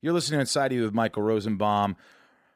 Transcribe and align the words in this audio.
You're 0.00 0.12
listening 0.12 0.38
to 0.38 0.42
Inside 0.42 0.72
You 0.72 0.82
with 0.82 0.94
Michael 0.94 1.24
Rosenbaum. 1.24 1.96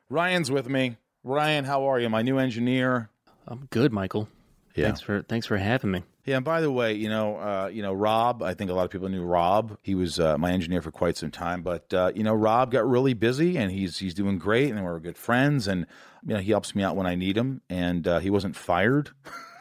Ryan's 0.09 0.51
with 0.51 0.69
me. 0.69 0.97
Ryan, 1.25 1.65
how 1.65 1.89
are 1.91 1.99
you? 1.99 2.09
My 2.09 2.23
new 2.23 2.39
engineer. 2.39 3.11
I'm 3.49 3.67
good, 3.71 3.93
Michael. 3.93 4.29
Yeah. 4.77 4.87
Thanks 4.87 5.01
for 5.01 5.23
thanks 5.23 5.47
for 5.47 5.57
having 5.57 5.91
me. 5.91 6.05
Yeah, 6.25 6.37
and 6.37 6.45
by 6.45 6.61
the 6.61 6.71
way, 6.71 6.93
you 6.93 7.09
know, 7.09 7.37
uh, 7.37 7.69
you 7.73 7.83
know, 7.83 7.93
Rob. 7.93 8.45
I 8.45 8.55
think 8.55 8.71
a 8.71 8.75
lot 8.75 8.85
of 8.85 8.91
people 8.91 9.09
knew 9.09 9.25
Rob. 9.25 9.77
He 9.83 9.97
was 9.97 10.21
uh, 10.21 10.39
my 10.39 10.53
engineer 10.53 10.83
for 10.83 10.93
quite 10.93 11.17
some 11.17 11.33
time, 11.33 11.63
but 11.63 11.93
uh, 11.93 12.13
you 12.15 12.23
know, 12.23 12.33
Rob 12.33 12.71
got 12.71 12.89
really 12.89 13.13
busy, 13.13 13.59
and 13.59 13.73
he's 13.73 13.99
he's 13.99 14.15
doing 14.15 14.39
great, 14.39 14.71
and 14.71 14.85
we're 14.85 15.01
good 15.01 15.19
friends, 15.19 15.67
and 15.67 15.87
you 16.25 16.35
know, 16.35 16.41
he 16.41 16.53
helps 16.53 16.77
me 16.77 16.85
out 16.85 16.95
when 16.95 17.09
I 17.09 17.17
need 17.17 17.37
him, 17.37 17.61
and 17.69 18.07
uh, 18.07 18.21
he 18.21 18.31
wasn't 18.31 18.55
fired. 18.55 19.11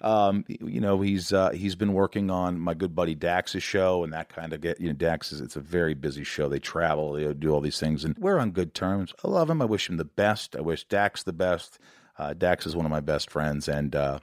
um, 0.00 0.44
you 0.48 0.80
know, 0.80 1.00
he's 1.00 1.32
uh, 1.32 1.50
he's 1.50 1.74
been 1.74 1.92
working 1.92 2.30
on 2.30 2.58
my 2.58 2.74
good 2.74 2.94
buddy 2.94 3.14
Dax's 3.14 3.62
show, 3.62 4.04
and 4.04 4.12
that 4.12 4.28
kind 4.28 4.52
of 4.52 4.60
get 4.60 4.80
you 4.80 4.88
know, 4.88 4.92
Dax 4.94 5.32
is 5.32 5.40
it's 5.40 5.56
a 5.56 5.60
very 5.60 5.94
busy 5.94 6.24
show. 6.24 6.48
They 6.48 6.58
travel, 6.58 7.12
they 7.12 7.32
do 7.34 7.50
all 7.50 7.60
these 7.60 7.78
things, 7.80 8.04
and 8.04 8.16
we're 8.18 8.38
on 8.38 8.50
good 8.50 8.74
terms. 8.74 9.12
I 9.24 9.28
love 9.28 9.50
him. 9.50 9.60
I 9.62 9.66
wish 9.66 9.88
him 9.88 9.96
the 9.96 10.04
best. 10.04 10.56
I 10.56 10.60
wish 10.60 10.84
Dax 10.84 11.22
the 11.22 11.32
best. 11.32 11.78
Uh, 12.18 12.34
Dax 12.34 12.66
is 12.66 12.74
one 12.76 12.84
of 12.86 12.90
my 12.90 13.00
best 13.00 13.30
friends, 13.30 13.68
and 13.68 13.94
uh, 13.94 14.18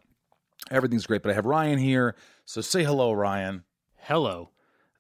everything's 0.71 1.05
great. 1.07 1.21
But 1.23 1.31
I 1.31 1.35
have 1.35 1.45
Ryan 1.45 1.79
here, 1.79 2.15
so 2.45 2.61
say 2.61 2.83
hello, 2.83 3.11
Ryan. 3.13 3.63
Hello. 3.97 4.49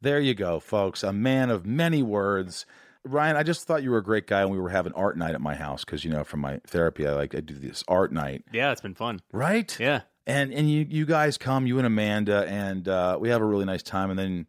There 0.01 0.19
you 0.19 0.33
go, 0.33 0.59
folks. 0.59 1.03
A 1.03 1.11
man 1.13 1.49
of 1.49 1.65
many 1.65 2.03
words. 2.03 2.65
Ryan, 3.07 3.35
I 3.37 3.43
just 3.43 3.67
thought 3.67 3.83
you 3.83 3.91
were 3.91 3.99
a 3.99 4.03
great 4.03 4.25
guy, 4.27 4.41
and 4.41 4.49
we 4.51 4.59
were 4.59 4.69
having 4.69 4.93
art 4.93 5.15
night 5.17 5.35
at 5.35 5.41
my 5.41 5.53
house 5.55 5.85
because 5.85 6.03
you 6.03 6.11
know, 6.11 6.23
from 6.23 6.39
my 6.39 6.59
therapy, 6.65 7.05
I 7.07 7.13
like 7.13 7.35
I 7.35 7.39
do 7.39 7.53
this 7.53 7.83
art 7.87 8.11
night, 8.11 8.43
Yeah, 8.51 8.71
it's 8.71 8.81
been 8.81 8.95
fun. 8.95 9.21
right? 9.31 9.77
Yeah. 9.79 10.01
And 10.27 10.53
and 10.53 10.69
you 10.69 10.85
you 10.89 11.05
guys 11.05 11.37
come, 11.37 11.67
you 11.67 11.77
and 11.77 11.87
Amanda, 11.87 12.45
and 12.47 12.87
uh, 12.87 13.17
we 13.19 13.29
have 13.29 13.41
a 13.41 13.45
really 13.45 13.65
nice 13.65 13.83
time. 13.83 14.09
And 14.09 14.17
then 14.19 14.47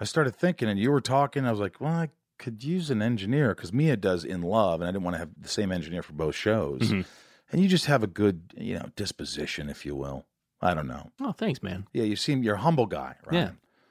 I 0.00 0.04
started 0.04 0.36
thinking, 0.36 0.68
and 0.68 0.78
you 0.78 0.90
were 0.90 1.00
talking. 1.00 1.44
I 1.46 1.50
was 1.50 1.60
like, 1.60 1.80
well, 1.80 1.92
I 1.92 2.10
could 2.38 2.62
use 2.64 2.90
an 2.90 3.00
engineer 3.02 3.54
because 3.54 3.72
Mia 3.72 3.96
does 3.96 4.24
in 4.24 4.42
love, 4.42 4.80
and 4.80 4.88
I 4.88 4.92
didn't 4.92 5.04
want 5.04 5.14
to 5.14 5.18
have 5.18 5.30
the 5.40 5.48
same 5.48 5.72
engineer 5.72 6.02
for 6.02 6.12
both 6.12 6.34
shows. 6.34 6.90
And 7.52 7.62
you 7.62 7.68
just 7.68 7.86
have 7.86 8.02
a 8.02 8.08
good, 8.08 8.52
you 8.56 8.74
know, 8.74 8.86
disposition, 8.96 9.68
if 9.70 9.86
you 9.86 9.94
will. 9.94 10.26
I 10.60 10.74
don't 10.74 10.88
know. 10.88 11.10
Oh, 11.20 11.32
thanks, 11.32 11.62
man. 11.62 11.86
Yeah, 11.92 12.02
you 12.04 12.16
seem 12.16 12.42
you're 12.42 12.56
a 12.56 12.60
humble 12.60 12.86
guy, 12.86 13.14
right? 13.24 13.34
Yeah. 13.34 13.50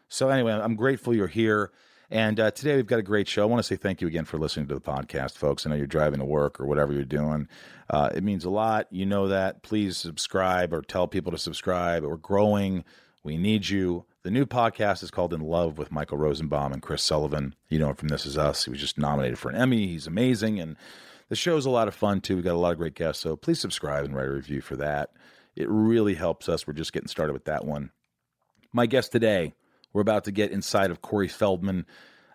So 0.10 0.30
anyway, 0.30 0.52
I'm 0.52 0.76
grateful 0.76 1.16
you're 1.16 1.28
here. 1.28 1.72
And 2.12 2.40
uh, 2.40 2.52
today 2.52 2.76
we've 2.76 2.86
got 2.86 3.00
a 3.00 3.04
great 3.04 3.28
show. 3.28 3.44
I 3.44 3.46
want 3.46 3.60
to 3.60 3.64
say 3.64 3.76
thank 3.76 4.02
you 4.02 4.08
again 4.08 4.26
for 4.26 4.38
listening 4.38 4.68
to 4.68 4.76
the 4.76 4.82
podcast, 4.82 5.38
folks. 5.38 5.66
I 5.66 5.70
know 5.70 5.76
you're 5.76 5.88
driving 5.88 6.20
to 6.20 6.26
work 6.26 6.60
or 6.60 6.66
whatever 6.66 6.94
you're 6.94 7.04
doing. 7.04 7.48
Uh, 7.90 8.10
it 8.14 8.24
means 8.24 8.46
a 8.46 8.50
lot. 8.50 8.88
You 8.92 9.06
know 9.06 9.28
that. 9.28 9.64
Please 9.64 9.98
subscribe 9.98 10.74
or 10.74 10.82
tell 10.82 11.08
people 11.08 11.32
to 11.32 11.38
subscribe. 11.38 12.04
We're 12.04 12.18
growing. 12.18 12.84
We 13.24 13.38
need 13.38 13.70
you. 13.70 14.06
The 14.22 14.32
new 14.32 14.46
podcast 14.46 15.02
is 15.04 15.12
called 15.12 15.34
In 15.34 15.42
Love 15.42 15.78
with 15.78 15.92
Michael 15.92 16.18
Rosenbaum 16.18 16.74
and 16.74 16.82
Chris 16.82 17.02
Sullivan. 17.02 17.56
You 17.70 17.80
know 17.80 17.90
him 17.90 17.96
from 17.96 18.10
This 18.10 18.26
Is 18.26 18.38
Us. 18.38 18.66
He 18.66 18.72
was 18.72 18.80
just 18.80 18.98
nominated 18.98 19.40
for 19.40 19.50
an 19.50 19.56
Emmy. 19.56 19.88
He's 19.88 20.08
amazing. 20.08 20.60
And 20.60 20.76
the 21.30 21.36
show's 21.36 21.66
a 21.66 21.72
lot 21.72 21.88
of 21.88 21.96
fun, 21.96 22.22
too. 22.22 22.36
We've 22.36 22.46
got 22.46 22.54
a 22.54 22.58
lot 22.58 22.72
of 22.72 22.78
great 22.78 22.96
guests. 22.96 23.24
So 23.24 23.36
please 23.36 23.60
subscribe 23.60 24.06
and 24.06 24.16
write 24.16 24.28
a 24.28 24.32
review 24.32 24.62
for 24.62 24.76
that. 24.78 25.10
It 25.56 25.70
really 25.70 26.16
helps 26.16 26.50
us. 26.50 26.68
We're 26.68 26.74
just 26.74 26.94
getting 26.94 27.08
started 27.08 27.34
with 27.34 27.46
that 27.46 27.66
one. 27.66 27.92
My 28.74 28.86
guest 28.86 29.12
today, 29.12 29.54
we're 29.96 30.02
about 30.02 30.26
to 30.26 30.32
get 30.34 30.52
inside 30.52 30.92
of 30.92 31.02
Corey 31.02 31.30
Feldman. 31.30 31.86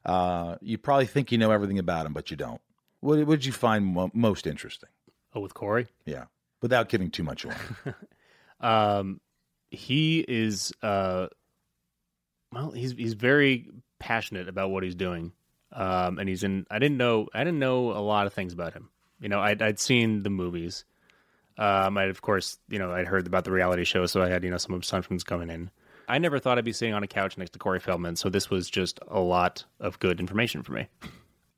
Uh, 0.03 0.57
you 0.63 0.79
probably 0.79 1.05
think 1.05 1.31
you 1.31 1.37
know 1.37 1.51
everything 1.51 1.79
about 1.79 2.07
him, 2.07 2.15
but 2.15 2.31
you 2.31 2.37
don't. 2.37 2.63
What 3.01 3.19
what 3.27 3.35
did 3.35 3.45
you 3.45 3.53
find 3.53 3.85
mo- 3.85 4.11
most 4.15 4.47
interesting? 4.47 4.89
Oh, 5.35 5.41
with 5.41 5.53
Corey. 5.53 5.89
Yeah, 6.07 6.25
without 6.63 6.89
giving 6.89 7.11
too 7.11 7.23
much 7.23 7.45
away. 7.45 7.57
Um, 8.63 9.23
he 9.71 10.23
is 10.29 10.71
uh, 10.83 11.29
well, 12.53 12.73
he's 12.73 12.93
he's 12.93 13.15
very 13.15 13.71
passionate 13.99 14.49
about 14.49 14.71
what 14.71 14.83
he's 14.83 14.95
doing. 14.95 15.33
Um, 15.73 16.19
and 16.19 16.29
he's 16.29 16.43
in. 16.43 16.67
I 16.71 16.79
didn't 16.79 16.99
know. 16.99 17.29
I 17.33 17.43
didn't 17.43 17.59
know 17.59 17.93
a 17.93 18.05
lot 18.05 18.27
of 18.27 18.35
things 18.35 18.53
about 18.53 18.75
him. 18.75 18.91
You 19.19 19.31
know, 19.31 19.41
I'd 19.41 19.63
I'd 19.63 19.81
seen 19.81 20.25
the 20.25 20.29
movies. 20.29 20.85
Um, 21.57 21.97
I 21.97 22.05
of 22.05 22.21
course, 22.21 22.59
you 22.69 22.79
know, 22.79 22.93
I'd 22.93 23.07
heard 23.07 23.27
about 23.27 23.45
the 23.45 23.53
reality 23.53 23.85
show, 23.85 24.05
so 24.05 24.23
I 24.23 24.29
had 24.29 24.45
you 24.45 24.51
know 24.51 24.59
some 24.59 24.75
assumptions 24.75 25.25
coming 25.25 25.49
in. 25.49 25.71
I 26.11 26.19
never 26.19 26.39
thought 26.39 26.59
I'd 26.59 26.65
be 26.65 26.73
sitting 26.73 26.95
on 26.95 27.03
a 27.03 27.07
couch 27.07 27.39
next 27.39 27.53
to 27.53 27.59
Corey 27.59 27.81
Feldman, 27.81 28.17
so 28.17 28.29
this 28.29 28.51
was 28.51 28.69
just 28.69 28.99
a 29.09 29.21
lot 29.21 29.65
of 29.79 29.99
good 30.01 30.21
information 30.21 30.63
for 30.63 30.73
me. 30.73 30.89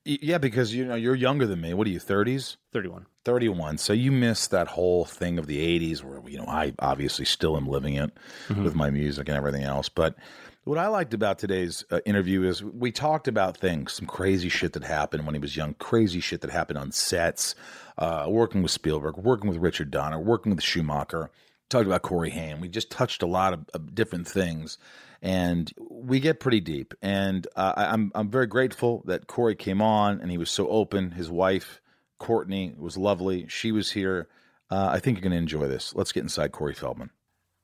Yeah, 0.04 0.38
because 0.38 0.74
you 0.74 0.84
know 0.84 0.94
you're 0.94 1.14
younger 1.14 1.46
than 1.46 1.60
me. 1.60 1.74
What 1.74 1.86
are 1.86 1.90
you? 1.90 2.00
Thirties. 2.00 2.56
Thirty-one. 2.72 3.06
31. 3.24 3.78
So 3.78 3.92
you 3.92 4.10
missed 4.10 4.50
that 4.50 4.68
whole 4.68 5.04
thing 5.04 5.38
of 5.38 5.46
the 5.46 5.58
80s 5.78 6.02
where, 6.02 6.20
you 6.28 6.38
know, 6.38 6.46
I 6.46 6.74
obviously 6.80 7.24
still 7.24 7.56
am 7.56 7.68
living 7.68 7.94
it 7.94 8.10
with 8.48 8.74
my 8.74 8.90
music 8.90 9.28
and 9.28 9.36
everything 9.36 9.62
else. 9.62 9.88
But 9.88 10.16
what 10.64 10.78
I 10.78 10.88
liked 10.88 11.14
about 11.14 11.38
today's 11.38 11.84
uh, 11.90 12.00
interview 12.04 12.42
is 12.42 12.62
we 12.62 12.92
talked 12.92 13.28
about 13.28 13.56
things, 13.56 13.92
some 13.92 14.06
crazy 14.06 14.48
shit 14.48 14.72
that 14.72 14.84
happened 14.84 15.24
when 15.24 15.34
he 15.34 15.40
was 15.40 15.56
young, 15.56 15.74
crazy 15.74 16.20
shit 16.20 16.40
that 16.40 16.50
happened 16.50 16.78
on 16.78 16.92
sets, 16.92 17.54
uh, 17.98 18.26
working 18.28 18.62
with 18.62 18.72
Spielberg, 18.72 19.16
working 19.16 19.48
with 19.48 19.58
Richard 19.58 19.90
Donner, 19.90 20.18
working 20.18 20.54
with 20.54 20.64
Schumacher. 20.64 21.30
Talked 21.72 21.86
about 21.86 22.02
Corey 22.02 22.30
Haim. 22.30 22.60
We 22.60 22.68
just 22.68 22.90
touched 22.90 23.22
a 23.22 23.26
lot 23.26 23.54
of, 23.54 23.64
of 23.72 23.94
different 23.94 24.28
things, 24.28 24.76
and 25.22 25.72
we 25.90 26.20
get 26.20 26.38
pretty 26.38 26.60
deep. 26.60 26.92
And 27.00 27.46
uh, 27.56 27.72
I- 27.76 27.86
I'm 27.86 28.12
I'm 28.14 28.28
very 28.30 28.46
grateful 28.46 29.02
that 29.06 29.26
Corey 29.26 29.54
came 29.56 29.80
on 29.80 30.20
and 30.20 30.30
he 30.30 30.36
was 30.38 30.50
so 30.50 30.68
open. 30.68 31.12
His 31.12 31.30
wife 31.30 31.80
Courtney 32.18 32.74
was 32.78 32.96
lovely. 32.98 33.46
She 33.48 33.72
was 33.72 33.90
here. 33.92 34.28
Uh, 34.70 34.90
I 34.92 35.00
think 35.00 35.16
you're 35.16 35.22
going 35.22 35.32
to 35.32 35.38
enjoy 35.38 35.66
this. 35.66 35.94
Let's 35.94 36.12
get 36.12 36.22
inside 36.22 36.52
Corey 36.52 36.74
Feldman. 36.74 37.10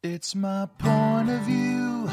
It's 0.03 0.35
my 0.35 0.67
point 0.79 1.29
of 1.31 1.41
view. 1.43 2.09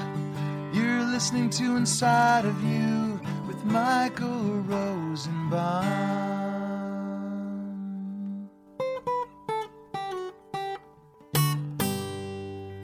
You're 0.73 1.03
listening 1.05 1.49
to 1.51 1.75
Inside 1.77 2.43
of 2.45 2.61
You 2.63 3.19
with 3.47 3.63
Michael 3.63 4.61
Rosenbaum. 4.61 6.34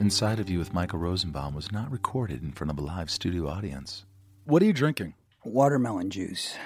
Inside 0.02 0.40
of 0.40 0.50
You 0.50 0.58
with 0.58 0.74
Michael 0.74 0.98
Rosenbaum 0.98 1.54
was 1.54 1.70
not 1.70 1.88
recorded 1.88 2.42
in 2.42 2.50
front 2.50 2.72
of 2.72 2.78
a 2.80 2.80
live 2.80 3.08
studio 3.08 3.46
audience. 3.48 4.04
What 4.46 4.60
are 4.60 4.64
you 4.64 4.72
drinking? 4.72 5.14
Watermelon 5.44 6.10
juice. 6.10 6.56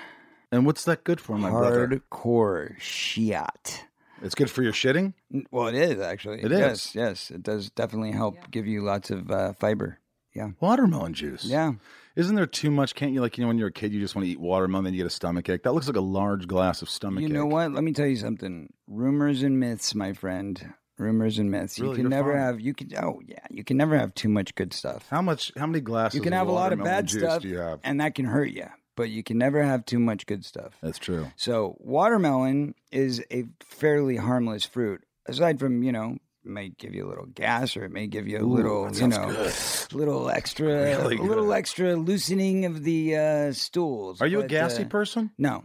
And 0.50 0.64
what's 0.64 0.84
that 0.86 1.04
good 1.04 1.20
for, 1.20 1.36
my 1.36 1.50
brother? 1.50 1.86
Hardcore 1.86 2.80
shiat. 2.80 3.82
It's 4.22 4.34
good 4.34 4.50
for 4.50 4.62
your 4.62 4.72
shitting? 4.72 5.12
Well, 5.50 5.66
it 5.66 5.74
is 5.74 6.00
actually. 6.00 6.44
It 6.44 6.50
yes, 6.50 6.86
is. 6.86 6.94
Yes, 6.94 7.30
it 7.30 7.42
does 7.42 7.68
definitely 7.68 8.12
help 8.12 8.50
give 8.50 8.66
you 8.66 8.82
lots 8.82 9.10
of 9.10 9.30
uh, 9.30 9.52
fiber. 9.52 9.98
Yeah. 10.34 10.52
Watermelon 10.58 11.12
juice. 11.12 11.44
Yeah. 11.44 11.72
Isn't 12.14 12.36
there 12.36 12.46
too 12.46 12.70
much? 12.70 12.94
Can't 12.94 13.12
you 13.12 13.20
like 13.20 13.36
you 13.36 13.42
know 13.44 13.48
when 13.48 13.58
you're 13.58 13.68
a 13.68 13.72
kid 13.72 13.92
you 13.92 14.00
just 14.00 14.14
want 14.16 14.24
to 14.24 14.32
eat 14.32 14.40
watermelon 14.40 14.84
then 14.84 14.94
you 14.94 15.00
get 15.00 15.08
a 15.08 15.10
stomach 15.10 15.46
ache? 15.50 15.62
That 15.64 15.74
looks 15.74 15.88
like 15.88 15.96
a 15.96 16.00
large 16.00 16.46
glass 16.46 16.80
of 16.80 16.88
stomach 16.88 17.20
You 17.20 17.26
ache. 17.26 17.34
know 17.34 17.44
what? 17.44 17.70
Let 17.70 17.84
me 17.84 17.92
tell 17.92 18.06
you 18.06 18.16
something. 18.16 18.72
Rumors 18.86 19.42
and 19.42 19.60
myths, 19.60 19.94
my 19.94 20.14
friend. 20.14 20.72
Rumors 20.98 21.38
and 21.38 21.50
myths. 21.50 21.78
Really? 21.78 21.96
You 21.98 22.02
can 22.04 22.10
never 22.10 22.32
fine? 22.32 22.40
have. 22.40 22.60
You 22.60 22.72
can. 22.74 22.90
Oh 22.96 23.20
yeah. 23.26 23.38
You 23.50 23.64
can 23.64 23.76
never 23.76 23.98
have 23.98 24.14
too 24.14 24.28
much 24.30 24.54
good 24.54 24.72
stuff. 24.72 25.06
How 25.10 25.20
much? 25.20 25.52
How 25.56 25.66
many 25.66 25.80
glasses? 25.80 26.16
You 26.16 26.22
can 26.22 26.32
have 26.32 26.48
a 26.48 26.52
lot 26.52 26.72
of 26.72 26.82
bad 26.82 27.10
stuff, 27.10 27.42
Do 27.42 27.48
you 27.48 27.58
have? 27.58 27.80
and 27.84 28.00
that 28.00 28.14
can 28.14 28.24
hurt 28.24 28.50
you. 28.50 28.66
But 28.96 29.10
you 29.10 29.22
can 29.22 29.36
never 29.36 29.62
have 29.62 29.84
too 29.84 29.98
much 29.98 30.24
good 30.24 30.42
stuff. 30.42 30.72
That's 30.82 30.98
true. 30.98 31.26
So 31.36 31.76
watermelon 31.80 32.74
is 32.90 33.22
a 33.30 33.44
fairly 33.60 34.16
harmless 34.16 34.64
fruit. 34.64 35.02
Aside 35.26 35.58
from 35.60 35.82
you 35.82 35.92
know, 35.92 36.12
it 36.44 36.50
may 36.50 36.70
give 36.70 36.94
you 36.94 37.06
a 37.06 37.08
little 37.10 37.26
gas 37.26 37.76
or 37.76 37.84
it 37.84 37.90
may 37.92 38.06
give 38.06 38.26
you 38.26 38.38
a 38.38 38.46
little 38.46 38.90
you 38.96 39.08
know, 39.08 39.50
little 39.92 40.30
extra, 40.30 40.66
Really 40.68 41.18
a 41.18 41.22
little 41.22 41.52
extra 41.52 41.94
loosening 41.94 42.64
of 42.64 42.84
the 42.84 43.16
uh, 43.16 43.52
stools. 43.52 44.22
Are 44.22 44.26
you 44.26 44.40
a 44.40 44.46
gassy 44.46 44.84
uh, 44.84 44.88
person? 44.88 45.30
No, 45.36 45.64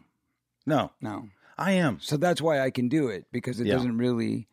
No, 0.66 0.92
no. 1.00 1.30
I 1.58 1.74
am. 1.74 2.00
So 2.02 2.18
that's 2.18 2.42
why 2.42 2.60
I 2.60 2.72
can 2.72 2.90
do 2.90 3.08
it 3.08 3.28
because 3.32 3.60
it 3.62 3.68
Yeah. 3.68 3.76
doesn't 3.76 3.98
really, 3.98 4.48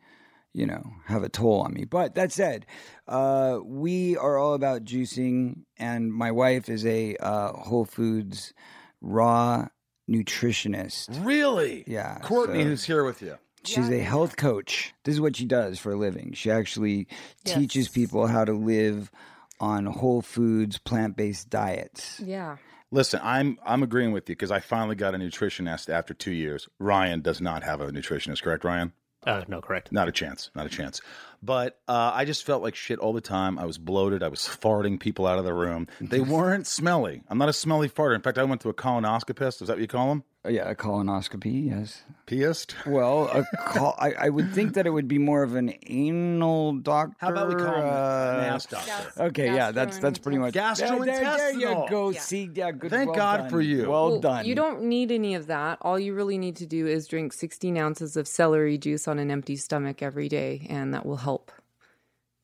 you 0.53 0.65
know, 0.65 0.83
have 1.05 1.23
a 1.23 1.29
toll 1.29 1.61
on 1.61 1.73
me. 1.73 1.85
But 1.85 2.15
that 2.15 2.31
said, 2.31 2.65
uh, 3.07 3.59
we 3.63 4.17
are 4.17 4.37
all 4.37 4.53
about 4.53 4.83
juicing, 4.83 5.63
and 5.77 6.11
my 6.13 6.31
wife 6.31 6.69
is 6.69 6.85
a 6.85 7.15
uh, 7.17 7.53
Whole 7.53 7.85
Foods 7.85 8.53
raw 9.01 9.67
nutritionist. 10.09 11.23
Really? 11.25 11.83
Yeah, 11.87 12.19
Courtney, 12.19 12.63
so- 12.63 12.69
who's 12.69 12.83
here 12.83 13.03
with 13.03 13.21
you. 13.21 13.37
She's 13.65 13.89
a 13.89 13.99
health 13.99 14.37
coach. 14.37 14.93
This 15.03 15.15
is 15.15 15.21
what 15.21 15.35
she 15.35 15.43
does 15.43 15.77
for 15.79 15.91
a 15.91 15.95
living. 15.97 16.31
She 16.33 16.49
actually 16.49 17.07
teaches 17.43 17.89
people 17.89 18.25
how 18.25 18.45
to 18.45 18.53
live 18.53 19.11
on 19.59 19.85
whole 19.85 20.21
foods, 20.21 20.77
plant 20.77 21.17
based 21.17 21.49
diets. 21.49 22.21
Yeah. 22.21 22.55
Listen, 22.89 23.19
I'm 23.21 23.59
I'm 23.65 23.83
agreeing 23.83 24.13
with 24.13 24.29
you 24.29 24.35
because 24.35 24.49
I 24.49 24.61
finally 24.61 24.95
got 24.95 25.13
a 25.13 25.17
nutritionist 25.17 25.89
after 25.89 26.13
two 26.13 26.31
years. 26.31 26.69
Ryan 26.79 27.19
does 27.19 27.41
not 27.41 27.63
have 27.63 27.81
a 27.81 27.91
nutritionist, 27.91 28.41
correct, 28.41 28.63
Ryan? 28.63 28.93
Uh, 29.25 29.43
no, 29.47 29.61
correct. 29.61 29.91
Not 29.91 30.07
a 30.07 30.11
chance. 30.11 30.49
Not 30.55 30.65
a 30.65 30.69
chance. 30.69 31.01
But 31.41 31.79
uh, 31.87 32.11
I 32.13 32.25
just 32.25 32.45
felt 32.45 32.61
like 32.61 32.75
shit 32.75 32.99
all 32.99 33.13
the 33.13 33.21
time. 33.21 33.57
I 33.57 33.65
was 33.65 33.77
bloated. 33.77 34.23
I 34.23 34.27
was 34.27 34.41
farting 34.41 34.99
people 34.99 35.25
out 35.25 35.39
of 35.39 35.45
the 35.45 35.53
room. 35.53 35.87
They 36.01 36.19
weren't 36.35 36.67
smelly. 36.67 37.23
I'm 37.29 37.37
not 37.37 37.49
a 37.49 37.53
smelly 37.53 37.89
farter. 37.89 38.15
In 38.15 38.21
fact, 38.21 38.37
I 38.37 38.43
went 38.43 38.61
to 38.61 38.69
a 38.69 38.73
colonoscopist. 38.73 39.61
Is 39.61 39.67
that 39.67 39.75
what 39.75 39.79
you 39.81 39.87
call 39.87 40.09
them? 40.09 40.23
Uh, 40.45 40.49
yeah, 40.49 40.69
a 40.69 40.75
colonoscopy. 40.75 41.69
Yes. 41.69 42.01
Piest? 42.25 42.73
Well, 42.87 43.27
a 43.27 43.43
col- 43.57 43.95
I, 43.99 44.13
I 44.13 44.29
would 44.29 44.53
think 44.53 44.75
that 44.75 44.87
it 44.87 44.89
would 44.91 45.07
be 45.07 45.17
more 45.17 45.43
of 45.43 45.55
an 45.55 45.73
anal 45.87 46.73
doctor. 46.75 47.15
How 47.19 47.31
about 47.31 47.49
we 47.49 47.55
call 47.55 47.75
him 47.75 47.85
uh, 47.85 48.37
an 48.37 48.43
ass 48.45 48.65
doctor? 48.65 49.23
Okay, 49.23 49.47
yeah, 49.53 49.71
that's 49.71 49.97
that's 49.97 50.17
pretty 50.17 50.37
much 50.37 50.53
Gastrointestinal. 50.53 51.05
There, 51.05 51.19
there, 51.19 51.37
there 51.37 51.53
you 51.59 51.85
go. 51.89 52.11
Yeah. 52.11 52.19
See, 52.21 52.49
yeah, 52.53 52.71
good. 52.71 52.89
Thank 52.89 53.09
well 53.09 53.17
God 53.17 53.37
done. 53.37 53.49
for 53.49 53.59
you. 53.59 53.89
Well, 53.89 54.11
Well, 54.11 54.19
done. 54.21 54.45
You 54.45 54.55
don't 54.55 54.83
need 54.83 55.11
any 55.11 55.35
of 55.35 55.47
that. 55.47 55.79
All 55.81 55.99
you 55.99 56.13
really 56.13 56.37
need 56.37 56.55
to 56.57 56.65
do 56.65 56.87
is 56.87 57.05
drink 57.05 57.33
16 57.33 57.77
ounces 57.77 58.15
of 58.15 58.25
celery 58.25 58.77
juice 58.77 59.09
on 59.09 59.19
an 59.19 59.31
empty 59.31 59.57
stomach 59.57 60.01
every 60.01 60.29
day, 60.29 60.65
and 60.69 60.93
that 60.93 61.05
will 61.05 61.17
help. 61.17 61.28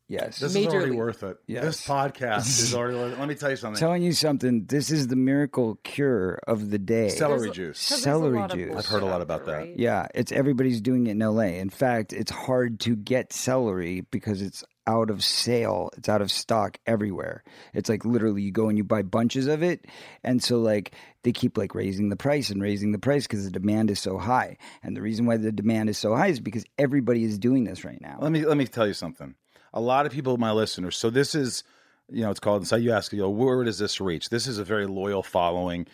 Yes. 0.07 0.37
This 0.37 0.55
is 0.55 0.67
already 0.67 0.91
worth 0.91 1.23
it. 1.23 1.37
Yes. 1.47 1.63
This 1.63 1.87
podcast 1.87 2.45
is 2.47 2.75
already 2.75 2.95
worth 2.95 3.13
it. 3.13 3.19
Let 3.19 3.27
me 3.27 3.33
tell 3.33 3.49
you 3.49 3.55
something. 3.55 3.79
telling 3.79 4.03
you 4.03 4.13
something. 4.13 4.65
This 4.65 4.91
is 4.91 5.07
the 5.07 5.15
miracle 5.15 5.79
cure 5.83 6.39
of 6.47 6.69
the 6.69 6.77
day. 6.77 7.09
Celery 7.09 7.39
There's- 7.39 7.55
juice. 7.55 7.89
'cause 7.89 7.89
there's 7.89 8.01
a 8.01 8.03
Celery 8.03 8.47
juice. 8.49 8.75
I've 8.77 8.85
heard 8.85 9.01
a 9.01 9.07
lot 9.07 9.21
about 9.21 9.45
that. 9.47 9.51
right? 9.53 9.75
Yeah, 9.75 10.07
it's 10.13 10.31
everybody's 10.31 10.79
doing 10.79 11.07
it 11.07 11.11
in 11.11 11.19
LA. 11.23 11.57
In 11.57 11.71
fact, 11.71 12.13
it's 12.13 12.29
hard 12.31 12.79
to 12.81 12.95
get 12.95 13.33
celery 13.33 14.01
because 14.11 14.43
it's 14.43 14.63
out 14.85 15.09
of 15.09 15.23
sale. 15.23 15.89
It's 15.97 16.07
out 16.07 16.21
of 16.21 16.29
stock 16.29 16.77
everywhere. 16.85 17.43
It's 17.73 17.89
like 17.89 18.05
literally 18.05 18.43
you 18.43 18.51
go 18.51 18.69
and 18.69 18.77
you 18.77 18.83
buy 18.83 19.01
bunches 19.01 19.47
of 19.47 19.63
it, 19.63 19.85
and 20.23 20.43
so 20.43 20.59
like 20.59 20.93
they 21.25 21.33
keep 21.33 21.57
like 21.57 21.73
raising 21.73 22.09
the 22.09 22.15
price 22.15 22.51
and 22.51 22.61
raising 22.61 22.91
the 22.91 22.99
price 22.99 23.25
because 23.25 23.43
the 23.43 23.51
demand 23.51 23.89
is 23.89 23.99
so 23.99 24.19
high. 24.19 24.57
And 24.83 24.95
the 24.95 25.01
reason 25.01 25.25
why 25.25 25.37
the 25.37 25.51
demand 25.51 25.89
is 25.89 25.97
so 25.97 26.15
high 26.15 26.27
is 26.27 26.39
because 26.39 26.63
everybody 26.77 27.23
is 27.23 27.39
doing 27.39 27.63
this 27.63 27.83
right 27.83 27.99
now. 27.99 28.19
Let 28.21 28.31
me 28.31 28.45
let 28.45 28.57
me 28.57 28.67
tell 28.67 28.87
you 28.87 28.93
something. 28.93 29.33
A 29.73 29.81
lot 29.81 30.05
of 30.05 30.11
people, 30.11 30.37
my 30.37 30.51
listeners. 30.51 30.95
So 30.95 31.09
this 31.09 31.33
is, 31.33 31.63
you 32.09 32.21
know, 32.21 32.29
it's 32.29 32.39
called. 32.39 32.67
So 32.67 32.75
you 32.75 32.91
ask, 32.91 33.11
you 33.11 33.19
know, 33.19 33.29
where 33.29 33.63
does 33.63 33.79
this 33.79 33.99
reach? 33.99 34.29
This 34.29 34.45
is 34.45 34.59
a 34.59 34.63
very 34.63 34.85
loyal 34.85 35.23
following. 35.23 35.87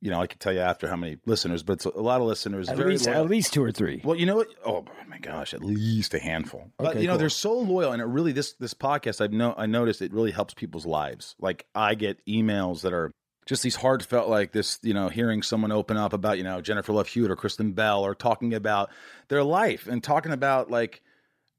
You 0.00 0.10
know, 0.10 0.22
I 0.22 0.28
can 0.28 0.38
tell 0.38 0.52
you 0.52 0.60
after 0.60 0.88
how 0.88 0.96
many 0.96 1.18
listeners, 1.26 1.62
but 1.64 1.74
it's 1.74 1.84
a 1.84 1.90
lot 1.90 2.20
of 2.20 2.26
listeners. 2.28 2.68
At 2.68 2.76
very 2.76 2.92
least, 2.92 3.06
loyal. 3.06 3.24
at 3.24 3.28
least 3.28 3.52
two 3.52 3.62
or 3.62 3.72
three. 3.72 4.00
Well, 4.04 4.16
you 4.16 4.24
know 4.24 4.36
what? 4.36 4.46
Oh 4.64 4.86
my 5.08 5.18
gosh, 5.18 5.52
at 5.52 5.64
least 5.64 6.14
a 6.14 6.20
handful. 6.20 6.70
but 6.78 6.96
you 6.96 7.08
know, 7.08 7.14
cool. 7.14 7.18
they're 7.18 7.28
so 7.28 7.58
loyal, 7.58 7.90
and 7.90 8.00
it 8.00 8.06
really 8.06 8.30
this 8.30 8.52
this 8.54 8.72
podcast 8.72 9.20
I've 9.20 9.32
no 9.32 9.52
I 9.58 9.66
noticed 9.66 10.00
it 10.00 10.12
really 10.12 10.30
helps 10.30 10.54
people's 10.54 10.86
lives. 10.86 11.34
Like 11.40 11.66
I 11.74 11.96
get 11.96 12.24
emails 12.24 12.82
that 12.82 12.94
are 12.94 13.12
just 13.50 13.64
these 13.64 13.74
heartfelt, 13.74 14.28
like 14.28 14.52
this, 14.52 14.78
you 14.80 14.94
know, 14.94 15.08
hearing 15.08 15.42
someone 15.42 15.72
open 15.72 15.96
up 15.96 16.12
about 16.12 16.38
you 16.38 16.44
know 16.44 16.60
Jennifer 16.60 16.92
Love 16.92 17.08
Hewitt 17.08 17.32
or 17.32 17.36
Kristen 17.36 17.72
Bell, 17.72 18.06
or 18.06 18.14
talking 18.14 18.54
about 18.54 18.90
their 19.26 19.42
life 19.42 19.88
and 19.88 20.02
talking 20.02 20.30
about 20.30 20.70
like 20.70 21.02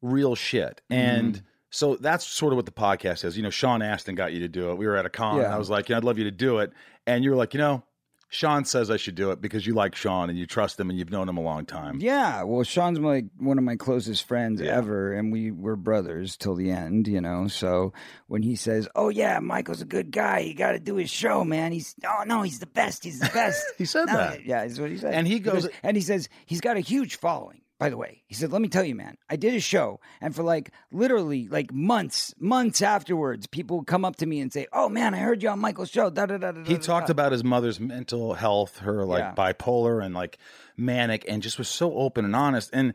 real 0.01 0.33
shit 0.33 0.81
mm-hmm. 0.89 0.93
and. 0.93 1.43
So 1.73 1.95
that's 1.95 2.27
sort 2.27 2.51
of 2.51 2.57
what 2.57 2.65
the 2.65 2.73
podcast 2.73 3.23
is. 3.23 3.37
You 3.37 3.43
know, 3.43 3.49
Sean 3.49 3.81
Astin 3.81 4.13
got 4.13 4.33
you 4.33 4.41
to 4.41 4.49
do 4.49 4.71
it. 4.71 4.77
We 4.77 4.87
were 4.87 4.97
at 4.97 5.05
a 5.05 5.09
con. 5.09 5.39
And 5.39 5.47
I 5.47 5.57
was 5.57 5.69
like, 5.69 5.87
yeah, 5.87 5.95
I'd 5.95 6.03
love 6.03 6.17
you 6.17 6.25
to 6.25 6.31
do 6.31 6.59
it. 6.59 6.73
And 7.07 7.23
you 7.23 7.29
were 7.29 7.37
like, 7.37 7.53
you 7.53 7.61
know, 7.61 7.85
Sean 8.33 8.63
says 8.63 8.89
I 8.89 8.95
should 8.95 9.15
do 9.15 9.31
it 9.31 9.41
because 9.41 9.67
you 9.67 9.73
like 9.73 9.93
Sean 9.93 10.29
and 10.29 10.39
you 10.39 10.45
trust 10.47 10.79
him 10.79 10.89
and 10.89 10.97
you've 10.97 11.11
known 11.11 11.27
him 11.27 11.35
a 11.37 11.41
long 11.41 11.65
time. 11.65 11.99
Yeah, 11.99 12.43
well, 12.43 12.63
Sean's 12.63 12.97
like 12.97 13.25
one 13.37 13.57
of 13.57 13.65
my 13.65 13.75
closest 13.75 14.25
friends 14.25 14.61
Yeah. 14.61 14.77
ever, 14.77 15.11
and 15.11 15.33
we 15.33 15.51
were 15.51 15.75
brothers 15.75 16.37
till 16.37 16.55
the 16.55 16.71
end, 16.71 17.09
you 17.09 17.19
know. 17.19 17.47
So 17.49 17.91
when 18.27 18.41
he 18.41 18.55
says, 18.55 18.87
"Oh 18.95 19.09
yeah, 19.09 19.39
Michael's 19.39 19.81
a 19.81 19.85
good 19.85 20.11
guy. 20.11 20.39
You 20.39 20.53
got 20.55 20.71
to 20.71 20.79
do 20.79 20.95
his 20.95 21.09
show, 21.09 21.43
man," 21.43 21.73
he's, 21.73 21.93
"Oh 22.05 22.23
no, 22.25 22.41
he's 22.41 22.59
the 22.59 22.67
best. 22.67 23.03
He's 23.03 23.19
the 23.19 23.29
best." 23.33 23.61
He 23.77 23.83
said 23.85 24.05
No, 24.05 24.13
that. 24.13 24.45
Yeah, 24.45 24.63
is 24.63 24.79
what 24.79 24.89
he 24.91 24.97
said. 24.97 25.13
And 25.13 25.27
he 25.27 25.39
goes- 25.39 25.63
Because- 25.65 25.77
and 25.83 25.97
he 25.97 26.01
says 26.01 26.29
he's 26.45 26.61
got 26.61 26.77
a 26.77 26.81
huge 26.81 27.17
following. 27.17 27.61
By 27.81 27.89
the 27.89 27.97
way, 27.97 28.21
he 28.27 28.35
said, 28.35 28.51
"Let 28.51 28.61
me 28.61 28.67
tell 28.67 28.83
you, 28.83 28.93
man. 28.93 29.17
I 29.27 29.37
did 29.37 29.55
a 29.55 29.59
show, 29.59 29.99
and 30.21 30.35
for 30.35 30.43
like 30.43 30.69
literally 30.91 31.47
like 31.47 31.73
months, 31.73 32.31
months 32.39 32.79
afterwards, 32.83 33.47
people 33.47 33.79
would 33.79 33.87
come 33.87 34.05
up 34.05 34.17
to 34.17 34.27
me 34.27 34.39
and 34.39 34.53
say, 34.53 34.67
"Oh 34.71 34.87
man, 34.87 35.15
I 35.15 35.17
heard 35.17 35.41
you 35.41 35.49
on 35.49 35.57
Michael's 35.57 35.89
show." 35.89 36.11
Da 36.11 36.27
da 36.27 36.37
da 36.37 36.51
da. 36.51 36.63
He 36.63 36.77
talked 36.77 37.07
da. 37.07 37.11
about 37.11 37.31
his 37.31 37.43
mother's 37.43 37.79
mental 37.79 38.35
health, 38.35 38.77
her 38.81 39.03
like 39.03 39.21
Yeah. 39.21 39.33
bipolar 39.33 40.05
and 40.05 40.13
like 40.13 40.37
manic, 40.77 41.25
and 41.27 41.41
just 41.41 41.57
was 41.57 41.67
so 41.67 41.95
open 41.95 42.23
and 42.23 42.35
honest. 42.35 42.69
And 42.71 42.93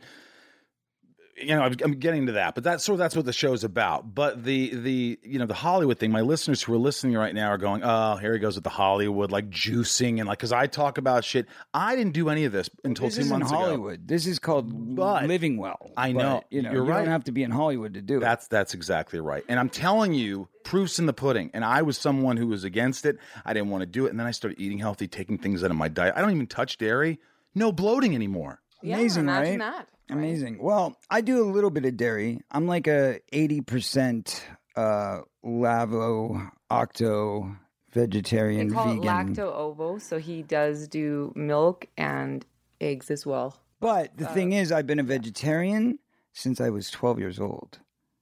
you 1.38 1.48
know, 1.48 1.62
I'm, 1.62 1.74
I'm 1.84 1.92
getting 1.98 2.26
to 2.26 2.32
that, 2.32 2.54
but 2.54 2.64
that's 2.64 2.82
sort 2.84 2.94
of 2.94 2.98
that's 2.98 3.14
what 3.14 3.24
the 3.26 3.32
show's 3.32 3.62
about. 3.62 4.14
But 4.14 4.42
the 4.44 4.74
the 4.74 5.18
you 5.22 5.38
know 5.38 5.46
the 5.46 5.54
Hollywood 5.54 5.98
thing, 5.98 6.10
my 6.10 6.22
listeners 6.22 6.62
who 6.62 6.72
are 6.74 6.78
listening 6.78 7.14
right 7.14 7.34
now 7.34 7.48
are 7.48 7.58
going, 7.58 7.82
oh, 7.84 8.16
here 8.16 8.32
he 8.32 8.38
goes 8.38 8.54
with 8.54 8.64
the 8.64 8.70
Hollywood, 8.70 9.30
like 9.30 9.50
juicing 9.50 10.18
and 10.18 10.26
like 10.26 10.38
because 10.38 10.52
I 10.52 10.66
talk 10.66 10.96
about 10.98 11.24
shit. 11.24 11.46
I 11.74 11.94
didn't 11.96 12.14
do 12.14 12.28
any 12.30 12.44
of 12.46 12.52
this 12.52 12.70
until 12.84 13.06
This 13.06 13.16
two 13.16 13.20
isn't 13.22 13.42
ago. 13.42 13.48
Hollywood. 13.54 14.08
This 14.08 14.26
is 14.26 14.38
called 14.38 14.96
But- 14.96 15.26
living 15.26 15.58
well. 15.58 15.90
I 15.96 16.12
But, 16.12 16.22
know. 16.22 16.42
you 16.50 16.62
know, 16.62 16.72
You're 16.72 16.84
you 16.84 16.90
right. 16.90 16.98
don't 17.00 17.08
have 17.12 17.24
to 17.24 17.32
be 17.32 17.42
in 17.42 17.50
Hollywood 17.50 17.94
to 17.94 18.00
do 18.02 18.16
it. 18.16 18.20
That's 18.20 18.48
that's 18.48 18.72
exactly 18.74 19.20
right. 19.20 19.44
And 19.48 19.60
I'm 19.60 19.68
telling 19.68 20.14
you, 20.14 20.48
proofs 20.64 20.98
in 20.98 21.06
the 21.06 21.12
pudding. 21.12 21.50
And 21.52 21.64
I 21.64 21.82
was 21.82 21.98
someone 21.98 22.36
who 22.38 22.46
was 22.46 22.64
against 22.64 23.04
it. 23.04 23.18
I 23.44 23.52
didn't 23.52 23.68
want 23.70 23.82
to 23.82 23.86
do 23.86 24.06
it. 24.06 24.10
And 24.10 24.18
then 24.18 24.26
I 24.26 24.30
started 24.30 24.58
eating 24.60 24.78
healthy, 24.78 25.06
taking 25.06 25.38
things 25.38 25.62
out 25.62 25.70
of 25.70 25.76
my 25.76 25.88
diet. 25.88 26.14
I 26.16 26.20
don't 26.22 26.30
even 26.30 26.46
touch 26.46 26.78
dairy. 26.78 27.20
No 27.54 27.72
bloating 27.72 28.14
anymore. 28.14 28.60
Amazing, 28.82 29.26
yeah, 29.26 29.38
imagine 29.38 29.60
right? 29.60 29.72
that. 29.76 29.88
Right? 30.10 30.16
Amazing. 30.18 30.58
Well, 30.60 30.96
I 31.10 31.20
do 31.20 31.42
a 31.42 31.48
little 31.50 31.70
bit 31.70 31.84
of 31.84 31.96
dairy. 31.96 32.40
I'm 32.50 32.66
like 32.66 32.86
a 32.86 33.20
80% 33.32 34.40
uh, 34.76 35.20
lavo 35.42 36.40
octo 36.70 37.56
They 37.92 38.00
vegetarian 38.02 38.70
call 38.72 38.86
vegan. 38.94 39.02
it 39.02 39.06
lacto 39.06 39.52
ovo, 39.54 39.98
so 39.98 40.18
he 40.18 40.42
does 40.42 40.88
do 40.88 41.32
milk 41.34 41.86
and 41.96 42.44
eggs 42.80 43.10
as 43.10 43.24
well. 43.26 43.56
But 43.80 44.16
the 44.16 44.28
Uh, 44.28 44.32
thing 44.34 44.52
is, 44.52 44.72
I've 44.72 44.86
been 44.86 44.98
a 44.98 45.02
vegetarian 45.04 45.98
since 46.32 46.60
I 46.60 46.70
was 46.70 46.90
12 46.90 47.18
years 47.18 47.38
old. 47.40 47.78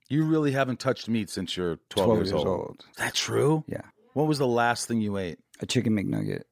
You 0.08 0.24
really 0.24 0.52
haven't 0.52 0.80
touched 0.80 1.08
meat 1.08 1.30
since 1.30 1.56
you're 1.56 1.76
12, 1.90 2.06
12 2.06 2.18
years, 2.18 2.30
years 2.30 2.38
old. 2.44 2.46
old. 2.48 2.84
Is 2.90 2.96
that 2.98 3.14
true? 3.14 3.64
Yeah. 3.66 3.80
What 4.12 4.26
was 4.28 4.38
the 4.38 4.46
last 4.46 4.86
thing 4.86 5.00
you 5.00 5.16
ate? 5.16 5.38
A 5.60 5.66
chicken 5.66 5.92
McNugget. 5.94 6.42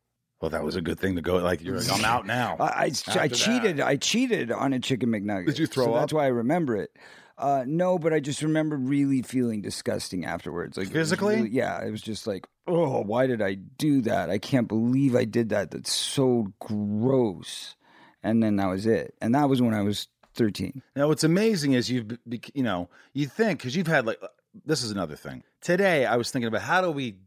Well, 0.42 0.50
that 0.50 0.64
was 0.64 0.74
a 0.74 0.82
good 0.82 0.98
thing 0.98 1.14
to 1.14 1.22
go. 1.22 1.36
Like 1.36 1.62
you're 1.62 1.78
like, 1.78 1.92
I'm 1.92 2.04
out 2.04 2.26
now. 2.26 2.56
I, 2.60 2.64
I, 2.64 2.90
I 3.20 3.28
cheated. 3.28 3.76
that. 3.76 3.86
I 3.86 3.94
cheated 3.96 4.50
on 4.50 4.72
a 4.72 4.80
chicken 4.80 5.10
McNugget. 5.10 5.46
Did 5.46 5.58
you 5.60 5.66
throw 5.68 5.84
so 5.84 5.94
up? 5.94 6.00
That's 6.00 6.12
why 6.12 6.24
I 6.24 6.28
remember 6.28 6.76
it. 6.76 6.90
Uh, 7.38 7.62
no, 7.64 7.96
but 7.96 8.12
I 8.12 8.18
just 8.18 8.42
remember 8.42 8.76
really 8.76 9.22
feeling 9.22 9.62
disgusting 9.62 10.24
afterwards. 10.24 10.76
Like 10.76 10.88
it 10.88 10.92
Physically? 10.92 11.36
really- 11.36 11.50
yeah, 11.50 11.80
it 11.84 11.92
was 11.92 12.02
just 12.02 12.26
like, 12.26 12.48
oh, 12.66 13.02
why 13.02 13.28
did 13.28 13.40
I 13.40 13.54
do 13.54 14.00
that? 14.02 14.30
I 14.30 14.38
can't 14.38 14.66
believe 14.66 15.14
I 15.14 15.24
did 15.24 15.50
that. 15.50 15.70
That's 15.70 15.92
so 15.92 16.52
gross. 16.58 17.76
And 18.24 18.42
then 18.42 18.56
that 18.56 18.66
was 18.66 18.84
it. 18.84 19.14
And 19.20 19.36
that 19.36 19.48
was 19.48 19.62
when 19.62 19.74
I 19.74 19.82
was 19.82 20.08
thirteen. 20.34 20.82
Now, 20.96 21.06
what's 21.06 21.24
amazing 21.24 21.74
is 21.74 21.88
you've, 21.88 22.18
you 22.52 22.64
know, 22.64 22.88
you 23.12 23.28
think 23.28 23.60
because 23.60 23.76
you've 23.76 23.86
had 23.86 24.06
like 24.06 24.20
this 24.64 24.82
is 24.82 24.90
another 24.90 25.14
thing. 25.14 25.44
Today, 25.60 26.04
I 26.04 26.16
was 26.16 26.32
thinking 26.32 26.48
about 26.48 26.62
how 26.62 26.80
do 26.80 26.90
we, 26.90 27.18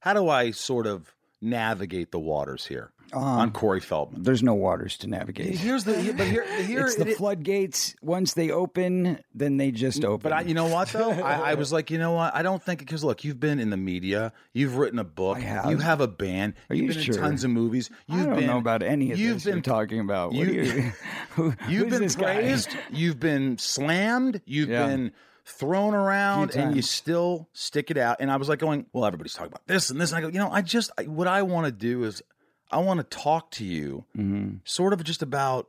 how 0.00 0.14
do 0.14 0.30
I 0.30 0.52
sort 0.52 0.86
of 0.86 1.14
navigate 1.42 2.12
the 2.12 2.18
waters 2.20 2.64
here 2.64 2.92
Um, 3.12 3.22
on 3.22 3.50
Corey 3.50 3.80
Feldman? 3.80 4.22
There's 4.22 4.42
no 4.42 4.54
waters 4.54 4.96
to 4.98 5.06
navigate. 5.08 5.58
Here's 5.58 5.84
the, 5.84 6.14
but 6.16 6.26
here, 6.28 6.46
here 6.64 6.86
it's 6.86 6.94
the 6.96 7.08
it- 7.08 7.16
floodgates. 7.16 7.94
Once 8.00 8.34
they 8.34 8.50
open, 8.50 9.18
then 9.34 9.56
they 9.56 9.70
just 9.72 10.04
open. 10.04 10.22
But 10.22 10.32
I, 10.32 10.40
you 10.42 10.54
know 10.54 10.68
what 10.68 10.88
though, 10.88 11.10
I, 11.10 11.50
I 11.50 11.54
was 11.54 11.72
like, 11.76 11.90
you 11.90 11.98
know 11.98 12.12
what? 12.12 12.34
I 12.34 12.42
don't 12.42 12.62
think 12.62 12.78
because 12.78 13.02
look, 13.04 13.24
you've 13.24 13.40
been 13.40 13.58
in 13.58 13.70
the 13.70 13.76
media, 13.76 14.32
you've 14.54 14.76
written 14.76 14.98
a 15.00 15.04
book, 15.04 15.36
I 15.38 15.40
have. 15.40 15.70
you 15.70 15.78
have 15.78 16.00
a 16.00 16.08
band, 16.08 16.54
Are 16.70 16.76
you've 16.76 16.86
you 16.90 16.94
been 16.94 17.02
sure? 17.02 17.14
in 17.16 17.20
tons 17.20 17.44
of 17.44 17.50
movies. 17.50 17.90
You've 18.06 18.22
I 18.22 18.24
don't 18.26 18.36
been, 18.36 18.46
know 18.46 18.58
about 18.58 18.82
any 18.82 19.10
of 19.12 19.18
you've 19.18 19.34
this 19.34 19.44
been 19.44 19.54
you're 19.56 19.62
talking 19.62 19.98
about. 20.00 20.32
What 20.32 20.46
you- 20.46 20.60
are 20.60 20.64
you, 20.64 20.92
who- 21.30 21.54
You've 21.68 21.82
who's 21.84 21.90
been 21.90 22.02
this 22.02 22.16
guy? 22.16 22.34
praised, 22.36 22.70
you've 22.92 23.18
been 23.20 23.58
slammed, 23.58 24.40
you've 24.46 24.68
Yeah. 24.70 24.86
been 24.86 25.12
thrown 25.44 25.94
around, 25.94 26.54
and 26.54 26.76
you 26.76 26.82
still 26.82 27.48
stick 27.52 27.90
it 27.90 27.96
out. 27.96 28.18
And 28.20 28.30
I 28.30 28.36
was 28.36 28.48
like, 28.48 28.58
going, 28.60 28.86
well, 28.92 29.04
everybody's 29.04 29.34
talking 29.34 29.52
about 29.52 29.66
this 29.66 29.90
and 29.90 30.00
this. 30.00 30.12
And 30.12 30.18
I 30.18 30.20
go, 30.22 30.28
you 30.28 30.38
know, 30.38 30.50
I 30.50 30.62
just 30.62 30.90
I, 30.98 31.02
what 31.04 31.26
I 31.28 31.42
want 31.42 31.66
to 31.66 31.72
do 31.72 32.04
is 32.04 32.22
I 32.70 32.78
want 32.78 32.98
to 33.00 33.16
talk 33.16 33.50
to 33.52 33.64
you, 33.64 34.04
Mhm. 34.16 34.60
sort 34.64 34.92
of 34.92 35.02
just 35.04 35.22
about 35.22 35.68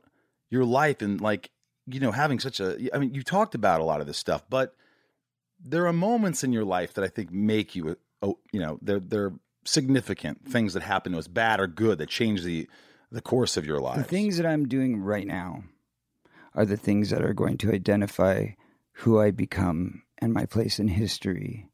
your 0.50 0.64
life 0.64 1.02
and 1.02 1.20
like 1.20 1.50
you 1.86 2.00
know 2.00 2.12
having 2.12 2.38
such 2.40 2.60
a. 2.60 2.78
I 2.94 2.98
mean, 2.98 3.14
you 3.14 3.22
talked 3.22 3.54
about 3.54 3.80
a 3.80 3.84
lot 3.84 4.00
of 4.00 4.06
this 4.06 4.16
stuff, 4.18 4.42
but 4.48 4.74
there 5.62 5.86
are 5.86 5.92
moments 5.92 6.44
in 6.44 6.52
your 6.52 6.64
life 6.64 6.94
that 6.94 7.04
I 7.04 7.08
think 7.08 7.30
make 7.32 7.74
you, 7.74 7.96
oh, 8.22 8.38
you 8.52 8.60
know, 8.60 8.78
they're 8.80 9.00
they're 9.00 9.32
significant 9.64 10.46
things 10.46 10.74
that 10.74 10.82
happen 10.82 11.12
to 11.12 11.18
us, 11.18 11.26
bad 11.26 11.58
or 11.58 11.66
good, 11.66 11.98
that 11.98 12.08
change 12.08 12.42
the 12.42 12.68
the 13.10 13.20
course 13.20 13.56
of 13.56 13.66
your 13.66 13.80
life. 13.80 13.96
The 13.96 14.04
things 14.04 14.36
that 14.36 14.46
I'm 14.46 14.66
doing 14.68 15.00
right 15.00 15.26
now 15.26 15.64
are 16.54 16.64
the 16.64 16.76
things 16.76 17.10
that 17.10 17.22
are 17.24 17.34
going 17.34 17.58
to 17.58 17.72
identify 17.72 18.48
who 18.98 19.20
I 19.20 19.30
become 19.30 20.02
and 20.18 20.32
my 20.32 20.46
place 20.46 20.78
in 20.78 20.88
history 20.88 21.68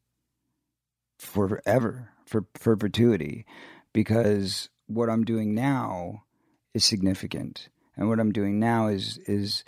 forever, 1.19 2.11
for 2.25 2.47
for 2.55 2.77
perpetuity, 2.77 3.45
because 3.93 4.71
what 4.87 5.11
I'm 5.11 5.25
doing 5.25 5.55
now 5.55 6.25
is 6.75 6.85
significant, 6.85 7.69
and 7.97 8.09
what 8.09 8.21
I'm 8.21 8.33
doing 8.33 8.59
now 8.59 8.89
is 8.89 9.19
is 9.27 9.65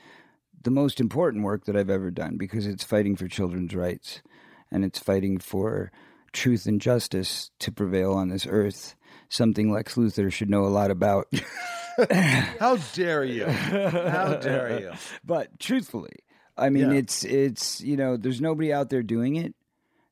the 0.63 0.71
most 0.71 1.01
important 1.01 1.45
work 1.45 1.65
that 1.65 1.77
I've 1.77 1.91
ever 1.91 2.11
done 2.11 2.37
because 2.37 2.67
it's 2.67 2.85
fighting 2.85 3.17
for 3.17 3.29
children's 3.29 3.75
rights, 3.75 4.23
and 4.71 4.85
it's 4.85 4.99
fighting 4.99 5.39
for 5.39 5.93
truth 6.33 6.67
and 6.67 6.81
justice 6.81 7.51
to 7.59 7.71
prevail 7.71 8.13
on 8.15 8.29
this 8.29 8.47
earth. 8.47 8.97
Something 9.29 9.71
Lex 9.71 9.95
Luthor 9.97 10.33
should 10.33 10.51
know 10.51 10.65
a 10.65 10.69
lot 10.69 10.91
about. 10.91 11.27
How 12.59 12.77
dare 12.95 13.25
you? 13.25 13.47
How 13.47 14.35
dare 14.37 14.81
you? 14.81 14.93
But 15.25 15.59
truthfully, 15.59 16.17
I 16.57 16.69
mean, 16.71 16.91
Yeah. 16.91 16.99
it's 16.99 17.25
it's 17.25 17.81
you 17.81 17.97
know, 17.97 18.17
there's 18.17 18.41
nobody 18.41 18.73
out 18.73 18.91
there 18.91 19.03
doing 19.03 19.37
it. 19.37 19.55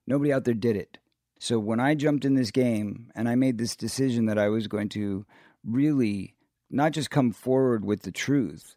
Nobody 0.07 0.33
out 0.33 0.45
there 0.45 0.55
did 0.55 0.77
it. 0.77 0.99
So 1.39 1.59
when 1.59 1.81
I 1.81 1.95
jumped 1.95 2.25
in 2.25 2.35
this 2.35 2.51
game 2.51 3.11
and 3.15 3.29
I 3.29 3.35
made 3.35 3.59
this 3.59 3.77
decision 3.77 4.27
that 4.27 4.39
I 4.39 4.49
was 4.49 4.67
going 4.67 4.89
to 4.91 5.25
really 5.65 6.35
not 6.71 6.93
just 6.93 7.11
come 7.11 7.33
forward 7.33 7.85
with 7.85 8.03
the 8.03 8.13
truth, 8.13 8.77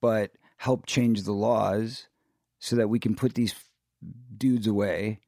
but 0.00 0.32
help 0.58 0.86
change 0.86 1.22
the 1.22 1.32
laws 1.32 2.06
so 2.58 2.76
that 2.76 2.88
we 2.88 2.98
can 2.98 3.14
put 3.14 3.34
these 3.34 3.54
dudes 4.36 4.66
away. 4.66 5.20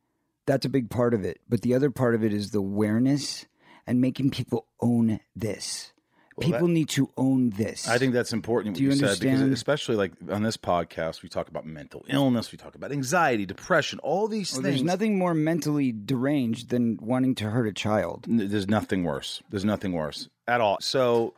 That's 0.47 0.65
a 0.65 0.71
big 0.71 0.91
part 0.91 1.13
of 1.13 1.25
it. 1.25 1.41
But 1.49 1.63
the 1.63 1.75
other 1.75 1.91
part 1.91 2.15
of 2.15 2.23
it 2.23 2.33
is 2.33 2.51
the 2.51 2.59
awareness 2.59 3.47
and 3.87 4.01
making 4.01 4.31
people 4.31 4.67
own 4.81 5.21
this. 5.35 5.93
Well, 6.37 6.51
people 6.51 6.69
need 6.69 6.91
to 6.91 7.11
own 7.17 7.51
this. 7.51 7.89
I 7.89 7.97
think 7.99 8.13
that's 8.13 8.33
important. 8.35 8.75
What 8.75 8.79
Do 8.79 8.85
you 8.85 8.93
said 8.93 9.19
because 9.19 9.41
understand? 9.41 9.53
especially 9.55 9.97
like 9.97 10.13
on 10.31 10.43
this 10.43 10.57
podcast, 10.59 11.23
we 11.23 11.29
talk 11.31 11.49
about 11.49 11.65
mental 11.65 12.05
illness, 12.09 12.53
we 12.53 12.59
talk 12.59 12.75
about 12.75 12.93
anxiety, 12.93 13.47
depression, 13.47 13.99
all 14.01 14.29
these 14.29 14.53
Well, 14.53 14.63
things. 14.63 14.75
there's 14.77 14.83
nothing 14.83 15.19
more 15.19 15.33
mentally 15.33 15.93
deranged 15.93 16.69
than 16.69 16.99
wanting 17.01 17.35
to 17.37 17.51
hurt 17.51 17.67
a 17.67 17.73
child. 17.73 18.27
There's 18.29 18.69
nothing 18.69 19.03
worse. 19.03 19.43
There's 19.51 19.65
nothing 19.65 19.93
worse 19.93 20.29
at 20.47 20.61
all. 20.61 20.77
So 20.81 21.33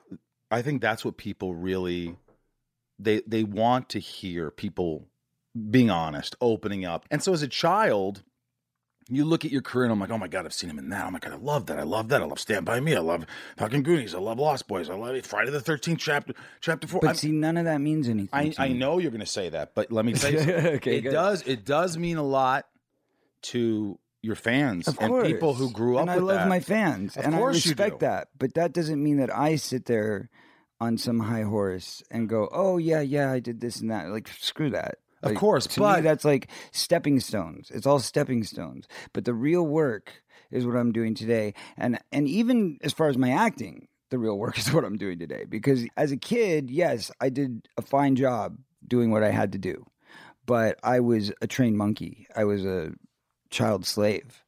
I 0.51 0.63
think 0.63 0.83
that's 0.83 1.05
what 1.05 1.17
people 1.17 1.55
really 1.55 2.17
they 2.99 3.23
they 3.27 3.45
want 3.45 3.89
to 3.91 4.01
hear 4.01 4.51
people 4.51 5.07
being 5.71 5.91
honest, 5.91 6.35
opening 6.41 6.85
up. 6.85 7.05
And 7.11 7.23
so 7.23 7.33
as 7.33 7.43
a 7.43 7.49
child, 7.49 8.23
you 9.11 9.25
look 9.25 9.45
at 9.45 9.51
your 9.51 9.63
career 9.63 9.85
and 9.87 9.93
I'm 9.93 10.01
like, 10.01 10.11
oh 10.11 10.19
my 10.19 10.29
god, 10.29 10.45
I've 10.45 10.53
seen 10.53 10.69
him 10.69 10.79
in 10.79 10.91
that. 10.91 11.07
Oh 11.07 11.11
my 11.11 11.19
god, 11.19 11.33
I 11.33 11.37
love 11.37 11.67
that. 11.67 11.79
I 11.79 11.83
love 11.85 12.09
that. 12.09 12.21
I 12.21 12.25
love 12.27 12.39
Stand 12.39 12.67
by 12.67 12.79
Me. 12.81 12.95
I 12.95 13.01
love 13.01 13.25
fucking 13.57 13.83
Goonies. 13.83 14.15
I 14.15 14.19
love 14.19 14.39
Lost 14.39 14.69
Boys. 14.69 14.91
I 14.91 14.95
love 14.95 15.15
it. 15.15 15.25
Friday 15.27 15.51
the 15.51 15.61
Thirteenth 15.61 16.01
chapter 16.01 16.35
chapter 16.61 16.87
four. 16.87 17.01
But 17.01 17.07
I'm- 17.09 17.17
see, 17.17 17.33
none 17.33 17.57
of 17.57 17.65
that 17.65 17.81
means 17.81 18.09
anything. 18.09 18.55
I, 18.59 18.65
I 18.65 18.69
know 18.69 18.99
you're 18.99 19.11
going 19.11 19.21
to 19.21 19.27
say 19.27 19.49
that, 19.49 19.75
but 19.75 19.91
let 19.91 20.05
me 20.05 20.13
tell 20.13 20.33
you, 20.33 20.39
something. 20.41 20.67
Okay, 20.77 20.97
it 20.99 21.01
good. 21.03 21.13
does 21.13 21.43
it 21.47 21.65
does 21.65 21.97
mean 21.97 22.17
a 22.19 22.23
lot 22.23 22.67
to 23.43 23.99
your 24.21 24.35
fans 24.35 24.89
Of 24.89 24.99
and 25.01 25.09
course. 25.11 25.27
people 25.29 25.55
who 25.55 25.71
grew 25.71 25.97
up 25.97 26.03
and 26.03 26.11
I 26.11 26.17
love 26.17 26.37
that. 26.39 26.49
my 26.49 26.61
fans, 26.61 27.17
Of 27.17 27.25
and 27.25 27.35
I 27.37 27.41
respect 27.41 28.01
that. 28.01 28.29
But 28.39 28.55
that 28.55 28.73
doesn't 28.73 29.03
mean 29.03 29.19
that 29.19 29.35
I 29.35 29.57
sit 29.57 29.87
there 29.87 30.29
on 30.81 30.99
some 30.99 31.21
high 31.21 31.43
horse 31.43 32.03
and 32.11 32.29
go, 32.29 32.49
"Oh 32.53 32.79
yeah, 32.79 33.01
yeah, 33.01 33.31
I 33.33 33.41
did 33.41 33.61
this 33.61 33.81
and 33.81 33.91
that." 33.91 34.09
Like 34.11 34.29
screw 34.41 34.71
that. 34.71 34.99
Of 35.23 35.31
Like, 35.33 35.39
course, 35.39 35.67
to 35.69 35.81
but- 35.81 35.97
me, 35.97 36.03
that's 36.03 36.25
like 36.25 36.49
stepping 36.73 37.21
stones. 37.21 37.71
It's 37.75 37.87
all 37.87 37.99
stepping 37.99 38.45
stones. 38.45 38.87
But 39.13 39.25
the 39.25 39.35
real 39.35 39.67
work 39.67 40.23
is 40.51 40.65
what 40.67 40.77
I'm 40.77 40.93
doing 40.93 41.15
today, 41.15 41.55
and 41.77 41.99
and 42.13 42.29
even 42.29 42.79
as 42.83 42.93
far 42.93 43.09
as 43.09 43.19
my 43.19 43.31
acting, 43.31 43.89
the 44.11 44.19
real 44.19 44.39
work 44.39 44.57
is 44.63 44.73
what 44.73 44.85
I'm 44.85 44.97
doing 44.97 45.19
today. 45.19 45.45
Because 45.49 45.85
as 45.97 46.13
a 46.13 46.17
kid, 46.17 46.71
yes, 46.71 47.11
I 47.21 47.29
did 47.31 47.69
a 47.77 47.83
fine 47.83 48.17
job 48.17 48.59
doing 48.87 49.11
what 49.11 49.23
I 49.23 49.31
had 49.31 49.53
to 49.53 49.59
do, 49.59 49.85
but 50.47 50.79
I 50.83 51.01
was 51.01 51.33
a 51.43 51.47
trained 51.47 51.77
monkey. 51.77 52.27
I 52.37 52.45
was 52.45 52.65
a 52.65 52.93
child 53.51 53.85
slave. 53.85 54.43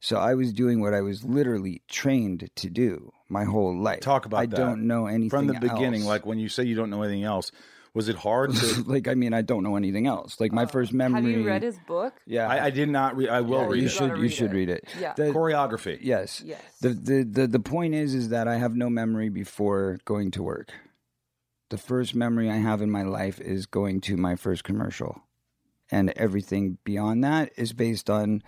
So 0.00 0.18
I 0.18 0.34
was 0.34 0.52
doing 0.52 0.80
what 0.80 0.92
I 0.92 1.00
was 1.00 1.24
literally 1.24 1.82
trained 1.88 2.50
to 2.56 2.68
do 2.70 3.10
my 3.28 3.44
whole 3.44 3.76
life. 3.76 4.00
Talk 4.00 4.26
about 4.26 4.38
I 4.40 4.46
that. 4.46 4.56
don't 4.56 4.86
know 4.86 5.06
anything 5.06 5.30
from 5.30 5.46
the 5.46 5.54
beginning. 5.54 6.02
else. 6.02 6.08
Like 6.08 6.26
when 6.26 6.38
you 6.38 6.48
say 6.48 6.64
you 6.64 6.74
don't 6.76 6.90
know 6.90 7.02
anything 7.02 7.24
else, 7.24 7.50
was 7.96 8.08
it 8.08 8.16
hard 8.16 8.54
to? 8.54 8.82
like 8.86 9.08
I 9.08 9.14
mean, 9.14 9.32
I 9.34 9.42
don't 9.42 9.62
know 9.64 9.74
anything 9.76 10.06
else. 10.06 10.38
Like 10.38 10.52
my 10.52 10.62
uh, 10.64 10.66
first 10.66 10.92
memory. 10.92 11.22
Have 11.22 11.30
you 11.40 11.46
read 11.46 11.62
his 11.62 11.78
book? 11.88 12.12
Yeah, 12.26 12.46
I, 12.46 12.66
I 12.66 12.70
did 12.70 12.88
not. 12.90 13.16
read. 13.16 13.30
I 13.30 13.40
will 13.40 13.62
Yeah, 13.62 13.66
read 13.68 13.80
you 13.80 13.86
it. 13.86 13.90
should. 13.90 14.10
You 14.10 14.22
read 14.22 14.32
should 14.32 14.50
it. 14.52 14.54
read 14.54 14.68
it. 14.68 14.84
Yeah. 15.00 15.14
The- 15.14 15.32
Coreyography. 15.32 15.98
yes. 16.02 16.42
Yes. 16.44 16.60
The, 16.80 16.90
the 16.90 17.22
the 17.24 17.46
the 17.46 17.58
point 17.60 17.94
is 17.94 18.14
is 18.14 18.28
that 18.28 18.46
I 18.46 18.56
have 18.58 18.76
no 18.76 18.88
memory 18.90 19.30
before 19.30 19.98
going 20.04 20.30
to 20.32 20.42
work. 20.42 20.70
The 21.70 21.78
first 21.78 22.14
memory 22.14 22.48
I 22.50 22.58
have 22.58 22.80
in 22.82 22.90
my 22.90 23.02
life 23.02 23.40
is 23.40 23.66
going 23.66 24.00
to 24.02 24.16
my 24.16 24.36
first 24.36 24.62
commercial. 24.62 25.22
And 25.90 26.10
everything 26.16 26.78
beyond 26.84 27.22
that 27.24 27.50
is 27.56 27.72
based 27.72 28.10
on 28.10 28.42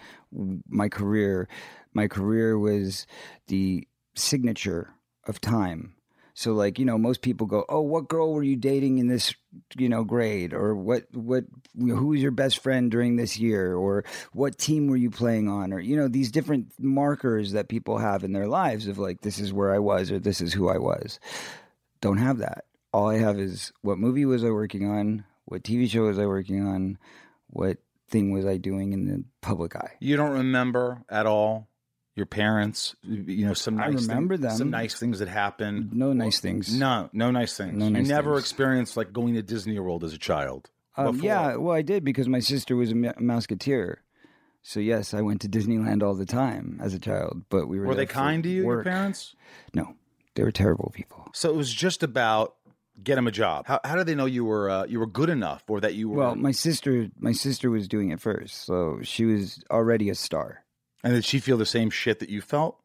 my 0.69 0.89
career. 0.89 1.49
My 1.95 2.07
career 2.09 2.59
was 2.59 3.07
the 3.47 3.87
signature 4.15 4.95
of 5.27 5.41
time. 5.41 5.95
So 6.39 6.53
like, 6.53 6.79
you 6.79 6.85
know, 6.85 6.99
most 6.99 7.21
people 7.21 7.49
go, 7.49 7.65
"Oh, 7.69 7.81
what 7.81 8.07
girl 8.07 8.33
were 8.33 8.45
you 8.45 8.55
dating 8.55 8.99
in 8.99 9.09
this, 9.09 9.35
you 9.77 9.89
know, 9.89 10.05
grade 10.05 10.55
or 10.55 10.77
what 10.77 11.13
what 11.13 11.47
who 11.77 12.07
was 12.07 12.23
your 12.23 12.31
best 12.31 12.61
friend 12.61 12.93
during 12.93 13.17
this 13.17 13.41
year 13.41 13.75
or 13.75 14.05
what 14.33 14.57
team 14.57 14.87
were 14.87 14.97
you 14.97 15.11
playing 15.11 15.49
on 15.49 15.73
or 15.73 15.81
you 15.81 15.97
know, 15.97 16.07
these 16.07 16.31
different 16.31 16.73
markers 16.79 17.51
that 17.53 17.69
people 17.69 17.99
have 17.99 18.23
in 18.23 18.33
their 18.33 18.47
lives 18.47 18.87
of 18.87 18.99
like 18.99 19.21
this 19.23 19.41
is 19.41 19.53
where 19.53 19.75
I 19.75 19.81
was 19.81 20.13
or 20.13 20.21
this 20.21 20.41
is 20.41 20.53
who 20.53 20.69
I 20.69 20.79
was. 20.79 21.19
Don't 22.01 22.19
have 22.19 22.39
that. 22.39 22.67
All 22.93 23.09
I 23.09 23.19
have 23.19 23.41
is 23.41 23.73
what 23.83 23.99
movie 23.99 24.25
was 24.25 24.45
I 24.45 24.51
working 24.51 24.89
on? 24.89 25.25
What 25.47 25.65
TV 25.65 25.91
show 25.91 26.03
was 26.03 26.21
I 26.21 26.27
working 26.27 26.65
on? 26.65 26.99
What 27.49 27.79
thing 28.11 28.31
was 28.31 28.47
I 28.47 28.59
doing 28.59 28.93
in 28.93 29.07
the 29.07 29.25
public 29.41 29.75
eye? 29.75 29.97
You 29.99 30.17
don't 30.17 30.35
remember 30.35 31.03
at 31.11 31.27
all 31.27 31.67
your 32.19 32.27
parents. 32.27 32.95
You 33.03 33.47
know 33.47 33.55
some. 33.55 33.79
I 33.81 33.89
Nice 33.89 34.03
remember 34.07 34.37
thing- 34.37 34.43
them. 34.49 34.57
Some 34.59 34.71
nice 34.71 34.95
things 34.99 35.21
that 35.21 35.29
happened. 35.29 35.95
No 35.95 36.13
nice 36.13 36.41
things. 36.41 36.79
No, 36.79 37.09
no 37.15 37.31
nice 37.31 37.57
things. 37.57 37.75
No 37.79 37.87
you 37.87 37.91
nice 37.93 38.07
never 38.09 38.35
things. 38.35 38.43
experienced 38.45 38.97
like 38.99 39.13
going 39.15 39.35
to 39.35 39.43
Disney 39.43 39.79
World 39.79 40.05
as 40.05 40.13
a 40.13 40.19
child. 40.19 40.69
Um, 40.97 41.21
yeah, 41.23 41.55
well, 41.57 41.75
I 41.75 41.83
did 41.83 42.05
because 42.05 42.29
my 42.29 42.41
sister 42.41 42.75
was 42.77 42.91
a 42.91 42.95
Mouseketeer. 42.95 43.97
So 44.63 44.81
yes, 44.81 45.15
I 45.15 45.23
went 45.23 45.41
to 45.43 45.49
Disneyland 45.49 46.03
all 46.03 46.15
the 46.15 46.27
time 46.27 46.79
as 46.83 46.93
a 46.93 46.99
child. 46.99 47.45
But 47.49 47.69
we 47.69 47.79
were 47.79 47.87
Were 47.87 47.95
they 47.95 48.05
kind 48.07 48.43
to 48.43 48.49
you, 48.49 48.65
your 48.65 48.83
parents? 48.83 49.35
No, 49.73 49.95
they 50.35 50.43
were 50.43 50.51
terrible 50.53 50.91
people. 50.95 51.31
So 51.33 51.49
it 51.51 51.57
was 51.57 51.73
just 51.73 52.03
about 52.03 52.57
get 53.05 53.15
them 53.15 53.29
a 53.29 53.31
job. 53.31 53.67
How, 53.69 53.79
how 53.85 53.95
did 53.95 54.07
they 54.09 54.17
know 54.17 54.27
you 54.27 54.45
were 54.45 54.69
uh, 54.69 54.85
you 54.87 54.99
were 54.99 55.07
good 55.07 55.31
enough, 55.31 55.63
or 55.69 55.81
that 55.81 55.95
you 55.95 56.09
were? 56.09 56.17
Well, 56.17 56.35
my 56.35 56.51
sister, 56.51 57.09
my 57.21 57.31
sister 57.33 57.71
was 57.71 57.87
doing 57.87 58.11
it 58.11 58.21
first, 58.21 58.65
so 58.67 58.99
she 59.03 59.25
was 59.25 59.63
already 59.71 60.11
a 60.11 60.17
star. 60.17 60.65
And 61.05 61.15
did 61.15 61.25
she 61.25 61.39
feel 61.39 61.57
the 61.57 61.67
same 61.67 61.91
shit 61.91 62.19
that 62.21 62.29
you 62.31 62.41
felt? 62.41 62.79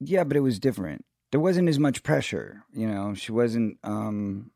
Yeah, 0.00 0.24
but 0.24 0.36
it 0.36 0.40
was 0.40 0.58
different. 0.58 1.04
There 1.32 1.40
wasn't 1.40 1.68
as 1.68 1.78
much 1.78 2.02
pressure, 2.02 2.62
you 2.72 2.86
know. 2.86 3.14
She 3.14 3.32
wasn't 3.32 3.78
um, 3.82 4.50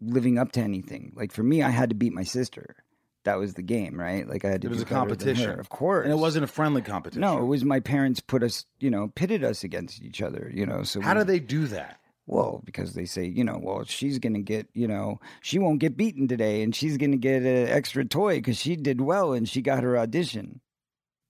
living 0.00 0.38
up 0.38 0.52
to 0.52 0.60
anything. 0.60 1.12
Like 1.16 1.32
for 1.32 1.42
me, 1.42 1.62
I 1.62 1.70
had 1.70 1.88
to 1.90 1.94
beat 1.94 2.12
my 2.12 2.24
sister. 2.24 2.76
That 3.24 3.38
was 3.38 3.54
the 3.54 3.62
game, 3.62 3.98
right? 3.98 4.28
Like 4.28 4.44
I 4.44 4.50
had 4.50 4.62
to. 4.62 4.66
It 4.66 4.70
was 4.70 4.82
a 4.82 4.84
competition. 4.86 5.58
of 5.58 5.68
course. 5.68 6.04
And 6.04 6.12
it 6.12 6.16
wasn't 6.18 6.44
a 6.44 6.48
friendly 6.48 6.82
competition. 6.82 7.20
No, 7.20 7.38
it 7.40 7.46
was 7.46 7.64
my 7.64 7.78
parents 7.80 8.20
put 8.20 8.42
us, 8.42 8.64
you 8.80 8.90
know, 8.90 9.08
pitted 9.14 9.44
us 9.44 9.62
against 9.62 10.02
each 10.02 10.20
other, 10.20 10.50
you 10.52 10.66
know. 10.66 10.82
So 10.82 11.00
How 11.00 11.14
we- 11.14 11.20
do 11.20 11.24
they 11.24 11.38
do 11.38 11.66
that? 11.68 11.98
Well, 12.26 12.62
because 12.64 12.94
they 12.94 13.04
say, 13.04 13.24
you 13.24 13.42
know, 13.42 13.58
well, 13.60 13.84
she's 13.84 14.20
going 14.20 14.34
to 14.34 14.40
get, 14.40 14.68
you 14.74 14.86
know, 14.86 15.20
she 15.40 15.58
won't 15.58 15.80
get 15.80 15.96
beaten 15.96 16.28
today 16.28 16.62
and 16.62 16.74
she's 16.74 16.96
going 16.96 17.10
to 17.10 17.16
get 17.18 17.42
an 17.42 17.68
extra 17.68 18.04
toy 18.04 18.36
because 18.36 18.58
she 18.58 18.76
did 18.76 19.00
well 19.00 19.32
and 19.32 19.48
she 19.48 19.60
got 19.60 19.82
her 19.82 19.98
audition. 19.98 20.60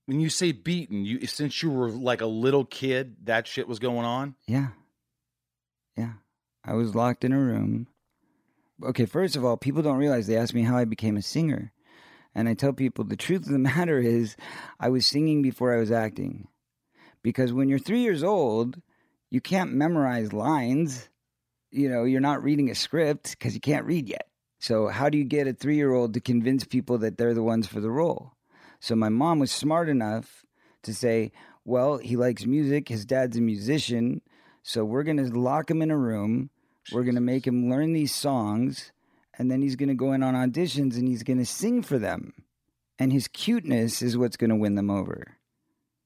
When 0.06 0.20
you 0.20 0.30
say 0.30 0.52
beaten, 0.52 1.04
you 1.04 1.26
since 1.26 1.62
you 1.62 1.70
were 1.70 1.90
like 1.90 2.20
a 2.20 2.26
little 2.26 2.64
kid, 2.64 3.16
that 3.24 3.46
shit 3.46 3.68
was 3.68 3.78
going 3.78 4.04
on. 4.04 4.34
Yeah. 4.46 4.68
Yeah. 5.96 6.14
I 6.64 6.74
was 6.74 6.94
locked 6.94 7.24
in 7.24 7.32
a 7.32 7.38
room. 7.38 7.86
Okay, 8.82 9.06
first 9.06 9.36
of 9.36 9.44
all, 9.44 9.56
people 9.56 9.82
don't 9.82 9.98
realize 9.98 10.26
they 10.26 10.36
ask 10.36 10.54
me 10.54 10.62
how 10.62 10.76
I 10.76 10.84
became 10.84 11.16
a 11.16 11.22
singer. 11.22 11.72
And 12.34 12.48
I 12.48 12.54
tell 12.54 12.72
people 12.72 13.04
the 13.04 13.16
truth 13.16 13.46
of 13.46 13.52
the 13.52 13.58
matter 13.58 13.98
is 13.98 14.36
I 14.80 14.88
was 14.88 15.06
singing 15.06 15.42
before 15.42 15.74
I 15.74 15.78
was 15.78 15.92
acting. 15.92 16.48
Because 17.22 17.52
when 17.52 17.68
you're 17.68 17.78
three 17.78 18.00
years 18.00 18.24
old, 18.24 18.80
you 19.30 19.40
can't 19.40 19.72
memorize 19.72 20.32
lines. 20.32 21.08
You 21.70 21.88
know, 21.88 22.04
you're 22.04 22.20
not 22.20 22.42
reading 22.42 22.70
a 22.70 22.74
script 22.74 23.30
because 23.30 23.54
you 23.54 23.60
can't 23.60 23.86
read 23.86 24.08
yet. 24.08 24.28
So, 24.60 24.88
how 24.88 25.08
do 25.08 25.18
you 25.18 25.24
get 25.24 25.48
a 25.48 25.52
three 25.52 25.76
year 25.76 25.92
old 25.92 26.14
to 26.14 26.20
convince 26.20 26.64
people 26.64 26.98
that 26.98 27.16
they're 27.16 27.34
the 27.34 27.42
ones 27.42 27.66
for 27.66 27.80
the 27.80 27.90
role? 27.90 28.32
So, 28.82 28.96
my 28.96 29.08
mom 29.08 29.38
was 29.38 29.52
smart 29.52 29.88
enough 29.88 30.44
to 30.82 30.92
say, 30.92 31.30
well, 31.64 31.98
he 31.98 32.16
likes 32.16 32.44
music. 32.44 32.88
His 32.88 33.06
dad's 33.06 33.36
a 33.36 33.40
musician. 33.40 34.22
So, 34.64 34.84
we're 34.84 35.04
going 35.04 35.18
to 35.18 35.38
lock 35.38 35.70
him 35.70 35.82
in 35.82 35.92
a 35.92 35.96
room. 35.96 36.50
We're 36.90 37.04
going 37.04 37.14
to 37.14 37.20
make 37.20 37.46
him 37.46 37.70
learn 37.70 37.92
these 37.92 38.12
songs. 38.12 38.90
And 39.38 39.52
then 39.52 39.62
he's 39.62 39.76
going 39.76 39.88
to 39.88 39.94
go 39.94 40.12
in 40.12 40.24
on 40.24 40.34
auditions 40.34 40.96
and 40.96 41.06
he's 41.06 41.22
going 41.22 41.38
to 41.38 41.46
sing 41.46 41.84
for 41.84 41.96
them. 41.96 42.32
And 42.98 43.12
his 43.12 43.28
cuteness 43.28 44.02
is 44.02 44.18
what's 44.18 44.36
going 44.36 44.50
to 44.50 44.56
win 44.56 44.74
them 44.74 44.90
over. 44.90 45.38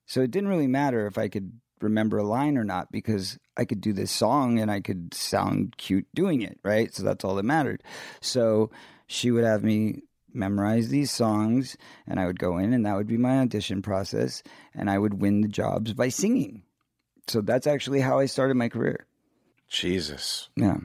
So, 0.05 0.21
it 0.21 0.31
didn't 0.31 0.51
really 0.51 0.67
matter 0.67 1.07
if 1.07 1.17
I 1.17 1.29
could 1.29 1.59
remember 1.81 2.19
a 2.19 2.25
line 2.25 2.59
or 2.59 2.65
not 2.65 2.93
because 2.93 3.39
I 3.57 3.65
could 3.65 3.81
do 3.81 3.95
this 3.95 4.11
song 4.11 4.59
and 4.59 4.71
I 4.71 4.83
could 4.83 5.15
sound 5.15 5.79
cute 5.79 6.07
doing 6.15 6.43
it, 6.43 6.59
right? 6.63 6.95
So 6.95 7.03
that's 7.03 7.25
all 7.25 7.37
that 7.37 7.45
mattered. 7.45 7.83
So 8.21 8.71
she 9.07 9.31
would 9.31 9.45
have 9.45 9.63
me 9.63 10.03
memorize 10.37 10.89
these 10.89 11.11
songs 11.11 11.77
and 12.07 12.21
I 12.21 12.27
would 12.27 12.39
go 12.39 12.59
in 12.59 12.73
and 12.73 12.85
that 12.87 12.97
would 12.97 13.07
be 13.07 13.17
my 13.17 13.41
audition 13.41 13.83
process 13.83 14.43
and 14.75 14.91
I 14.91 14.99
would 14.99 15.21
win 15.21 15.41
the 15.41 15.49
jobs 15.49 15.93
by 15.95 16.09
singing. 16.09 16.63
So 17.29 17.41
that's 17.41 17.67
actually 17.67 18.01
how 18.01 18.19
I 18.19 18.27
started 18.27 18.55
my 18.57 18.69
career. 18.69 19.07
Jesus. 19.69 20.49
Yeah. 20.57 20.77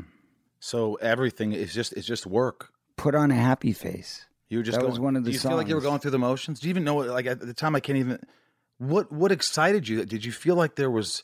So 0.60 0.96
everything 0.96 1.53
is 1.53 1.74
just 1.74 1.93
it's 1.93 2.08
just 2.08 2.25
work. 2.25 2.72
Put 2.98 3.15
on 3.15 3.31
a 3.31 3.36
happy 3.36 3.74
face. 3.74 4.25
You 4.50 4.60
were 4.60 4.63
just 4.63 4.77
That 4.77 4.81
going, 4.81 4.91
was 4.91 5.00
one 5.00 5.15
of 5.15 5.24
the 5.24 5.29
Do 5.29 5.34
you 5.34 5.39
feel 5.39 5.55
like 5.55 5.67
you 5.67 5.75
were 5.75 5.81
going 5.81 6.00
through 6.00 6.12
the 6.12 6.20
motions? 6.20 6.60
Do 6.60 6.67
you 6.67 6.72
even 6.72 6.84
know 6.84 6.98
like 6.98 7.25
at 7.25 7.39
the 7.39 7.53
time 7.53 7.75
I 7.75 7.79
can't 7.79 7.98
even 7.98 8.20
what 8.77 9.12
what 9.12 9.31
excited 9.31 9.88
you? 9.88 10.03
Did 10.05 10.25
you 10.25 10.31
feel 10.31 10.55
like 10.55 10.75
there 10.75 10.91
was 10.91 11.24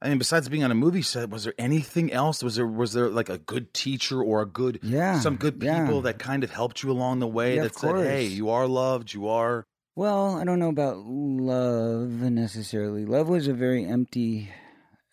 I 0.00 0.08
mean, 0.08 0.18
besides 0.18 0.48
being 0.48 0.62
on 0.62 0.70
a 0.70 0.76
movie 0.76 1.02
set, 1.02 1.28
was 1.30 1.42
there 1.44 1.54
anything 1.58 2.12
else? 2.12 2.42
Was 2.42 2.54
there 2.56 2.66
was 2.66 2.92
there 2.92 3.08
like 3.08 3.28
a 3.28 3.38
good 3.38 3.74
teacher 3.74 4.22
or 4.22 4.42
a 4.42 4.46
good 4.46 4.78
Yeah, 4.82 5.18
some 5.20 5.36
good 5.36 5.58
people 5.58 5.96
yeah. 5.96 6.00
that 6.02 6.18
kind 6.20 6.44
of 6.44 6.50
helped 6.52 6.82
you 6.84 6.90
along 6.92 7.18
the 7.18 7.26
way 7.26 7.56
Yeah, 7.56 7.62
that 7.64 7.76
said, 7.78 7.96
"Hey, 7.96 8.24
you 8.26 8.48
are 8.50 8.66
loved. 8.68 9.12
You 9.12 9.26
are." 9.28 9.64
Well, 9.96 10.36
I 10.36 10.44
don't 10.44 10.60
know 10.60 10.68
about 10.68 10.98
love 10.98 12.10
necessarily. 12.30 13.04
Love 13.04 13.28
was 13.28 13.48
a 13.48 13.52
very 13.54 13.84
empty, 13.84 14.50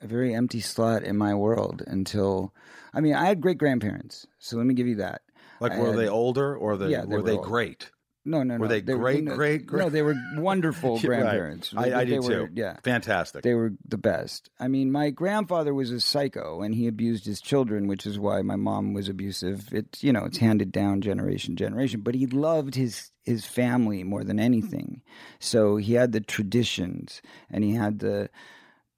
a 0.01 0.05
very 0.07 0.35
empty 0.35 0.59
slot 0.59 1.01
in 1.03 1.17
my 1.17 1.33
world 1.33 1.81
until, 1.87 2.53
I 2.93 3.01
mean, 3.01 3.15
I 3.15 3.25
had 3.25 3.41
great 3.41 3.57
grandparents. 3.57 4.27
So 4.37 4.57
let 4.57 4.67
me 4.67 4.75
give 4.75 4.85
you 4.87 4.97
that. 4.97 5.21
Like, 5.59 5.71
I 5.71 5.79
were 5.79 5.87
had- 5.87 5.97
they 5.97 6.07
older 6.07 6.55
or 6.55 6.77
the, 6.77 6.89
Yeah, 6.89 7.01
they 7.01 7.07
were 7.07 7.17
were 7.17 7.23
they 7.23 7.37
old. 7.37 7.45
great? 7.45 7.89
No, 8.27 8.41
no, 8.41 8.55
no. 8.55 8.61
Were 8.61 8.67
they 8.67 8.81
great, 8.81 9.23
no, 9.23 9.35
great, 9.35 9.67
great? 9.67 9.79
No, 9.83 9.89
they 9.89 10.01
were 10.01 10.15
wonderful 10.37 10.97
Yeah, 10.99 11.09
right. 11.09 11.19
grandparents. 11.21 11.73
I, 11.77 11.83
They- 11.89 11.93
I 11.93 11.97
they 12.05 12.11
did 12.11 12.23
were- 12.23 12.47
too. 12.47 12.49
Yeah. 12.55 12.77
fantastic. 12.83 13.43
They 13.43 13.53
were 13.53 13.73
the 13.87 13.99
best. 13.99 14.49
I 14.59 14.67
mean, 14.67 14.91
my 14.91 15.11
grandfather 15.11 15.73
was 15.75 15.91
a 15.91 15.99
psycho 15.99 16.61
and 16.61 16.73
he 16.73 16.87
abused 16.87 17.25
his 17.25 17.39
children, 17.39 17.87
which 17.87 18.05
is 18.07 18.17
why 18.17 18.41
my 18.41 18.55
mom 18.55 18.93
was 18.93 19.07
abusive. 19.09 19.69
It's, 19.71 20.03
you 20.03 20.11
know, 20.11 20.25
it's 20.25 20.39
handed 20.39 20.71
down 20.71 21.01
generation 21.01 21.55
generation, 21.55 22.01
but 22.01 22.15
he 22.15 22.25
loved 22.25 22.73
his 22.75 23.11
his 23.23 23.45
family 23.45 24.03
more 24.03 24.23
than 24.23 24.39
anything. 24.39 25.01
So 25.39 25.77
he 25.77 25.93
had 25.93 26.11
the 26.11 26.21
traditions 26.21 27.21
and 27.51 27.63
he 27.63 27.73
had 27.73 27.99
the 27.99 28.29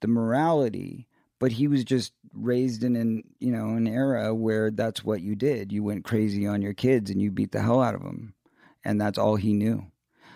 the 0.00 0.08
morality, 0.08 1.06
but 1.38 1.52
he 1.52 1.66
was 1.68 1.84
just 1.84 2.12
raised 2.34 2.84
in 2.84 2.94
an, 2.94 3.24
you 3.40 3.50
know, 3.50 3.70
an 3.70 3.86
era 3.88 4.34
where 4.34 4.70
that's 4.70 5.02
what 5.02 5.20
you 5.22 5.34
did. 5.34 5.72
You 5.72 5.82
went 5.82 6.04
crazy 6.04 6.46
on 6.46 6.62
your 6.62 6.74
kids 6.74 7.10
and 7.10 7.20
you 7.20 7.30
beat 7.30 7.52
the 7.52 7.60
hell 7.62 7.80
out 7.82 7.94
of 7.94 8.02
them. 8.02 8.34
And 8.84 9.00
that's 9.00 9.18
all 9.18 9.36
he 9.36 9.52
knew. 9.52 9.86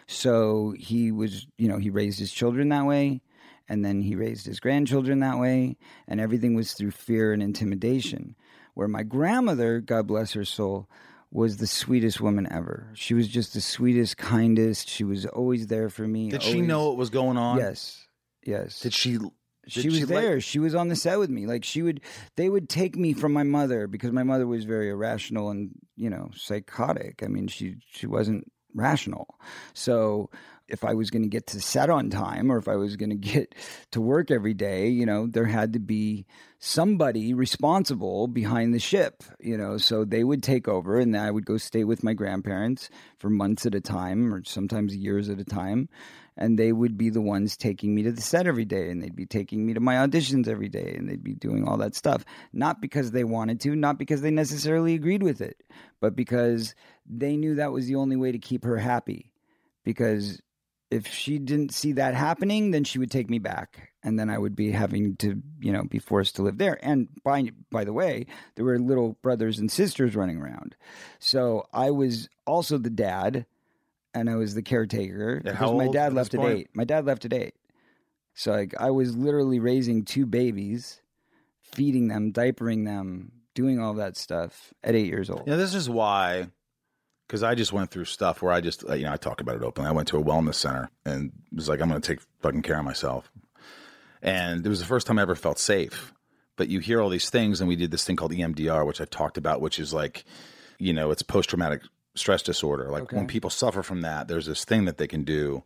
So 0.07 0.75
he 0.79 1.13
was, 1.13 1.47
you 1.59 1.69
know, 1.69 1.79
he 1.79 1.91
raised 1.91 2.19
his 2.19 2.33
children 2.33 2.69
that 2.71 2.87
way, 2.87 3.23
and 3.69 3.85
then 3.85 4.03
he 4.03 4.15
raised 4.15 4.47
his 4.47 4.61
grandchildren 4.61 5.21
that 5.21 5.39
way, 5.39 5.77
and 6.07 6.21
everything 6.21 6.55
was 6.55 6.73
through 6.73 6.91
fear 6.91 7.33
and 7.33 7.43
intimidation. 7.43 8.37
Where 8.75 8.89
my 8.89 9.03
grandmother, 9.03 9.81
God 9.81 10.07
bless 10.07 10.33
her 10.33 10.45
soul, 10.45 10.89
was 11.31 11.57
the 11.57 11.67
sweetest 11.67 12.21
woman 12.21 12.47
ever. 12.51 12.91
She 12.95 13.15
was 13.15 13.29
just 13.29 13.55
the 13.55 13.61
sweetest, 13.61 14.19
kindest. 14.19 14.89
She 14.89 15.05
was 15.05 15.25
always 15.27 15.67
there 15.69 15.89
for 15.89 16.07
me. 16.07 16.29
did 16.29 16.43
she 16.43 16.61
know 16.61 16.89
what 16.89 16.97
was 16.97 17.11
going 17.11 17.39
on? 17.39 17.59
Yes, 17.59 18.07
yes. 18.45 18.81
Did 18.81 18.93
she? 18.93 19.19
She 19.67 19.89
was 19.89 19.99
she 19.99 20.05
there. 20.05 20.41
she 20.41 20.59
was 20.59 20.75
on 20.75 20.89
the 20.89 20.97
set 20.97 21.19
with 21.19 21.31
me. 21.31 21.47
Like 21.47 21.65
she 21.65 21.83
would, 21.83 22.01
they 22.37 22.49
would 22.49 22.69
take 22.69 22.97
me 22.97 23.13
from 23.13 23.33
my 23.33 23.45
mother 23.45 23.87
because 23.87 24.13
my 24.13 24.23
mother 24.23 24.47
was 24.47 24.65
very 24.65 24.91
irrational 24.91 25.51
and 25.51 25.71
you 25.97 26.11
know 26.11 26.31
psychotic. 26.35 27.23
I 27.23 27.29
mean, 27.29 27.49
she 27.49 27.77
she 27.91 28.07
wasn't 28.07 28.51
rational. 28.75 29.39
So 29.75 30.31
if 30.69 30.85
I 30.85 30.95
was 30.95 31.11
going 31.11 31.23
to 31.23 31.29
get 31.29 31.49
to 31.49 31.61
set 31.61 31.91
on 31.91 32.09
time 32.09 32.51
or 32.51 32.57
if 32.57 32.67
I 32.67 32.77
was 32.77 32.97
going 32.97 33.11
to 33.11 33.17
get 33.17 33.55
to 33.93 34.01
work 34.01 34.31
every 34.31 34.55
day, 34.55 34.89
you 34.89 35.07
know, 35.07 35.27
there 35.27 35.45
had 35.45 35.75
to 35.75 35.79
be 35.79 36.27
somebody 36.59 37.35
responsible 37.35 38.27
behind 38.27 38.73
the 38.73 38.79
ship, 38.79 39.23
you 39.39 39.57
know. 39.57 39.77
So 39.77 40.05
they 40.05 40.25
would 40.25 40.43
take 40.43 40.69
over 40.69 40.99
and 40.99 41.17
I 41.17 41.31
would 41.31 41.45
go 41.45 41.59
stay 41.59 41.85
with 41.85 42.03
my 42.03 42.15
grandparents 42.15 42.89
for 43.19 43.31
months 43.31 43.67
at 43.67 43.75
a 43.75 43.81
time 43.81 44.33
or 44.33 44.43
sometimes 44.45 44.97
years 44.97 45.29
at 45.29 45.41
a 45.41 45.45
time. 45.45 45.89
And 46.37 46.59
they 46.59 46.73
would 46.73 46.97
be 46.97 47.11
the 47.11 47.21
ones 47.21 47.57
taking 47.57 47.95
me 47.95 48.03
to 48.05 48.13
the 48.13 48.23
set 48.23 48.47
every 48.47 48.65
day 48.65 48.91
and 48.91 49.03
they'd 49.03 49.15
be 49.15 49.27
taking 49.27 49.67
me 49.67 49.75
to 49.75 49.81
my 49.81 49.97
auditions 49.97 50.49
every 50.49 50.69
day 50.69 50.95
and 50.97 51.09
they'd 51.09 51.23
be 51.23 51.35
doing 51.35 51.69
all 51.69 51.77
that 51.79 51.95
stuff. 51.95 52.25
Not 52.53 52.81
because 52.81 53.11
they 53.11 53.25
wanted 53.25 53.61
to, 53.61 53.77
not 53.77 53.99
because 53.99 54.23
they 54.23 54.31
necessarily 54.31 54.95
agreed 54.95 55.23
with 55.23 55.41
it, 55.41 55.63
but 56.01 56.17
because 56.17 56.75
they 57.07 57.37
knew 57.37 57.57
that 57.57 57.73
was 57.73 57.87
the 57.87 57.97
only 57.97 58.17
way 58.17 58.33
to 58.33 58.39
keep 58.39 58.65
her 58.65 58.79
happy. 58.79 59.31
Because 59.85 60.41
if 60.93 61.07
she 61.07 61.39
didn't 61.39 61.73
see 61.73 61.93
that 61.93 62.15
happening, 62.15 62.71
then 62.71 62.85
she 62.85 62.99
would 62.99 63.11
take 63.11 63.31
me 63.31 63.39
back, 63.39 63.93
and 64.05 64.19
then 64.19 64.29
I 64.29 64.37
would 64.37 64.55
be 64.55 64.73
having 64.73 65.17
to, 65.17 65.43
you 65.59 65.73
know, 65.73 65.85
be 65.85 65.99
forced 65.99 66.37
to 66.37 66.43
live 66.43 66.59
there. 66.59 66.79
And 66.85 67.09
by 67.25 67.51
by 67.71 67.85
the 67.85 67.95
way, 67.95 68.27
there 68.55 68.65
were 68.67 68.79
little 68.79 69.17
brothers 69.23 69.59
and 69.59 69.73
sisters 69.73 70.15
running 70.15 70.37
around, 70.37 70.77
so 71.19 71.67
I 71.73 71.91
was 71.91 72.29
also 72.47 72.77
the 72.77 72.91
dad, 72.91 73.47
and 74.15 74.29
I 74.31 74.37
was 74.37 74.55
the 74.55 74.63
caretaker 74.63 75.41
because 75.43 75.73
my 75.73 75.89
dad 75.89 76.13
left 76.13 76.35
at 76.35 76.41
point? 76.41 76.59
eight. 76.59 76.69
My 76.75 76.85
dad 76.85 77.05
left 77.05 77.25
at 77.25 77.33
eight, 77.33 77.55
so 78.35 78.53
like 78.53 78.75
I 78.79 78.91
was 78.91 79.17
literally 79.17 79.61
raising 79.61 80.05
two 80.05 80.27
babies, 80.27 81.01
feeding 81.61 82.09
them, 82.09 82.33
diapering 82.33 82.85
them, 82.85 83.33
doing 83.55 83.81
all 83.81 83.95
that 83.95 84.17
stuff 84.17 84.73
at 84.83 84.95
eight 84.95 85.07
years 85.07 85.31
old. 85.31 85.45
Yeah, 85.47 85.57
this 85.57 85.75
is 85.75 85.89
why. 85.89 86.49
Because 87.27 87.43
I 87.43 87.55
just 87.55 87.73
went 87.73 87.91
through 87.91 88.05
stuff 88.05 88.43
where 88.43 88.53
I 88.53 88.61
just, 88.61 88.85
uh, 88.87 88.93
you 88.93 89.05
know, 89.05 89.13
I 89.13 89.17
talk 89.17 89.41
about 89.41 89.57
it 89.57 89.63
openly. 89.63 89.89
I 89.89 89.93
went 89.93 90.09
to 90.09 90.19
a 90.19 90.23
wellness 90.23 90.57
center 90.57 90.91
and 91.07 91.33
was 91.51 91.67
like, 91.67 91.81
I'm 91.81 91.89
going 91.89 92.01
to 92.01 92.07
take 92.07 92.21
fucking 92.43 92.61
care 92.61 92.79
of 92.79 92.85
myself. 92.85 93.33
And 94.21 94.67
it 94.67 94.69
was 94.69 94.81
the 94.81 94.87
first 94.87 95.07
time 95.07 95.19
I 95.19 95.23
ever 95.23 95.35
felt 95.35 95.59
safe. 95.59 96.13
But 96.57 96.69
you 96.69 96.81
hear 96.81 97.01
all 97.01 97.09
these 97.09 97.31
things, 97.31 97.61
and 97.61 97.69
we 97.69 97.77
did 97.77 97.91
this 97.91 98.05
thing 98.05 98.17
called 98.17 98.33
EMDR, 98.33 98.87
which 98.87 99.01
I 99.01 99.07
talked 99.07 99.39
about, 99.39 99.63
which 99.63 99.79
is 99.79 99.95
like, 99.95 100.25
you 100.79 100.93
know, 100.93 101.11
it's 101.11 101.23
post 101.23 101.49
traumatic 101.49 101.81
stress 102.15 102.43
disorder. 102.43 102.91
Like 102.91 103.11
when 103.13 103.27
people 103.27 103.51
suffer 103.51 103.83
from 103.83 104.03
that, 104.03 104.29
there's 104.29 104.47
this 104.47 104.65
thing 104.65 104.85
that 104.85 104.99
they 104.99 105.07
can 105.07 105.25
do 105.25 105.63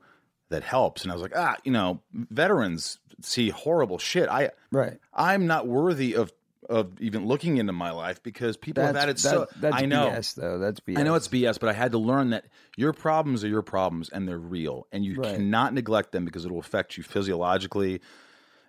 that 0.48 0.62
helps. 0.62 1.02
And 1.02 1.10
I 1.10 1.14
was 1.14 1.22
like, 1.22 1.32
ah, 1.36 1.56
you 1.64 1.72
know, 1.72 2.00
veterans 2.12 2.98
see 3.22 3.48
horrible 3.50 3.98
shit. 3.98 4.28
I, 4.28 4.50
Right. 4.70 4.98
I'm 5.14 5.46
not 5.46 5.66
worthy 5.66 6.14
of 6.14 6.32
of 6.68 7.00
even 7.00 7.26
looking 7.26 7.58
into 7.58 7.72
my 7.72 7.92
life 7.92 8.20
because 8.24 8.56
people 8.56 8.82
have 8.84 8.96
had 8.96 9.08
it 9.08 9.20
so. 9.20 9.40
that- 9.40 9.60
that's 9.60 9.76
I 9.76 9.86
know. 9.86 10.10
BS 10.10 10.34
though. 10.34 10.58
That's 10.58 10.80
BS. 10.80 10.98
I 10.98 11.04
know 11.04 11.14
it's 11.14 11.28
BS, 11.28 11.58
but 11.60 11.68
I 11.68 11.72
had 11.72 11.92
to 11.92 11.98
learn 11.98 12.30
that 12.30 12.44
your 12.76 12.92
problems 12.92 13.44
are 13.44 13.48
your 13.48 13.62
problems 13.62 14.08
and 14.08 14.26
they're 14.28 14.36
real, 14.36 14.88
and 14.90 15.04
you 15.04 15.14
Right. 15.20 15.36
cannot 15.36 15.74
neglect 15.74 16.10
them 16.10 16.24
because 16.24 16.44
it 16.44 16.50
will 16.50 16.58
affect 16.58 16.96
you 16.96 17.04
physiologically, 17.04 18.00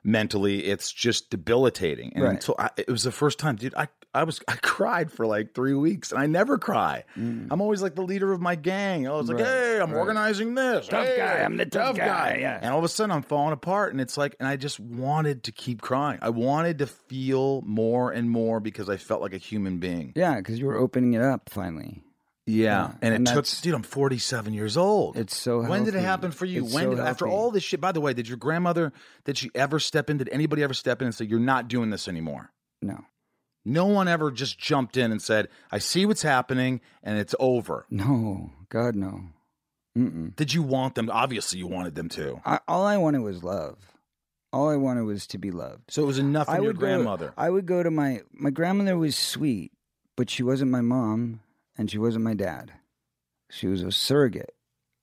mentally. 0.07 0.65
It's 0.65 0.91
just 0.91 1.29
debilitating. 1.29 2.13
And 2.15 2.23
Right. 2.23 2.33
until 2.33 2.55
I, 2.57 2.69
it 2.77 2.87
was 2.87 3.03
the 3.03 3.11
first 3.11 3.37
time, 3.37 3.57
dude, 3.57 3.75
I 3.75 3.87
I 4.15 4.23
was 4.23 4.39
I 4.47 4.55
cried 4.63 5.11
for 5.11 5.27
like 5.27 5.53
three 5.53 5.73
weeks, 5.75 6.11
and 6.11 6.19
I 6.19 6.25
never 6.25 6.57
cry. 6.57 7.03
I'm 7.15 7.61
always 7.61 7.81
like 7.83 7.93
the 7.93 8.01
leader 8.01 8.31
of 8.31 8.41
my 8.41 8.55
gang. 8.55 9.05
I 9.07 9.11
was 9.11 9.27
like, 9.29 9.37
Mm. 9.37 9.45
Hey, 9.45 9.79
I'm 9.79 9.91
right. 9.91 9.99
organizing 9.99 10.55
this. 10.55 10.87
Tough 10.87 11.05
Hey, 11.05 11.17
guy, 11.17 11.43
I'm 11.43 11.57
the 11.57 11.65
tough 11.65 11.97
guy, 11.97 12.37
yeah. 12.39 12.57
And 12.61 12.71
all 12.71 12.79
of 12.79 12.85
a 12.85 12.89
sudden, 12.89 13.11
I'm 13.11 13.21
falling 13.21 13.53
apart, 13.53 13.91
and 13.91 14.01
it's 14.01 14.17
like, 14.17 14.35
and 14.39 14.47
I 14.47 14.55
just 14.55 14.79
wanted 14.79 15.43
to 15.43 15.51
keep 15.51 15.81
crying. 15.81 16.19
I 16.21 16.29
wanted 16.29 16.79
to 16.79 16.87
feel 16.87 17.61
more 17.63 18.11
and 18.11 18.29
more 18.29 18.59
because 18.59 18.89
I 18.89 18.97
felt 18.97 19.21
like 19.21 19.33
a 19.33 19.37
human 19.37 19.77
being. 19.77 20.13
Yeah, 20.15 20.37
because 20.37 20.57
you 20.57 20.65
were 20.65 20.77
opening 20.77 21.13
it 21.13 21.21
up 21.21 21.49
finally. 21.49 22.01
Yeah, 22.47 22.63
Yeah, 22.63 22.91
and 23.01 23.13
it 23.13 23.17
and 23.17 23.27
took, 23.27 23.45
dude. 23.61 23.73
I'm 23.73 23.83
47 23.83 24.53
years 24.53 24.77
old. 24.77 25.17
It's 25.17 25.35
so 25.35 25.61
when 25.61 25.83
did 25.83 25.95
it 25.95 25.99
happen 25.99 26.31
for 26.31 26.45
you? 26.45 26.63
It's 26.63 26.73
when 26.73 26.85
so 26.85 26.89
did, 26.91 26.99
after 26.99 27.27
all 27.27 27.51
this 27.51 27.63
shit? 27.63 27.81
By 27.81 27.91
the 27.91 27.99
way, 27.99 28.13
did 28.13 28.27
your 28.27 28.37
grandmother? 28.37 28.93
Did 29.25 29.37
she 29.37 29.51
ever 29.53 29.79
step 29.79 30.09
in? 30.09 30.17
Did 30.17 30.29
anybody 30.29 30.63
ever 30.63 30.73
step 30.73 31.01
in 31.01 31.07
and 31.07 31.13
say 31.15 31.25
you're 31.25 31.39
not 31.39 31.67
doing 31.67 31.89
this 31.89 32.07
anymore? 32.07 32.51
No, 32.81 33.03
No 33.65 33.85
one 33.85 34.07
ever 34.07 34.31
just 34.31 34.57
jumped 34.57 34.95
in 34.95 35.11
and 35.11 35.21
said, 35.21 35.49
"I 35.71 35.79
see 35.79 36.05
what's 36.05 36.21
happening 36.21 36.79
and 37.03 37.19
it's 37.19 37.35
over." 37.39 37.85
no, 37.89 38.51
God, 38.69 38.95
no. 38.95 39.23
Mm-mm. 39.97 40.35
Did 40.35 40.53
you 40.53 40.61
want 40.61 40.95
them? 40.95 41.09
Obviously, 41.11 41.59
you 41.59 41.67
wanted 41.67 41.95
them 41.95 42.07
to. 42.09 42.39
I, 42.45 42.59
all 42.67 42.85
I 42.85 42.97
wanted 42.97 43.21
was 43.21 43.43
love. 43.43 43.77
All 44.53 44.69
I 44.69 44.75
wanted 44.75 45.03
was 45.03 45.27
to 45.27 45.37
be 45.37 45.51
loved. 45.51 45.91
So 45.91 46.03
it 46.03 46.05
was 46.05 46.19
enough 46.19 46.47
I 46.47 46.57
your 46.57 46.67
would 46.67 46.77
grandmother. 46.77 47.27
Go, 47.27 47.33
I 47.35 47.49
would 47.49 47.65
go 47.65 47.83
to 47.83 47.91
my 47.91 48.21
my 48.31 48.51
grandmother 48.51 48.97
was 48.97 49.17
sweet, 49.17 49.71
but 50.15 50.29
she 50.29 50.43
wasn't 50.43 50.71
my 50.71 50.81
mom 50.81 51.41
and 51.77 51.89
she 51.89 51.97
wasn't 51.97 52.23
my 52.23 52.33
dad. 52.33 52.73
She 53.49 53.67
was 53.67 53.83
a 53.83 53.91
surrogate. 53.91 54.53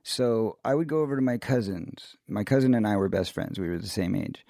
So 0.03 0.59
I 0.65 0.75
would 0.75 0.89
go 0.89 1.01
over 1.01 1.17
to 1.17 1.23
my 1.23 1.39
cousins. 1.39 2.17
My 2.29 2.45
cousin 2.45 2.75
and 2.75 2.87
I 2.87 2.97
were 2.97 3.09
best 3.09 3.33
friends. 3.33 3.59
We 3.59 3.69
were 3.69 3.79
the 3.79 3.87
same 3.87 4.15
age. 4.15 4.45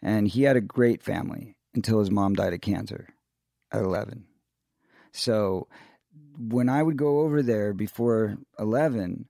And 0.00 0.28
he 0.28 0.44
had 0.44 0.56
a 0.56 0.60
great 0.60 1.02
family 1.02 1.56
until 1.74 1.98
his 1.98 2.10
mom 2.10 2.34
died 2.34 2.54
of 2.54 2.60
cancer 2.60 3.08
at 3.72 3.82
11. 3.82 4.24
So 5.12 5.66
when 6.38 6.68
I 6.68 6.82
would 6.82 6.96
go 6.96 7.20
over 7.20 7.42
there 7.42 7.72
before 7.72 8.38
11, 8.58 9.28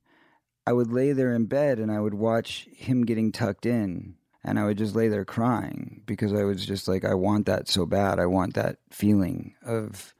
I 0.67 0.73
would 0.73 0.93
lay 0.93 1.13
there 1.13 1.35
in 1.35 1.47
bed 1.47 1.79
and 1.79 1.91
I 1.91 2.01
would 2.01 2.15
watch 2.15 2.69
him 2.73 3.07
getting 3.07 3.33
tucked 3.33 3.65
in 3.65 4.17
and 4.45 4.59
I 4.59 4.65
would 4.65 4.79
just 4.79 4.95
lay 4.95 5.09
there 5.09 5.25
crying 5.25 6.03
because 6.07 6.33
I 6.33 6.45
was 6.45 6.65
just 6.65 6.89
like 6.89 7.05
I 7.05 7.15
want 7.15 7.47
that 7.47 7.69
so 7.69 7.87
bad. 7.87 8.19
I 8.19 8.27
want 8.27 8.55
that 8.55 8.77
feeling 8.91 9.55
of 9.65 10.15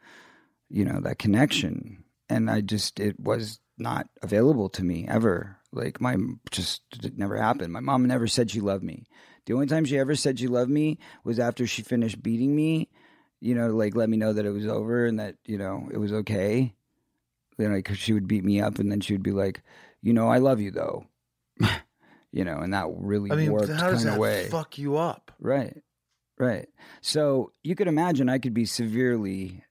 you 0.69 0.85
know 0.85 1.01
that 1.01 1.19
connection 1.19 2.05
and 2.31 2.51
I 2.51 2.61
just 2.61 3.01
it 3.01 3.19
was 3.21 3.61
not 3.77 4.09
available 4.23 4.69
to 4.71 4.85
me 4.85 5.07
ever. 5.09 5.57
Like 5.73 6.01
my 6.01 6.17
just 6.51 6.83
it 7.03 7.19
never 7.19 7.37
happened. 7.37 7.73
My 7.73 7.81
mom 7.81 8.07
never 8.07 8.27
said 8.27 8.51
she 8.51 8.61
loved 8.61 8.85
me. 8.85 9.07
The 9.47 9.55
only 9.55 9.67
time 9.67 9.85
she 9.85 9.99
ever 9.99 10.15
said 10.15 10.39
she 10.39 10.47
loved 10.47 10.71
me 10.71 10.99
was 11.25 11.39
after 11.39 11.67
she 11.67 11.83
finished 11.83 12.23
beating 12.23 12.55
me, 12.55 12.89
you 13.41 13.55
know, 13.55 13.69
like 13.69 13.97
let 13.97 14.09
me 14.09 14.17
know 14.17 14.33
that 14.33 14.47
it 14.47 14.51
was 14.51 14.67
over 14.67 15.07
and 15.07 15.19
that, 15.19 15.37
you 15.45 15.59
know, 15.59 15.89
it 15.93 15.99
was 15.99 16.13
okay. 16.13 16.75
You 17.59 17.69
know, 17.69 17.75
because 17.75 17.99
she 17.99 18.13
would 18.13 18.29
beat 18.29 18.45
me 18.45 18.61
up 18.61 18.79
and 18.79 18.91
then 18.91 19.01
she 19.01 19.13
would 19.13 19.23
be 19.23 19.33
like, 19.33 19.63
you 20.03 20.13
know, 20.13 20.29
I 20.29 20.39
love 20.39 20.61
you 20.61 20.71
though. 20.71 21.07
you 22.33 22.45
know, 22.45 22.59
and 22.59 22.73
that 22.75 22.87
really 22.91 23.31
I 23.31 23.37
mean, 23.37 23.53
worked 23.53 23.73
how 23.73 23.91
does 23.91 24.05
kind 24.05 24.09
of 24.09 24.15
that 24.15 24.21
way. 24.21 24.49
fuck 24.51 24.79
you 24.79 24.97
up? 24.97 25.33
Right. 25.41 25.77
Right. 26.39 26.69
So 27.03 27.53
you 27.63 27.75
could 27.75 27.89
imagine 27.89 28.29
I 28.29 28.39
could 28.39 28.55
be 28.55 28.65
severely 28.65 29.63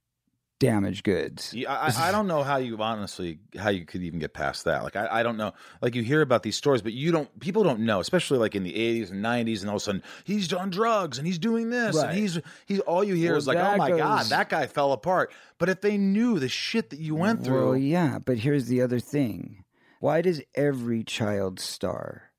damaged 0.60 1.04
goods. 1.04 1.54
Yeah, 1.54 1.74
I, 1.74 2.10
I 2.10 2.12
don't 2.12 2.28
know 2.28 2.43
how 2.43 2.58
you 2.58 2.78
honestly 2.82 3.39
how 3.58 3.69
you 3.69 3.86
could 3.86 4.04
even 4.04 4.19
get 4.19 4.34
past 4.34 4.65
that. 4.65 4.84
Like 4.84 4.95
I, 4.95 5.08
I 5.19 5.24
don't 5.24 5.38
know. 5.38 5.54
Like 5.82 5.95
you 5.95 6.04
hear 6.04 6.22
about 6.22 6.43
these 6.43 6.56
stories, 6.58 6.82
but 6.82 6.93
you 6.93 7.12
don't. 7.12 7.39
People 7.39 7.63
don't 7.63 7.80
know, 7.82 8.00
especially 8.00 8.38
like 8.39 8.56
in 8.56 8.63
the 8.63 8.76
eighties 8.76 9.10
and 9.10 9.22
nineties, 9.22 9.62
and 9.62 9.69
all 9.69 9.78
of 9.78 9.82
a 9.82 9.86
sudden 9.86 10.04
he's 10.26 10.48
done 10.48 10.69
drugs 10.69 11.17
and 11.17 11.26
he's 11.26 11.39
doing 11.39 11.69
this 11.69 11.95
Right. 11.95 12.10
and 12.10 12.17
he's 12.17 12.39
he's 12.65 12.80
all 12.82 13.04
you 13.04 13.15
hear 13.15 13.32
Well, 13.32 13.38
is 13.38 13.48
like, 13.48 13.58
oh 13.58 13.78
my 13.78 13.89
god, 13.89 14.26
that 14.28 14.50
guy 14.50 14.67
fell 14.67 14.91
apart. 14.91 15.32
But 15.58 15.69
if 15.69 15.82
they 15.82 15.98
knew 15.98 16.39
the 16.39 16.50
shit 16.50 16.89
that 16.91 17.00
you 17.00 17.15
went 17.15 17.43
through, 17.43 17.69
Well, 17.69 17.78
yeah, 17.78 18.19
but 18.19 18.38
here's 18.38 18.67
the 18.67 18.82
other 18.82 19.00
thing. 19.00 19.63
Why 20.00 20.22
does 20.22 20.41
every 20.56 21.04
child 21.04 21.60
star 21.60 22.32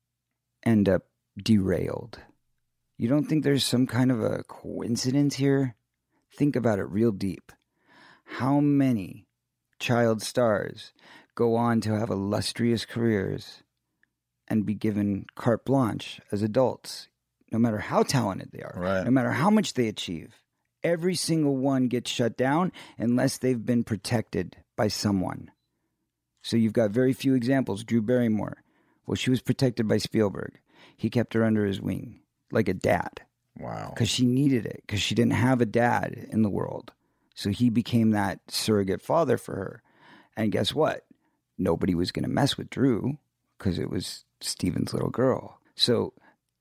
end 0.63 0.87
up 0.89 1.03
derailed? 1.37 2.19
You 2.97 3.07
don't 3.07 3.25
think 3.25 3.43
there's 3.43 3.65
some 3.65 3.87
kind 3.87 4.11
of 4.11 4.21
a 4.23 4.43
coincidence 4.43 5.35
here? 5.35 5.75
Think 6.35 6.55
about 6.55 6.79
it 6.79 6.83
real 6.83 7.11
deep. 7.11 7.51
How 8.37 8.59
many 8.59 9.27
child 9.79 10.21
stars 10.21 10.93
go 11.35 11.55
on 11.55 11.81
to 11.81 11.97
have 11.97 12.09
illustrious 12.09 12.85
careers 12.85 13.63
and 14.47 14.65
be 14.65 14.73
given 14.73 15.25
carte 15.35 15.65
blanche 15.65 16.19
as 16.31 16.41
adults, 16.41 17.07
no 17.51 17.59
matter 17.59 17.79
how 17.79 18.03
talented 18.03 18.49
they 18.51 18.61
are, 18.61 18.73
Right. 18.77 19.03
no 19.03 19.11
matter 19.11 19.31
how 19.31 19.49
much 19.49 19.73
they 19.73 19.87
achieve? 19.87 20.35
Every 20.83 21.15
single 21.15 21.57
one 21.57 21.87
gets 21.87 22.09
shut 22.09 22.35
down 22.37 22.71
unless 22.97 23.37
they've 23.37 23.63
been 23.65 23.83
protected 23.83 24.57
by 24.75 24.87
someone. 24.87 25.51
So 26.41 26.57
you've 26.57 26.73
got 26.73 26.89
very 26.91 27.13
few 27.13 27.35
examples. 27.35 27.83
Drew 27.83 28.01
Barrymore, 28.01 28.63
well, 29.05 29.15
she 29.15 29.29
was 29.29 29.41
protected 29.41 29.87
by 29.87 29.97
Spielberg. 29.97 30.59
He 30.97 31.09
kept 31.09 31.33
her 31.33 31.43
under 31.43 31.65
his 31.65 31.81
wing 31.81 32.21
like 32.51 32.67
a 32.67 32.73
dad 32.73 33.21
wow, 33.59 33.91
because 33.93 34.09
she 34.09 34.25
needed 34.25 34.65
it 34.65 34.81
because 34.87 35.01
she 35.01 35.13
didn't 35.15 35.33
have 35.33 35.61
a 35.61 35.65
dad 35.65 36.27
in 36.31 36.41
the 36.41 36.49
world. 36.49 36.93
So 37.35 37.49
he 37.49 37.69
became 37.69 38.11
that 38.11 38.39
surrogate 38.49 39.01
father 39.01 39.37
for 39.37 39.55
her. 39.55 39.83
And 40.35 40.51
guess 40.51 40.73
what? 40.73 41.05
Nobody 41.57 41.95
was 41.95 42.11
going 42.11 42.23
to 42.23 42.29
mess 42.29 42.57
with 42.57 42.69
Drew 42.69 43.17
because 43.57 43.77
it 43.79 43.89
was 43.89 44.25
Steven's 44.39 44.93
little 44.93 45.09
girl. 45.09 45.59
So 45.75 46.13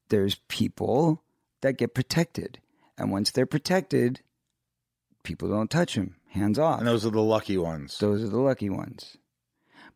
there's 0.08 0.36
people 0.48 1.22
that 1.62 1.78
get 1.78 1.94
protected. 1.94 2.58
And 2.98 3.10
once 3.10 3.30
they're 3.30 3.46
protected, 3.46 4.20
people 5.22 5.48
don't 5.48 5.70
touch 5.70 5.94
them, 5.94 6.16
hands 6.28 6.58
off. 6.58 6.78
and 6.80 6.88
those 6.88 7.06
are 7.06 7.10
the 7.10 7.22
lucky 7.22 7.56
ones. 7.56 7.98
Those 7.98 8.22
are 8.22 8.28
the 8.28 8.38
lucky 8.40 8.68
ones. 8.70 9.16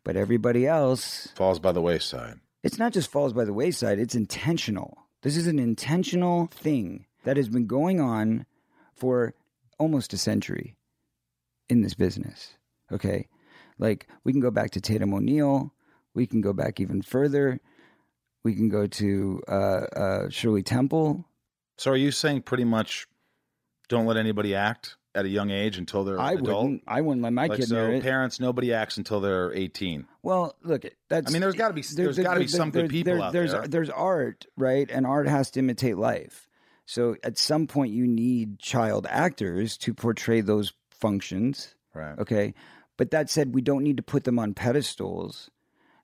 But 0.03 0.15
everybody 0.15 0.67
else, 0.67 1.29
Falls 1.35 1.59
by 1.59 1.71
the 1.71 1.81
wayside. 1.81 2.39
it's 2.63 2.77
not 2.79 2.93
just 2.93 3.11
falls 3.11 3.33
by 3.33 3.45
the 3.45 3.53
wayside, 3.53 3.99
it's 3.99 4.15
intentional. 4.15 4.97
This 5.21 5.37
is 5.37 5.47
an 5.47 5.57
intentional 5.59 6.47
thing 6.47 7.05
that 7.23 7.37
has 7.37 7.49
been 7.49 7.65
going 7.65 7.99
on 7.99 8.45
for 8.95 9.33
almost 9.77 10.13
a 10.13 10.17
century 10.17 10.75
in 11.69 11.81
this 11.81 11.93
business. 11.93 12.55
Okay? 12.91 13.27
Like, 13.77 14.07
we 14.23 14.31
can 14.31 14.41
go 14.41 14.51
back 14.51 14.71
to 14.71 14.81
Tatum 14.81 15.13
O'Neal, 15.13 15.73
we 16.13 16.25
can 16.25 16.41
go 16.41 16.53
back 16.53 16.79
even 16.79 17.01
further. 17.01 17.59
We 18.43 18.53
can 18.53 18.69
go 18.69 18.85
to 18.85 19.41
uh, 19.47 19.51
uh, 19.51 20.29
Shirley 20.29 20.61
Temple. 20.61 21.25
So 21.79 21.91
are 21.91 21.97
you 21.97 22.11
saying 22.11 22.43
pretty 22.43 22.63
much 22.63 23.07
don't 23.89 24.05
let 24.05 24.17
anybody 24.17 24.53
act 24.53 24.97
at 25.15 25.25
a 25.25 25.29
young 25.29 25.49
age 25.49 25.77
until 25.79 26.03
they're 26.03 26.19
I 26.19 26.33
adult? 26.33 26.63
wouldn't. 26.63 26.83
I 26.87 27.01
wouldn't 27.01 27.23
let 27.23 27.33
my 27.33 27.47
like 27.47 27.59
kid 27.59 27.69
so, 27.69 27.99
parents, 28.01 28.39
nobody 28.39 28.71
acts 28.71 28.97
until 28.97 29.19
they're 29.19 29.51
eighteen. 29.53 30.05
Well, 30.21 30.55
look, 30.61 30.85
at 30.85 30.93
that's. 31.09 31.31
I 31.31 31.33
mean, 31.33 31.41
there's 31.41 31.55
gotta 31.55 31.73
be- 31.73 31.81
there- 31.81 32.05
there's 32.05 32.17
there- 32.17 32.23
gotta 32.25 32.39
be 32.39 32.45
there- 32.45 32.57
some 32.57 32.69
good 32.69 32.89
people 32.91 33.15
there- 33.15 33.23
out 33.23 33.33
there's, 33.33 33.51
there. 33.51 33.67
There's 33.67 33.89
art, 33.89 34.45
right? 34.55 34.89
And 34.91 35.07
art 35.07 35.27
has 35.27 35.49
to 35.51 35.59
imitate 35.59 35.97
life. 35.97 36.47
So 36.85 37.15
at 37.23 37.37
some 37.37 37.67
point, 37.67 37.93
you 37.93 38.05
need 38.05 38.59
child 38.59 39.07
actors 39.09 39.77
to 39.79 39.93
portray 39.93 40.41
those 40.41 40.73
functions. 40.91 41.75
Right. 41.93 42.17
Okay, 42.19 42.53
but 42.97 43.11
that 43.11 43.29
said, 43.29 43.55
we 43.55 43.61
don't 43.61 43.83
need 43.83 43.97
to 43.97 44.03
put 44.03 44.23
them 44.23 44.37
on 44.37 44.53
pedestals, 44.53 45.49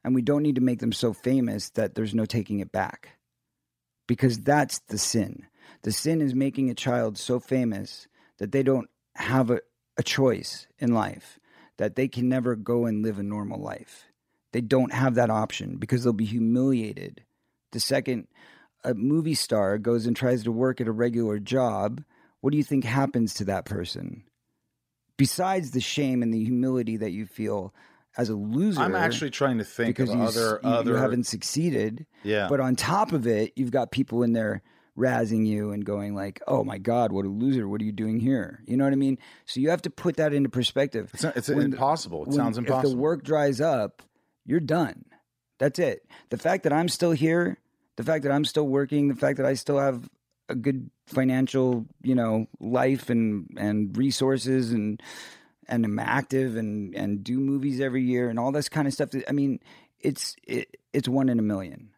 and 0.03 0.15
we 0.15 0.21
don't 0.21 0.43
need 0.43 0.55
to 0.55 0.61
make 0.61 0.79
them 0.79 0.93
so 0.93 1.13
famous 1.13 1.69
that 1.71 1.95
there's 1.95 2.15
no 2.15 2.25
taking 2.25 2.59
it 2.59 2.71
back, 2.71 3.17
because 4.07 4.39
that's 4.39 4.79
the 4.87 4.97
sin. 4.97 5.45
The 5.83 5.91
sin 5.91 6.21
is 6.21 6.33
making 6.33 6.69
a 6.69 6.75
child 6.75 7.17
so 7.17 7.39
famous 7.39 8.07
that 8.37 8.51
they 8.51 8.63
don't 8.63 8.89
have 9.15 9.51
a, 9.51 9.61
a 9.97 10.03
choice 10.03 10.67
in 10.79 10.93
life, 10.93 11.39
that 11.77 11.95
they 11.95 12.07
can 12.07 12.29
never 12.29 12.55
go 12.55 12.85
and 12.85 13.03
live 13.03 13.19
a 13.19 13.23
normal 13.23 13.59
life. 13.59 14.05
They 14.53 14.61
don't 14.61 14.93
have 14.93 15.15
that 15.15 15.29
option 15.29 15.77
because 15.77 16.03
they'll 16.03 16.13
be 16.13 16.25
humiliated. 16.25 17.23
The 17.71 17.79
second 17.79 18.27
a 18.83 18.93
movie 18.93 19.35
star 19.35 19.77
goes 19.77 20.05
and 20.05 20.15
tries 20.15 20.43
to 20.43 20.51
work 20.51 20.81
at 20.81 20.87
a 20.87 20.91
regular 20.91 21.39
job, 21.39 22.03
what 22.41 22.51
do 22.51 22.57
you 22.57 22.63
think 22.63 22.83
happens 22.83 23.33
to 23.35 23.45
that 23.45 23.65
person? 23.65 24.23
Besides 25.17 25.71
the 25.71 25.81
shame 25.81 26.23
and 26.23 26.33
the 26.33 26.43
humility 26.43 26.97
that 26.97 27.11
you 27.11 27.25
feel 27.25 27.73
as 28.17 28.29
a 28.29 28.35
loser, 28.35 28.81
I'm 28.81 28.95
actually 28.95 29.29
trying 29.29 29.59
to 29.59 29.63
think 29.63 29.95
because 29.95 30.09
of 30.09 30.17
you, 30.17 30.23
other 30.23 30.59
you, 30.63 30.95
you 30.95 30.95
haven't 30.95 31.27
succeeded. 31.27 32.05
yeah. 32.23 32.47
But 32.49 32.59
on 32.59 32.75
top 32.75 33.11
of 33.11 33.27
it, 33.27 33.53
you've 33.55 33.71
got 33.71 33.91
people 33.91 34.23
in 34.23 34.33
there 34.33 34.63
razzing 34.97 35.45
you 35.45 35.71
and 35.71 35.85
going 35.85 36.15
like, 36.15 36.41
"Oh 36.47 36.63
my 36.63 36.77
God, 36.77 37.11
what 37.11 37.25
a 37.25 37.29
loser! 37.29 37.67
What 37.69 37.81
are 37.81 37.85
you 37.85 37.91
doing 37.91 38.19
here?" 38.19 38.63
You 38.65 38.77
know 38.77 38.83
what 38.83 38.93
I 38.93 38.97
mean? 38.97 39.17
So 39.45 39.59
you 39.59 39.69
have 39.69 39.83
to 39.83 39.89
put 39.89 40.17
that 40.17 40.33
into 40.33 40.49
perspective. 40.49 41.11
it's 41.13 41.23
not, 41.23 41.37
it's 41.37 41.49
when 41.49 41.61
impossible. 41.61 42.23
It 42.23 42.29
when- 42.29 42.37
sounds 42.37 42.57
impossible. 42.57 42.89
If 42.91 42.95
the 42.95 43.01
work 43.01 43.23
dries 43.23 43.61
up, 43.61 44.01
you're 44.45 44.59
done. 44.59 45.05
That's 45.59 45.77
it. 45.77 46.05
The 46.31 46.37
fact 46.37 46.63
that 46.63 46.73
I'm 46.73 46.89
still 46.89 47.11
here, 47.11 47.59
the 47.97 48.04
fact 48.04 48.23
that 48.23 48.32
I'm 48.32 48.45
still 48.45 48.67
working, 48.67 49.08
the 49.08 49.15
fact 49.15 49.38
that 49.38 49.45
I 49.45 49.54
still 49.54 49.80
have 49.80 50.10
a 50.49 50.56
good 50.56 50.89
financial, 51.08 51.86
you 52.04 52.15
know, 52.15 52.47
life 52.60 53.10
and 53.10 53.47
and 53.58 53.95
resources 53.97 54.71
and 54.71 55.01
and 55.67 55.86
I'm 55.86 55.99
active 55.99 56.56
and 56.56 56.95
and 56.95 57.23
do 57.23 57.39
movies 57.39 57.80
every 57.80 58.04
year 58.04 58.30
and 58.30 58.39
all 58.39 58.51
this 58.51 58.69
kind 58.69 58.88
of 58.88 58.93
stuff. 58.93 59.10
I 59.27 59.32
mean, 59.32 59.60
it's 59.99 60.36
it, 60.43 60.77
it's 60.93 61.08
one 61.08 61.30
in 61.30 61.39
a 61.39 61.43
million. 61.43 61.89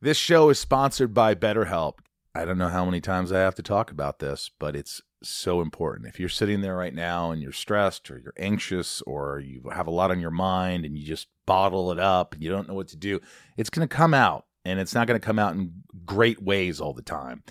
This 0.00 0.18
show 0.18 0.50
is 0.50 0.58
sponsored 0.58 1.14
by 1.14 1.34
BetterHelp. 1.34 2.00
I 2.34 2.44
don't 2.44 2.58
know 2.58 2.68
how 2.68 2.84
many 2.84 3.00
times 3.00 3.32
I 3.32 3.38
have 3.38 3.54
to 3.54 3.62
talk 3.62 3.90
about 3.90 4.18
this, 4.18 4.50
but 4.58 4.76
it's 4.76 5.00
so 5.22 5.60
important. 5.62 6.08
If 6.08 6.20
you're 6.20 6.28
sitting 6.28 6.60
there 6.60 6.76
right 6.76 6.94
now 6.94 7.30
and 7.30 7.40
you're 7.40 7.52
stressed 7.52 8.10
or 8.10 8.18
you're 8.18 8.34
anxious 8.36 9.00
or 9.02 9.38
you 9.38 9.62
have 9.72 9.86
a 9.86 9.92
lot 9.92 10.10
on 10.10 10.20
your 10.20 10.30
mind 10.30 10.84
and 10.84 10.98
you 10.98 11.06
just 11.06 11.28
bottle 11.46 11.92
it 11.92 11.98
up 11.98 12.34
and 12.34 12.42
you 12.42 12.50
don't 12.50 12.68
know 12.68 12.74
what 12.74 12.88
to 12.88 12.96
do, 12.96 13.20
it's 13.56 13.70
going 13.70 13.86
to 13.86 13.94
come 13.94 14.14
out 14.14 14.46
and 14.64 14.80
it's 14.80 14.94
not 14.94 15.06
going 15.06 15.20
to 15.20 15.24
come 15.24 15.38
out 15.38 15.54
in 15.54 15.82
great 16.04 16.42
ways 16.42 16.80
all 16.80 16.92
the 16.92 17.02
time. 17.02 17.42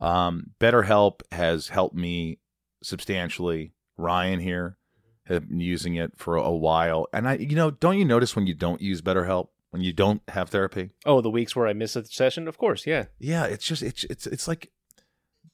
Um, 0.00 0.50
BetterHelp 0.60 1.22
has 1.32 1.68
helped 1.68 1.94
me 1.94 2.38
substantially. 2.82 3.72
Ryan 3.96 4.38
here 4.38 4.78
have 5.26 5.48
been 5.48 5.60
using 5.60 5.96
it 5.96 6.12
for 6.16 6.36
a 6.36 6.50
while. 6.50 7.06
And 7.12 7.28
I, 7.28 7.34
you 7.34 7.56
know, 7.56 7.70
don't 7.70 7.98
you 7.98 8.04
notice 8.04 8.34
when 8.34 8.46
you 8.46 8.54
don't 8.54 8.80
use 8.80 9.02
BetterHelp, 9.02 9.48
when 9.70 9.82
you 9.82 9.92
don't 9.92 10.22
have 10.28 10.48
therapy? 10.50 10.90
Oh, 11.04 11.20
the 11.20 11.30
weeks 11.30 11.54
where 11.54 11.66
I 11.66 11.72
miss 11.72 11.96
a 11.96 12.04
session, 12.04 12.48
of 12.48 12.58
course, 12.58 12.86
yeah. 12.86 13.06
Yeah, 13.18 13.44
it's 13.44 13.66
just 13.66 13.82
it's 13.82 14.04
it's 14.04 14.26
it's 14.26 14.48
like 14.48 14.70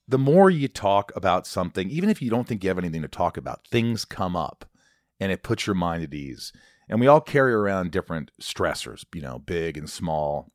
the 0.06 0.18
more 0.18 0.50
you 0.50 0.68
talk 0.68 1.12
about 1.16 1.46
something, 1.46 1.90
even 1.90 2.10
if 2.10 2.20
you 2.20 2.30
don't 2.30 2.46
think 2.46 2.62
you 2.62 2.70
have 2.70 2.78
anything 2.78 3.02
to 3.02 3.08
talk 3.08 3.36
about, 3.36 3.66
things 3.66 4.04
come 4.04 4.36
up 4.36 4.64
and 5.18 5.32
it 5.32 5.42
puts 5.42 5.66
your 5.66 5.74
mind 5.74 6.04
at 6.04 6.14
ease. 6.14 6.52
And 6.88 7.00
we 7.00 7.06
all 7.06 7.20
carry 7.20 7.52
around 7.52 7.90
different 7.90 8.30
stressors, 8.40 9.04
you 9.14 9.22
know, 9.22 9.38
big 9.38 9.76
and 9.76 9.88
small. 9.88 10.52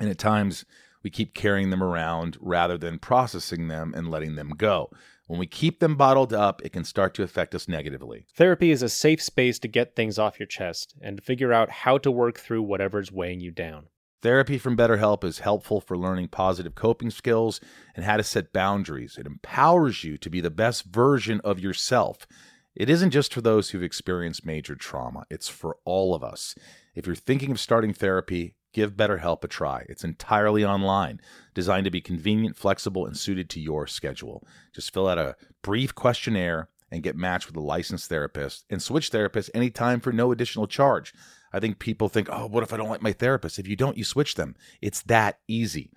And 0.00 0.08
at 0.08 0.18
times 0.18 0.64
we 1.02 1.10
keep 1.10 1.34
carrying 1.34 1.70
them 1.70 1.82
around 1.82 2.36
rather 2.40 2.78
than 2.78 2.98
processing 2.98 3.68
them 3.68 3.92
and 3.94 4.10
letting 4.10 4.36
them 4.36 4.50
go. 4.56 4.90
When 5.26 5.38
we 5.38 5.46
keep 5.46 5.78
them 5.78 5.96
bottled 5.96 6.32
up, 6.32 6.60
it 6.64 6.72
can 6.72 6.82
start 6.84 7.14
to 7.14 7.22
affect 7.22 7.54
us 7.54 7.68
negatively. 7.68 8.26
Therapy 8.34 8.72
is 8.72 8.82
a 8.82 8.88
safe 8.88 9.22
space 9.22 9.58
to 9.60 9.68
get 9.68 9.94
things 9.94 10.18
off 10.18 10.40
your 10.40 10.46
chest 10.46 10.94
and 11.00 11.18
to 11.18 11.22
figure 11.22 11.52
out 11.52 11.70
how 11.70 11.98
to 11.98 12.10
work 12.10 12.38
through 12.38 12.62
whatever's 12.62 13.12
weighing 13.12 13.40
you 13.40 13.52
down. 13.52 13.86
Therapy 14.22 14.58
from 14.58 14.76
BetterHelp 14.76 15.24
is 15.24 15.38
helpful 15.38 15.80
for 15.80 15.96
learning 15.96 16.28
positive 16.28 16.74
coping 16.74 17.10
skills 17.10 17.58
and 17.94 18.04
how 18.04 18.18
to 18.18 18.22
set 18.22 18.52
boundaries. 18.52 19.16
It 19.16 19.26
empowers 19.26 20.04
you 20.04 20.18
to 20.18 20.28
be 20.28 20.40
the 20.40 20.50
best 20.50 20.84
version 20.84 21.40
of 21.42 21.58
yourself. 21.58 22.26
It 22.74 22.88
isn't 22.88 23.10
just 23.10 23.34
for 23.34 23.40
those 23.40 23.70
who've 23.70 23.82
experienced 23.82 24.46
major 24.46 24.76
trauma, 24.76 25.24
it's 25.28 25.48
for 25.48 25.78
all 25.84 26.14
of 26.14 26.22
us. 26.22 26.54
If 26.94 27.06
you're 27.06 27.16
thinking 27.16 27.50
of 27.50 27.60
starting 27.60 27.92
therapy, 27.92 28.54
give 28.72 28.96
BetterHelp 28.96 29.42
a 29.42 29.48
try. 29.48 29.84
It's 29.88 30.04
entirely 30.04 30.64
online, 30.64 31.20
designed 31.52 31.84
to 31.86 31.90
be 31.90 32.00
convenient, 32.00 32.56
flexible, 32.56 33.06
and 33.06 33.16
suited 33.16 33.50
to 33.50 33.60
your 33.60 33.86
schedule. 33.86 34.46
Just 34.72 34.92
fill 34.92 35.08
out 35.08 35.18
a 35.18 35.36
brief 35.62 35.94
questionnaire 35.94 36.68
and 36.90 37.02
get 37.02 37.16
matched 37.16 37.46
with 37.46 37.56
a 37.56 37.60
licensed 37.60 38.08
therapist 38.08 38.64
and 38.70 38.82
switch 38.82 39.10
therapists 39.10 39.50
anytime 39.54 40.00
for 40.00 40.12
no 40.12 40.32
additional 40.32 40.66
charge. 40.66 41.12
I 41.52 41.60
think 41.60 41.78
people 41.78 42.08
think, 42.08 42.28
oh, 42.30 42.46
what 42.46 42.62
if 42.62 42.72
I 42.72 42.76
don't 42.76 42.88
like 42.88 43.02
my 43.02 43.12
therapist? 43.12 43.58
If 43.58 43.66
you 43.66 43.76
don't, 43.76 43.96
you 43.96 44.04
switch 44.04 44.36
them. 44.36 44.54
It's 44.80 45.02
that 45.02 45.40
easy. 45.48 45.90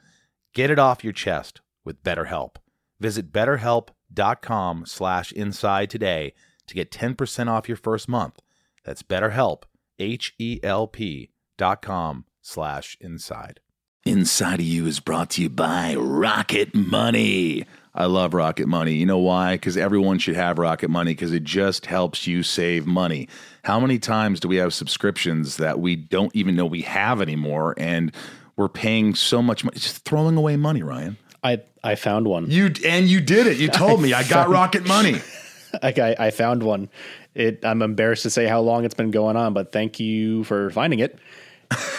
Get 0.54 0.72
it 0.72 0.80
off 0.80 1.04
your 1.04 1.14
chest 1.14 1.62
with 1.84 2.04
BetterHelp. 2.04 2.56
Visit 3.00 3.32
betterhelp.com 3.32 4.86
slash 4.86 5.32
inside 5.32 5.90
today 5.90 6.34
to 6.68 6.76
get 6.76 6.92
10% 6.92 7.48
off 7.48 7.68
your 7.68 7.78
first 7.78 8.08
month. 8.08 8.42
That's 8.84 9.04
betterhelp, 9.04 9.64
H-E-L-P 10.00 11.30
dot 11.58 11.82
com 11.82 12.26
slash 12.42 12.98
inside. 13.00 13.60
Inside 14.06 14.60
of 14.60 14.66
You 14.66 14.86
is 14.86 15.00
brought 15.00 15.30
to 15.32 15.42
you 15.42 15.50
by 15.50 15.96
Rocket 15.96 16.76
Money. 16.76 17.66
I 17.96 18.06
love 18.06 18.34
Rocket 18.34 18.68
Money. 18.68 18.96
You 18.96 19.06
know 19.06 19.20
why? 19.20 19.54
Because 19.56 19.78
everyone 19.78 20.18
should 20.18 20.36
have 20.36 20.58
Rocket 20.58 20.90
Money 20.90 21.12
because 21.12 21.32
it 21.32 21.44
just 21.44 21.86
helps 21.86 22.28
you 22.28 22.44
save 22.44 22.86
money. 22.86 23.30
How 23.64 23.80
many 23.80 24.00
times 24.00 24.40
do 24.42 24.50
we 24.50 24.58
have 24.58 24.74
subscriptions 24.74 25.56
that 25.58 25.80
we 25.80 25.96
don't 25.96 26.36
even 26.36 26.56
know 26.56 26.66
we 26.66 26.82
have 26.82 27.22
anymore 27.22 27.76
and 27.78 28.14
we're 28.58 28.68
paying 28.68 29.16
so 29.16 29.42
much 29.42 29.64
money, 29.64 29.78
just 29.78 30.04
throwing 30.04 30.36
away 30.36 30.58
money, 30.58 30.84
Ryan? 30.84 31.18
I 31.44 31.62
I 31.84 31.96
found 31.96 32.28
one. 32.28 32.50
You 32.50 32.72
and 32.86 33.08
you 33.08 33.22
did 33.22 33.48
it. 33.48 33.58
You 33.58 33.68
told 33.70 34.02
me 34.02 34.14
I 34.14 34.24
got 34.24 34.50
Rocket 34.50 34.86
Money. 34.88 35.22
Like 35.84 35.98
I, 35.98 36.16
I 36.20 36.32
found 36.32 36.64
one. 36.64 36.90
It 37.34 37.66
I'm 37.66 37.82
embarrassed 37.82 38.24
to 38.24 38.30
say 38.30 38.46
how 38.46 38.62
long 38.62 38.86
it's 38.86 38.94
been 38.94 39.12
going 39.12 39.36
on, 39.36 39.54
but 39.54 39.72
thank 39.72 40.00
you 40.00 40.44
for 40.44 40.70
finding 40.70 41.00
it. 41.00 41.18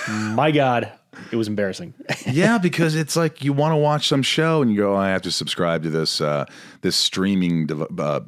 My 0.08 0.52
God, 0.52 0.92
it 1.32 1.36
was 1.36 1.48
embarrassing. 1.48 1.94
yeah, 2.26 2.58
because 2.58 2.94
it's 2.94 3.16
like 3.16 3.42
you 3.42 3.52
want 3.52 3.72
to 3.72 3.76
watch 3.76 4.08
some 4.08 4.22
show 4.22 4.62
and 4.62 4.70
you 4.70 4.76
go, 4.76 4.94
I 4.94 5.08
have 5.08 5.22
to 5.22 5.30
subscribe 5.32 5.82
to 5.82 5.90
this 5.90 6.20
uh, 6.20 6.46
this 6.82 6.96
streaming 6.96 7.66
dev- 7.66 7.98
uh, 7.98 8.20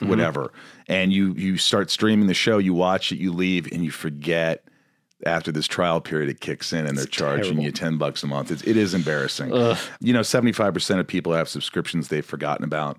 whatever, 0.00 0.52
and 0.88 1.12
you 1.12 1.34
you 1.34 1.58
start 1.58 1.90
streaming 1.90 2.26
the 2.26 2.34
show, 2.34 2.58
you 2.58 2.72
watch 2.74 3.12
it, 3.12 3.18
you 3.18 3.32
leave, 3.32 3.70
and 3.72 3.84
you 3.84 3.90
forget. 3.90 4.64
After 5.26 5.52
this 5.52 5.66
trial 5.66 6.00
period, 6.00 6.30
it 6.30 6.40
kicks 6.40 6.72
in 6.72 6.86
and 6.86 6.96
they're 6.96 7.04
charging 7.04 7.42
terrible. 7.42 7.64
you 7.64 7.72
ten 7.72 7.98
bucks 7.98 8.22
a 8.22 8.26
month. 8.26 8.50
It's, 8.50 8.62
it 8.62 8.78
is 8.78 8.94
embarrassing. 8.94 9.52
You 10.00 10.14
know, 10.14 10.22
seventy 10.22 10.52
five 10.52 10.72
percent 10.72 10.98
of 10.98 11.06
people 11.06 11.34
have 11.34 11.46
subscriptions 11.46 12.08
they've 12.08 12.24
forgotten 12.24 12.64
about. 12.64 12.98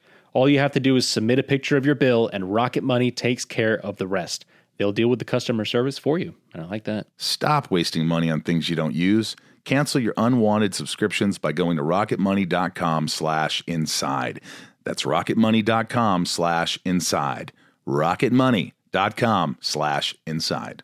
All 0.33 0.47
you 0.47 0.59
have 0.59 0.71
to 0.73 0.79
do 0.79 0.95
is 0.95 1.07
submit 1.07 1.39
a 1.39 1.43
picture 1.43 1.75
of 1.77 1.85
your 1.85 1.95
bill, 1.95 2.29
and 2.31 2.53
Rocket 2.53 2.83
Money 2.83 3.11
takes 3.11 3.43
care 3.43 3.77
of 3.77 3.97
the 3.97 4.07
rest. 4.07 4.45
They'll 4.77 4.93
deal 4.93 5.09
with 5.09 5.19
the 5.19 5.25
customer 5.25 5.65
service 5.65 5.97
for 5.97 6.17
you. 6.17 6.35
And 6.53 6.63
I 6.63 6.65
like 6.67 6.85
that. 6.85 7.07
Stop 7.17 7.69
wasting 7.69 8.07
money 8.07 8.31
on 8.31 8.41
things 8.41 8.69
you 8.69 8.75
don't 8.75 8.95
use. 8.95 9.35
Cancel 9.63 10.01
your 10.01 10.13
unwanted 10.17 10.73
subscriptions 10.73 11.37
by 11.37 11.51
going 11.51 11.77
to 11.77 11.83
rocketmoney.com 11.83 13.07
slash 13.07 13.63
inside. 13.67 14.41
That's 14.83 15.03
rocketmoney.com 15.03 16.25
slash 16.25 16.79
inside. 16.83 17.51
rocketmoney.com 17.87 19.57
slash 19.59 20.15
inside. 20.25 20.83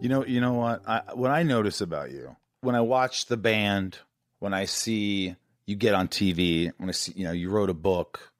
You 0.00 0.08
know, 0.08 0.24
you 0.26 0.40
know 0.40 0.54
what? 0.54 0.82
I, 0.88 1.02
what 1.14 1.30
I 1.30 1.44
notice 1.44 1.80
about 1.80 2.10
you 2.10 2.36
when 2.62 2.74
I 2.74 2.80
watch 2.80 3.26
the 3.26 3.36
band, 3.36 3.98
when 4.40 4.52
I 4.52 4.64
see 4.64 5.36
you 5.66 5.76
get 5.76 5.94
on 5.94 6.08
TV, 6.08 6.72
when 6.78 6.88
I 6.88 6.92
see 6.92 7.12
you 7.16 7.24
know 7.24 7.32
you 7.32 7.50
wrote 7.50 7.70
a 7.70 7.74
book, 7.74 8.32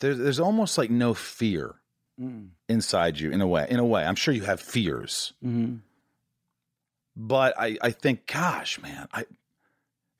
there's 0.00 0.18
there's 0.18 0.40
almost 0.40 0.78
like 0.78 0.90
no 0.90 1.14
fear 1.14 1.76
Mm. 2.20 2.50
inside 2.68 3.18
you 3.18 3.32
in 3.32 3.40
a 3.40 3.46
way. 3.46 3.66
In 3.68 3.80
a 3.80 3.84
way, 3.84 4.04
I'm 4.04 4.14
sure 4.14 4.32
you 4.32 4.44
have 4.44 4.60
fears, 4.60 5.32
hmm 5.42 5.76
but 7.16 7.54
I 7.58 7.76
I 7.80 7.90
think, 7.90 8.26
gosh, 8.26 8.80
man, 8.80 9.08
I 9.12 9.24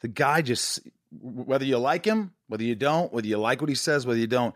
the 0.00 0.08
guy 0.08 0.42
just 0.42 0.80
whether 1.20 1.64
you 1.64 1.78
like 1.78 2.04
him, 2.04 2.32
whether 2.48 2.64
you 2.64 2.74
don't, 2.74 3.12
whether 3.12 3.26
you 3.26 3.38
like 3.38 3.60
what 3.60 3.68
he 3.68 3.74
says, 3.76 4.06
whether 4.06 4.18
you 4.18 4.26
don't, 4.26 4.54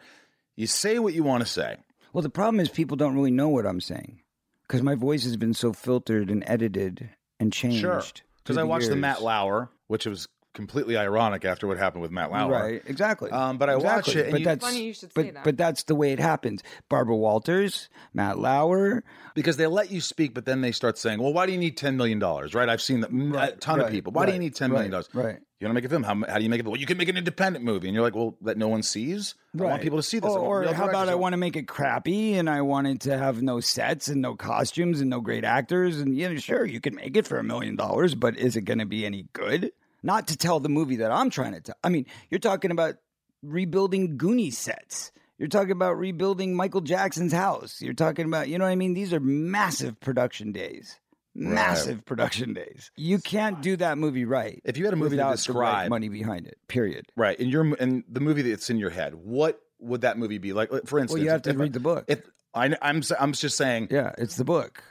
you 0.57 0.67
say 0.67 0.99
what 0.99 1.15
you 1.15 1.23
want 1.23 1.43
to 1.45 1.49
say. 1.49 1.77
Well, 2.13 2.23
the 2.23 2.29
problem 2.31 2.59
is 2.59 2.69
people 2.69 2.97
don't 2.97 3.15
really 3.15 3.31
know 3.31 3.49
what 3.49 3.67
I'm 3.67 3.81
saying 3.81 4.21
because 4.67 4.83
my 4.83 4.95
voice 4.97 5.23
has 5.25 5.37
been 5.37 5.55
so 5.55 5.73
filtered 5.73 6.31
and 6.31 6.43
edited 6.47 7.11
and 7.39 7.53
changed. 7.53 7.81
Sure, 7.81 8.03
because 8.43 8.57
I 8.57 8.65
watched 8.65 8.89
the. 8.89 8.97
Matt 8.97 9.23
Lauer, 9.23 9.71
which 9.87 10.07
was 10.07 10.27
completely 10.59 10.97
ironic 10.97 11.45
after 11.45 11.69
what 11.69 11.79
happened 11.79 12.03
with 12.03 12.11
Matt 12.11 12.33
Lauer. 12.33 12.51
Right, 12.51 12.83
exactly. 12.85 13.31
Um, 13.31 13.59
but 13.59 13.71
I 13.71 13.77
watch 13.77 14.09
it, 14.09 14.25
and 14.25 14.33
but 14.33 14.41
you- 14.41 14.45
that's 14.45 14.65
Funny 14.65 14.83
you 14.87 14.93
should 14.93 15.15
but, 15.15 15.25
say 15.25 15.31
that. 15.31 15.45
But 15.45 15.57
that's 15.57 15.85
the 15.85 15.95
way 15.95 16.11
it 16.11 16.19
happens. 16.19 16.65
Barbara 16.89 17.17
Walters, 17.17 17.89
Matt 18.13 18.39
Lauer. 18.41 19.05
because 19.35 19.57
they 19.57 19.69
let 19.69 19.93
you 19.93 20.01
speak, 20.01 20.35
but 20.35 20.47
then 20.47 20.61
they 20.63 20.73
start 20.73 20.99
saying, 20.99 21.23
"Well, 21.23 21.33
why 21.33 21.47
do 21.47 21.53
you 21.53 21.59
need 21.59 21.77
ten 21.77 21.97
million 21.97 22.19
dollars?" 22.19 22.55
Right? 22.55 22.69
I've 22.69 22.83
seen 22.83 23.01
that 23.03 23.11
a 23.13 23.57
ton 23.57 23.81
of 23.81 23.91
people. 23.91 24.13
Why 24.13 24.27
do 24.27 24.33
you 24.33 24.39
need 24.41 24.57
ten 24.57 24.73
million 24.73 24.91
dollars? 24.91 25.09
right. 25.15 25.39
You 25.61 25.67
want 25.67 25.73
to 25.73 25.83
make 25.83 25.87
a 25.87 25.89
film? 25.89 26.05
How, 26.05 26.15
how 26.29 26.39
do 26.39 26.45
you 26.45 26.51
make 26.51 26.61
it? 26.61 26.67
Well, 26.67 26.77
you 26.77 26.87
can 26.87 26.99
make 26.99 27.09
an 27.09 27.17
independent 27.17 27.65
movie, 27.65 27.89
and 27.89 27.95
you're 27.95 28.05
like, 28.05 28.15
"Well, 28.15 28.37
that 28.43 28.57
no 28.57 28.69
one 28.69 28.85
sees. 28.85 29.35
Right. 29.55 29.67
I 29.67 29.71
want 29.71 29.83
people 29.83 29.99
to 29.99 30.05
see 30.05 30.21
this." 30.21 30.31
Or, 30.31 30.65
or 30.65 30.73
how 30.73 30.89
about. 30.89 31.09
I 31.09 31.17
want 31.17 31.33
to 31.33 31.37
make 31.37 31.57
it 31.57 31.67
crappy 31.67 32.35
and 32.35 32.49
I 32.49 32.63
wanted 32.63 33.01
to 33.03 33.19
have 33.19 33.43
no 33.43 33.59
sets 33.61 34.07
and 34.09 34.23
no 34.23 34.37
costumes 34.37 35.01
and 35.01 35.11
no 35.11 35.21
great 35.21 35.45
actors 35.45 35.99
and 36.01 36.17
you 36.17 36.29
know 36.29 36.37
sure 36.37 36.65
you 36.65 36.81
can 36.81 36.95
make 36.95 37.17
it 37.17 37.27
for 37.27 37.39
a 37.39 37.45
million 37.45 37.75
dollars 37.77 38.15
but 38.15 38.37
is 38.37 38.55
it 38.57 38.63
going 38.63 38.79
to 38.79 38.87
be 38.87 39.05
any 39.07 39.27
good? 39.33 39.73
Not 40.03 40.29
to 40.29 40.37
tell 40.37 40.61
the 40.61 40.69
movie 40.69 40.97
that 40.97 41.11
I'm 41.11 41.31
trying 41.31 41.55
to 41.55 41.61
tell. 41.61 41.77
I 41.83 41.89
mean, 41.89 42.07
you're 42.31 42.39
talking 42.39 42.71
about 42.71 42.97
rebuilding 43.43 44.19
Goonie 44.19 44.53
sets. 44.53 45.13
You're 45.39 45.49
talking 45.49 45.73
about 45.73 45.99
rebuilding 45.99 46.55
Michael 46.55 46.81
Jackson's 46.81 47.33
house. 47.33 47.81
You're 47.81 47.95
talking 47.95 48.27
about, 48.27 48.49
you 48.49 48.59
know 48.59 48.65
what 48.65 48.71
I 48.71 48.77
mean? 48.77 48.95
These 48.95 49.13
are 49.13 49.21
massive 49.21 50.01
production 50.01 50.53
days. 50.53 50.99
Massive 51.35 52.05
production 52.05 52.53
days. 52.53 52.91
You 52.97 53.19
can't 53.19 53.61
do 53.63 53.77
that 53.77 53.97
movie 53.97 54.25
right. 54.25 54.61
If 54.65 54.77
you 54.77 54.85
had 54.87 54.95
a 54.95 54.97
movie 54.97 55.17
to 55.17 55.37
the 55.47 55.53
right 55.53 55.89
money 55.89 56.09
behind 56.09 56.49
it. 56.49 56.59
Period. 56.67 57.07
right? 57.17 57.39
And 57.39 57.51
your 57.51 57.75
and 57.79 58.03
the 58.09 58.19
movie 58.21 58.43
that's 58.43 58.71
in 58.71 58.79
your 58.79 58.91
head, 58.91 59.15
what 59.15 59.61
would 59.79 60.01
that 60.01 60.19
movie 60.19 60.39
be 60.39 60.53
like? 60.53 60.71
For 60.71 60.99
instance, 60.99 61.13
Well, 61.13 61.23
you 61.23 61.31
have 61.31 61.43
to 61.43 61.53
read 61.53 61.73
the 61.73 61.81
book. 61.81 62.07
If 62.09 62.23
I, 62.55 62.75
I'm 62.83 63.03
I'm 63.21 63.33
just 63.33 63.57
saying, 63.57 63.89
Yeah, 63.91 64.13
it's 64.19 64.35
the 64.37 64.45
book. 64.45 64.83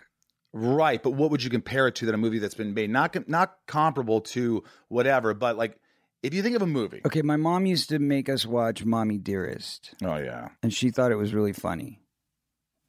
Right? 0.54 1.02
But 1.02 1.12
what 1.12 1.32
would 1.32 1.44
you 1.44 1.50
compare 1.50 1.88
it 1.88 1.96
to? 1.96 2.06
That 2.06 2.16
a 2.16 2.18
movie 2.18 2.40
that's 2.40 2.56
been 2.56 2.74
made, 2.74 2.90
not 2.90 3.28
not 3.28 3.56
comparable 3.68 4.22
to 4.22 4.64
whatever, 4.90 5.34
but 5.34 5.58
like 5.58 5.78
if 6.24 6.34
you 6.34 6.42
think 6.42 6.56
of 6.56 6.62
a 6.62 6.68
movie, 6.68 7.02
Okay, 7.06 7.22
my 7.22 7.38
mom 7.38 7.66
used 7.66 7.90
to 7.90 8.00
make 8.00 8.28
us 8.30 8.46
watch 8.46 8.84
Mommy 8.86 9.18
Dearest, 9.18 9.94
oh 10.04 10.18
yeah, 10.18 10.50
and 10.64 10.74
she 10.74 10.90
thought 10.90 11.12
it 11.12 11.16
was 11.16 11.34
really 11.34 11.54
funny. 11.54 12.02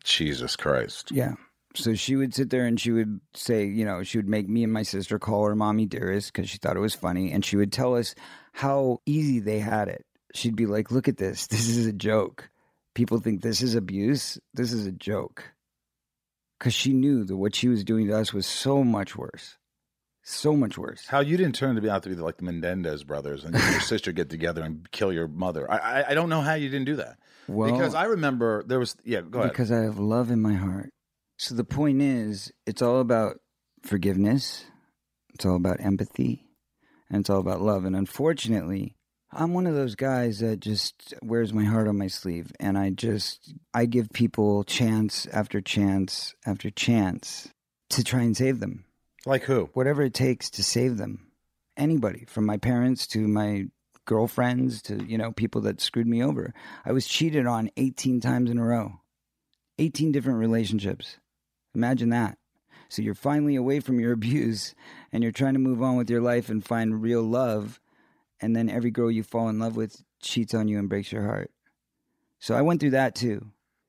Jesus 0.04 0.56
Christ, 0.56 1.10
Yeah. 1.10 1.34
So 1.74 1.94
she 1.94 2.16
would 2.16 2.34
sit 2.34 2.50
there 2.50 2.64
and 2.64 2.80
she 2.80 2.90
would 2.90 3.20
say, 3.34 3.66
you 3.66 3.84
know, 3.84 4.02
she 4.02 4.18
would 4.18 4.28
make 4.28 4.48
me 4.48 4.64
and 4.64 4.72
my 4.72 4.82
sister 4.82 5.18
call 5.18 5.44
her 5.46 5.54
Mommy 5.54 5.86
Dearest 5.86 6.32
because 6.32 6.48
she 6.48 6.56
thought 6.58 6.76
it 6.76 6.80
was 6.80 6.94
funny. 6.94 7.30
And 7.30 7.44
she 7.44 7.56
would 7.56 7.72
tell 7.72 7.94
us 7.94 8.14
how 8.52 8.98
easy 9.06 9.38
they 9.38 9.58
had 9.58 9.88
it. 9.88 10.04
She'd 10.34 10.56
be 10.56 10.66
like, 10.66 10.90
look 10.90 11.08
at 11.08 11.18
this. 11.18 11.46
This 11.50 11.68
is 11.68 11.86
a 11.86 11.92
joke. 11.92 12.48
People 12.94 13.20
think 13.20 13.42
this 13.42 13.62
is 13.62 13.74
abuse. 13.74 14.38
This 14.54 14.72
is 14.72 14.86
a 14.86 14.92
joke. 14.92 15.44
Because 16.58 16.74
she 16.74 16.92
knew 16.92 17.24
that 17.24 17.36
what 17.36 17.54
she 17.54 17.68
was 17.68 17.84
doing 17.84 18.08
to 18.08 18.16
us 18.16 18.32
was 18.32 18.46
so 18.46 18.82
much 18.82 19.16
worse. 19.16 19.56
So 20.24 20.54
much 20.54 20.76
worse. 20.76 21.06
how 21.06 21.20
you 21.20 21.38
didn't 21.38 21.54
turn 21.54 21.76
to 21.76 21.80
be 21.80 21.88
out 21.88 22.02
to 22.02 22.10
be 22.10 22.14
like 22.14 22.36
the 22.36 22.44
Menendez 22.44 23.02
brothers 23.02 23.44
and 23.44 23.54
and 23.54 23.64
your 23.70 23.80
sister 23.92 24.12
get 24.12 24.28
together 24.28 24.62
and 24.62 24.90
kill 24.90 25.10
your 25.10 25.26
mother. 25.26 25.70
I, 25.70 25.78
I 25.78 26.10
I 26.10 26.14
don't 26.14 26.28
know 26.28 26.42
how 26.42 26.52
you 26.52 26.68
didn't 26.68 26.84
do 26.84 26.96
that 26.96 27.16
Well, 27.46 27.72
because 27.72 27.94
I 27.94 28.04
remember 28.04 28.62
there 28.64 28.78
was 28.78 28.94
yeah. 29.04 29.22
Go 29.22 29.38
ahead. 29.38 29.52
Because 29.52 29.72
I 29.72 29.78
have 29.84 29.98
love 29.98 30.30
in 30.30 30.42
my 30.42 30.52
heart. 30.52 30.90
So 31.38 31.54
the 31.54 31.64
point 31.64 32.02
is, 32.02 32.52
it's 32.66 32.82
all 32.82 33.00
about 33.00 33.38
forgiveness, 33.84 34.66
it's 35.32 35.46
all 35.46 35.56
about 35.56 35.80
empathy, 35.80 36.44
and 37.08 37.20
it's 37.20 37.30
all 37.30 37.40
about 37.40 37.62
love. 37.62 37.86
And 37.86 37.96
unfortunately, 37.96 38.96
I'm 39.30 39.52
one 39.52 39.66
of 39.66 39.74
those 39.74 39.94
guys 39.94 40.38
that 40.40 40.60
just 40.60 41.14
wears 41.22 41.52
my 41.52 41.64
heart 41.64 41.86
on 41.86 41.98
my 41.98 42.06
sleeve 42.06 42.50
and 42.58 42.78
I 42.78 42.90
just 42.90 43.52
I 43.74 43.84
give 43.84 44.10
people 44.10 44.64
chance 44.64 45.26
after 45.26 45.60
chance 45.60 46.34
after 46.46 46.70
chance 46.70 47.48
to 47.90 48.02
try 48.02 48.22
and 48.22 48.36
save 48.36 48.60
them. 48.60 48.84
like 49.26 49.44
who? 49.44 49.68
Whatever 49.74 50.02
it 50.02 50.14
takes 50.14 50.48
to 50.50 50.64
save 50.64 50.96
them. 50.96 51.26
Anybody, 51.76 52.24
from 52.26 52.46
my 52.46 52.56
parents 52.56 53.06
to 53.08 53.28
my 53.28 53.66
girlfriends 54.08 54.80
to, 54.82 55.04
you 55.04 55.18
know, 55.18 55.30
people 55.30 55.60
that 55.60 55.80
screwed 55.82 56.06
me 56.06 56.24
over. 56.24 56.54
I 56.84 56.92
was 56.92 57.06
cheated 57.06 57.46
on 57.46 57.70
18 57.76 58.20
times 58.20 58.50
in 58.50 58.58
a 58.58 58.64
row. 58.64 59.00
18 59.78 60.10
different 60.10 60.38
relationships. 60.38 61.18
Imagine 61.74 62.08
that. 62.08 62.38
So 62.88 63.02
you're 63.02 63.14
finally 63.14 63.54
away 63.54 63.80
from 63.80 64.00
your 64.00 64.12
abuse 64.20 64.74
and 65.12 65.22
you're 65.22 65.30
trying 65.30 65.52
to 65.52 65.60
move 65.60 65.82
on 65.82 65.96
with 65.96 66.08
your 66.08 66.22
life 66.22 66.48
and 66.48 66.64
find 66.64 67.02
real 67.02 67.22
love. 67.22 67.78
And 68.40 68.54
then 68.54 68.68
every 68.70 68.90
girl 68.90 69.10
you 69.10 69.22
fall 69.22 69.48
in 69.48 69.58
love 69.58 69.76
with 69.76 70.02
cheats 70.22 70.54
on 70.54 70.68
you 70.68 70.78
and 70.78 70.88
breaks 70.88 71.10
your 71.12 71.22
heart. 71.24 71.50
So 72.38 72.54
I 72.54 72.62
went 72.62 72.80
through 72.80 72.90
that 72.90 73.14
too. 73.14 73.46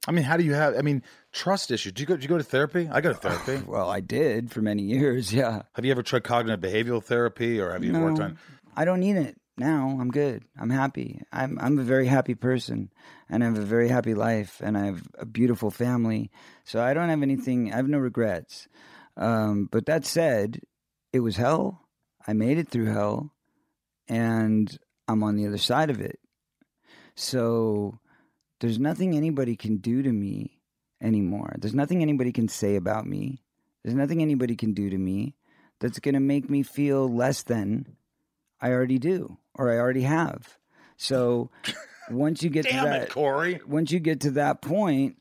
I 0.08 0.12
mean, 0.12 0.24
how 0.24 0.38
do 0.38 0.44
you 0.44 0.54
have? 0.54 0.76
I 0.76 0.82
mean, 0.82 1.04
trust 1.32 1.70
issues. 1.72 1.94
Do 1.94 2.02
you 2.02 2.08
go? 2.08 2.16
Do 2.16 2.22
you 2.24 2.28
go 2.30 2.38
to 2.38 2.44
therapy? 2.44 2.88
I 2.92 3.02
go 3.02 3.14
to 3.14 3.20
therapy. 3.20 3.64
Well, 3.68 3.90
I 3.90 4.00
did 4.00 4.50
for 4.52 4.62
many 4.62 4.84
years. 4.84 5.32
Yeah. 5.40 5.64
have 5.74 5.86
you 5.86 5.92
ever 5.92 6.02
tried 6.04 6.24
cognitive 6.24 6.62
behavioral 6.62 7.04
therapy, 7.04 7.60
or 7.60 7.72
have 7.74 7.84
you 7.84 7.94
worked 7.94 8.18
No, 8.18 8.26
on? 8.26 8.40
I 8.76 8.86
don't 8.86 9.02
need 9.02 9.18
it 9.18 9.36
now. 9.58 9.98
I'm 10.00 10.10
good. 10.10 10.46
I'm 10.58 10.70
happy. 10.72 11.22
I'm 11.32 11.60
I'm 11.62 11.78
a 11.78 11.84
very 11.84 12.08
happy 12.08 12.34
person, 12.34 12.90
and 13.30 13.44
I 13.44 13.48
have 13.48 13.58
a 13.60 13.62
very 13.62 13.90
happy 13.90 14.16
life, 14.16 14.62
and 14.64 14.78
I 14.78 14.86
have 14.86 15.04
a 15.20 15.26
beautiful 15.26 15.70
family. 15.70 16.32
So 16.64 16.82
I 16.82 16.94
don't 16.96 17.10
have 17.10 17.22
anything. 17.22 17.72
I 17.72 17.76
have 17.76 17.90
no 17.90 18.00
regrets. 18.00 18.68
Um, 19.18 19.68
but 19.70 19.86
that 19.86 20.06
said, 20.06 20.62
it 21.14 21.20
was 21.20 21.36
hell. 21.36 21.82
I 22.26 22.34
made 22.34 22.58
it 22.58 22.70
through 22.70 22.86
hell, 22.86 23.34
and 24.10 24.78
I'm 25.08 25.24
on 25.24 25.36
the 25.36 25.48
other 25.48 25.58
side 25.58 25.90
of 25.90 26.02
it. 26.02 26.20
So 27.16 28.00
there's 28.60 28.80
nothing 28.80 29.16
anybody 29.16 29.56
can 29.56 29.78
do 29.78 30.02
to 30.02 30.12
me 30.12 30.60
anymore. 31.02 31.56
There's 31.60 31.76
nothing 31.76 32.02
anybody 32.02 32.32
can 32.32 32.48
say 32.48 32.76
about 32.76 33.06
me. 33.06 33.44
There's 33.84 33.96
nothing 33.96 34.22
anybody 34.22 34.56
can 34.56 34.74
do 34.74 34.90
to 34.90 34.98
me 34.98 35.36
that's 35.80 36.00
going 36.00 36.14
to 36.16 36.20
make 36.20 36.50
me 36.50 36.64
feel 36.64 37.08
less 37.08 37.44
than 37.44 37.96
I 38.60 38.72
already 38.72 39.00
do 39.00 39.38
or 39.56 39.72
I 39.72 39.78
already 39.78 40.02
have. 40.02 40.58
So 40.98 41.50
once 42.10 42.44
you 42.44 42.50
get 42.50 42.68
to 42.68 42.74
that 42.74 43.04
it, 43.04 43.10
Corey! 43.12 43.62
once 43.66 43.92
you 43.92 44.00
get 44.00 44.22
to 44.22 44.32
that 44.32 44.62
point, 44.62 45.16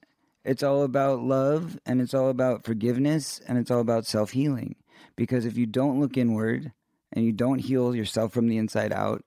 it's 0.44 0.62
all 0.62 0.82
about 0.82 1.20
love 1.20 1.78
and 1.86 2.00
it's 2.00 2.14
all 2.14 2.30
about 2.30 2.64
forgiveness 2.64 3.40
and 3.46 3.58
it's 3.58 3.70
all 3.70 3.80
about 3.80 4.06
self 4.06 4.32
healing. 4.32 4.76
Because 5.14 5.44
if 5.44 5.56
you 5.56 5.66
don't 5.66 6.00
look 6.00 6.16
inward 6.16 6.72
and 7.12 7.24
you 7.24 7.32
don't 7.32 7.58
heal 7.58 7.94
yourself 7.94 8.32
from 8.32 8.48
the 8.48 8.58
inside 8.58 8.92
out, 8.92 9.24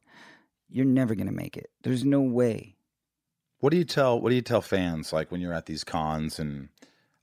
you're 0.70 0.86
never 0.86 1.16
going 1.16 1.28
to 1.28 1.34
make 1.34 1.58
it. 1.58 1.70
There's 1.84 2.06
no 2.06 2.22
way. 2.22 2.76
What 3.60 3.72
do 3.72 3.78
you 3.78 3.84
tell? 3.84 4.20
What 4.20 4.30
do 4.30 4.36
you 4.36 4.42
tell 4.42 4.62
fans 4.62 5.14
like 5.14 5.32
when 5.32 5.42
you're 5.42 5.54
at 5.54 5.68
these 5.68 5.84
cons 5.84 6.40
and 6.40 6.70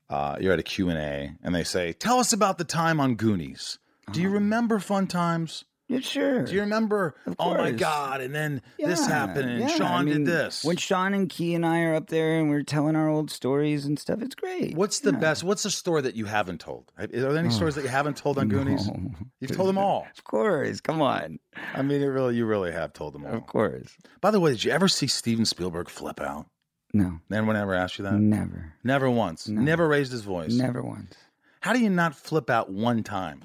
uh, 0.09 0.37
you're 0.41 0.53
at 0.53 0.59
a 0.59 0.63
Q 0.65 0.89
and 0.89 1.55
they 1.55 1.65
say, 1.65 1.93
"Tell 1.93 2.19
us 2.19 2.33
about 2.33 2.59
the 2.59 2.65
time 2.65 3.01
on 3.01 3.17
Goonies." 3.17 3.79
Do 4.13 4.23
you 4.23 4.31
remember 4.31 4.79
fun 4.79 5.07
times? 5.07 5.65
Yeah, 5.89 6.01
sure. 6.01 6.45
Do 6.45 6.53
you 6.53 6.61
remember? 6.61 7.15
Oh 7.39 7.55
my. 7.55 7.71
God! 7.71 8.21
And 8.21 8.35
then 8.35 8.61
this 8.79 9.07
happened, 9.07 9.49
and 9.49 9.61
yeah. 9.61 9.69
Sean 9.69 9.91
I 9.91 10.03
mean, 10.03 10.25
did 10.25 10.27
this. 10.27 10.63
When 10.63 10.77
Sean 10.77 11.15
and 11.15 11.31
Ke 11.33 11.55
and 11.55 11.65
I 11.65 11.81
are 11.85 11.95
up 11.95 12.09
there 12.09 12.39
and 12.39 12.51
we're 12.51 12.63
telling 12.63 12.95
our 12.95 13.09
old 13.09 13.31
stories 13.31 13.87
and 13.87 13.99
stuff, 13.99 14.21
it's 14.21 14.35
great. 14.35 14.77
What's 14.77 15.01
the 15.01 15.15
best? 15.15 15.45
What's 15.45 15.63
the 15.63 15.71
story 15.71 16.03
that 16.03 16.15
you 16.15 16.27
haven't 16.27 16.61
told? 16.61 16.93
Are 16.99 17.07
there 17.07 17.37
any 17.39 17.49
oh. 17.49 17.53
stories 17.53 17.75
that 17.77 17.85
you 17.85 17.89
haven't 17.89 18.19
told 18.19 18.39
on 18.39 18.49
Goonies? 18.51 18.87
Oh. 18.87 19.01
You've 19.41 19.57
told 19.57 19.69
them 19.69 19.79
all. 19.79 20.07
Of 20.17 20.25
course. 20.25 20.81
Come 20.83 21.01
on. 21.01 21.39
I 21.75 21.81
mean, 21.81 22.03
it 22.03 22.07
really, 22.07 22.37
you 22.37 22.45
really 22.45 22.73
have 22.73 22.93
told 22.93 23.15
them 23.15 23.25
all. 23.25 23.35
Of 23.35 23.47
course. 23.47 23.89
By 24.21 24.31
the 24.31 24.41
way, 24.41 24.51
did 24.51 24.65
you 24.65 24.73
ever 24.73 24.89
see 24.89 25.07
Steven 25.07 25.47
Spielberg 25.47 25.89
flip 25.89 26.21
out? 26.21 26.47
No. 26.93 27.21
Anyone 27.33 27.57
ever 27.57 27.75
asked 27.75 27.99
you 27.99 28.05
that? 28.05 28.15
Never. 28.15 28.75
Never 28.85 29.11
once. 29.11 29.49
No. 29.49 29.61
Never 29.61 29.89
raised 29.89 30.13
his 30.13 30.23
voice. 30.23 30.53
Never 30.53 30.83
once. 30.83 31.15
How 31.61 31.73
do 31.73 31.81
you 31.81 31.91
not 31.91 32.15
flip 32.15 32.51
out 32.51 32.71
one 32.71 33.03
time? 33.03 33.43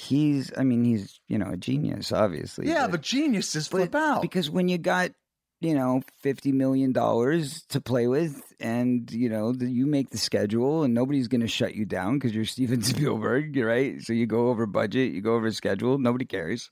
He's, 0.00 0.50
I 0.56 0.64
mean, 0.64 0.82
he's, 0.82 1.20
you 1.28 1.36
know, 1.36 1.50
a 1.50 1.56
genius, 1.58 2.10
obviously. 2.10 2.68
Yeah, 2.68 2.88
but 2.88 3.02
geniuses 3.02 3.68
flip 3.68 3.94
out. 3.94 4.22
Because 4.22 4.48
when 4.48 4.66
you 4.66 4.78
got, 4.78 5.10
you 5.60 5.74
know, 5.74 6.00
$50 6.24 6.54
million 6.54 6.94
to 6.94 7.80
play 7.82 8.06
with 8.06 8.42
and, 8.58 9.10
you 9.12 9.28
know, 9.28 9.52
the, 9.52 9.68
you 9.70 9.84
make 9.84 10.08
the 10.08 10.16
schedule 10.16 10.84
and 10.84 10.94
nobody's 10.94 11.28
going 11.28 11.42
to 11.42 11.48
shut 11.48 11.74
you 11.74 11.84
down 11.84 12.14
because 12.14 12.34
you're 12.34 12.44
Steven 12.46 12.82
Spielberg, 12.82 13.54
right? 13.58 14.00
So 14.00 14.14
you 14.14 14.26
go 14.26 14.48
over 14.48 14.64
budget, 14.64 15.12
you 15.12 15.20
go 15.20 15.34
over 15.34 15.52
schedule, 15.52 15.98
nobody 15.98 16.24
cares, 16.24 16.70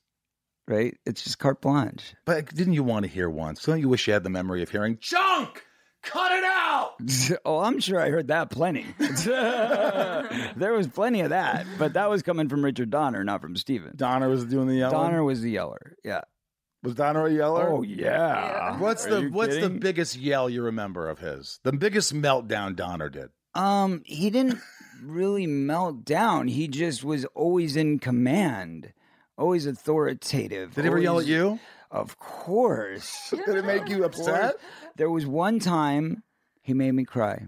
right? 0.66 0.96
It's 1.04 1.22
just 1.22 1.38
carte 1.38 1.60
blanche. 1.60 2.14
But 2.24 2.54
didn't 2.54 2.72
you 2.72 2.82
want 2.82 3.04
to 3.04 3.10
hear 3.10 3.28
once? 3.28 3.62
Don't 3.62 3.80
you 3.80 3.90
wish 3.90 4.06
you 4.06 4.14
had 4.14 4.24
the 4.24 4.30
memory 4.30 4.62
of 4.62 4.70
hearing 4.70 4.96
junk? 5.00 5.64
Cut 6.02 6.32
it 6.32 6.44
out. 6.44 6.94
oh, 7.44 7.58
I'm 7.58 7.80
sure 7.80 8.00
I 8.00 8.08
heard 8.08 8.28
that 8.28 8.50
plenty. 8.50 8.86
there 8.98 10.72
was 10.72 10.86
plenty 10.86 11.20
of 11.20 11.30
that, 11.30 11.66
but 11.78 11.94
that 11.94 12.08
was 12.08 12.22
coming 12.22 12.48
from 12.48 12.64
Richard 12.64 12.90
Donner, 12.90 13.24
not 13.24 13.40
from 13.40 13.56
Steven. 13.56 13.92
Donner 13.96 14.28
was 14.28 14.44
doing 14.44 14.68
the 14.68 14.76
yelling. 14.76 14.96
Donner 14.96 15.24
was 15.24 15.40
the 15.40 15.50
yeller. 15.50 15.96
Yeah. 16.04 16.22
was 16.82 16.94
Donner 16.94 17.26
a 17.26 17.32
yeller? 17.32 17.68
Oh 17.68 17.82
yeah. 17.82 18.78
What's 18.78 19.06
Are 19.06 19.10
the 19.10 19.22
you 19.22 19.30
What's 19.30 19.58
the 19.58 19.70
biggest 19.70 20.16
yell 20.16 20.48
you 20.48 20.62
remember 20.62 21.08
of 21.08 21.18
his? 21.18 21.60
The 21.64 21.72
biggest 21.72 22.14
meltdown 22.14 22.76
Donner 22.76 23.08
did. 23.08 23.30
Um, 23.54 24.02
he 24.04 24.30
didn't 24.30 24.60
really 25.02 25.46
melt 25.46 26.04
down. 26.04 26.48
He 26.48 26.68
just 26.68 27.02
was 27.02 27.24
always 27.34 27.76
in 27.76 27.98
command, 27.98 28.92
always 29.36 29.66
authoritative. 29.66 30.74
Did 30.74 30.84
he 30.84 30.88
ever 30.88 30.98
yell 30.98 31.18
at 31.18 31.26
you? 31.26 31.58
Of 31.90 32.18
course. 32.18 33.30
Did 33.46 33.56
it 33.56 33.64
make 33.64 33.88
you 33.88 34.04
upset? 34.04 34.56
There 34.96 35.10
was 35.10 35.26
one 35.26 35.58
time 35.58 36.22
he 36.62 36.74
made 36.74 36.92
me 36.92 37.04
cry. 37.04 37.46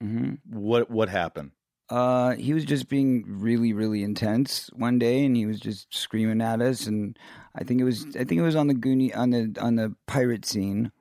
hmm 0.00 0.34
What 0.48 0.90
What 0.90 1.08
happened? 1.08 1.52
Uh, 1.88 2.36
he 2.36 2.54
was 2.54 2.64
just 2.64 2.88
being 2.88 3.24
really, 3.26 3.72
really 3.72 4.04
intense 4.04 4.70
one 4.74 4.96
day, 4.98 5.24
and 5.24 5.36
he 5.36 5.44
was 5.44 5.58
just 5.58 5.92
screaming 5.92 6.40
at 6.40 6.62
us. 6.62 6.86
And 6.86 7.18
I 7.54 7.64
think 7.64 7.80
it 7.80 7.84
was, 7.84 8.06
I 8.14 8.22
think 8.22 8.38
it 8.38 8.42
was 8.42 8.54
on 8.54 8.68
the 8.68 8.74
Goonie, 8.74 9.16
on 9.16 9.30
the 9.30 9.56
on 9.60 9.74
the 9.74 9.96
pirate 10.06 10.46
scene 10.46 10.92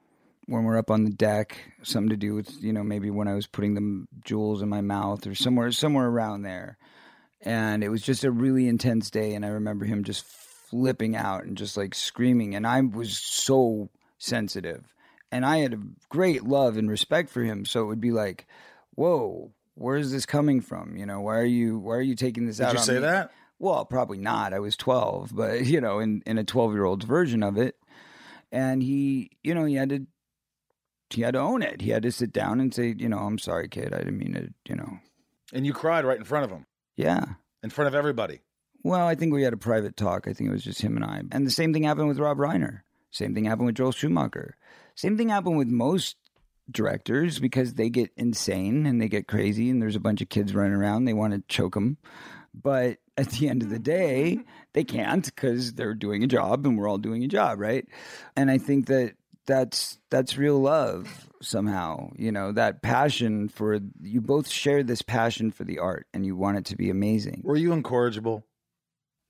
when 0.48 0.64
we're 0.64 0.80
up 0.80 0.90
on 0.90 1.04
the 1.04 1.12
deck. 1.12 1.60
Something 1.84 2.10
to 2.10 2.18
do 2.18 2.34
with 2.34 2.52
you 2.64 2.74
know 2.74 2.84
maybe 2.84 3.12
when 3.12 3.28
I 3.28 3.36
was 3.36 3.46
putting 3.46 3.76
the 3.76 4.08
jewels 4.26 4.64
in 4.64 4.70
my 4.70 4.82
mouth 4.82 5.28
or 5.28 5.36
somewhere 5.36 5.72
somewhere 5.72 6.08
around 6.08 6.42
there. 6.42 6.78
And 7.42 7.84
it 7.84 7.90
was 7.90 8.02
just 8.02 8.24
a 8.24 8.32
really 8.32 8.68
intense 8.68 9.12
day, 9.12 9.36
and 9.36 9.46
I 9.46 9.50
remember 9.50 9.86
him 9.86 10.04
just 10.04 10.26
flipping 10.70 11.16
out 11.16 11.44
and 11.46 11.58
just 11.58 11.78
like 11.78 11.96
screaming. 11.96 12.56
And 12.56 12.66
I 12.68 12.82
was 12.82 13.18
so 13.18 13.90
sensitive, 14.18 14.94
and 15.32 15.46
I 15.46 15.58
had 15.58 15.74
a 15.74 15.80
great 16.10 16.44
love 16.44 16.78
and 16.78 16.90
respect 16.90 17.30
for 17.30 17.44
him. 17.44 17.66
So 17.66 17.82
it 17.82 17.88
would 17.88 18.02
be 18.02 18.12
like, 18.12 18.48
whoa 18.96 19.52
where 19.76 19.96
is 19.96 20.12
this 20.12 20.26
coming 20.26 20.60
from 20.60 20.98
you 20.98 21.06
know 21.06 21.22
why 21.22 21.38
are 21.38 21.46
you 21.46 21.80
why 21.80 21.96
are 21.96 22.02
you 22.02 22.16
taking 22.16 22.46
this 22.46 22.58
Did 22.58 22.66
out 22.66 22.74
you 22.74 22.80
on 22.80 22.84
say 22.86 22.94
me? 22.96 23.00
that? 23.02 23.32
well 23.60 23.86
probably 23.86 24.18
not 24.18 24.52
i 24.54 24.60
was 24.60 24.76
12 24.76 25.34
but 25.34 25.66
you 25.66 25.80
know 25.80 26.00
in 26.00 26.22
in 26.26 26.38
a 26.38 26.44
12 26.44 26.74
year 26.74 26.84
old's 26.84 27.06
version 27.06 27.42
of 27.42 27.58
it 27.58 27.78
and 28.52 28.84
he 28.84 29.30
you 29.42 29.54
know 29.56 29.64
he 29.64 29.76
had 29.76 29.88
to 29.90 30.06
he 31.12 31.22
had 31.22 31.36
to 31.36 31.40
own 31.40 31.62
it 31.62 31.80
he 31.80 31.92
had 31.92 32.04
to 32.04 32.12
sit 32.12 32.34
down 32.34 32.60
and 32.60 32.74
say 32.74 32.94
you 32.98 33.08
know 33.08 33.20
i'm 33.20 33.38
sorry 33.40 33.70
kid 33.70 33.94
i 33.94 34.00
didn't 34.00 34.18
mean 34.18 34.34
to 34.34 34.50
you 34.68 34.76
know 34.76 34.98
And 35.54 35.66
you 35.66 35.72
cried 35.72 36.04
right 36.04 36.18
in 36.18 36.26
front 36.26 36.44
of 36.44 36.52
him, 36.52 36.66
yeah 36.98 37.24
in 37.64 37.70
front 37.70 37.88
of 37.88 37.96
everybody. 37.96 38.42
Well 38.84 39.08
i 39.08 39.16
think 39.16 39.34
we 39.34 39.44
had 39.44 39.54
a 39.54 39.58
private 39.58 39.98
talk. 39.98 40.28
I 40.28 40.34
think 40.34 40.50
it 40.50 40.54
was 40.54 40.64
just 40.64 40.82
him 40.82 40.96
and 40.96 41.06
i. 41.06 41.22
And 41.32 41.46
the 41.46 41.52
same 41.52 41.74
thing 41.74 41.84
happened 41.84 42.08
with 42.08 42.20
rob 42.20 42.38
reiner. 42.38 42.82
Same 43.12 43.34
thing 43.34 43.46
happened 43.46 43.68
with 43.68 43.76
joel 43.76 43.92
schumacher. 43.92 44.58
Same 44.96 45.18
thing 45.18 45.30
happened 45.30 45.58
with 45.58 45.68
most 45.68 46.16
directors 46.70 47.40
because 47.40 47.74
they 47.74 47.90
get 47.90 48.12
insane 48.16 48.86
and 48.86 49.02
they 49.02 49.08
get 49.08 49.28
crazy 49.28 49.70
and 49.70 49.82
there's 49.82 49.96
a 49.96 50.00
bunch 50.00 50.22
of 50.22 50.30
kids 50.30 50.54
running 50.54 50.74
around. 50.74 51.06
They 51.06 51.14
want 51.14 51.34
to 51.34 51.44
choke 51.48 51.74
them 51.74 51.98
but 52.54 52.98
at 53.18 53.30
the 53.32 53.50
end 53.50 53.62
of 53.62 53.70
the 53.70 53.80
day 53.80 54.40
they 54.74 54.84
can't 54.84 55.26
because 55.26 55.74
they're 55.74 55.94
doing 55.94 56.24
a 56.24 56.28
job 56.28 56.66
and 56.66 56.78
we're 56.78 56.88
all 56.88 56.98
doing 56.98 57.24
a 57.24 57.28
job 57.28 57.60
right? 57.60 57.88
And 58.36 58.50
i 58.50 58.58
think 58.58 58.88
that 58.88 59.16
that's 59.46 59.98
that's 60.12 60.38
real 60.38 60.60
love 60.60 61.28
somehow 61.42 62.12
you 62.16 62.32
know 62.32 62.52
that 62.52 62.84
passion 62.84 63.50
for 63.50 63.80
you 64.02 64.22
both 64.22 64.48
share 64.48 64.84
this 64.84 65.02
passion 65.02 65.50
for 65.50 65.64
the 65.64 65.80
art 65.80 66.06
and 66.14 66.26
you 66.26 66.36
want 66.36 66.58
it 66.58 66.66
to 66.66 66.76
be 66.76 66.90
amazing. 66.90 67.42
Were 67.44 67.56
you 67.56 67.74
incorrigible? 67.74 68.46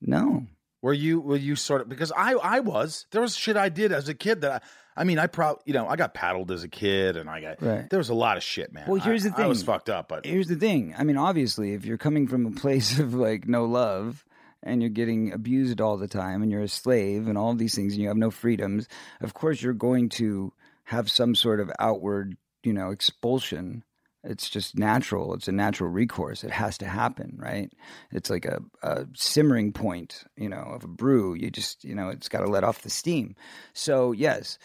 No 0.00 0.46
Were 0.82 0.92
you 0.94 1.20
were 1.20 1.36
you 1.36 1.56
sort 1.56 1.80
of 1.82 1.88
because 1.88 2.12
I 2.16 2.32
I 2.34 2.60
was 2.60 3.06
there 3.10 3.20
was 3.22 3.36
shit 3.36 3.56
I 3.56 3.68
did 3.68 3.92
as 3.92 4.08
a 4.08 4.14
kid 4.14 4.40
that 4.42 4.62
I 4.96 5.00
I 5.00 5.04
mean 5.04 5.18
I 5.18 5.26
probably 5.26 5.62
you 5.66 5.72
know 5.74 5.86
I 5.86 5.96
got 5.96 6.14
paddled 6.14 6.50
as 6.50 6.64
a 6.64 6.68
kid 6.68 7.16
and 7.16 7.28
I 7.30 7.40
got 7.40 7.62
Right. 7.62 7.88
there 7.90 7.98
was 7.98 8.08
a 8.08 8.14
lot 8.14 8.36
of 8.36 8.42
shit 8.42 8.72
man. 8.72 8.84
Well, 8.88 9.00
here's 9.00 9.24
I- 9.26 9.30
the 9.30 9.42
I 9.42 9.46
was 9.46 9.58
thing. 9.60 9.66
fucked 9.66 9.90
up, 9.90 10.08
but 10.08 10.24
here's 10.26 10.48
the 10.48 10.56
thing 10.56 10.94
i 10.98 11.04
mean 11.04 11.16
obviously 11.16 11.74
if 11.74 11.84
you're 11.84 11.98
coming 11.98 12.26
from 12.26 12.46
a 12.46 12.50
place 12.64 12.98
of 12.98 13.14
like 13.14 13.46
no 13.46 13.64
love 13.66 14.24
and 14.62 14.82
you're 14.82 14.90
getting 14.90 15.32
abused 15.32 15.80
all 15.80 15.96
the 15.96 16.08
time 16.08 16.42
and 16.42 16.50
you're 16.52 16.62
a 16.62 16.68
slave 16.68 17.28
and 17.28 17.38
all 17.38 17.50
of 17.50 17.58
these 17.58 17.74
things 17.74 17.92
and 17.94 18.02
you 18.02 18.08
have 18.08 18.16
no 18.16 18.30
freedoms 18.30 18.88
of 19.20 19.32
course 19.34 19.62
you're 19.62 19.72
going 19.72 20.08
to 20.08 20.52
have 20.84 21.10
some 21.10 21.34
sort 21.34 21.60
of 21.60 21.70
outward 21.78 22.36
you 22.62 22.72
know 22.72 22.90
expulsion 22.90 23.84
it's 24.22 24.50
just 24.50 24.78
natural 24.78 25.34
it's 25.34 25.48
a 25.48 25.52
natural 25.52 25.90
recourse 25.90 26.44
it 26.44 26.50
has 26.50 26.76
to 26.78 26.86
happen 26.86 27.36
right? 27.36 27.72
It's 28.10 28.30
like 28.30 28.44
a, 28.44 28.60
a 28.82 29.06
simmering 29.14 29.72
point 29.72 30.24
you 30.36 30.48
know 30.48 30.62
of 30.62 30.84
a 30.84 30.88
brew 30.88 31.34
you 31.34 31.50
just 31.50 31.84
you 31.84 31.94
know 31.94 32.08
it's 32.08 32.28
got 32.28 32.40
to 32.40 32.50
let 32.50 32.64
off 32.64 32.82
the 32.82 32.90
steam. 32.90 33.34
So 33.72 34.12
yes 34.12 34.58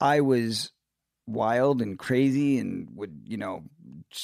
i 0.00 0.20
was 0.20 0.72
wild 1.26 1.80
and 1.80 1.98
crazy 1.98 2.58
and 2.58 2.88
would 2.94 3.22
you 3.24 3.36
know 3.36 3.62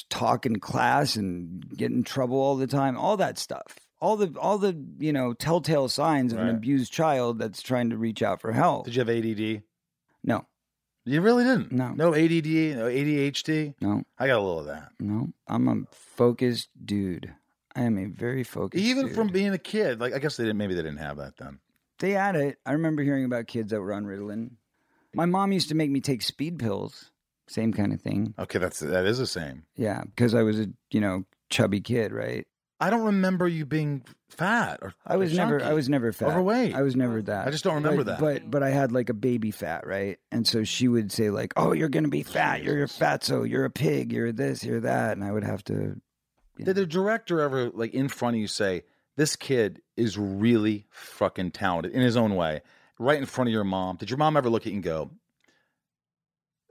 talk 0.09 0.45
in 0.45 0.59
class 0.59 1.15
and 1.15 1.67
get 1.75 1.91
in 1.91 2.03
trouble 2.03 2.37
all 2.37 2.55
the 2.55 2.67
time 2.67 2.97
all 2.97 3.17
that 3.17 3.37
stuff. 3.37 3.77
All 4.01 4.15
the 4.15 4.33
all 4.39 4.57
the 4.57 4.81
you 4.97 5.11
know 5.11 5.33
telltale 5.33 5.89
signs 5.89 6.31
of 6.31 6.39
an 6.39 6.47
abused 6.47 6.93
child 6.93 7.37
that's 7.37 7.61
trying 7.61 7.89
to 7.89 7.97
reach 7.97 8.23
out 8.23 8.39
for 8.39 8.53
help. 8.53 8.85
Did 8.85 8.95
you 8.95 9.03
have 9.03 9.09
ADD? 9.09 9.63
no 10.23 10.45
You 11.09 11.21
really 11.21 11.43
didn't. 11.43 11.71
No. 11.71 11.89
no 11.93 12.13
ADD, 12.13 12.45
no 12.77 12.85
ADHD. 12.87 13.73
no 13.81 14.03
I 14.17 14.27
got 14.27 14.37
a 14.39 14.41
little 14.41 14.59
of 14.59 14.65
that. 14.67 14.91
no 14.99 15.29
i'm 15.47 15.67
a 15.67 15.83
focused 15.91 16.69
dude 16.85 17.33
i 17.75 17.81
am 17.83 17.97
a 17.97 18.05
very 18.05 18.43
focused 18.43 18.83
Even 18.83 19.07
dude. 19.07 19.15
from 19.15 19.27
being 19.29 19.51
a 19.53 19.57
kid, 19.57 19.99
like 19.99 20.13
I 20.13 20.19
guess 20.19 20.37
they 20.37 20.43
didn't. 20.43 20.57
Maybe 20.57 20.73
they 20.75 20.81
didn't 20.83 20.99
have 20.99 21.17
that 21.17 21.37
then. 21.37 21.59
they 21.99 22.11
had 22.11 22.35
it 22.35 22.57
i 22.65 22.71
remember 22.73 23.03
hearing 23.03 23.25
about 23.25 23.47
kids 23.47 23.71
that 23.71 23.81
were 23.81 23.93
on 23.93 24.05
ritalin 24.05 24.51
my 25.13 25.25
mom 25.25 25.51
used 25.51 25.69
to 25.69 25.75
make 25.75 25.89
me 25.89 25.99
take 26.01 26.21
speed 26.21 26.59
pills 26.59 27.11
same 27.47 27.73
kind 27.73 27.91
of 27.93 27.99
thing. 27.99 28.35
Okay, 28.37 28.59
that's 28.59 28.79
that 28.79 29.05
is 29.07 29.17
the 29.17 29.25
same. 29.25 29.63
Yeah, 29.75 30.03
because 30.03 30.35
I 30.35 30.43
was 30.43 30.59
a 30.59 30.67
you 30.91 31.01
know 31.01 31.25
chubby 31.49 31.81
kid, 31.81 32.11
right? 32.11 32.45
I 32.79 32.91
don't 32.91 33.01
remember 33.05 33.47
you 33.47 33.65
being 33.65 34.03
fat 34.29 34.79
or 34.81 34.93
I 35.05 35.17
was 35.17 35.33
or 35.33 35.37
never. 35.37 35.63
I 35.63 35.73
was 35.73 35.89
never 35.89 36.11
fat. 36.13 36.29
Overweight. 36.29 36.75
I 36.75 36.81
was 36.81 36.95
never 36.95 37.21
that. 37.23 37.47
I 37.47 37.51
just 37.51 37.63
don't 37.63 37.75
remember 37.75 38.03
but, 38.03 38.19
that. 38.19 38.19
But 38.19 38.51
but 38.51 38.63
I 38.63 38.69
had 38.69 38.91
like 38.91 39.09
a 39.09 39.13
baby 39.13 39.51
fat, 39.51 39.85
right? 39.85 40.17
And 40.31 40.47
so 40.47 40.63
she 40.63 40.87
would 40.87 41.11
say 41.11 41.29
like, 41.29 41.53
"Oh, 41.57 41.73
you're 41.73 41.89
gonna 41.89 42.07
be 42.07 42.23
fat. 42.23 42.63
You're 42.63 42.83
a 42.83 42.87
fatso. 42.87 43.47
You're 43.47 43.65
a 43.65 43.69
pig. 43.69 44.11
You're 44.13 44.31
this. 44.31 44.63
You're 44.63 44.81
that." 44.81 45.17
And 45.17 45.23
I 45.23 45.31
would 45.31 45.43
have 45.43 45.63
to. 45.65 45.99
Did 46.57 46.75
the 46.75 46.85
director 46.85 47.39
ever 47.39 47.69
like 47.69 47.93
in 47.93 48.09
front 48.09 48.35
of 48.35 48.41
you 48.41 48.47
say, 48.47 48.83
"This 49.15 49.35
kid 49.35 49.81
is 49.95 50.17
really 50.17 50.85
fucking 50.89 51.51
talented 51.51 51.93
in 51.93 52.01
his 52.01 52.17
own 52.17 52.35
way"? 52.35 52.61
Right 52.97 53.17
in 53.17 53.25
front 53.25 53.47
of 53.47 53.53
your 53.53 53.63
mom. 53.63 53.95
Did 53.95 54.09
your 54.09 54.17
mom 54.17 54.35
ever 54.35 54.49
look 54.49 54.63
at 54.63 54.73
you 54.73 54.75
and 54.75 54.83
go, 54.83 55.11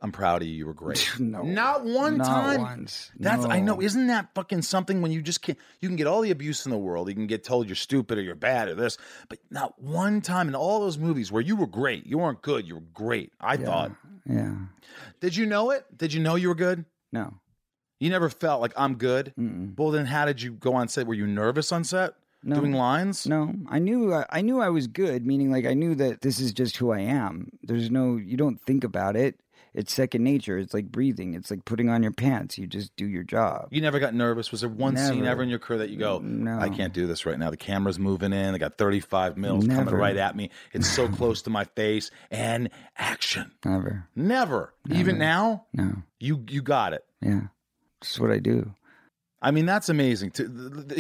"I'm 0.03 0.13
proud 0.13 0.43
of 0.43 0.49
you. 0.49 0.55
You 0.55 0.67
were 0.67 0.75
great." 0.75 1.11
no, 1.19 1.43
Not 1.43 1.85
one 1.85 2.19
not 2.19 2.27
time. 2.27 2.61
once. 2.61 3.11
That's 3.19 3.45
I 3.45 3.61
know. 3.61 3.81
Isn't 3.83 4.07
that 4.09 4.29
fucking 4.35 4.63
something 4.63 5.03
when 5.03 5.11
you 5.13 5.23
just 5.23 5.43
can't? 5.43 5.59
You 5.81 5.89
can 5.89 5.97
get 5.97 6.07
all 6.07 6.21
the 6.21 6.31
abuse 6.31 6.65
in 6.67 6.71
the 6.71 6.79
world. 6.79 7.09
You 7.09 7.15
can 7.15 7.27
get 7.27 7.45
told 7.45 7.69
you're 7.69 7.77
stupid 7.77 8.19
or 8.19 8.23
you're 8.23 8.35
bad 8.35 8.69
or 8.69 8.75
this, 8.75 8.99
but 9.29 9.39
not 9.51 9.81
one 9.81 10.21
time 10.21 10.49
in 10.49 10.55
all 10.55 10.81
those 10.81 10.99
movies 10.99 11.31
where 11.33 11.43
you 11.43 11.57
were 11.57 11.67
great. 11.67 12.07
You 12.07 12.19
weren't 12.19 12.43
good. 12.43 12.67
You 12.67 12.77
were 12.77 12.85
great. 12.95 13.33
I 13.41 13.57
thought. 13.57 13.93
Yeah. 14.29 14.55
Did 15.21 15.37
you 15.37 15.47
know 15.47 15.71
it? 15.71 15.85
Did 15.97 16.13
you 16.13 16.21
know 16.21 16.35
you 16.35 16.49
were 16.49 16.55
good? 16.55 16.85
No. 17.13 17.35
You 18.01 18.11
never 18.11 18.29
felt 18.29 18.61
like 18.61 18.73
I'm 18.77 18.95
good. 18.95 19.33
Mm-mm. 19.39 19.77
Well, 19.77 19.91
then 19.91 20.07
how 20.07 20.25
did 20.27 20.41
you 20.41 20.53
go 20.53 20.75
on 20.75 20.87
set? 20.89 21.07
Were 21.07 21.15
you 21.15 21.27
nervous 21.27 21.73
on 21.73 21.83
set 21.83 22.15
No. 22.45 22.61
doing 22.61 22.73
lines? 22.73 23.27
No, 23.27 23.53
I 23.69 23.81
knew 23.81 24.15
I, 24.15 24.25
I 24.31 24.41
knew 24.43 24.61
I 24.61 24.69
was 24.69 24.87
good. 24.87 25.27
Meaning, 25.27 25.51
like 25.51 25.67
I 25.67 25.75
knew 25.75 25.97
that 25.97 26.21
this 26.21 26.39
is 26.39 26.53
just 26.53 26.77
who 26.77 26.93
I 26.93 27.01
am. 27.01 27.49
There's 27.65 27.91
no, 27.91 28.17
you 28.17 28.37
don't 28.37 28.61
think 28.61 28.85
about 28.85 29.17
it. 29.17 29.41
It's 29.75 29.93
second 29.93 30.25
nature. 30.25 30.59
It's 30.59 30.75
like 30.75 30.91
breathing. 30.91 31.35
It's 31.35 31.51
like 31.51 31.65
putting 31.65 31.89
on 31.89 32.03
your 32.03 32.13
pants. 32.13 32.59
You 32.59 32.67
just 32.67 32.95
do 32.97 33.07
your 33.07 33.23
job. 33.23 33.69
You 33.71 33.81
never 33.81 33.99
got 33.99 34.15
nervous. 34.15 34.51
Was 34.51 34.63
there 34.63 34.71
one 34.71 34.97
scene 34.97 35.25
ever 35.27 35.43
in 35.43 35.49
your 35.49 35.59
career 35.59 35.79
that 35.81 35.91
you 35.91 35.99
go, 35.99 36.19
No. 36.19 36.59
I 36.59 36.69
can't 36.69 36.93
do 36.93 37.07
this 37.07 37.27
right 37.27 37.39
now. 37.39 37.51
The 37.51 37.57
camera's 37.57 37.99
moving 37.99 38.33
in. 38.33 38.53
They 38.53 38.59
got 38.59 38.79
35 38.79 39.37
mils 39.37 39.67
coming 39.67 39.95
right 39.95 40.17
at 40.17 40.35
me. 40.37 40.51
It's 40.73 40.89
so 40.91 41.09
close 41.09 41.43
to 41.43 41.51
my 41.51 41.65
face. 41.65 42.11
And 42.31 42.71
action. 42.97 43.51
Never. 43.65 44.09
Never. 44.17 44.75
Even 44.91 45.19
now, 45.19 45.67
No. 45.73 46.03
you 46.19 46.45
you 46.49 46.63
got 46.63 46.93
it. 46.93 47.05
Yeah. 47.21 47.43
That's 48.01 48.19
what 48.19 48.31
I 48.31 48.39
do. 48.39 48.75
I 49.41 49.53
mean, 49.53 49.67
that's 49.67 49.89
amazing. 49.89 50.33
To, 50.33 50.45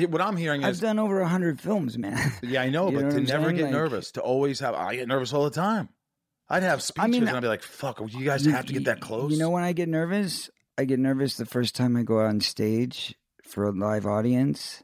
what 0.08 0.20
I'm 0.20 0.36
hearing 0.36 0.64
I've 0.64 0.78
done 0.78 1.00
over 1.00 1.20
a 1.20 1.26
hundred 1.26 1.60
films, 1.60 1.98
man. 1.98 2.32
yeah, 2.42 2.62
I 2.62 2.70
know, 2.70 2.84
but 2.92 3.02
know 3.02 3.10
to 3.10 3.20
never 3.20 3.44
saying? 3.46 3.56
get 3.56 3.62
Like- 3.64 3.72
nervous, 3.72 4.12
to 4.12 4.20
always 4.20 4.60
have, 4.60 4.74
I 4.76 4.94
get 4.94 5.08
nervous 5.08 5.32
all 5.32 5.42
the 5.44 5.50
time. 5.50 5.88
I'd 6.50 6.62
have 6.62 6.82
speeches 6.82 7.10
mean, 7.10 7.28
and 7.28 7.36
I'd 7.36 7.40
be 7.40 7.48
like, 7.48 7.62
fuck, 7.62 8.00
you 8.08 8.24
guys 8.24 8.44
have 8.46 8.66
to 8.66 8.72
get 8.72 8.84
that 8.84 9.00
close. 9.00 9.32
You 9.32 9.38
know 9.38 9.50
when 9.50 9.64
I 9.64 9.72
get 9.72 9.88
nervous? 9.88 10.50
I 10.78 10.84
get 10.84 10.98
nervous 10.98 11.36
the 11.36 11.44
first 11.44 11.74
time 11.74 11.96
I 11.96 12.02
go 12.02 12.20
on 12.20 12.40
stage 12.40 13.14
for 13.42 13.64
a 13.64 13.72
live 13.72 14.06
audience 14.06 14.82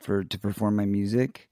for 0.00 0.24
to 0.24 0.38
perform 0.38 0.76
my 0.76 0.86
music. 0.86 1.48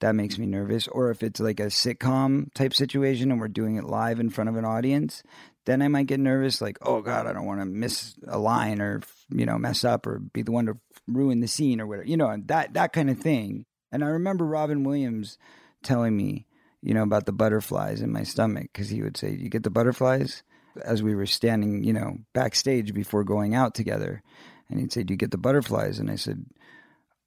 That 0.00 0.14
makes 0.14 0.36
me 0.36 0.46
nervous. 0.46 0.88
Or 0.88 1.10
if 1.10 1.22
it's 1.22 1.40
like 1.40 1.60
a 1.60 1.66
sitcom 1.66 2.52
type 2.54 2.74
situation 2.74 3.30
and 3.30 3.40
we're 3.40 3.48
doing 3.48 3.76
it 3.76 3.84
live 3.84 4.20
in 4.20 4.30
front 4.30 4.50
of 4.50 4.56
an 4.56 4.64
audience, 4.64 5.22
then 5.64 5.80
I 5.80 5.88
might 5.88 6.08
get 6.08 6.18
nervous 6.20 6.60
like, 6.60 6.76
"Oh 6.82 7.02
god, 7.02 7.26
I 7.26 7.32
don't 7.32 7.46
want 7.46 7.60
to 7.60 7.66
miss 7.66 8.14
a 8.26 8.38
line 8.38 8.80
or 8.80 9.00
you 9.30 9.46
know, 9.46 9.58
mess 9.58 9.84
up 9.84 10.06
or 10.06 10.18
be 10.18 10.42
the 10.42 10.52
one 10.52 10.66
to 10.66 10.78
ruin 11.06 11.40
the 11.40 11.48
scene 11.48 11.80
or 11.80 11.86
whatever." 11.86 12.08
You 12.08 12.16
know, 12.16 12.36
that 12.46 12.74
that 12.74 12.92
kind 12.92 13.10
of 13.10 13.18
thing. 13.18 13.64
And 13.92 14.02
I 14.02 14.08
remember 14.08 14.44
Robin 14.44 14.84
Williams 14.84 15.38
telling 15.82 16.16
me, 16.16 16.46
you 16.82 16.94
know, 16.94 17.02
about 17.02 17.26
the 17.26 17.32
butterflies 17.32 18.00
in 18.00 18.12
my 18.12 18.24
stomach 18.24 18.68
because 18.72 18.88
he 18.88 19.02
would 19.02 19.16
say, 19.16 19.30
"You 19.32 19.48
get 19.48 19.62
the 19.62 19.70
butterflies." 19.70 20.42
As 20.82 21.02
we 21.02 21.14
were 21.14 21.26
standing, 21.26 21.84
you 21.84 21.92
know, 21.92 22.16
backstage 22.32 22.94
before 22.94 23.24
going 23.24 23.54
out 23.54 23.74
together, 23.74 24.22
and 24.68 24.80
he'd 24.80 24.92
say, 24.92 25.02
"Do 25.02 25.12
you 25.12 25.18
get 25.18 25.30
the 25.30 25.38
butterflies?" 25.38 25.98
And 25.98 26.10
I 26.10 26.16
said, 26.16 26.44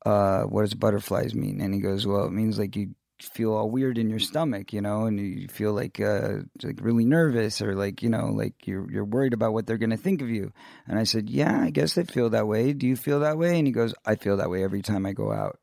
uh, 0.06 0.43
"What 0.43 0.62
does 0.62 0.74
butterflies 0.74 1.36
mean?" 1.36 1.62
And 1.62 1.74
he 1.74 1.80
goes, 1.80 2.08
"Well, 2.08 2.26
it 2.26 2.32
means 2.32 2.58
like 2.58 2.76
you 2.76 2.95
feel 3.22 3.53
all 3.53 3.70
weird 3.70 3.97
in 3.97 4.10
your 4.10 4.20
stomach, 4.20 4.74
you 4.74 4.82
know, 4.82 5.06
and 5.06 5.20
you 5.20 5.47
feel 5.47 5.74
like 5.74 5.99
uh, 6.01 6.39
like 6.64 6.80
really 6.82 7.06
nervous 7.06 7.62
or 7.62 7.76
like 7.76 8.03
you 8.03 8.10
know, 8.10 8.28
like 8.28 8.68
you're 8.68 8.91
you're 8.91 9.06
worried 9.06 9.34
about 9.34 9.53
what 9.53 9.68
they're 9.68 9.78
gonna 9.78 9.95
think 9.95 10.22
of 10.22 10.30
you." 10.30 10.51
And 10.88 10.99
I 10.99 11.03
said, 11.03 11.30
"Yeah, 11.30 11.62
I 11.62 11.70
guess 11.70 11.97
I 11.97 12.03
feel 12.03 12.30
that 12.32 12.47
way. 12.47 12.74
Do 12.74 12.88
you 12.88 12.95
feel 12.95 13.20
that 13.22 13.38
way?" 13.38 13.58
And 13.58 13.68
he 13.68 13.74
goes, 13.74 13.93
"I 14.06 14.16
feel 14.16 14.38
that 14.38 14.49
way 14.49 14.64
every 14.64 14.82
time 14.82 15.06
I 15.06 15.14
go 15.14 15.32
out." 15.32 15.60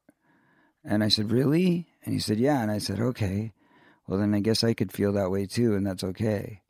And 0.84 1.04
I 1.04 1.08
said, 1.08 1.30
Really? 1.30 1.86
And 2.04 2.12
he 2.12 2.20
said, 2.20 2.38
Yeah. 2.38 2.60
And 2.62 2.70
I 2.70 2.78
said, 2.78 3.00
Okay. 3.00 3.52
Well, 4.06 4.18
then 4.18 4.34
I 4.34 4.40
guess 4.40 4.64
I 4.64 4.74
could 4.74 4.92
feel 4.92 5.12
that 5.12 5.30
way 5.30 5.46
too, 5.46 5.74
and 5.74 5.86
that's 5.86 6.04
okay. 6.04 6.62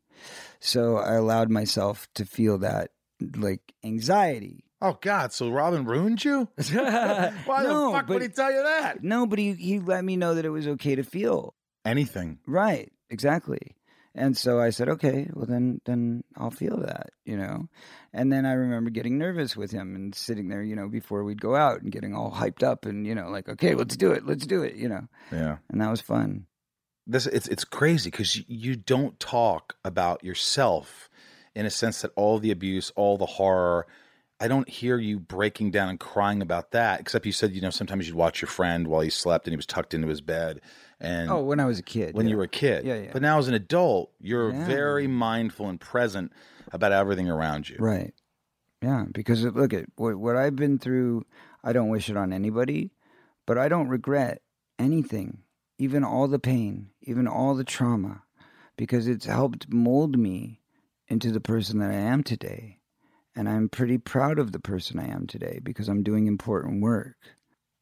So 0.61 0.97
I 0.97 1.15
allowed 1.15 1.51
myself 1.51 2.09
to 2.15 2.25
feel 2.25 2.59
that 2.59 2.91
like 3.37 3.61
anxiety. 3.85 4.65
oh, 4.81 4.99
God, 5.01 5.33
so 5.33 5.49
Robin 5.51 5.85
ruined 5.85 6.25
you? 6.25 6.49
Why 6.73 7.63
No, 7.63 7.93
the 7.93 7.99
fuck 7.99 8.09
would 8.09 8.23
he 8.23 8.29
tell 8.29 8.53
you 8.53 8.63
that? 8.63 9.03
No, 9.03 9.27
but 9.27 9.39
he, 9.39 9.53
he 9.55 9.79
let 9.79 10.05
me 10.05 10.17
know 10.17 10.35
that 10.35 10.45
it 10.45 10.51
was 10.51 10.67
okay 10.67 10.95
to 10.97 11.05
feel. 11.05 11.55
Anything. 11.85 12.39
Right. 12.47 12.93
Exactly. 13.11 13.77
And 14.15 14.37
so 14.37 14.61
I 14.61 14.71
said, 14.71 14.89
okay, 14.91 15.31
well 15.33 15.47
then, 15.47 15.81
then 15.87 16.23
I'll 16.37 16.51
feel 16.51 16.79
that, 16.81 17.11
you 17.25 17.37
know. 17.37 17.69
And 18.13 18.31
then 18.33 18.45
I 18.45 18.53
remember 18.53 18.91
getting 18.91 19.17
nervous 19.19 19.57
with 19.57 19.71
him 19.71 19.95
and 19.95 20.15
sitting 20.15 20.49
there, 20.49 20.63
you 20.63 20.77
know, 20.77 20.89
before 20.89 21.25
we'd 21.25 21.41
go 21.41 21.55
out 21.57 21.81
and 21.81 21.91
getting 21.91 22.15
all 22.15 22.31
hyped 22.31 22.63
up 22.63 22.85
and 22.85 23.07
you 23.07 23.15
know, 23.15 23.31
like, 23.31 23.49
okay, 23.49 23.75
let's 23.75 23.97
do 23.97 24.13
it, 24.13 24.27
let's 24.27 24.47
do 24.47 24.63
it, 24.63 24.75
you 24.77 24.89
know. 24.89 25.09
Yeah. 25.31 25.57
And 25.71 25.81
that 25.81 25.91
was 25.91 26.01
fun. 26.03 26.47
This 27.07 27.27
it's 27.27 27.49
it's 27.49 27.65
crazy 27.65 28.11
because 28.11 28.43
you, 28.49 28.77
don't 28.77 29.19
talk 29.19 29.77
about 29.85 30.23
yourself 30.25 31.09
in 31.55 31.67
a 31.67 31.71
sense 31.71 32.03
that 32.03 32.13
all 32.17 32.39
the 32.39 32.51
abuse, 32.51 32.93
all 32.97 33.17
the 33.19 33.27
horror. 33.27 33.87
I 34.41 34.49
don't 34.49 34.69
hear 34.69 34.99
you 34.99 35.21
breaking 35.21 35.71
down 35.71 35.89
and 35.89 36.01
crying 36.01 36.43
about 36.43 36.73
that. 36.73 37.01
Except 37.01 37.25
you 37.27 37.33
said 37.33 37.53
you 37.53 37.61
know 37.61 37.71
sometimes 37.71 38.07
you'd 38.09 38.17
watch 38.17 38.43
your 38.43 38.49
friend 38.49 38.89
while 38.89 39.01
he 39.01 39.11
slept 39.11 39.47
and 39.47 39.53
he 39.53 39.57
was 39.57 39.67
tucked 39.67 39.95
into 39.95 40.09
his 40.09 40.21
bed. 40.21 40.61
And 41.01 41.31
Oh, 41.31 41.43
when 41.43 41.61
I 41.61 41.67
was 41.67 41.79
a 41.79 41.83
kid. 41.83 42.15
when 42.17 42.27
yeah. 42.27 42.31
you 42.31 42.37
were 42.39 42.45
a 42.45 42.49
kid, 42.49 42.85
Yeah, 42.85 42.95
yeah. 42.97 43.11
But 43.13 43.23
now 43.23 43.39
as 43.39 43.47
an 43.49 43.55
adult, 43.55 44.11
you're 44.21 44.53
Yeah. 44.53 44.67
very 44.67 45.07
mindful 45.07 45.69
and 45.69 45.81
present 45.81 46.33
about 46.73 46.93
everything 46.93 47.29
around 47.29 47.69
you. 47.69 47.77
Right. 47.79 48.15
Yeah, 48.83 49.05
because 49.13 49.45
uh, 49.45 49.51
look 49.51 49.73
at 49.73 49.85
what, 49.97 50.17
what 50.17 50.37
I've 50.37 50.57
been 50.57 50.79
through. 50.79 51.25
I 51.63 51.73
don't 51.73 51.89
wish 51.89 52.09
it 52.11 52.17
on 52.17 52.33
anybody, 52.33 52.91
but 53.47 53.59
I 53.59 53.69
don't 53.69 53.87
regret 53.89 54.43
anything, 54.79 55.39
even 55.79 56.03
all 56.03 56.27
the 56.27 56.41
pain, 56.41 56.91
even 57.03 57.27
all 57.27 57.55
the 57.55 57.65
trauma, 57.65 58.23
because 58.77 59.07
it's 59.07 59.27
helped 59.27 59.73
mold 59.73 60.19
me 60.19 60.61
into 61.09 61.31
the 61.31 61.41
person 61.41 61.79
that 61.81 61.91
I 61.91 61.95
am 61.95 62.23
today. 62.23 62.79
And 63.35 63.49
I'm 63.49 63.69
pretty 63.69 63.99
proud 63.99 64.39
of 64.39 64.53
the 64.53 64.61
person 64.61 64.99
I 64.99 65.09
am 65.09 65.27
today 65.27 65.59
because 65.63 65.89
I'm 65.89 66.03
doing 66.03 66.27
important 66.27 66.83
work. 66.83 67.17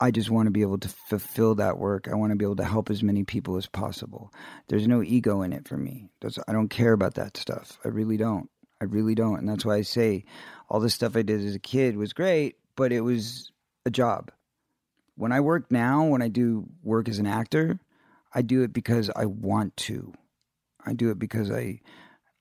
I 0.01 0.11
just 0.11 0.31
want 0.31 0.47
to 0.47 0.51
be 0.51 0.63
able 0.63 0.79
to 0.79 0.89
fulfill 0.89 1.57
that 1.57 1.79
work. 1.79 2.09
I 2.09 2.15
want 2.15 2.31
to 2.31 2.37
be 2.37 2.45
able 2.45 2.57
to 2.57 2.65
help 2.65 2.89
as 2.89 3.03
many 3.03 3.25
people 3.25 3.57
as 3.57 3.67
possible. 3.67 4.33
There's 4.69 4.89
no 4.89 5.03
ego 5.03 5.43
in 5.43 5.53
it 5.53 5.69
for 5.69 5.77
me. 5.77 6.09
That's, 6.21 6.39
I 6.49 6.53
don't 6.53 6.69
care 6.71 6.93
about 6.93 7.15
that 7.15 7.37
stuff. 7.37 7.79
I 7.85 7.89
really 7.89 8.17
don't. 8.17 8.49
I 8.81 8.87
really 8.87 9.15
don't. 9.15 9.41
And 9.41 9.49
that's 9.49 9.65
why 9.65 9.77
I 9.77 9.83
say 9.83 10.25
all 10.71 10.81
the 10.81 10.89
stuff 10.89 11.17
I 11.17 11.23
did 11.23 11.45
as 11.45 11.55
a 11.55 11.61
kid 11.61 11.97
was 11.97 12.15
great, 12.15 12.57
but 12.77 12.93
it 12.93 13.03
was 13.03 13.53
a 13.85 13.91
job. 13.91 14.33
When 15.17 15.33
I 15.33 15.41
work 15.41 15.71
now, 15.71 16.07
when 16.07 16.23
I 16.23 16.29
do 16.29 16.67
work 16.83 17.09
as 17.09 17.19
an 17.19 17.27
actor, 17.27 17.79
I 18.33 18.43
do 18.43 18.63
it 18.63 18.73
because 18.73 19.11
I 19.15 19.27
want 19.27 19.77
to. 19.79 20.13
I 20.85 20.93
do 20.93 21.11
it 21.11 21.19
because 21.19 21.51
I 21.51 21.81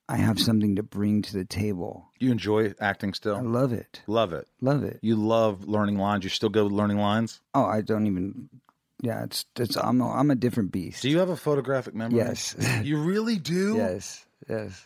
I 0.07 0.17
have 0.17 0.39
something 0.39 0.75
to 0.75 0.83
bring 0.83 1.21
to 1.23 1.33
the 1.33 1.45
table. 1.45 2.09
You 2.19 2.31
enjoy 2.31 2.73
acting 2.79 3.13
still? 3.13 3.35
I 3.35 3.41
love 3.41 3.73
it. 3.73 4.01
Love 4.07 4.33
it. 4.33 4.47
Love 4.61 4.83
it. 4.83 4.99
You 5.01 5.15
love 5.15 5.65
learning 5.65 5.97
lines. 5.97 6.23
You 6.23 6.29
still 6.29 6.49
go 6.49 6.65
learning 6.65 6.97
lines. 6.97 7.41
Oh, 7.53 7.65
I 7.65 7.81
don't 7.81 8.07
even 8.07 8.49
yeah, 9.01 9.23
it's 9.23 9.45
it's 9.57 9.77
I'm 9.77 10.01
a, 10.01 10.11
I'm 10.11 10.31
a 10.31 10.35
different 10.35 10.71
beast. 10.71 11.01
Do 11.01 11.09
you 11.09 11.19
have 11.19 11.29
a 11.29 11.37
photographic 11.37 11.95
memory? 11.95 12.17
Yes. 12.17 12.55
You 12.83 13.01
really 13.01 13.37
do? 13.37 13.75
yes. 13.77 14.25
Yes. 14.49 14.85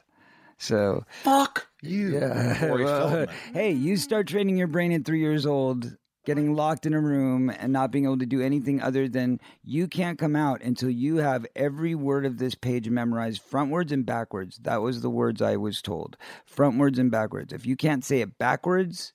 So, 0.58 1.06
Fuck 1.24 1.68
you. 1.82 2.14
Yeah. 2.20 2.70
Well, 2.74 3.28
hey, 3.54 3.72
you 3.72 3.98
start 3.98 4.28
training 4.28 4.58
your 4.58 4.68
brain 4.68 4.92
at 4.94 5.04
three 5.06 5.20
years 5.20 5.46
old, 5.46 5.98
getting 6.26 6.56
locked 6.56 6.86
in 6.86 6.94
a 6.94 7.00
room 7.00 7.50
and 7.50 7.74
not 7.74 7.92
being 7.92 8.06
able 8.06 8.18
to 8.18 8.26
do 8.26 8.42
anything 8.42 8.82
other 8.82 9.08
than 9.08 9.40
you 9.64 9.88
can't 9.88 10.18
come 10.18 10.36
out 10.36 10.62
until 10.62 10.90
you 10.90 11.18
have 11.18 11.46
every 11.56 11.96
word 11.96 12.26
of 12.26 12.38
this 12.38 12.56
page 12.56 12.90
memorized 12.90 13.42
frontwards 13.50 13.92
and 13.92 14.06
backwards. 14.06 14.58
That 14.60 14.82
was 14.82 15.02
the 15.02 15.10
words 15.10 15.42
I 15.42 15.58
was 15.58 15.82
told. 15.82 16.18
Frontwards 16.50 16.98
and 16.98 17.12
backwards. 17.12 17.52
If 17.52 17.66
you 17.66 17.76
can't 17.76 18.06
say 18.06 18.22
it 18.22 18.38
backwards, 18.38 19.14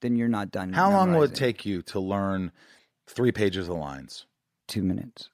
then 0.00 0.16
you're 0.16 0.28
not 0.28 0.50
done. 0.50 0.72
How 0.72 0.90
long 0.90 1.12
will 1.12 1.24
it 1.24 1.34
take 1.34 1.66
you 1.66 1.82
to 1.82 2.00
learn 2.00 2.52
three 3.06 3.32
pages 3.32 3.68
of 3.68 3.76
lines? 3.76 4.26
Two 4.66 4.82
minutes. 4.82 5.30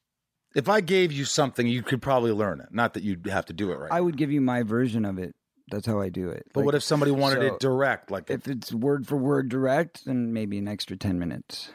If 0.54 0.68
I 0.68 0.80
gave 0.80 1.10
you 1.10 1.24
something, 1.24 1.66
you 1.66 1.82
could 1.82 2.00
probably 2.00 2.30
learn 2.30 2.60
it. 2.60 2.68
Not 2.70 2.94
that 2.94 3.02
you'd 3.02 3.26
have 3.26 3.46
to 3.46 3.52
do 3.52 3.72
it 3.72 3.78
right. 3.78 3.90
I 3.90 4.00
would 4.00 4.16
give 4.16 4.30
you 4.30 4.40
my 4.40 4.62
version 4.62 5.04
of 5.04 5.18
it. 5.18 5.34
That's 5.70 5.86
how 5.86 6.00
I 6.00 6.08
do 6.10 6.28
it. 6.28 6.46
but 6.52 6.60
Like, 6.60 6.66
what 6.66 6.74
if 6.74 6.82
somebody 6.82 7.10
wanted 7.10 7.40
so- 7.40 7.54
it 7.54 7.60
direct? 7.60 8.10
Like 8.10 8.30
if 8.30 8.48
it's 8.48 8.72
word 8.72 9.06
for 9.06 9.16
word 9.16 9.48
direct, 9.48 10.04
then 10.04 10.32
maybe 10.32 10.58
an 10.58 10.68
extra 10.68 10.96
10 10.96 11.18
minutes. 11.18 11.70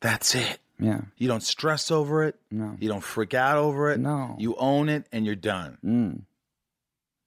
that's 0.00 0.34
it. 0.34 0.58
Yeah. 0.78 1.02
You 1.18 1.28
don't 1.28 1.42
stress 1.42 1.90
over 1.90 2.24
it. 2.24 2.36
No. 2.50 2.74
You 2.80 2.88
don't 2.88 3.02
freak 3.04 3.34
out 3.34 3.58
over 3.58 3.90
it. 3.90 4.00
No. 4.00 4.34
You 4.38 4.54
own 4.56 4.88
it 4.88 5.06
and 5.12 5.26
you're 5.26 5.34
done. 5.34 5.76
Mm. 5.84 6.22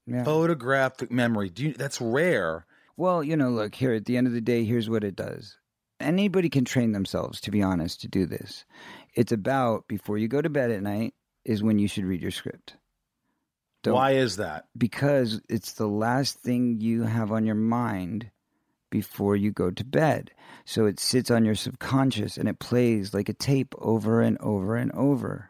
Yeah. 0.08 0.24
Photographic 0.24 1.12
memory. 1.12 1.50
Do 1.50 1.66
you, 1.66 1.74
that's 1.74 2.02
rare. 2.02 2.66
Well, 2.98 3.24
you 3.24 3.38
know, 3.38 3.50
look, 3.52 3.76
here 3.76 3.94
at 3.94 4.06
the 4.06 4.18
end 4.18 4.26
of 4.28 4.34
the 4.34 4.42
day, 4.42 4.64
here's 4.64 4.90
what 4.90 5.04
it 5.04 5.16
does. 5.16 5.58
Anybody 6.00 6.50
can 6.50 6.66
train 6.66 6.92
themselves, 6.94 7.40
to 7.42 7.52
be 7.52 7.62
honest, 7.62 8.02
to 8.02 8.08
do 8.08 8.26
this. 8.26 8.66
It's 9.14 9.32
about 9.32 9.88
before 9.88 10.18
you 10.18 10.28
go 10.28 10.42
to 10.42 10.50
bed 10.50 10.72
at 10.72 10.82
night 10.82 11.14
is 11.46 11.62
when 11.64 11.78
you 11.80 11.88
should 11.88 12.06
read 12.06 12.22
your 12.22 12.32
script. 12.32 12.76
Don't- 13.84 13.94
Why 13.96 14.12
is 14.12 14.38
that? 14.38 14.66
Because 14.78 15.42
it's 15.50 15.74
the 15.74 15.88
last 15.88 16.40
thing 16.40 16.80
you 16.82 17.04
have 17.04 17.32
on 17.32 17.46
your 17.46 17.56
mind 17.56 18.32
before 18.90 19.36
you 19.36 19.52
go 19.52 19.70
to 19.72 19.84
bed. 19.84 20.32
So 20.66 20.86
it 20.86 21.00
sits 21.00 21.30
on 21.30 21.44
your 21.46 21.56
subconscious 21.56 22.38
and 22.38 22.48
it 22.48 22.60
plays 22.60 23.14
like 23.14 23.28
a 23.30 23.34
tape 23.34 23.76
over 23.80 24.22
and 24.22 24.38
over 24.40 24.76
and 24.76 24.92
over. 24.94 25.50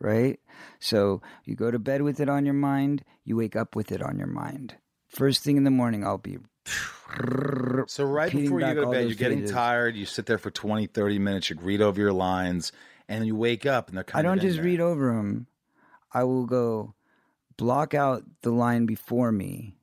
Right? 0.00 0.40
So 0.78 1.20
you 1.44 1.54
go 1.54 1.70
to 1.70 1.78
bed 1.78 2.02
with 2.02 2.20
it 2.20 2.28
on 2.28 2.44
your 2.44 2.54
mind, 2.54 3.04
you 3.24 3.36
wake 3.36 3.54
up 3.54 3.76
with 3.76 3.92
it 3.92 4.02
on 4.02 4.18
your 4.18 4.26
mind. 4.26 4.76
First 5.08 5.42
thing 5.42 5.56
in 5.56 5.64
the 5.64 5.70
morning, 5.70 6.04
I'll 6.04 6.18
be 6.18 6.38
So 7.86 8.04
right 8.04 8.30
before 8.30 8.60
you 8.60 8.74
go 8.74 8.84
to 8.86 8.90
bed, 8.90 9.06
you're 9.08 9.14
getting 9.14 9.38
pages. 9.40 9.50
tired. 9.52 9.96
You 9.96 10.06
sit 10.06 10.26
there 10.26 10.38
for 10.38 10.50
20, 10.50 10.86
30 10.86 11.18
minutes. 11.18 11.50
You 11.50 11.56
read 11.60 11.82
over 11.82 12.00
your 12.00 12.12
lines, 12.12 12.72
and 13.08 13.26
you 13.26 13.34
wake 13.36 13.66
up, 13.66 13.88
and 13.88 13.96
they're 13.96 14.04
kind 14.04 14.24
of. 14.26 14.30
I 14.32 14.34
don't 14.34 14.40
just 14.40 14.60
read 14.60 14.80
over 14.80 15.14
them. 15.14 15.46
I 16.12 16.24
will 16.24 16.46
go 16.46 16.94
block 17.60 17.92
out 17.92 18.24
the 18.40 18.50
line 18.50 18.86
before 18.86 19.30
me, 19.30 19.76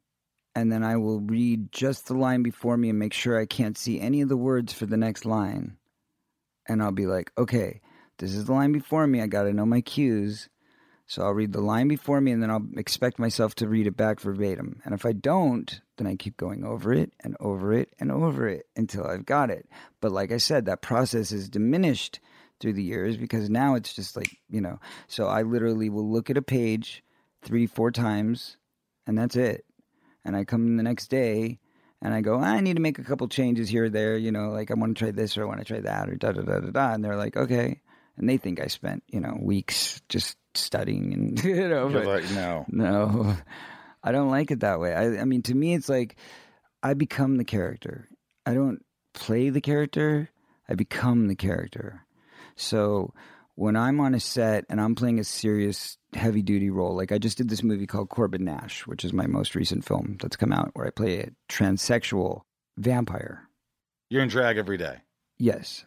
and 0.56 0.72
then 0.72 0.84
I 0.84 0.98
will 0.98 1.20
read 1.20 1.72
just 1.72 2.08
the 2.08 2.16
line 2.16 2.42
before 2.42 2.76
me 2.76 2.90
and 2.90 2.98
make 2.98 3.14
sure 3.14 3.40
I 3.40 3.46
can't 3.46 3.78
see 3.78 4.02
any 4.02 4.22
of 4.22 4.30
the 4.30 4.36
words 4.36 4.74
for 4.74 4.88
the 4.88 4.98
next 4.98 5.26
line. 5.26 5.78
And 6.66 6.82
I'll 6.82 6.92
be 6.92 7.06
like, 7.06 7.32
okay, 7.38 7.82
this 8.18 8.34
is 8.34 8.46
the 8.46 8.54
line 8.54 8.72
before 8.72 9.06
me. 9.06 9.22
I 9.22 9.28
got 9.28 9.44
to 9.44 9.54
know 9.54 9.68
my 9.68 9.82
cues. 9.82 10.50
So 11.06 11.22
I'll 11.22 11.36
read 11.36 11.54
the 11.54 11.62
line 11.62 11.88
before 11.88 12.20
me 12.20 12.32
and 12.32 12.42
then 12.42 12.50
I'll 12.50 12.66
expect 12.76 13.20
myself 13.20 13.54
to 13.56 13.68
read 13.68 13.86
it 13.86 13.96
back 13.96 14.20
verbatim. 14.20 14.82
And 14.84 14.96
if 14.96 15.06
I 15.06 15.14
don't, 15.14 15.80
then 15.98 16.08
I 16.08 16.16
keep 16.16 16.36
going 16.36 16.66
over 16.66 16.92
it 16.92 17.14
and 17.20 17.38
over 17.40 17.72
it 17.74 17.94
and 18.00 18.12
over 18.12 18.48
it 18.48 18.66
until 18.76 19.06
I've 19.06 19.26
got 19.28 19.52
it. 19.52 19.70
But 20.02 20.12
like 20.12 20.32
I 20.32 20.38
said, 20.38 20.66
that 20.66 20.82
process 20.82 21.32
is 21.32 21.48
diminished 21.48 22.20
through 22.60 22.74
the 22.74 22.84
years 22.84 23.16
because 23.16 23.52
now 23.52 23.76
it's 23.76 23.94
just 23.94 24.18
like, 24.18 24.36
you 24.50 24.60
know, 24.60 24.80
so 25.08 25.28
I 25.28 25.44
literally 25.44 25.90
will 25.90 26.12
look 26.12 26.32
at 26.32 26.38
a 26.38 26.42
page 26.42 27.04
three, 27.44 27.68
four 27.68 27.92
times 27.92 28.58
and 29.06 29.18
that's 29.18 29.36
it. 29.36 29.66
And 30.26 30.36
I 30.36 30.44
come 30.44 30.66
in 30.68 30.78
the 30.78 30.84
next 30.84 31.08
day 31.08 31.60
and 32.02 32.14
I 32.14 32.22
go, 32.22 32.40
I 32.40 32.60
need 32.62 32.76
to 32.76 32.82
make 32.82 33.00
a 33.00 33.04
couple 33.04 33.28
changes 33.28 33.70
here 33.70 33.86
or 33.86 33.90
there, 33.90 34.18
you 34.18 34.32
know, 34.32 34.50
like 34.50 34.70
I 34.72 34.74
want 34.76 34.98
to 34.98 35.04
try 35.06 35.12
this 35.12 35.38
or 35.38 35.44
I 35.44 35.46
want 35.48 35.60
to 35.60 35.66
try 35.66 35.80
that 35.82 36.10
or 36.10 36.16
da 36.16 36.32
da 36.32 36.42
da 36.42 36.60
da 36.60 36.70
da. 36.70 36.94
And 36.94 37.04
they're 37.04 37.16
like, 37.16 37.38
okay. 37.38 37.82
And 38.18 38.28
they 38.28 38.38
think 38.38 38.60
I 38.60 38.68
spent, 38.68 39.04
you 39.08 39.20
know, 39.20 39.38
weeks 39.40 40.02
just 40.10 40.38
studying 40.54 41.14
and, 41.14 41.44
you 41.44 41.68
know, 41.70 41.88
You're 41.90 42.04
but- 42.04 42.24
like, 42.24 42.32
no. 42.32 42.66
no, 42.70 43.38
I 44.04 44.12
don't 44.12 44.30
like 44.30 44.52
it 44.52 44.62
that 44.62 44.80
way. 44.80 44.94
I, 44.94 45.22
I 45.22 45.26
mean, 45.26 45.42
to 45.44 45.56
me, 45.56 45.74
it's 45.74 45.90
like 45.90 46.16
I 46.84 46.94
become 46.94 47.38
the 47.38 47.46
character. 47.46 48.08
I 48.46 48.54
don't 48.54 48.84
play 49.14 49.50
the 49.50 49.62
character. 49.62 50.30
I 50.70 50.76
become 50.76 51.28
the 51.28 51.36
character. 51.36 52.02
So 52.56 53.14
when 53.58 53.76
I'm 53.76 54.00
on 54.00 54.14
a 54.14 54.20
set 54.20 54.66
and 54.70 54.80
I'm 54.80 54.94
playing 54.94 55.20
a 55.20 55.24
serious, 55.24 55.98
heavy 56.14 56.44
duty 56.44 56.70
role, 56.70 56.96
like 56.96 57.12
I 57.12 57.18
just 57.18 57.40
did 57.40 57.50
this 57.50 57.64
movie 57.64 57.88
called 57.88 58.10
Corbin 58.10 58.46
Nash, 58.46 58.86
which 58.86 59.04
is 59.04 59.14
my 59.14 59.26
most 59.26 59.56
recent 59.56 59.84
film 59.84 60.18
that's 60.22 60.36
come 60.36 60.54
out, 60.54 60.70
where 60.74 60.86
I 60.86 60.92
play 60.92 61.22
a 61.22 61.32
transsexual 61.50 62.42
vampire. 62.78 63.50
You're 64.12 64.22
in 64.22 64.30
drag 64.30 64.60
every 64.60 64.78
day. 64.78 64.98
Yes, 65.40 65.86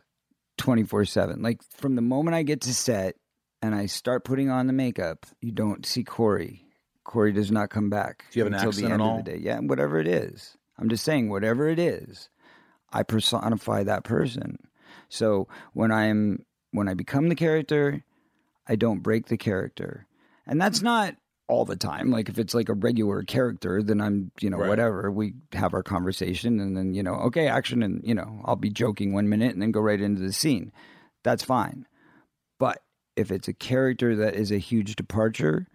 24 0.58 1.04
7. 1.04 1.42
Like 1.42 1.60
from 1.76 1.94
the 1.94 2.02
moment 2.02 2.34
I 2.34 2.42
get 2.42 2.60
to 2.62 2.74
set 2.74 3.14
and 3.62 3.72
I 3.72 3.86
start 3.86 4.24
putting 4.24 4.50
on 4.50 4.66
the 4.66 4.72
makeup, 4.72 5.24
you 5.40 5.52
don't 5.52 5.86
see 5.86 6.02
Corey. 6.02 6.66
Corey 7.04 7.32
does 7.32 7.52
not 7.52 7.70
come 7.70 7.88
back 7.88 8.24
Do 8.32 8.40
you 8.40 8.44
have 8.44 8.52
an 8.52 8.54
until 8.54 8.70
accent 8.70 8.86
the 8.88 8.90
at 8.90 8.94
end 8.94 9.02
all? 9.02 9.18
of 9.20 9.24
the 9.24 9.30
day. 9.30 9.38
Yeah, 9.38 9.60
whatever 9.60 10.00
it 10.00 10.08
is. 10.08 10.56
I'm 10.76 10.88
just 10.88 11.04
saying, 11.04 11.28
whatever 11.28 11.68
it 11.68 11.78
is, 11.78 12.30
I 12.92 13.04
personify 13.04 13.84
that 13.84 14.02
person. 14.02 14.56
So 15.08 15.46
when 15.72 15.92
I'm 15.92 16.44
when 16.72 16.88
I 16.88 16.94
become 16.94 17.28
the 17.28 17.34
character, 17.34 18.04
I 18.66 18.76
don't 18.76 19.02
break 19.02 19.26
the 19.26 19.36
character. 19.36 20.06
And 20.46 20.60
that's 20.60 20.80
hmm. 20.80 20.86
not 20.86 21.16
all 21.48 21.64
the 21.64 21.76
time. 21.76 22.10
Like 22.10 22.28
if 22.28 22.38
it's 22.38 22.54
like 22.54 22.68
a 22.68 22.74
regular 22.74 23.22
character, 23.24 23.82
then 23.82 24.00
I'm, 24.00 24.30
you 24.40 24.50
know, 24.50 24.58
Right. 24.58 24.68
whatever. 24.68 25.10
We 25.10 25.34
have 25.52 25.74
our 25.74 25.82
conversation 25.82 26.60
and 26.60 26.76
then, 26.76 26.94
you 26.94 27.02
know, 27.02 27.14
okay, 27.14 27.48
action 27.48 27.82
and, 27.82 28.00
you 28.04 28.14
know, 28.14 28.40
I'll 28.44 28.56
be 28.56 28.70
joking 28.70 29.12
one 29.12 29.28
minute 29.28 29.52
and 29.52 29.60
then 29.60 29.72
go 29.72 29.80
right 29.80 30.00
into 30.00 30.22
the 30.22 30.32
scene. 30.32 30.72
That's 31.24 31.42
fine. 31.42 31.86
But 32.58 32.82
if 33.16 33.32
it's 33.32 33.48
a 33.48 33.52
character 33.52 34.14
that 34.16 34.36
is 34.36 34.52
a 34.52 34.58
huge 34.58 34.94
departure 34.94 35.66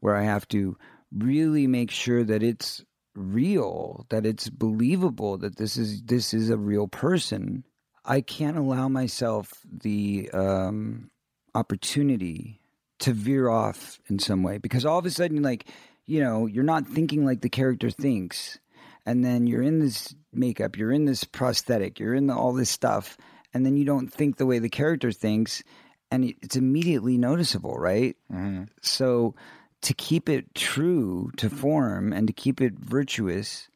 where 0.00 0.14
I 0.14 0.22
have 0.22 0.46
to 0.48 0.76
really 1.12 1.66
make 1.66 1.90
sure 1.90 2.22
that 2.22 2.42
it's 2.42 2.84
real, 3.16 4.06
that 4.10 4.24
it's 4.24 4.48
believable 4.48 5.38
that 5.38 5.56
this 5.56 5.76
is 5.76 6.02
this 6.02 6.34
is 6.34 6.50
a 6.50 6.56
real 6.56 6.88
person, 6.88 7.64
I 8.04 8.20
can't 8.20 8.56
allow 8.58 8.88
myself 8.88 9.52
the 9.70 10.30
um 10.32 11.10
opportunity 11.54 12.60
to 12.98 13.12
veer 13.12 13.48
off 13.48 14.00
in 14.08 14.18
some 14.18 14.42
way 14.42 14.58
because 14.58 14.84
all 14.84 14.98
of 14.98 15.06
a 15.06 15.10
sudden 15.10 15.42
like 15.42 15.66
you 16.06 16.20
know 16.22 16.46
you're 16.46 16.62
not 16.64 16.86
thinking 16.86 17.24
like 17.24 17.40
the 17.40 17.48
character 17.48 17.90
thinks 17.90 18.58
and 19.06 19.24
then 19.24 19.46
you're 19.46 19.62
in 19.62 19.78
this 19.80 20.14
makeup 20.32 20.76
you're 20.76 20.92
in 20.92 21.04
this 21.06 21.24
prosthetic 21.24 21.98
you're 21.98 22.14
in 22.14 22.26
the, 22.26 22.34
all 22.34 22.52
this 22.52 22.70
stuff 22.70 23.16
and 23.52 23.64
then 23.64 23.76
you 23.76 23.84
don't 23.84 24.12
think 24.12 24.36
the 24.36 24.46
way 24.46 24.58
the 24.58 24.68
character 24.68 25.10
thinks 25.12 25.62
and 26.10 26.24
it- 26.24 26.36
it's 26.42 26.56
immediately 26.56 27.16
noticeable 27.18 27.74
right 27.76 28.16
Mm-hmm. 28.32 28.64
so 28.82 29.34
to 29.82 29.94
keep 29.94 30.28
it 30.28 30.54
true 30.54 31.30
to 31.36 31.48
form 31.50 32.12
and 32.12 32.26
to 32.26 32.32
keep 32.32 32.60
it 32.60 32.74
virtuous 32.78 33.68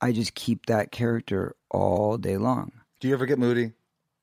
i 0.00 0.12
just 0.12 0.34
keep 0.34 0.66
that 0.66 0.90
character 0.92 1.54
all 1.70 2.16
day 2.18 2.36
long 2.36 2.72
Do 3.00 3.08
you 3.08 3.14
ever 3.14 3.26
get 3.26 3.38
moody? 3.38 3.72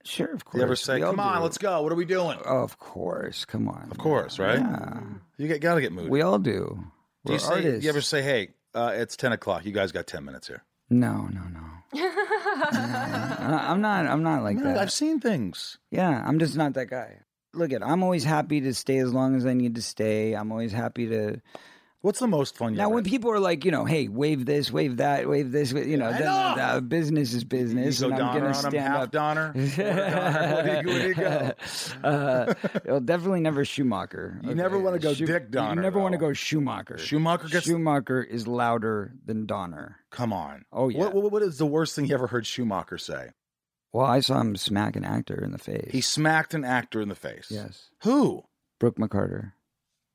sure 0.05 0.33
of 0.33 0.43
course 0.43 0.59
you 0.59 0.63
ever 0.63 0.75
say, 0.75 0.95
We 0.95 1.01
"Come 1.01 1.19
on, 1.21 1.37
do. 1.37 1.43
let's 1.43 1.57
go. 1.57 1.81
What 1.81 1.91
are 1.91 1.95
we 1.95 2.03
doing?" 2.05 2.37
of 2.39 2.77
course 2.77 3.45
come 3.45 3.69
on 3.69 3.87
Of 3.89 3.97
course, 3.97 4.37
right? 4.39 4.59
yeah 4.59 4.99
You 5.37 5.47
get, 5.47 5.61
gotta 5.61 5.79
get 5.81 5.91
moody. 5.93 6.09
we 6.09 6.21
all 6.21 6.39
do 6.39 6.83
Do 7.25 7.31
We're 7.31 7.33
you, 7.35 7.39
say, 7.39 7.79
you 7.79 7.89
ever 7.89 8.01
say, 8.01 8.21
"Hey, 8.21 8.49
uh, 8.75 8.91
it's 8.95 9.15
ten 9.15 9.31
o'clock. 9.31 9.65
You 9.65 9.71
guys 9.71 9.91
got 9.93 10.05
ten 10.07 10.25
minutes 10.25 10.47
here"? 10.47 10.63
no 10.89 11.27
no 11.31 11.41
no 11.43 11.61
I- 11.95 13.67
i'm 13.69 13.81
not 13.81 14.05
i'm 14.05 14.21
not 14.23 14.43
like 14.43 14.57
no, 14.57 14.63
that 14.63 14.77
I've 14.77 14.91
seen 14.91 15.19
things. 15.19 15.77
Yeah, 15.91 16.23
I'm 16.25 16.39
just 16.39 16.55
not 16.57 16.73
that 16.73 16.89
guy. 16.89 17.19
Look 17.53 17.71
at, 17.71 17.83
I'm 17.83 18.01
always 18.03 18.23
happy 18.23 18.61
to 18.61 18.73
stay 18.73 18.97
as 18.97 19.13
long 19.13 19.35
as 19.35 19.45
I 19.45 19.53
need 19.53 19.75
to 19.75 19.81
stay. 19.81 20.33
I'm 20.33 20.51
always 20.51 20.71
happy 20.71 21.07
to. 21.09 21.39
What's 22.03 22.19
the 22.19 22.27
most 22.27 22.57
fun 22.57 22.73
you 22.73 22.77
Now, 22.79 22.89
when 22.89 23.05
people 23.05 23.31
are 23.31 23.39
like, 23.39 23.63
you 23.63 23.71
know, 23.71 23.85
hey, 23.85 24.09
wave 24.09 24.45
this, 24.45 24.69
wave 24.69 24.97
that, 24.97 25.27
wave 25.29 25.53
this, 25.53 25.71
you 25.71 25.95
know, 25.95 26.09
I 26.09 26.11
then 26.11 26.23
know. 26.23 26.31
uh, 26.61 26.79
business 26.81 27.33
is 27.33 27.45
business, 27.45 28.01
and 28.01 28.13
I'm 28.13 28.21
on 28.21 28.43
'em, 28.43 28.53
stand 28.53 28.75
half 28.75 29.03
up. 29.03 29.11
Donner, 29.11 29.53
Donner. 29.53 29.65
Where 29.77 30.83
do 30.83 30.89
you, 30.89 30.93
where 30.95 31.01
do 31.01 31.07
you 31.07 31.13
go? 31.15 31.51
uh, 32.03 32.53
well, 32.85 32.99
definitely 32.99 33.39
never 33.39 33.63
Schumacher. 33.63 34.37
You 34.43 34.53
never 34.53 34.77
wanna 34.79 34.99
go 34.99 35.13
Dick 35.13 35.49
Donner, 35.49 35.75
You 35.75 35.81
never 35.81 35.99
want 35.99 36.11
to 36.11 36.17
go 36.17 36.33
Schumacher. 36.33 36.97
Schumacher 36.97 37.47
gets. 37.47 37.67
Schumacher 37.67 38.21
is 38.21 38.47
louder 38.49 39.13
than 39.25 39.45
Donner. 39.45 39.95
Come 40.11 40.33
on. 40.33 40.65
Oh, 40.73 40.89
yeah. 40.89 40.99
What, 40.99 41.13
what, 41.13 41.31
what 41.31 41.41
is 41.41 41.57
the 41.57 41.65
worst 41.65 41.95
thing 41.95 42.05
you 42.05 42.13
ever 42.15 42.27
heard 42.27 42.45
Schumacher 42.45 42.97
say? 42.97 43.29
Well, 43.93 44.05
I 44.05 44.19
saw 44.19 44.41
him 44.41 44.57
smack 44.57 44.97
an 44.97 45.05
actor 45.05 45.41
in 45.41 45.51
the 45.51 45.57
face. 45.57 45.89
He 45.91 46.01
smacked 46.01 46.53
an 46.53 46.65
actor 46.65 46.99
in 46.99 47.07
the 47.07 47.15
face. 47.15 47.47
yes, 47.49 47.89
Who? 48.01 48.43
Brooke 48.79 48.97
McCarter. 48.97 49.53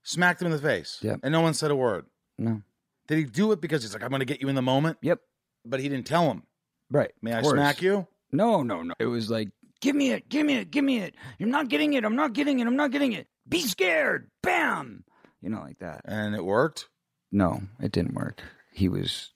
Smacked 0.08 0.40
him 0.40 0.46
in 0.46 0.52
the 0.52 0.58
face. 0.58 0.98
Yep. 1.02 1.20
And 1.22 1.32
no 1.32 1.42
one 1.42 1.52
said 1.52 1.70
a 1.70 1.76
word. 1.76 2.06
No. 2.38 2.62
Did 3.08 3.18
he 3.18 3.24
do 3.24 3.52
it 3.52 3.60
because 3.60 3.82
he's 3.82 3.92
like, 3.92 4.02
I'm 4.02 4.08
going 4.08 4.20
to 4.20 4.24
get 4.26 4.40
you 4.40 4.48
in 4.48 4.54
the 4.54 4.62
moment? 4.62 4.96
Yep. 5.02 5.20
But 5.66 5.80
he 5.80 5.88
didn't 5.90 6.06
tell 6.06 6.30
him. 6.30 6.44
Right. 6.90 7.10
May 7.20 7.34
I 7.34 7.42
course. 7.42 7.52
smack 7.52 7.82
you? 7.82 8.06
No, 8.32 8.62
no, 8.62 8.82
no. 8.82 8.94
It 8.98 9.04
was 9.04 9.30
like, 9.30 9.50
give 9.82 9.94
me 9.94 10.12
it, 10.12 10.28
give 10.30 10.46
me 10.46 10.56
it, 10.56 10.70
give 10.70 10.82
me 10.84 10.98
it. 11.00 11.14
You're 11.38 11.50
not 11.50 11.68
getting 11.68 11.92
it. 11.92 12.04
I'm 12.04 12.16
not 12.16 12.32
getting 12.32 12.58
it. 12.60 12.66
I'm 12.66 12.76
not 12.76 12.90
getting 12.90 13.12
it. 13.12 13.26
Be 13.46 13.60
scared. 13.60 14.30
Bam. 14.42 15.04
You 15.42 15.50
know, 15.50 15.60
like 15.60 15.78
that. 15.80 16.02
And 16.06 16.34
it 16.34 16.44
worked. 16.44 16.88
No, 17.30 17.60
it 17.80 17.92
didn't 17.92 18.14
work. 18.14 18.42
He 18.72 18.88
was 18.88 19.32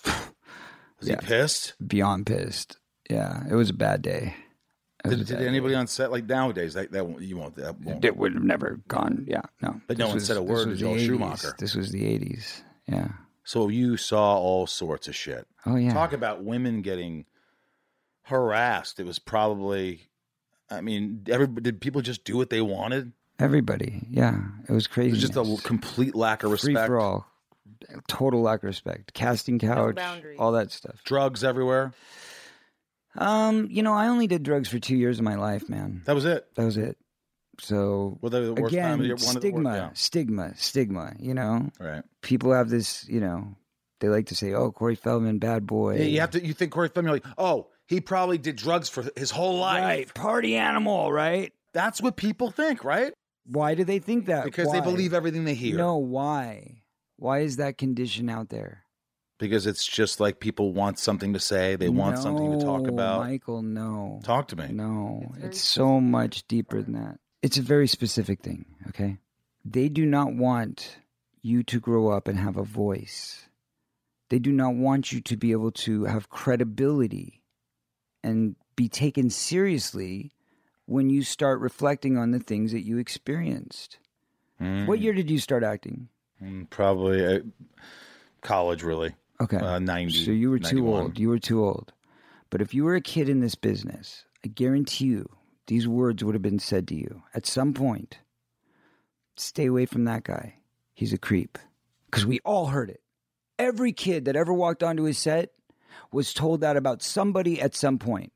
Was 0.00 0.24
Yeah. 1.02 1.20
he 1.20 1.26
pissed? 1.26 1.74
beyond 1.86 2.24
pissed. 2.26 2.78
Yeah, 3.10 3.44
it 3.50 3.54
was 3.54 3.68
a 3.70 3.74
bad 3.74 4.00
day. 4.00 4.34
It 5.12 5.18
was 5.18 5.28
Did, 5.28 5.38
did 5.38 5.46
anybody 5.48 5.74
on 5.74 5.86
set 5.86 6.10
like 6.10 6.26
nowadays 6.26 6.74
that 6.74 6.92
that 6.92 7.06
won't, 7.06 7.22
you 7.22 7.36
won't 7.36 7.56
that 7.56 7.80
won't. 7.80 8.04
It 8.04 8.16
would 8.16 8.34
have 8.34 8.42
never 8.44 8.80
gone. 8.88 9.24
Yeah, 9.28 9.42
no. 9.62 9.80
But 9.86 9.98
no 9.98 10.06
This 10.06 10.12
one 10.14 10.20
said 10.20 10.36
a 10.36 10.42
word 10.42 10.68
to 10.68 10.76
Joel 10.76 10.94
80s. 10.96 11.06
Schumacher. 11.06 11.54
This 11.58 11.74
was 11.74 11.90
the 11.92 12.02
'80s. 12.02 12.62
Yeah. 12.86 13.08
So 13.44 13.68
you 13.68 13.96
saw 13.96 14.36
all 14.38 14.66
sorts 14.66 15.08
of 15.08 15.14
shit. 15.14 15.46
Oh 15.64 15.76
yeah. 15.76 15.92
Talk 15.92 16.12
about 16.12 16.42
women 16.44 16.82
getting 16.82 17.24
harassed. 18.22 19.00
It 19.00 19.06
was 19.06 19.18
probably. 19.18 20.08
I 20.70 20.80
mean, 20.80 21.22
every 21.28 21.46
did 21.46 21.80
people 21.80 22.00
just 22.02 22.24
do 22.24 22.36
what 22.36 22.50
they 22.50 22.60
wanted? 22.60 23.12
Everybody. 23.38 24.06
Yeah, 24.10 24.40
it 24.68 24.72
was 24.72 24.86
It 24.86 24.90
crazy. 24.90 25.10
was 25.12 25.20
just 25.20 25.36
a 25.36 25.62
complete 25.62 26.14
lack 26.14 26.42
of 26.42 26.50
respect. 26.50 26.64
free 26.64 26.74
respect. 26.74 26.88
for 26.88 26.98
all. 26.98 27.26
Total 28.08 28.40
lack 28.40 28.60
of 28.60 28.64
respect. 28.64 29.12
Casting 29.14 29.58
couch. 29.58 29.94
boundaries. 29.94 30.38
all 30.40 30.52
that 30.52 30.72
stuff. 30.72 30.96
Drugs 31.04 31.44
everywhere. 31.44 31.92
Um, 33.18 33.68
you 33.70 33.82
know, 33.82 33.92
I 33.94 34.08
only 34.08 34.26
did 34.26 34.42
drugs 34.42 34.68
for 34.68 34.78
two 34.78 34.96
years 34.96 35.18
of 35.18 35.24
my 35.24 35.36
life, 35.36 35.68
man. 35.68 36.02
That 36.06 36.14
was 36.14 36.24
it. 36.24 36.46
That 36.56 36.64
was 36.64 36.76
it. 36.76 36.96
So 37.58 38.18
Well, 38.20 38.30
the 38.30 38.52
worst 38.52 38.56
time 38.56 38.66
again, 38.66 38.92
of 38.92 38.98
the 38.98 39.04
year. 39.06 39.14
One 39.14 39.36
stigma, 39.36 39.70
of 39.70 39.76
the 39.76 39.82
worst, 39.82 40.02
stigma, 40.02 40.54
stigma. 40.56 41.14
You 41.18 41.34
know. 41.34 41.70
Right. 41.80 42.02
people 42.22 42.52
have 42.52 42.68
this. 42.68 43.08
You 43.08 43.20
know, 43.20 43.56
They 44.00 44.08
like 44.08 44.26
to 44.26 44.34
say, 44.34 44.52
"Oh, 44.52 44.70
Corey 44.72 44.94
Feldman, 44.94 45.38
bad 45.38 45.66
boy." 45.66 45.96
Yeah, 45.96 46.04
You 46.04 46.20
have 46.20 46.30
to. 46.32 46.44
You 46.44 46.52
think 46.52 46.72
Corey 46.72 46.88
Feldman? 46.88 47.12
You're 47.12 47.16
like, 47.24 47.34
oh, 47.38 47.68
he 47.86 48.00
probably 48.00 48.38
did 48.38 48.56
drugs 48.56 48.88
for 48.88 49.04
his 49.16 49.30
whole 49.30 49.58
life. 49.58 49.82
right, 49.82 50.14
party 50.14 50.56
animal, 50.56 51.12
right? 51.12 51.52
That's 51.72 52.02
what 52.02 52.16
people 52.16 52.50
think, 52.50 52.84
right? 52.84 53.12
Why 53.46 53.74
do 53.74 53.84
they 53.84 54.00
think 54.00 54.26
that? 54.26 54.44
Because 54.44 54.70
they 54.72 54.80
believe 54.80 55.14
everything 55.14 55.44
they 55.44 55.54
hear. 55.54 55.76
No, 55.76 55.96
why? 55.96 56.82
Why 57.16 57.40
is 57.40 57.56
that 57.56 57.78
condition 57.78 58.28
out 58.28 58.48
there? 58.48 58.82
Because 59.38 59.66
it's 59.66 59.86
just 59.86 60.18
like 60.18 60.40
people 60.40 60.72
want 60.72 60.98
something 60.98 61.34
to 61.34 61.40
say. 61.40 61.76
They 61.76 61.90
want 61.90 62.18
something 62.18 62.50
to 62.50 62.56
talk 62.64 62.88
about. 62.88 63.20
Michael, 63.20 63.62
no. 63.62 64.20
Talk 64.24 64.48
to 64.48 64.56
me. 64.56 64.68
No, 64.70 65.32
It's 65.36 65.44
it's 65.44 65.60
so 65.60 66.00
much 66.00 66.46
deeper 66.48 66.80
than 66.80 66.94
that. 66.94 67.18
It's 67.42 67.58
a 67.58 67.62
very 67.62 67.86
specific 67.86 68.40
thing, 68.40 68.64
okay? 68.88 69.18
They 69.64 69.88
do 69.90 70.06
not 70.06 70.32
want 70.34 70.98
you 71.42 71.62
to 71.64 71.78
grow 71.78 72.08
up 72.08 72.28
and 72.28 72.38
have 72.38 72.56
a 72.56 72.62
voice. 72.64 73.48
They 74.30 74.38
do 74.38 74.52
not 74.52 74.74
want 74.74 75.12
you 75.12 75.20
to 75.20 75.36
be 75.36 75.52
able 75.52 75.70
to 75.72 76.04
have 76.04 76.30
credibility 76.30 77.42
and 78.24 78.56
be 78.74 78.88
taken 78.88 79.28
seriously 79.30 80.32
when 80.86 81.10
you 81.10 81.22
start 81.22 81.60
reflecting 81.60 82.16
on 82.16 82.30
the 82.30 82.40
things 82.40 82.72
that 82.72 82.82
you 82.84 82.98
experienced. 82.98 83.98
Mm, 84.60 84.86
What 84.86 85.00
year 85.00 85.12
did 85.12 85.30
you 85.30 85.38
start 85.38 85.62
acting? 85.62 86.08
mm, 86.42 86.68
Probably 86.70 87.24
uh, 87.24 87.40
college, 88.40 88.82
really. 88.82 89.14
Okay. 89.40 89.58
Uh, 89.58 89.78
90. 89.78 90.24
So 90.24 90.30
you 90.30 90.50
were 90.50 90.58
too 90.58 90.88
old. 90.88 91.18
You 91.18 91.28
were 91.28 91.38
too 91.38 91.64
old. 91.64 91.92
But 92.50 92.62
if 92.62 92.72
you 92.72 92.84
were 92.84 92.94
a 92.94 93.00
kid 93.00 93.28
in 93.28 93.40
this 93.40 93.54
business, 93.54 94.24
I 94.44 94.48
guarantee 94.48 95.06
you 95.06 95.28
these 95.66 95.88
words 95.88 96.22
would 96.22 96.34
have 96.34 96.42
been 96.42 96.58
said 96.58 96.86
to 96.88 96.94
you 96.94 97.22
at 97.34 97.46
some 97.46 97.74
point. 97.74 98.18
Stay 99.36 99.66
away 99.66 99.86
from 99.86 100.04
that 100.04 100.24
guy. 100.24 100.54
He's 100.94 101.12
a 101.12 101.18
creep. 101.18 101.58
Because 102.06 102.24
we 102.24 102.40
all 102.40 102.66
heard 102.66 102.88
it. 102.88 103.02
Every 103.58 103.92
kid 103.92 104.24
that 104.26 104.36
ever 104.36 104.52
walked 104.52 104.82
onto 104.82 105.02
his 105.02 105.18
set 105.18 105.50
was 106.12 106.32
told 106.32 106.60
that 106.60 106.76
about 106.76 107.02
somebody 107.02 107.60
at 107.60 107.74
some 107.74 107.98
point. 107.98 108.32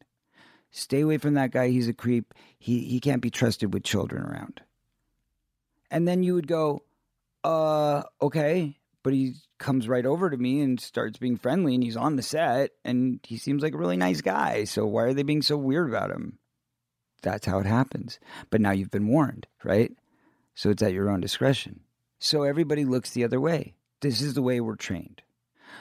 Stay 0.71 1.01
away 1.01 1.19
from 1.19 1.35
that 1.35 1.51
guy. 1.51 1.69
He's 1.69 1.89
a 1.89 1.93
creep. 1.93 2.35
He, 2.59 2.81
he 2.81 3.01
can't 3.01 3.23
be 3.23 3.31
trusted 3.31 3.73
with 3.73 3.83
children 3.83 4.23
around. 4.23 4.61
And 5.91 6.07
then 6.07 6.23
you 6.23 6.35
would 6.35 6.47
go, 6.47 6.83
uh, 7.45 8.03
okay. 8.21 8.79
But 9.03 9.15
he 9.15 9.35
comes 9.59 9.89
right 9.89 10.05
over 10.05 10.29
to 10.29 10.37
me 10.37 10.61
and 10.61 10.79
starts 10.79 11.19
being 11.19 11.37
friendly, 11.37 11.75
and 11.75 11.83
he's 11.83 11.97
on 11.97 12.17
the 12.17 12.23
set, 12.23 12.73
and 12.85 13.21
he 13.23 13.39
seems 13.39 13.63
like 13.63 13.75
a 13.75 13.79
really 13.79 13.97
nice 13.97 14.21
guy. 14.21 14.65
So 14.65 14.87
why 14.87 15.05
are 15.05 15.15
they 15.15 15.23
being 15.23 15.43
so 15.43 15.57
weird 15.57 15.89
about 15.89 16.11
him? 16.11 16.39
That's 17.23 17.47
how 17.47 17.59
it 17.59 17.67
happens. 17.67 18.19
But 18.51 18.61
now 18.61 18.73
you've 18.73 18.91
been 18.91 19.09
warned, 19.09 19.47
right? 19.65 19.93
So 20.55 20.71
it's 20.71 20.83
at 20.83 20.93
your 20.93 21.09
own 21.09 21.21
discretion. 21.21 21.81
So 22.19 22.43
everybody 22.43 22.85
looks 22.85 23.11
the 23.11 23.25
other 23.25 23.41
way. 23.41 23.75
This 24.01 24.21
is 24.21 24.35
the 24.35 24.43
way 24.43 24.61
we're 24.61 24.77
trained. 24.77 25.23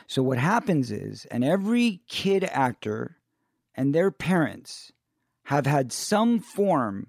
So 0.08 0.24
what 0.24 0.38
happens 0.38 0.92
is, 0.92 1.26
and 1.26 1.44
every 1.44 2.02
kid 2.08 2.44
actor 2.46 3.18
and 3.76 3.94
their 3.94 4.12
parents 4.12 4.92
have 5.44 5.66
had 5.66 5.92
some 5.92 6.40
form 6.40 7.08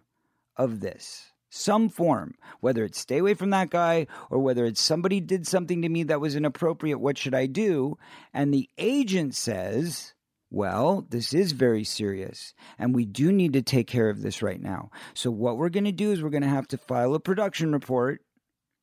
of 0.57 0.81
this 0.81 1.31
some 1.51 1.89
form, 1.89 2.35
whether 2.61 2.85
it's 2.85 3.01
stay 3.01 3.19
away 3.19 3.35
from 3.35 3.51
that 3.51 3.71
guy 3.71 4.07
or 4.31 4.39
whether 4.39 4.65
it's 4.65 4.81
somebody 4.81 5.21
did 5.21 5.47
something 5.47 5.83
to 5.83 5.89
me 5.89 6.05
that 6.05 6.21
was 6.21 6.37
inappropriate, 6.37 7.01
what 7.01 7.19
should 7.19 7.35
I 7.35 7.47
do? 7.47 7.99
And 8.33 8.55
the 8.55 8.71
agent 8.79 9.35
says, 9.35 10.15
well, 10.51 11.07
this 11.11 11.35
is 11.35 11.53
very 11.53 11.85
serious 11.85 12.55
and 12.79 12.95
we 12.95 13.05
do 13.05 13.33
need 13.33 13.53
to 13.53 13.63
take 13.63 13.89
care 13.89 14.09
of 14.09 14.23
this 14.23 14.43
right 14.43 14.61
now. 14.61 14.91
So, 15.15 15.31
what 15.31 15.59
we're 15.59 15.69
going 15.69 15.85
to 15.85 15.93
do 15.93 16.13
is 16.13 16.23
we're 16.23 16.31
going 16.31 16.43
to 16.43 16.49
have 16.49 16.69
to 16.69 16.79
file 16.79 17.15
a 17.15 17.21
production 17.21 17.73
report 17.73 18.23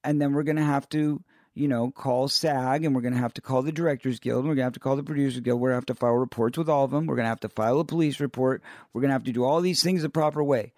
and 0.03 0.21
then 0.21 0.33
we're 0.33 0.43
going 0.43 0.57
to 0.57 0.63
have 0.63 0.87
to. 0.89 1.23
You 1.53 1.67
know, 1.67 1.89
call 1.89 2.27
SAG 2.27 2.85
and 2.85 2.93
we're 2.93 3.01
going 3.01 3.15
to 3.15 3.19
have 3.19 3.33
to 3.33 3.41
call 3.41 3.63
the 3.63 3.71
Directors 3.71 4.19
Guild 4.19 4.41
and 4.41 4.47
we're 4.47 4.53
going 4.53 4.57
to 4.61 4.65
have 4.65 4.73
to 4.73 4.79
call 4.79 4.95
the 4.95 5.01
Producers 5.01 5.39
Guild. 5.39 5.59
We're 5.59 5.69
going 5.69 5.81
to 5.81 5.89
have 5.89 5.97
to 5.97 5.99
file 5.99 6.13
reports 6.13 6.55
with 6.55 6.69
all 6.69 6.85
of 6.85 6.91
them. 6.91 7.07
We're 7.07 7.15
going 7.15 7.23
to 7.23 7.29
have 7.29 7.39
to 7.39 7.49
file 7.49 7.79
a 7.79 7.83
police 7.83 8.19
report. 8.19 8.61
We're 8.93 9.01
going 9.01 9.09
to 9.09 9.13
have 9.13 9.23
to 9.23 9.31
do 9.31 9.43
all 9.43 9.59
these 9.59 9.81
things 9.81 10.03
the 10.03 10.09
proper 10.09 10.43
way. 10.43 10.73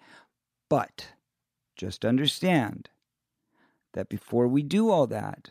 But 0.70 1.08
just 1.80 2.04
understand 2.04 2.90
that 3.94 4.10
before 4.10 4.46
we 4.46 4.62
do 4.62 4.90
all 4.90 5.06
that, 5.06 5.48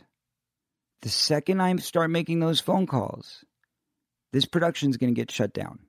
the 1.01 1.09
second 1.09 1.59
I 1.59 1.75
start 1.77 2.11
making 2.11 2.39
those 2.39 2.59
phone 2.59 2.85
calls, 2.85 3.43
this 4.31 4.45
production 4.45 4.91
is 4.91 4.97
going 4.97 5.13
to 5.13 5.19
get 5.19 5.31
shut 5.31 5.53
down. 5.53 5.79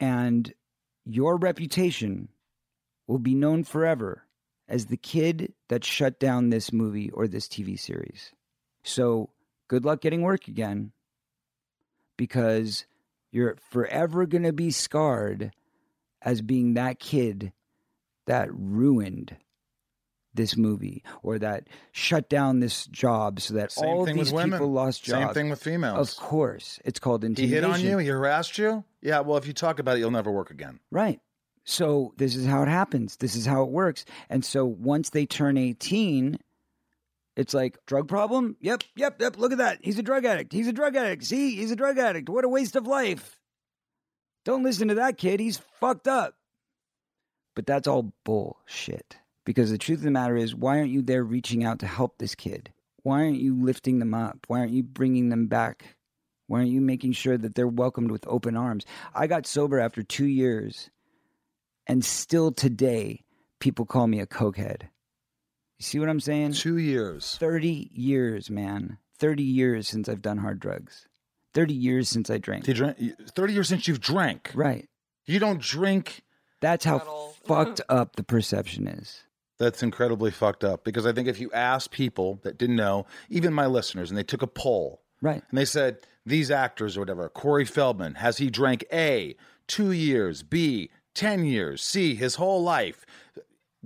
And 0.00 0.52
your 1.04 1.36
reputation 1.36 2.30
will 3.06 3.18
be 3.18 3.36
known 3.36 3.62
forever 3.62 4.24
as 4.68 4.86
the 4.86 4.96
kid 4.96 5.52
that 5.68 5.84
shut 5.84 6.18
down 6.18 6.50
this 6.50 6.72
movie 6.72 7.10
or 7.10 7.28
this 7.28 7.46
TV 7.46 7.78
series. 7.78 8.32
So 8.82 9.30
good 9.68 9.84
luck 9.84 10.00
getting 10.00 10.22
work 10.22 10.48
again 10.48 10.90
because 12.16 12.86
you're 13.30 13.56
forever 13.70 14.26
going 14.26 14.42
to 14.42 14.52
be 14.52 14.72
scarred 14.72 15.52
as 16.22 16.42
being 16.42 16.74
that 16.74 16.98
kid 16.98 17.52
that 18.26 18.48
ruined 18.52 19.36
this 20.32 20.56
movie 20.56 21.02
or 21.22 21.38
that 21.40 21.66
shut 21.92 22.28
down 22.28 22.60
this 22.60 22.86
job 22.86 23.40
so 23.40 23.54
that 23.54 23.72
Same 23.72 23.88
all 23.88 24.04
these 24.04 24.16
with 24.16 24.32
women. 24.32 24.52
people 24.58 24.70
lost 24.72 25.02
jobs. 25.02 25.24
Same 25.26 25.34
thing 25.34 25.50
with 25.50 25.60
females. 25.62 26.12
Of 26.12 26.16
course, 26.22 26.78
it's 26.84 27.00
called 27.00 27.24
intimidation. 27.24 27.48
he 27.48 27.54
hit 27.54 27.64
on 27.64 27.80
you. 27.80 27.98
He 27.98 28.06
harassed 28.08 28.56
you. 28.58 28.84
Yeah. 29.02 29.20
Well, 29.20 29.38
if 29.38 29.46
you 29.46 29.52
talk 29.52 29.78
about 29.80 29.96
it, 29.96 30.00
you'll 30.00 30.10
never 30.12 30.30
work 30.30 30.50
again. 30.50 30.78
Right. 30.90 31.20
So 31.64 32.14
this 32.16 32.36
is 32.36 32.46
how 32.46 32.62
it 32.62 32.68
happens. 32.68 33.16
This 33.16 33.36
is 33.36 33.44
how 33.44 33.62
it 33.62 33.70
works. 33.70 34.04
And 34.28 34.44
so 34.44 34.64
once 34.64 35.10
they 35.10 35.26
turn 35.26 35.56
18, 35.58 36.38
it's 37.36 37.54
like 37.54 37.78
drug 37.86 38.08
problem? 38.08 38.56
Yep, 38.60 38.84
yep, 38.96 39.20
yep. 39.20 39.36
Look 39.36 39.52
at 39.52 39.58
that. 39.58 39.78
He's 39.82 39.98
a 39.98 40.02
drug 40.02 40.24
addict. 40.24 40.52
He's 40.52 40.68
a 40.68 40.72
drug 40.72 40.96
addict. 40.96 41.24
See, 41.24 41.56
he's 41.56 41.70
a 41.70 41.76
drug 41.76 41.98
addict. 41.98 42.28
What 42.28 42.44
a 42.44 42.48
waste 42.48 42.76
of 42.76 42.86
life. 42.86 43.38
Don't 44.44 44.62
listen 44.62 44.88
to 44.88 44.94
that 44.94 45.18
kid. 45.18 45.38
He's 45.38 45.58
fucked 45.80 46.08
up. 46.08 46.34
But 47.60 47.66
that's 47.66 47.86
all 47.86 48.14
bullshit. 48.24 49.18
Because 49.44 49.70
the 49.70 49.76
truth 49.76 49.98
of 49.98 50.04
the 50.04 50.10
matter 50.10 50.34
is, 50.34 50.54
why 50.54 50.78
aren't 50.78 50.92
you 50.92 51.02
there 51.02 51.22
reaching 51.22 51.62
out 51.62 51.80
to 51.80 51.86
help 51.86 52.16
this 52.16 52.34
kid? 52.34 52.72
Why 53.02 53.20
aren't 53.20 53.38
you 53.38 53.54
lifting 53.54 53.98
them 53.98 54.14
up? 54.14 54.46
Why 54.46 54.60
aren't 54.60 54.72
you 54.72 54.82
bringing 54.82 55.28
them 55.28 55.46
back? 55.46 55.96
Why 56.46 56.60
aren't 56.60 56.70
you 56.70 56.80
making 56.80 57.12
sure 57.12 57.36
that 57.36 57.54
they're 57.54 57.68
welcomed 57.68 58.12
with 58.12 58.26
open 58.26 58.56
arms? 58.56 58.86
I 59.14 59.26
got 59.26 59.46
sober 59.46 59.78
after 59.78 60.02
two 60.02 60.24
years, 60.24 60.88
and 61.86 62.02
still 62.02 62.50
today, 62.50 63.24
people 63.58 63.84
call 63.84 64.06
me 64.06 64.20
a 64.20 64.26
cokehead. 64.26 64.84
You 65.76 65.82
see 65.82 65.98
what 65.98 66.08
I'm 66.08 66.20
saying? 66.20 66.52
Two 66.52 66.78
years. 66.78 67.36
30 67.36 67.90
years, 67.92 68.48
man. 68.48 68.96
30 69.18 69.42
years 69.42 69.86
since 69.86 70.08
I've 70.08 70.22
done 70.22 70.38
hard 70.38 70.60
drugs. 70.60 71.06
30 71.52 71.74
years 71.74 72.08
since 72.08 72.30
I 72.30 72.38
drank. 72.38 72.64
He 72.64 72.72
drank, 72.72 72.96
30 73.36 73.52
years 73.52 73.68
since 73.68 73.86
you've 73.86 74.00
drank. 74.00 74.50
Right. 74.54 74.88
You 75.26 75.38
don't 75.38 75.60
drink. 75.60 76.22
That's 76.60 76.84
how 76.84 76.98
fucked 77.44 77.80
up 77.88 78.16
the 78.16 78.22
perception 78.22 78.86
is. 78.86 79.24
That's 79.58 79.82
incredibly 79.82 80.30
fucked 80.30 80.64
up 80.64 80.84
because 80.84 81.04
I 81.06 81.12
think 81.12 81.28
if 81.28 81.38
you 81.40 81.50
ask 81.52 81.90
people 81.90 82.40
that 82.42 82.56
didn't 82.58 82.76
know, 82.76 83.06
even 83.28 83.52
my 83.52 83.66
listeners, 83.66 84.10
and 84.10 84.16
they 84.16 84.22
took 84.22 84.42
a 84.42 84.46
poll 84.46 85.02
Right. 85.20 85.42
and 85.50 85.58
they 85.58 85.66
said, 85.66 85.98
these 86.24 86.50
actors 86.50 86.96
or 86.96 87.00
whatever, 87.00 87.28
Corey 87.28 87.64
Feldman, 87.66 88.14
has 88.16 88.38
he 88.38 88.48
drank 88.50 88.84
A, 88.92 89.36
two 89.66 89.92
years, 89.92 90.42
B, 90.42 90.90
10 91.14 91.44
years, 91.44 91.82
C, 91.82 92.14
his 92.14 92.36
whole 92.36 92.62
life? 92.62 93.04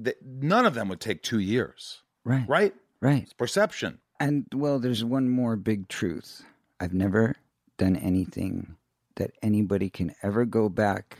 Th- 0.02 0.16
None 0.24 0.66
of 0.66 0.74
them 0.74 0.88
would 0.88 1.00
take 1.00 1.22
two 1.22 1.38
years, 1.40 2.02
Right. 2.24 2.48
right? 2.48 2.74
Right. 3.00 3.22
It's 3.24 3.32
perception. 3.32 3.98
And 4.20 4.46
well, 4.54 4.78
there's 4.78 5.04
one 5.04 5.28
more 5.28 5.56
big 5.56 5.88
truth. 5.88 6.44
I've 6.80 6.94
never 6.94 7.34
done 7.78 7.96
anything 7.96 8.76
that 9.16 9.32
anybody 9.42 9.90
can 9.90 10.14
ever 10.22 10.44
go 10.44 10.68
back 10.68 11.18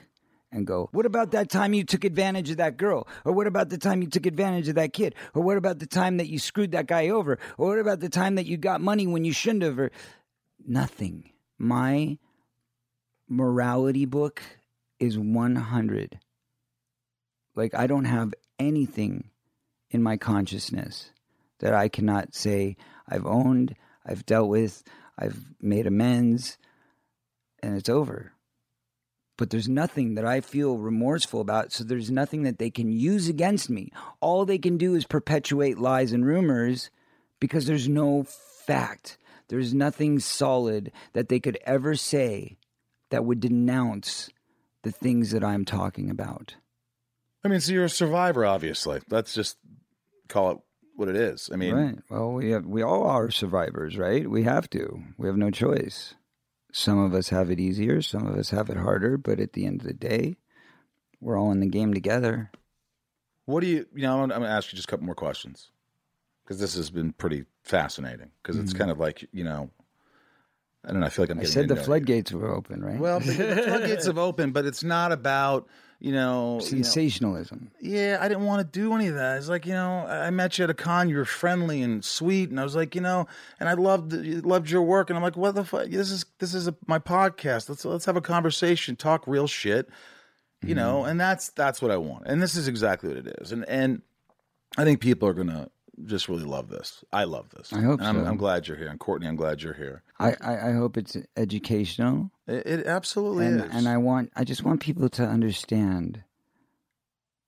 and 0.54 0.66
go, 0.66 0.88
what 0.92 1.04
about 1.04 1.32
that 1.32 1.50
time 1.50 1.74
you 1.74 1.84
took 1.84 2.04
advantage 2.04 2.48
of 2.48 2.58
that 2.58 2.76
girl? 2.76 3.08
Or 3.24 3.32
what 3.32 3.48
about 3.48 3.70
the 3.70 3.76
time 3.76 4.02
you 4.02 4.08
took 4.08 4.24
advantage 4.24 4.68
of 4.68 4.76
that 4.76 4.92
kid? 4.92 5.16
Or 5.34 5.42
what 5.42 5.56
about 5.56 5.80
the 5.80 5.86
time 5.86 6.18
that 6.18 6.28
you 6.28 6.38
screwed 6.38 6.72
that 6.72 6.86
guy 6.86 7.08
over? 7.08 7.38
Or 7.58 7.70
what 7.70 7.80
about 7.80 8.00
the 8.00 8.08
time 8.08 8.36
that 8.36 8.46
you 8.46 8.56
got 8.56 8.80
money 8.80 9.06
when 9.06 9.24
you 9.24 9.32
shouldn't 9.32 9.64
have? 9.64 9.78
Or 9.78 9.90
nothing. 10.64 11.30
My 11.58 12.18
morality 13.28 14.04
book 14.04 14.42
is 15.00 15.18
100. 15.18 16.20
Like, 17.56 17.74
I 17.74 17.86
don't 17.88 18.04
have 18.04 18.32
anything 18.58 19.30
in 19.90 20.02
my 20.02 20.16
consciousness 20.16 21.10
that 21.58 21.74
I 21.74 21.88
cannot 21.88 22.34
say 22.34 22.76
I've 23.08 23.26
owned, 23.26 23.74
I've 24.06 24.24
dealt 24.24 24.48
with, 24.48 24.84
I've 25.18 25.44
made 25.60 25.86
amends, 25.86 26.58
and 27.60 27.76
it's 27.76 27.88
over. 27.88 28.33
But 29.36 29.50
there's 29.50 29.68
nothing 29.68 30.14
that 30.14 30.24
I 30.24 30.40
feel 30.40 30.78
remorseful 30.78 31.40
about, 31.40 31.72
so 31.72 31.82
there's 31.82 32.10
nothing 32.10 32.44
that 32.44 32.58
they 32.58 32.70
can 32.70 32.92
use 32.92 33.28
against 33.28 33.68
me. 33.68 33.90
All 34.20 34.44
they 34.44 34.58
can 34.58 34.78
do 34.78 34.94
is 34.94 35.04
perpetuate 35.04 35.78
lies 35.78 36.12
and 36.12 36.24
rumors 36.24 36.90
because 37.40 37.66
there's 37.66 37.88
no 37.88 38.24
fact. 38.24 39.18
There's 39.48 39.74
nothing 39.74 40.20
solid 40.20 40.92
that 41.12 41.28
they 41.28 41.40
could 41.40 41.58
ever 41.66 41.96
say 41.96 42.56
that 43.10 43.24
would 43.24 43.40
denounce 43.40 44.30
the 44.82 44.92
things 44.92 45.32
that 45.32 45.44
I'm 45.44 45.64
talking 45.64 46.10
about. 46.10 46.54
I 47.44 47.48
mean, 47.48 47.60
so 47.60 47.72
you're 47.72 47.84
a 47.84 47.90
survivor, 47.90 48.46
obviously. 48.46 49.00
Let's 49.10 49.34
just 49.34 49.58
call 50.28 50.50
it 50.52 50.58
what 50.96 51.08
it 51.08 51.16
is. 51.16 51.50
I 51.52 51.56
mean, 51.56 51.74
right. 51.74 51.98
Well, 52.08 52.32
we 52.32 52.50
have 52.50 52.64
we 52.64 52.82
all 52.82 53.04
are 53.04 53.30
survivors, 53.30 53.98
right? 53.98 54.28
We 54.28 54.44
have 54.44 54.70
to. 54.70 55.02
We 55.18 55.26
have 55.26 55.36
no 55.36 55.50
choice. 55.50 56.14
Some 56.76 56.98
of 56.98 57.14
us 57.14 57.28
have 57.28 57.52
it 57.52 57.60
easier, 57.60 58.02
some 58.02 58.26
of 58.26 58.36
us 58.36 58.50
have 58.50 58.68
it 58.68 58.76
harder, 58.76 59.16
but 59.16 59.38
at 59.38 59.52
the 59.52 59.64
end 59.64 59.82
of 59.82 59.86
the 59.86 59.94
day, 59.94 60.38
we're 61.20 61.38
all 61.38 61.52
in 61.52 61.60
the 61.60 61.68
game 61.68 61.94
together. 61.94 62.50
what 63.44 63.60
do 63.60 63.68
you? 63.68 63.86
You 63.94 64.02
know, 64.02 64.20
I'm, 64.20 64.28
going 64.30 64.40
to 64.40 64.48
ask 64.48 64.72
you 64.72 64.76
just 64.76 64.88
a 64.88 64.90
couple 64.90 65.06
more 65.06 65.14
questions 65.14 65.70
because 66.42 66.58
this 66.58 66.74
has 66.74 66.90
been 66.90 67.12
pretty 67.12 67.44
fascinating. 67.62 68.32
Because 68.42 68.58
it's 68.58 68.72
kind 68.72 68.90
of 68.90 68.98
like 68.98 69.24
you 69.30 69.44
know, 69.44 69.70
I 70.84 70.90
don't 70.90 70.98
know. 70.98 71.06
I 71.06 71.10
feel 71.10 71.22
like 71.22 71.30
I'm. 71.30 71.36
Mm-hmm. 71.36 71.46
I 71.46 71.48
said 71.48 71.68
the 71.68 71.76
floodgates 71.76 72.32
were 72.32 72.52
open, 72.52 72.84
right? 72.84 72.98
Well, 72.98 73.20
the 73.20 73.32
the 73.54 73.62
floodgates 73.62 74.06
have 74.06 74.18
opened, 74.18 74.52
but 74.52 74.66
it's 74.66 74.82
not 74.82 75.12
about 75.12 75.68
you 76.04 76.12
know. 76.12 76.52
you 76.52 76.54
know- 76.56 76.60
sensationalism. 76.60 77.70
yeah, 77.80 78.18
I 78.20 78.28
didn't 78.28 78.44
want 78.44 78.60
to 78.60 78.78
do 78.78 78.92
any 78.94 79.06
of 79.06 79.14
that. 79.14 79.38
It's 79.38 79.48
like 79.48 79.64
you 79.64 79.72
know, 79.72 80.06
I 80.06 80.28
met 80.28 80.58
you 80.58 80.64
at 80.64 80.70
a 80.70 80.74
con. 80.74 81.08
You 81.08 81.16
were 81.16 81.24
friendly 81.24 81.80
and 81.80 82.04
sweet, 82.04 82.50
and 82.50 82.60
I 82.60 82.62
was 82.62 82.76
like, 82.76 82.94
you 82.94 83.00
know, 83.00 83.26
and 83.58 83.70
I 83.70 83.72
loved 83.72 84.12
loved 84.12 84.68
your 84.68 84.82
work. 84.82 85.08
And 85.08 85.16
I'm 85.16 85.22
like, 85.22 85.36
what 85.36 85.54
the 85.54 85.64
fuck? 85.64 85.88
This 85.88 86.10
is 86.10 86.26
this 86.40 86.52
is 86.52 86.68
a, 86.68 86.76
my 86.86 86.98
podcast. 86.98 87.70
Let's 87.70 87.86
let's 87.86 88.04
have 88.04 88.16
a 88.16 88.20
conversation, 88.20 88.96
talk 88.96 89.26
real 89.26 89.46
shit, 89.46 89.88
you 90.62 90.74
know. 90.74 91.00
Mm-hmm. 91.00 91.10
And 91.10 91.20
that's 91.20 91.48
that's 91.50 91.80
what 91.80 91.90
I 91.90 91.96
want. 91.96 92.26
And 92.26 92.42
this 92.42 92.54
is 92.54 92.68
exactly 92.68 93.08
what 93.08 93.26
it 93.26 93.38
is. 93.40 93.50
And 93.50 93.64
and 93.66 94.02
I 94.76 94.84
think 94.84 95.00
people 95.00 95.26
are 95.26 95.34
gonna 95.34 95.70
just 96.04 96.28
really 96.28 96.44
love 96.44 96.68
this. 96.68 97.04
I 97.12 97.24
love 97.24 97.50
this. 97.50 97.72
I 97.72 97.80
hope 97.80 98.00
I'm, 98.02 98.24
so. 98.24 98.28
I'm 98.28 98.36
glad 98.36 98.66
you're 98.66 98.76
here, 98.76 98.88
and 98.88 98.98
Courtney, 98.98 99.28
I'm 99.28 99.36
glad 99.36 99.62
you're 99.62 99.74
here. 99.74 100.02
I, 100.18 100.34
I, 100.40 100.68
I 100.68 100.72
hope 100.72 100.96
it's 100.96 101.16
educational. 101.36 102.30
It, 102.46 102.66
it 102.66 102.86
absolutely 102.86 103.46
and 103.46 103.60
is. 103.60 103.70
and 103.72 103.88
I 103.88 103.96
want 103.98 104.32
I 104.36 104.44
just 104.44 104.64
want 104.64 104.80
people 104.80 105.08
to 105.10 105.24
understand 105.24 106.22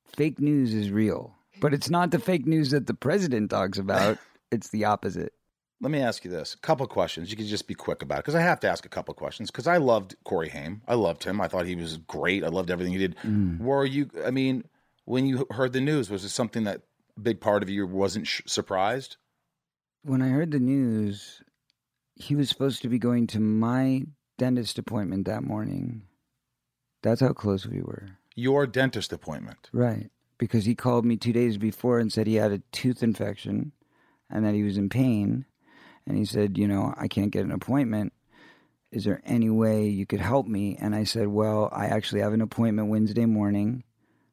fake 0.05 0.41
news 0.41 0.75
is 0.75 0.91
real. 0.91 1.35
But 1.61 1.73
it's 1.73 1.89
not 1.89 2.11
the 2.11 2.19
fake 2.19 2.47
news 2.47 2.71
that 2.71 2.87
the 2.87 2.95
president 2.95 3.51
talks 3.51 3.79
about. 3.79 4.19
it's 4.51 4.69
the 4.69 4.85
opposite. 4.85 5.33
Let 5.81 5.91
me 5.91 6.01
ask 6.01 6.25
you 6.25 6.31
this: 6.31 6.55
a 6.55 6.59
couple 6.59 6.85
of 6.85 6.91
questions. 6.91 7.31
You 7.31 7.37
can 7.37 7.47
just 7.47 7.67
be 7.67 7.75
quick 7.75 8.03
about 8.03 8.19
it 8.19 8.25
because 8.25 8.35
I 8.35 8.43
have 8.43 8.61
to 8.61 8.69
ask 8.69 8.85
a 8.87 8.89
couple 8.91 9.13
of 9.13 9.19
questions 9.19 9.51
because 9.51 9.67
I 9.67 9.77
loved 9.79 10.17
Corey 10.25 10.49
Haim. 10.49 10.83
I 10.87 10.95
loved 10.95 11.25
him. 11.25 11.41
I 11.41 11.49
thought 11.49 11.67
he 11.67 11.77
was 11.77 11.99
great. 11.99 12.45
I 12.45 12.49
loved 12.49 12.71
everything 12.71 12.93
he 12.93 12.99
did. 12.99 13.17
Mm. 13.19 13.61
Were 13.61 13.85
you? 13.85 14.11
I 14.25 14.31
mean, 14.31 14.65
when 15.05 15.27
you 15.27 15.47
heard 15.51 15.73
the 15.73 15.81
news, 15.81 16.11
was 16.11 16.25
it 16.25 16.31
something 16.31 16.65
that 16.65 16.83
big 17.21 17.41
part 17.41 17.62
of 17.62 17.71
you 17.71 17.87
wasn't 17.87 18.27
sh- 18.27 18.43
surprised? 18.47 19.17
When 20.03 20.23
I 20.23 20.29
heard 20.29 20.51
the 20.51 20.61
news, 20.61 21.43
he 22.14 22.35
was 22.35 22.49
supposed 22.49 22.83
to 22.83 22.89
be 22.89 22.99
going 22.99 23.27
to 23.29 23.41
my 23.41 24.07
dentist 24.39 24.79
appointment 24.79 25.27
that 25.27 25.43
morning. 25.43 26.03
That's 27.03 27.21
how 27.21 27.33
close 27.33 27.67
we 27.67 27.83
were. 27.83 28.09
Your 28.35 28.67
dentist 28.67 29.12
appointment. 29.12 29.71
Right. 29.73 30.11
Because 30.39 30.64
he 30.64 30.75
called 30.75 31.05
me 31.05 31.17
two 31.17 31.33
days 31.33 31.57
before 31.57 31.99
and 31.99 32.12
said 32.12 32.27
he 32.27 32.35
had 32.35 32.53
a 32.53 32.62
tooth 32.73 33.03
infection 33.03 33.73
and 34.31 34.45
that 34.45 34.55
he 34.55 34.62
was 34.62 34.77
in 34.77 34.89
pain. 34.89 35.47
And 36.07 36.17
he 36.17 36.25
said, 36.25 36.59
You 36.59 36.69
know, 36.69 36.95
I 36.97 37.09
can't 37.09 37.31
get 37.31 37.45
an 37.45 37.53
appointment. 37.53 38.12
Is 38.93 39.05
there 39.05 39.21
any 39.25 39.51
way 39.51 39.89
you 39.89 40.07
could 40.07 40.21
help 40.21 40.47
me? 40.47 40.77
And 40.81 40.95
I 40.95 41.05
said, 41.05 41.29
Well, 41.29 41.69
I 41.73 41.87
actually 41.87 42.21
have 42.21 42.33
an 42.33 42.41
appointment 42.41 42.89
Wednesday 42.89 43.27
morning. 43.27 43.85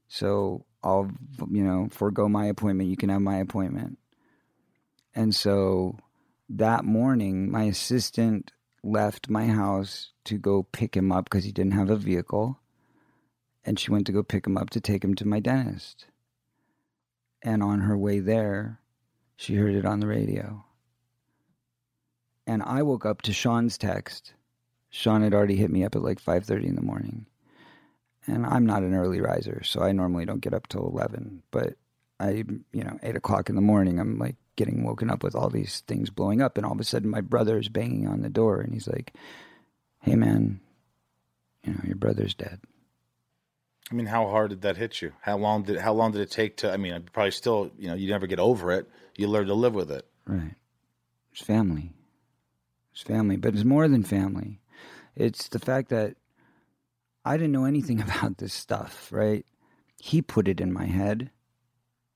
So 0.08 0.66
I'll, 0.84 1.10
you 1.50 1.64
know, 1.64 1.88
forego 1.92 2.28
my 2.28 2.48
appointment. 2.48 2.90
You 2.90 2.98
can 2.98 3.10
have 3.10 3.22
my 3.22 3.38
appointment. 3.38 3.98
And 5.16 5.34
so 5.34 5.98
that 6.50 6.86
morning, 6.86 7.52
my 7.52 7.64
assistant 7.64 8.52
left 8.84 9.30
my 9.30 9.48
house 9.48 10.12
to 10.26 10.38
go 10.38 10.64
pick 10.64 10.96
him 10.96 11.12
up 11.12 11.26
because 11.26 11.46
he 11.46 11.52
didn't 11.52 11.74
have 11.74 11.90
a 11.90 11.96
vehicle 11.96 12.60
and 13.66 13.80
she 13.80 13.92
went 13.92 14.06
to 14.08 14.12
go 14.12 14.24
pick 14.24 14.46
him 14.46 14.58
up 14.58 14.70
to 14.72 14.82
take 14.82 15.04
him 15.04 15.16
to 15.16 15.28
my 15.28 15.40
dentist. 15.40 16.08
And 17.42 17.64
on 17.64 17.82
her 17.82 17.98
way 17.98 18.20
there, 18.20 18.80
she 19.36 19.56
heard 19.56 19.76
it 19.76 19.86
on 19.86 20.00
the 20.00 20.08
radio. 20.08 20.64
And 22.46 22.62
I 22.64 22.82
woke 22.84 23.06
up 23.06 23.22
to 23.24 23.34
Sean's 23.34 23.78
text. 23.78 24.34
Sean 24.90 25.22
had 25.22 25.34
already 25.34 25.56
hit 25.56 25.72
me 25.72 25.84
up 25.84 25.96
at 25.96 26.04
like 26.04 26.20
5:30 26.22 26.68
in 26.68 26.76
the 26.76 26.82
morning. 26.82 27.26
And 28.26 28.46
I'm 28.46 28.66
not 28.66 28.84
an 28.84 28.94
early 28.94 29.20
riser, 29.20 29.64
so 29.64 29.82
I 29.82 29.92
normally 29.92 30.26
don't 30.26 30.42
get 30.42 30.54
up 30.54 30.68
till 30.68 30.88
11. 30.88 31.44
But 31.52 31.76
I, 32.20 32.46
you 32.72 32.84
know, 32.84 32.98
8 33.04 33.16
o'clock 33.16 33.50
in 33.50 33.56
the 33.56 33.62
morning, 33.62 34.00
I'm 34.00 34.18
like 34.18 34.36
getting 34.56 34.84
woken 34.84 35.10
up 35.10 35.24
with 35.24 35.36
all 35.36 35.50
these 35.50 35.82
things 35.82 36.10
blowing 36.10 36.42
up. 36.42 36.58
And 36.58 36.66
all 36.66 36.72
of 36.72 36.80
a 36.80 36.84
sudden, 36.84 37.10
my 37.10 37.22
brother's 37.22 37.70
banging 37.70 38.08
on 38.08 38.22
the 38.22 38.30
door 38.30 38.62
and 38.62 38.74
he's 38.74 38.88
like, 38.88 39.14
Hey, 40.02 40.16
man, 40.16 40.60
you 41.64 41.74
know, 41.74 41.82
your 41.86 41.96
brother's 41.96 42.34
dead. 42.34 42.60
I 43.92 43.96
mean, 43.96 44.06
how 44.06 44.28
hard 44.28 44.50
did 44.50 44.62
that 44.62 44.78
hit 44.78 45.02
you? 45.02 45.14
How 45.22 45.38
long 45.38 45.64
did 45.64 45.78
how 45.78 45.94
long 45.94 46.12
did 46.12 46.22
it 46.22 46.32
take 46.32 46.58
to? 46.58 46.72
I 46.72 46.78
mean, 46.78 46.94
I'd 46.94 47.12
probably 47.12 47.32
still, 47.32 47.72
you 47.78 47.90
know, 47.90 47.96
you 47.96 48.10
never 48.10 48.28
get 48.28 48.40
over 48.40 48.72
it. 48.72 48.90
You 49.18 49.28
learn 49.28 49.48
to 49.48 49.54
live 49.54 49.76
with 49.76 49.92
it. 49.92 50.08
Right. 50.26 50.56
It's 51.32 51.42
family. 51.42 51.94
It's 52.94 53.02
family, 53.02 53.38
but 53.38 53.54
it's 53.54 53.64
more 53.64 53.88
than 53.88 54.04
family. 54.04 54.62
It's 55.16 55.48
the 55.48 55.60
fact 55.60 55.90
that 55.90 56.16
I 57.26 57.38
didn't 57.38 57.52
know 57.52 57.66
anything 57.66 58.02
about 58.02 58.38
this 58.38 58.54
stuff, 58.54 59.10
right? 59.12 59.46
He 59.98 60.22
put 60.22 60.48
it 60.48 60.60
in 60.60 60.74
my 60.74 60.86
head. 60.86 61.32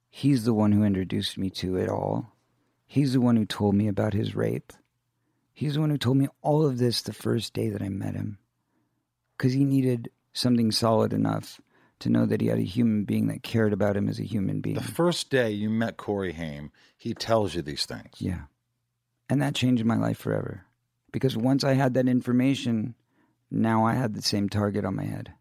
He's 0.10 0.46
the 0.46 0.54
one 0.54 0.72
who 0.72 0.84
introduced 0.84 1.38
me 1.38 1.50
to 1.52 1.78
it 1.78 1.90
all. 1.90 2.34
He's 2.86 3.14
the 3.14 3.22
one 3.22 3.36
who 3.36 3.46
told 3.46 3.76
me 3.76 3.88
about 3.88 4.14
his 4.14 4.36
rape. 4.36 4.74
He's 5.54 5.74
the 5.74 5.82
one 5.82 5.90
who 5.90 5.98
told 5.98 6.18
me 6.18 6.28
all 6.42 6.66
of 6.66 6.78
this 6.78 7.02
the 7.02 7.14
first 7.14 7.54
day 7.54 7.70
that 7.70 7.82
I 7.82 7.90
met 7.90 8.16
him. 8.16 8.38
Because 9.38 9.54
he 9.54 9.66
needed 9.66 10.10
something 10.34 10.72
solid 10.72 11.14
enough 11.14 11.60
to 12.00 12.10
know 12.10 12.26
that 12.26 12.42
he 12.42 12.48
had 12.48 12.60
a 12.60 12.64
human 12.64 13.04
being 13.04 13.28
that 13.28 13.44
cared 13.44 13.74
about 13.74 13.98
him 13.98 14.08
as 14.08 14.20
a 14.20 14.24
human 14.24 14.62
being. 14.62 14.76
The 14.76 14.84
first 14.84 15.30
day 15.30 15.52
you 15.52 15.70
met 15.70 15.98
Corey 15.98 16.34
Haim, 16.34 16.72
he 16.96 17.14
tells 17.14 17.56
you 17.56 17.62
these 17.62 17.86
things. 17.86 18.16
Yeah. 18.20 18.42
And 19.30 19.42
that 19.42 19.56
changed 19.56 19.84
my 19.84 19.98
life 19.98 20.18
forever. 20.18 20.66
Because 21.12 21.36
once 21.36 21.64
I 21.64 21.74
had 21.74 21.96
that 21.96 22.08
information, 22.08 22.96
now 23.50 23.86
I 23.86 23.94
had 23.94 24.14
the 24.14 24.22
same 24.22 24.50
target 24.50 24.86
on 24.86 24.96
my 24.96 25.04
head. 25.04 25.34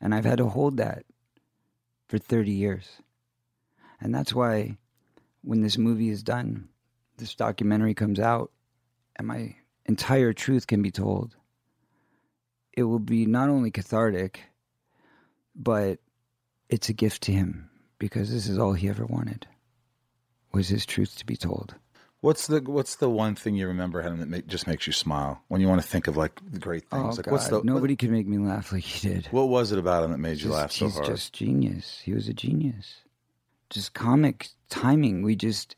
And 0.00 0.14
I've 0.14 0.24
had 0.24 0.38
to 0.38 0.48
hold 0.48 0.76
that 0.76 1.04
for 2.08 2.18
30 2.18 2.50
years. 2.50 2.88
And 4.00 4.14
that's 4.14 4.34
why 4.34 4.76
when 5.42 5.62
this 5.62 5.78
movie 5.78 6.10
is 6.10 6.22
done, 6.22 6.68
this 7.16 7.34
documentary 7.34 7.94
comes 7.94 8.18
out, 8.18 8.50
and 9.16 9.28
my 9.28 9.54
entire 9.86 10.32
truth 10.32 10.66
can 10.66 10.82
be 10.82 10.90
told, 10.90 11.36
it 12.72 12.82
will 12.82 12.98
be 12.98 13.26
not 13.26 13.48
only 13.48 13.70
cathartic, 13.70 14.42
but 15.54 16.00
it's 16.68 16.88
a 16.88 16.94
gift 16.94 17.22
to 17.22 17.32
him 17.32 17.70
because 17.98 18.32
this 18.32 18.48
is 18.48 18.58
all 18.58 18.72
he 18.72 18.88
ever 18.88 19.06
wanted 19.06 19.46
was 20.52 20.68
his 20.68 20.84
truth 20.84 21.16
to 21.18 21.26
be 21.26 21.36
told. 21.36 21.74
What's 22.24 22.46
the 22.46 22.60
What's 22.62 22.96
the 22.96 23.10
one 23.10 23.34
thing 23.34 23.54
you 23.54 23.66
remember 23.66 24.00
him 24.00 24.18
that 24.20 24.28
make, 24.30 24.46
just 24.46 24.66
makes 24.66 24.86
you 24.86 24.94
smile 24.94 25.42
when 25.48 25.60
you 25.60 25.68
want 25.68 25.82
to 25.82 25.86
think 25.86 26.06
of 26.06 26.16
like 26.16 26.40
the 26.50 26.58
great 26.58 26.84
Oh 26.90 27.02
things? 27.02 27.16
like 27.18 27.26
God, 27.26 27.32
what's 27.32 27.48
the 27.48 27.62
nobody 27.64 27.96
could 27.96 28.10
make 28.10 28.26
me 28.26 28.38
laugh 28.38 28.72
like 28.72 28.82
he 28.82 29.06
did. 29.08 29.26
What, 29.26 29.42
what 29.42 29.50
was 29.60 29.72
it 29.72 29.78
about 29.78 30.04
him 30.04 30.10
that 30.12 30.16
made 30.18 30.38
you 30.38 30.44
Just- 30.48 30.54
laugh 30.54 30.72
so 30.72 30.86
he's 30.86 30.94
hard? 30.94 31.06
He's 31.08 31.16
just 31.16 31.32
genius. 31.34 32.00
He 32.02 32.14
was 32.14 32.26
a 32.26 32.32
genius. 32.32 32.94
Just 33.68 33.92
comic 33.92 34.48
timing. 34.70 35.22
We 35.22 35.36
just 35.36 35.76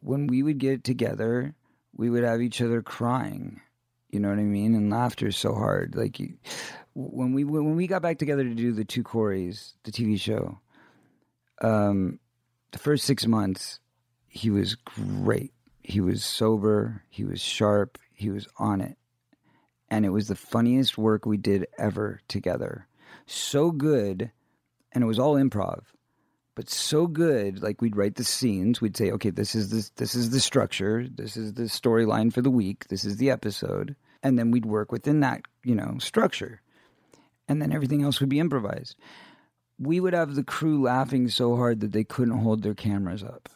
when 0.00 0.26
we 0.26 0.42
would 0.42 0.56
get 0.56 0.84
together, 0.84 1.54
we 1.94 2.08
would 2.08 2.24
have 2.24 2.40
each 2.40 2.62
other 2.62 2.80
crying. 2.80 3.60
You 4.08 4.20
know 4.20 4.30
what 4.30 4.38
I 4.38 4.44
mean? 4.44 4.74
And 4.74 4.88
laughter 4.88 5.26
is 5.26 5.36
so 5.36 5.52
hard. 5.54 5.94
Like 5.94 6.18
you- 6.18 6.38
when 6.94 7.34
we 7.34 7.44
when 7.44 7.76
we 7.76 7.86
got 7.86 8.00
back 8.00 8.16
together 8.18 8.42
to 8.42 8.54
do 8.54 8.72
the 8.72 8.86
two 8.86 9.02
Coreys, 9.02 9.74
the 9.84 9.92
TV 9.92 10.18
show. 10.18 10.60
Um, 11.60 12.20
the 12.72 12.78
first 12.78 13.04
six 13.04 13.26
months, 13.26 13.80
he 14.28 14.48
was 14.48 14.74
great. 14.74 15.52
He 15.88 16.00
was 16.00 16.24
sober. 16.24 17.02
He 17.08 17.24
was 17.24 17.40
sharp. 17.40 17.98
He 18.12 18.30
was 18.30 18.46
on 18.58 18.80
it, 18.80 18.96
and 19.90 20.04
it 20.04 20.10
was 20.10 20.28
the 20.28 20.34
funniest 20.34 20.98
work 20.98 21.24
we 21.24 21.36
did 21.36 21.66
ever 21.78 22.20
together. 22.28 22.86
So 23.26 23.70
good, 23.70 24.30
and 24.92 25.02
it 25.02 25.06
was 25.06 25.18
all 25.18 25.34
improv 25.34 25.82
but 26.58 26.68
so 26.68 27.06
good 27.06 27.62
like 27.62 27.80
we'd 27.80 27.94
write 27.94 28.16
the 28.16 28.24
scenes 28.24 28.80
we'd 28.80 28.96
say 28.96 29.12
okay 29.12 29.30
this 29.30 29.54
is 29.54 29.70
this 29.70 29.90
this 29.90 30.16
is 30.16 30.30
the 30.30 30.40
structure 30.40 31.06
this 31.08 31.36
is 31.36 31.54
the 31.54 31.62
storyline 31.62 32.32
for 32.32 32.42
the 32.42 32.50
week 32.50 32.88
this 32.88 33.04
is 33.04 33.16
the 33.18 33.30
episode 33.30 33.94
and 34.24 34.36
then 34.36 34.50
we'd 34.50 34.66
work 34.66 34.90
within 34.90 35.20
that 35.20 35.42
you 35.62 35.72
know 35.72 35.94
structure 36.00 36.60
and 37.46 37.62
then 37.62 37.70
everything 37.70 38.02
else 38.02 38.18
would 38.18 38.28
be 38.28 38.40
improvised 38.40 38.96
we 39.78 40.00
would 40.00 40.12
have 40.12 40.34
the 40.34 40.42
crew 40.42 40.82
laughing 40.82 41.28
so 41.28 41.54
hard 41.54 41.78
that 41.78 41.92
they 41.92 42.02
couldn't 42.02 42.40
hold 42.40 42.64
their 42.64 42.74
cameras 42.74 43.22
up 43.22 43.48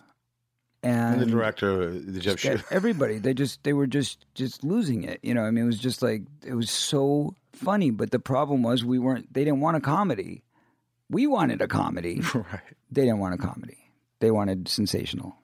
and, 0.83 1.15
and 1.15 1.23
the 1.23 1.27
director, 1.27 1.91
the 1.91 2.21
Jeff 2.21 2.39
just 2.39 2.65
everybody 2.71 3.19
they 3.19 3.35
just 3.35 3.63
they 3.63 3.73
were 3.73 3.87
just 3.87 4.27
just 4.35 4.65
losing 4.65 5.05
it 5.05 5.21
you 5.23 5.33
know 5.33 5.43
i 5.43 5.51
mean 5.51 5.65
it 5.65 5.67
was 5.67 5.79
just 5.79 6.03
like 6.03 6.23
it 6.45 6.55
was 6.55 6.71
so 6.71 7.35
funny 7.53 7.91
but 7.91 8.11
the 8.11 8.19
problem 8.19 8.63
was 8.63 8.85
we 8.85 8.99
weren't 8.99 9.33
they 9.33 9.45
didn't 9.45 9.61
want 9.61 9.77
a 9.77 9.81
comedy 9.81 10.43
we 11.13 11.27
wanted 11.27 11.61
a 11.61 11.69
comedy 11.69 12.21
right. 12.35 12.61
they 12.91 13.03
didn't 13.03 13.19
want 13.19 13.35
a 13.35 13.39
comedy. 13.39 13.79
They 14.21 14.31
wanted 14.31 14.67
sensational, 14.67 15.37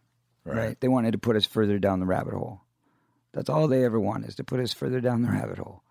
right. 0.44 0.56
Right. 0.56 0.80
They 0.80 0.88
wanted 0.88 1.12
to 1.12 1.18
put 1.18 1.36
us 1.36 1.44
further 1.44 1.78
down 1.78 2.00
the 2.00 2.06
rabbit 2.06 2.34
hole. 2.34 2.62
That's 3.32 3.50
all 3.50 3.68
they 3.68 3.84
ever 3.84 4.00
want 4.00 4.24
is 4.24 4.36
to 4.36 4.44
put 4.44 4.60
us 4.60 4.72
further 4.72 5.00
down 5.00 5.22
the 5.22 5.28
rabbit 5.28 5.58
hole. 5.58 5.82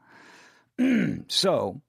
so, 1.27 1.81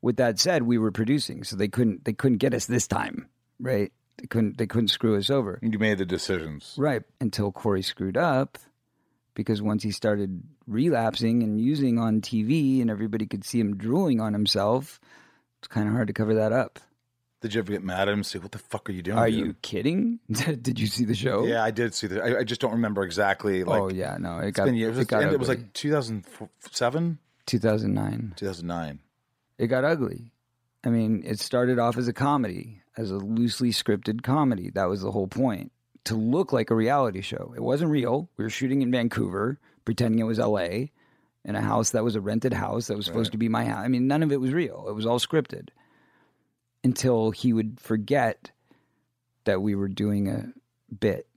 with 0.00 0.16
that 0.16 0.40
said, 0.40 0.64
we 0.64 0.78
were 0.78 0.90
producing, 0.90 1.44
so 1.44 1.54
they 1.54 1.68
couldn't 1.68 2.04
they 2.04 2.12
couldn't 2.12 2.38
get 2.38 2.54
us 2.54 2.66
this 2.66 2.88
time, 2.88 3.28
right? 3.60 3.92
They 4.22 4.28
couldn't 4.28 4.56
they 4.56 4.66
couldn't 4.68 4.88
screw 4.88 5.16
us 5.16 5.30
over. 5.30 5.58
You 5.60 5.78
made 5.80 5.98
the 5.98 6.06
decisions. 6.06 6.74
Right. 6.78 7.02
Until 7.20 7.50
Corey 7.50 7.82
screwed 7.82 8.16
up 8.16 8.56
because 9.34 9.60
once 9.60 9.82
he 9.82 9.90
started 9.90 10.44
relapsing 10.68 11.42
and 11.42 11.60
using 11.60 11.98
on 11.98 12.20
TV 12.20 12.80
and 12.80 12.88
everybody 12.88 13.26
could 13.26 13.44
see 13.44 13.58
him 13.58 13.76
drooling 13.76 14.20
on 14.20 14.32
himself, 14.32 15.00
it's 15.58 15.66
kind 15.66 15.88
of 15.88 15.94
hard 15.94 16.06
to 16.06 16.12
cover 16.12 16.34
that 16.34 16.52
up. 16.52 16.78
Did 17.40 17.54
you 17.54 17.58
ever 17.58 17.72
get 17.72 17.82
mad 17.82 18.02
at 18.02 18.08
him 18.08 18.20
and 18.20 18.26
say, 18.26 18.38
What 18.38 18.52
the 18.52 18.58
fuck 18.58 18.88
are 18.88 18.92
you 18.92 19.02
doing? 19.02 19.18
Are 19.18 19.28
dude?" 19.28 19.38
you 19.38 19.54
kidding? 19.60 20.20
did 20.30 20.78
you 20.78 20.86
see 20.86 21.04
the 21.04 21.16
show? 21.16 21.44
Yeah, 21.44 21.64
I 21.64 21.72
did 21.72 21.92
see 21.92 22.06
that. 22.06 22.22
I, 22.22 22.38
I 22.38 22.44
just 22.44 22.60
don't 22.60 22.72
remember 22.72 23.02
exactly. 23.02 23.64
Like, 23.64 23.80
oh 23.80 23.88
yeah, 23.88 24.18
no, 24.20 24.38
it 24.38 24.48
it's 24.48 24.56
got 24.56 24.66
been 24.66 24.76
years. 24.76 24.96
it 24.98 25.08
got 25.08 25.24
it 25.24 25.36
was 25.36 25.48
like 25.48 25.72
2007, 25.72 27.18
2009. 27.46 28.34
2009. 28.36 29.00
It 29.58 29.66
got 29.66 29.84
ugly. 29.84 30.32
I 30.84 30.90
mean, 30.90 31.22
it 31.24 31.38
started 31.38 31.78
off 31.78 31.96
as 31.96 32.08
a 32.08 32.12
comedy, 32.12 32.82
as 32.96 33.10
a 33.10 33.16
loosely 33.16 33.70
scripted 33.70 34.22
comedy. 34.22 34.70
That 34.70 34.88
was 34.88 35.02
the 35.02 35.12
whole 35.12 35.28
point. 35.28 35.72
To 36.06 36.16
look 36.16 36.52
like 36.52 36.70
a 36.70 36.74
reality 36.74 37.20
show. 37.20 37.52
It 37.56 37.62
wasn't 37.62 37.92
real. 37.92 38.28
We 38.36 38.44
were 38.44 38.50
shooting 38.50 38.82
in 38.82 38.90
Vancouver, 38.90 39.60
pretending 39.84 40.18
it 40.18 40.24
was 40.24 40.38
LA, 40.38 40.88
in 41.44 41.54
a 41.54 41.60
house 41.60 41.90
that 41.90 42.02
was 42.02 42.16
a 42.16 42.20
rented 42.20 42.52
house 42.52 42.88
that 42.88 42.96
was 42.96 43.06
supposed 43.06 43.32
to 43.32 43.38
be 43.38 43.48
my 43.48 43.64
house. 43.64 43.84
I 43.84 43.88
mean, 43.88 44.08
none 44.08 44.24
of 44.24 44.32
it 44.32 44.40
was 44.40 44.52
real. 44.52 44.86
It 44.88 44.94
was 44.94 45.06
all 45.06 45.20
scripted. 45.20 45.68
Until 46.82 47.30
he 47.30 47.52
would 47.52 47.78
forget 47.80 48.50
that 49.44 49.62
we 49.62 49.76
were 49.76 49.88
doing 49.88 50.28
a 50.28 50.52
bit. 50.92 51.28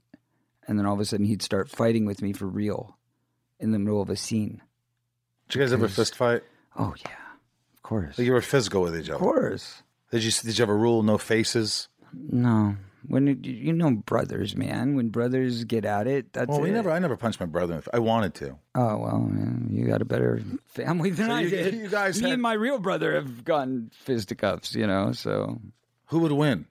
And 0.66 0.78
then 0.78 0.86
all 0.86 0.94
of 0.94 1.00
a 1.00 1.04
sudden 1.04 1.26
he'd 1.26 1.42
start 1.42 1.70
fighting 1.70 2.04
with 2.04 2.20
me 2.22 2.32
for 2.32 2.46
real 2.46 2.98
in 3.60 3.70
the 3.70 3.78
middle 3.78 4.02
of 4.02 4.10
a 4.10 4.16
scene. 4.16 4.60
Did 5.48 5.54
you 5.54 5.60
guys 5.62 5.72
ever 5.72 5.86
fist 5.86 6.16
fight? 6.16 6.42
Oh 6.76 6.94
yeah. 7.04 7.25
Of 7.86 7.88
course. 7.90 8.18
Like 8.18 8.26
you 8.26 8.32
were 8.32 8.40
physical 8.40 8.82
with 8.82 8.96
each 8.98 9.04
other. 9.10 9.14
Of 9.14 9.20
course. 9.20 9.82
Did 10.10 10.24
you 10.24 10.32
did 10.32 10.58
you 10.58 10.62
have 10.62 10.68
a 10.68 10.74
rule? 10.74 11.04
No 11.04 11.18
faces. 11.18 11.88
No, 12.12 12.74
when 13.06 13.28
it, 13.28 13.44
you 13.46 13.72
know 13.72 13.92
brothers, 13.92 14.56
man. 14.56 14.96
When 14.96 15.10
brothers 15.10 15.62
get 15.62 15.84
at 15.84 16.08
it, 16.08 16.32
that's 16.32 16.48
Well, 16.48 16.60
we 16.62 16.70
it. 16.70 16.72
never. 16.72 16.90
I 16.90 16.98
never 16.98 17.16
punched 17.16 17.38
my 17.38 17.46
brother. 17.46 17.80
I 17.94 18.00
wanted 18.00 18.34
to. 18.42 18.58
Oh 18.74 18.96
well, 18.98 19.20
man, 19.20 19.68
you 19.70 19.86
got 19.86 20.02
a 20.02 20.04
better 20.04 20.42
family 20.66 21.10
than 21.10 21.28
So 21.28 21.34
I 21.36 21.40
you- 21.42 21.50
did. 21.50 21.74
you 21.74 21.88
guys 21.88 22.16
Me 22.20 22.24
had- 22.30 22.32
and 22.34 22.42
my 22.42 22.54
real 22.54 22.80
brother 22.80 23.14
have 23.14 23.44
gone 23.44 23.92
fisticuffs, 23.92 24.74
you 24.74 24.86
know. 24.88 25.12
So 25.12 25.60
Who 26.06 26.18
would 26.20 26.32
win? 26.32 26.66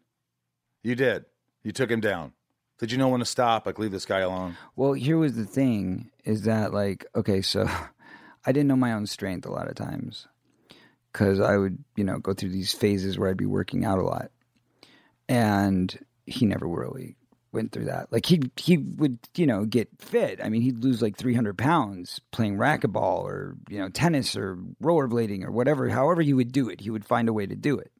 You 0.83 0.95
did. 0.95 1.23
You 1.63 1.71
took 1.71 1.89
him 1.89 2.01
down. 2.01 2.33
Did 2.79 2.91
you 2.91 2.97
know 2.97 3.07
when 3.07 3.19
to 3.21 3.25
stop? 3.25 3.65
Like 3.65 3.79
leave 3.79 3.91
this 3.91 4.05
guy 4.05 4.19
alone. 4.19 4.57
well, 4.75 4.91
here 4.93 5.17
was 5.17 5.35
the 5.35 5.45
thing: 5.45 6.11
is 6.25 6.41
that 6.41 6.73
like 6.73 7.05
okay, 7.15 7.41
so 7.41 7.69
I 8.45 8.51
didn't 8.51 8.67
know 8.67 8.75
my 8.75 8.91
own 8.91 9.05
strength 9.05 9.45
a 9.45 9.51
lot 9.51 9.69
of 9.69 9.75
times 9.75 10.27
because 11.15 11.39
I 11.39 11.55
would, 11.55 11.81
you 11.95 12.03
know, 12.03 12.19
go 12.19 12.33
through 12.33 12.49
these 12.49 12.73
phases 12.73 13.17
where 13.17 13.29
I'd 13.29 13.37
be 13.37 13.45
working 13.45 13.85
out 13.85 13.99
a 13.99 14.03
lot, 14.03 14.31
and 15.29 15.97
he 16.25 16.45
never 16.45 16.67
really 16.67 17.15
went 17.53 17.71
through 17.71 17.85
that. 17.85 18.11
Like 18.11 18.25
he 18.25 18.41
he 18.57 18.75
would, 18.75 19.19
you 19.33 19.47
know, 19.47 19.63
get 19.63 19.87
fit. 19.97 20.41
I 20.43 20.49
mean, 20.49 20.61
he'd 20.61 20.83
lose 20.83 21.01
like 21.01 21.15
three 21.15 21.33
hundred 21.33 21.57
pounds 21.57 22.19
playing 22.31 22.57
racquetball 22.57 23.23
or 23.23 23.55
you 23.69 23.79
know 23.79 23.87
tennis 23.87 24.35
or 24.35 24.57
rollerblading 24.83 25.45
or 25.45 25.51
whatever. 25.51 25.87
However, 25.87 26.21
he 26.21 26.33
would 26.33 26.51
do 26.51 26.67
it, 26.67 26.81
he 26.81 26.89
would 26.89 27.05
find 27.05 27.29
a 27.29 27.33
way 27.33 27.45
to 27.45 27.55
do 27.55 27.79
it. 27.79 27.93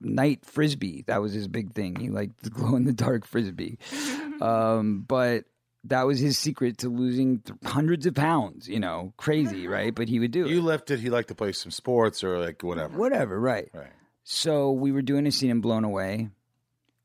Night 0.00 0.46
frisbee, 0.46 1.02
that 1.08 1.20
was 1.20 1.32
his 1.32 1.48
big 1.48 1.72
thing. 1.72 1.96
He 1.96 2.10
liked 2.10 2.42
the 2.44 2.50
glow 2.50 2.76
in 2.76 2.84
the 2.84 2.92
dark 2.92 3.26
frisbee, 3.26 3.78
um, 4.40 5.04
but 5.08 5.46
that 5.88 6.06
was 6.06 6.18
his 6.18 6.38
secret 6.38 6.78
to 6.78 6.88
losing 6.88 7.40
th- 7.40 7.58
hundreds 7.64 8.06
of 8.06 8.14
pounds. 8.14 8.68
You 8.68 8.80
know, 8.80 9.12
crazy, 9.16 9.66
right? 9.68 9.94
But 9.94 10.08
he 10.08 10.18
would 10.18 10.30
do 10.30 10.44
it. 10.46 10.50
You 10.50 10.62
left 10.62 10.90
it. 10.90 11.00
He 11.00 11.10
liked 11.10 11.28
to 11.28 11.34
play 11.34 11.52
some 11.52 11.70
sports 11.70 12.22
or 12.24 12.38
like 12.38 12.62
whatever. 12.62 12.96
Whatever, 12.96 13.38
right? 13.40 13.68
Right. 13.72 13.92
So 14.24 14.72
we 14.72 14.90
were 14.92 15.02
doing 15.02 15.26
a 15.26 15.32
scene 15.32 15.50
in 15.50 15.60
Blown 15.60 15.84
Away, 15.84 16.30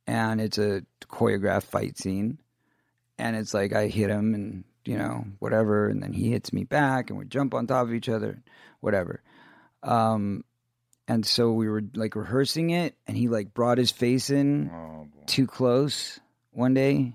and 0.08 0.42
it's 0.42 0.58
a 0.58 0.82
choreographed 1.08 1.64
fight 1.64 1.98
scene. 1.98 2.40
And 3.18 3.36
it's 3.36 3.54
like 3.54 3.74
I 3.74 3.88
hit 3.88 4.10
him 4.10 4.34
and, 4.34 4.64
you 4.86 4.98
know, 4.98 5.26
whatever. 5.38 5.88
And 5.88 6.02
then 6.02 6.12
he 6.14 6.32
hits 6.32 6.52
me 6.52 6.64
back 6.64 7.12
and 7.12 7.20
we 7.20 7.26
jump 7.26 7.54
on 7.54 7.68
top 7.68 7.86
of 7.86 7.94
each 7.94 8.10
other, 8.10 8.42
whatever. 8.80 9.22
Um, 9.84 10.44
and 11.08 11.24
so 11.26 11.52
we 11.52 11.70
were 11.70 11.84
like 11.94 12.16
rehearsing 12.16 12.70
it, 12.72 12.96
and 13.06 13.16
he 13.18 13.28
like 13.28 13.54
brought 13.54 13.78
his 13.78 13.92
face 13.92 14.30
in 14.32 14.72
Oh, 14.74 15.06
boy. 15.14 15.24
too 15.28 15.46
close 15.46 16.20
one 16.52 16.74
day, 16.74 16.96
And 16.96 17.14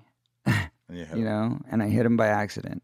you 0.91 1.07
you 1.15 1.25
know, 1.25 1.59
and 1.71 1.83
I 1.83 1.89
hit 1.89 2.07
him 2.07 2.17
by 2.17 2.29
accident. 2.29 2.83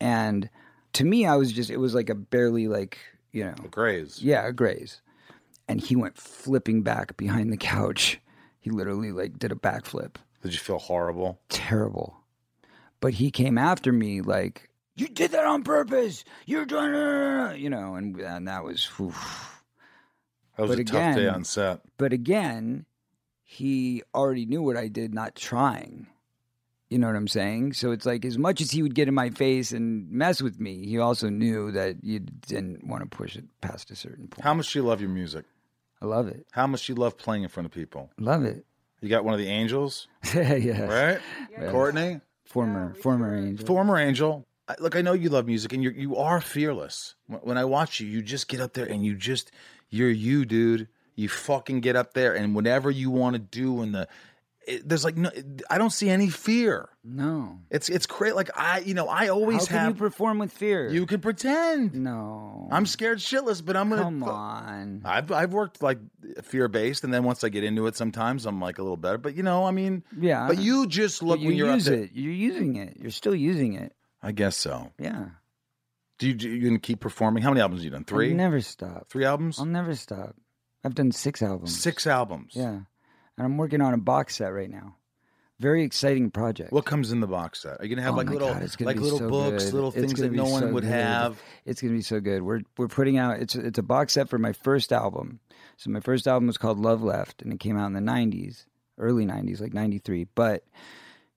And 0.00 0.48
to 0.94 1.04
me, 1.04 1.26
I 1.26 1.36
was 1.36 1.52
just, 1.52 1.70
it 1.70 1.76
was 1.78 1.94
like 1.94 2.10
a 2.10 2.14
barely 2.14 2.68
like, 2.68 2.98
you 3.32 3.44
know, 3.44 3.54
A 3.64 3.68
graze. 3.68 4.22
yeah, 4.22 4.46
a 4.46 4.52
graze. 4.52 5.00
And 5.68 5.80
he 5.80 5.96
went 5.96 6.16
flipping 6.16 6.82
back 6.82 7.16
behind 7.16 7.52
the 7.52 7.56
couch. 7.56 8.20
He 8.60 8.70
literally 8.70 9.12
like 9.12 9.38
did 9.38 9.52
a 9.52 9.56
backflip. 9.56 10.16
Did 10.42 10.52
you 10.52 10.58
feel 10.58 10.78
horrible? 10.78 11.40
Terrible. 11.48 12.16
But 13.00 13.14
he 13.14 13.30
came 13.30 13.58
after 13.58 13.92
me 13.92 14.20
like, 14.22 14.70
"You 14.94 15.08
did 15.08 15.32
that 15.32 15.44
on 15.44 15.64
purpose. 15.64 16.24
You're 16.46 16.64
doing, 16.66 17.60
you 17.60 17.68
know, 17.68 17.94
and 17.96 18.18
and 18.20 18.48
that 18.48 18.64
was. 18.64 18.84
whew. 18.96 19.12
That 20.56 20.62
was 20.62 20.70
But 20.70 20.78
a 20.80 20.84
tough 20.84 21.16
day 21.16 21.28
on 21.28 21.44
set. 21.44 21.80
But 21.98 22.12
again, 22.12 22.86
he 23.42 24.02
already 24.14 24.46
knew 24.46 24.62
what 24.62 24.76
I 24.76 24.88
did, 24.88 25.12
not 25.12 25.34
trying. 25.34 26.06
You 26.90 26.98
know 26.98 27.08
what 27.08 27.16
I'm 27.16 27.26
saying? 27.28 27.72
So 27.72 27.90
it's 27.90 28.06
like 28.06 28.24
as 28.24 28.38
much 28.38 28.60
as 28.60 28.70
he 28.70 28.82
would 28.82 28.94
get 28.94 29.08
in 29.08 29.14
my 29.14 29.30
face 29.30 29.72
and 29.72 30.08
mess 30.10 30.40
with 30.40 30.60
me, 30.60 30.86
he 30.86 30.98
also 30.98 31.28
knew 31.28 31.72
that 31.72 31.96
you 32.04 32.20
didn't 32.20 32.86
want 32.86 33.02
to 33.02 33.08
push 33.16 33.34
it 33.36 33.44
past 33.60 33.90
a 33.90 33.96
certain 33.96 34.28
point. 34.28 34.44
How 34.44 34.54
much 34.54 34.72
do 34.72 34.78
you 34.78 34.84
love 34.84 35.00
your 35.00 35.10
music? 35.10 35.44
I 36.00 36.06
love 36.06 36.28
it. 36.28 36.46
How 36.52 36.66
much 36.68 36.86
do 36.86 36.92
you 36.92 36.96
love 36.98 37.16
playing 37.18 37.42
in 37.42 37.48
front 37.48 37.66
of 37.66 37.72
people? 37.72 38.10
Love 38.18 38.44
it. 38.44 38.64
You 39.00 39.08
got 39.08 39.24
one 39.24 39.34
of 39.34 39.40
the 39.40 39.48
angels, 39.48 40.06
yeah. 40.34 40.82
right? 40.82 41.20
Courtney, 41.70 42.20
Former 42.44 42.94
former 42.94 43.36
angel. 43.36 43.66
former 43.66 43.98
angel. 43.98 44.46
I, 44.68 44.74
look, 44.78 44.94
I 44.96 45.02
know 45.02 45.12
you 45.12 45.28
love 45.28 45.46
music 45.46 45.72
and 45.72 45.82
you 45.82 45.90
you 45.90 46.16
are 46.16 46.40
fearless. 46.40 47.14
When- 47.26 47.40
When 47.40 47.58
I 47.58 47.64
watch 47.64 47.98
you, 48.00 48.06
you 48.06 48.22
just 48.22 48.46
get 48.48 48.60
up 48.60 48.72
there 48.74 48.86
and 48.86 49.04
you 49.04 49.14
just 49.16 49.50
you're 49.90 50.10
you, 50.10 50.44
dude. 50.44 50.88
You 51.16 51.28
fucking 51.28 51.80
get 51.80 51.96
up 51.96 52.14
there 52.14 52.34
and 52.34 52.54
whatever 52.54 52.90
you 52.90 53.10
want 53.10 53.34
to 53.34 53.38
do 53.40 53.82
in 53.82 53.92
the 53.92 54.06
it, 54.66 54.88
there's 54.88 55.04
like 55.04 55.16
no 55.16 55.30
I 55.70 55.78
don't 55.78 55.90
see 55.90 56.08
any 56.10 56.28
fear. 56.28 56.88
no. 57.04 57.58
It's 57.70 57.88
it's 57.88 58.06
great. 58.06 58.34
Like 58.34 58.50
I, 58.58 58.80
you 58.80 58.94
know, 58.94 59.08
I 59.08 59.28
always 59.28 59.66
How 59.66 59.66
can 59.66 59.78
have. 59.78 59.88
you 59.90 59.94
perform 59.94 60.38
with 60.38 60.52
fear? 60.52 60.88
you 60.88 61.06
can 61.06 61.20
pretend. 61.20 61.94
no. 61.94 62.68
I'm 62.70 62.84
scared 62.86 63.18
shitless, 63.18 63.64
but 63.64 63.76
I'm 63.76 63.88
gonna. 63.90 64.02
Come 64.02 64.22
on. 64.24 65.02
I've 65.04 65.30
I've 65.30 65.52
worked 65.52 65.82
like 65.82 65.98
fear 66.42 66.68
based, 66.68 67.04
and 67.04 67.14
then 67.14 67.22
once 67.24 67.44
I 67.44 67.48
get 67.48 67.62
into 67.64 67.86
it, 67.86 67.96
sometimes 67.96 68.44
I'm 68.46 68.60
like 68.60 68.78
a 68.78 68.82
little 68.82 68.96
better. 68.96 69.18
But 69.18 69.36
you 69.36 69.42
know, 69.42 69.64
I 69.64 69.70
mean, 69.70 70.02
Yeah. 70.18 70.46
But 70.48 70.58
you 70.58 70.86
just 70.86 71.22
look 71.22 71.40
you 71.40 71.48
when 71.48 71.56
you're 71.56 71.72
use 71.74 71.86
up 71.88 71.94
there. 71.94 72.02
it. 72.04 72.10
You're 72.14 72.32
using 72.32 72.76
it. 72.76 72.96
You're 73.00 73.10
still 73.12 73.34
using 73.34 73.74
it. 73.74 73.92
I 74.22 74.32
guess 74.32 74.56
so. 74.56 74.92
Yeah. 74.98 75.26
Do 76.18 76.28
you, 76.28 76.34
do 76.34 76.48
you 76.48 76.66
gonna 76.66 76.78
keep 76.80 77.00
performing? 77.00 77.42
How 77.42 77.50
many 77.50 77.60
albums 77.60 77.80
have 77.82 77.84
you 77.84 77.90
done? 77.90 78.04
3 78.04 78.30
I'll 78.30 78.36
never 78.36 78.60
stop. 78.62 79.08
Three 79.10 79.24
albums? 79.24 79.58
I'll 79.60 79.66
never 79.66 79.94
stop. 79.94 80.34
I've 80.82 80.94
done 80.94 81.12
six 81.12 81.42
albums. 81.42 81.78
Six 81.78 82.06
albums. 82.06 82.52
Yeah. 82.54 82.80
And 83.36 83.46
I'm 83.46 83.56
working 83.56 83.80
on 83.80 83.94
a 83.94 83.98
box 83.98 84.36
set 84.36 84.48
right 84.48 84.70
now. 84.70 84.96
Very 85.58 85.84
exciting 85.84 86.30
project. 86.30 86.70
What 86.70 86.84
comes 86.84 87.12
in 87.12 87.20
the 87.20 87.26
box 87.26 87.62
set? 87.62 87.80
Are 87.80 87.84
you 87.84 87.88
gonna 87.94 88.02
have 88.02 88.14
Oh 88.14 88.18
like 88.18 88.28
little 88.28 88.48
God, 88.52 88.62
like 88.80 88.96
little 88.98 89.18
so 89.18 89.28
books, 89.28 89.64
good. 89.64 89.74
little 89.74 89.90
things 89.90 90.14
that 90.20 90.32
no 90.32 90.44
one 90.44 90.62
so 90.62 90.68
would 90.72 90.82
good. 90.82 90.92
have? 90.92 91.40
It's 91.64 91.80
gonna 91.80 91.94
be 91.94 92.02
so 92.02 92.20
good. 92.20 92.42
We're 92.42 92.60
we're 92.76 92.88
putting 92.88 93.16
out 93.16 93.40
it's 93.40 93.54
it's 93.54 93.78
a 93.78 93.82
box 93.82 94.12
set 94.14 94.28
for 94.28 94.38
my 94.38 94.52
first 94.52 94.92
album. 94.92 95.40
So 95.78 95.90
my 95.90 96.00
first 96.00 96.26
album 96.26 96.46
was 96.46 96.58
called 96.58 96.78
Love 96.78 97.02
Left, 97.02 97.40
and 97.40 97.52
it 97.54 97.60
came 97.60 97.78
out 97.78 97.86
in 97.86 97.94
the 97.94 98.00
'90s, 98.00 98.66
early 98.98 99.24
'90s, 99.24 99.60
like 99.60 99.72
'93. 99.72 100.26
But 100.34 100.64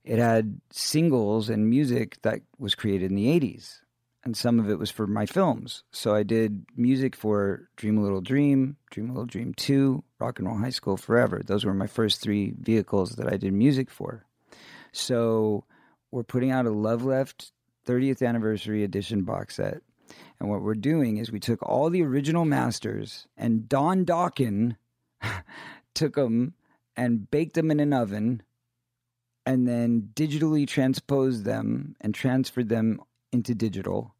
it 0.04 0.18
had 0.18 0.60
singles 0.70 1.48
and 1.48 1.70
music 1.70 2.20
that 2.20 2.40
was 2.58 2.74
created 2.74 3.10
in 3.10 3.16
the 3.16 3.26
'80s, 3.40 3.80
and 4.24 4.36
some 4.36 4.60
of 4.60 4.68
it 4.68 4.78
was 4.78 4.90
for 4.90 5.06
my 5.06 5.26
films. 5.26 5.82
So 5.92 6.14
I 6.14 6.22
did 6.22 6.66
music 6.76 7.16
for 7.16 7.68
Dream 7.76 7.98
a 7.98 8.02
Little 8.02 8.20
Dream, 8.20 8.76
Dream 8.90 9.08
a 9.08 9.12
Little 9.12 9.26
Dream 9.26 9.54
Two, 9.54 10.04
Rock 10.18 10.38
and 10.38 10.48
Roll 10.48 10.58
High 10.58 10.70
School 10.70 10.96
Forever. 10.96 11.42
Those 11.44 11.64
were 11.64 11.74
my 11.74 11.86
first 11.86 12.20
three 12.20 12.52
vehicles 12.58 13.12
that 13.12 13.32
I 13.32 13.36
did 13.36 13.52
music 13.52 13.90
for. 13.90 14.26
So 14.92 15.64
we're 16.10 16.22
putting 16.22 16.50
out 16.50 16.66
a 16.66 16.70
Love 16.70 17.04
Left 17.04 17.52
30th 17.86 18.26
anniversary 18.26 18.84
edition 18.84 19.22
box 19.22 19.56
set. 19.56 19.82
And 20.38 20.50
what 20.50 20.62
we're 20.62 20.74
doing 20.74 21.18
is 21.18 21.30
we 21.30 21.40
took 21.40 21.62
all 21.62 21.88
the 21.88 22.02
original 22.02 22.44
masters 22.44 23.26
and 23.36 23.68
Don 23.68 24.04
Dawkin 24.04 24.76
took 25.94 26.14
them 26.14 26.54
and 26.96 27.30
baked 27.30 27.54
them 27.54 27.70
in 27.70 27.80
an 27.80 27.92
oven 27.92 28.42
and 29.46 29.66
then 29.66 30.10
digitally 30.14 30.66
transposed 30.66 31.44
them 31.44 31.96
and 32.00 32.14
transferred 32.14 32.68
them 32.68 33.00
into 33.32 33.54
digital, 33.54 34.14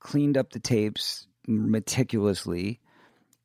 cleaned 0.00 0.36
up 0.36 0.50
the 0.50 0.60
tapes 0.60 1.26
meticulously, 1.46 2.80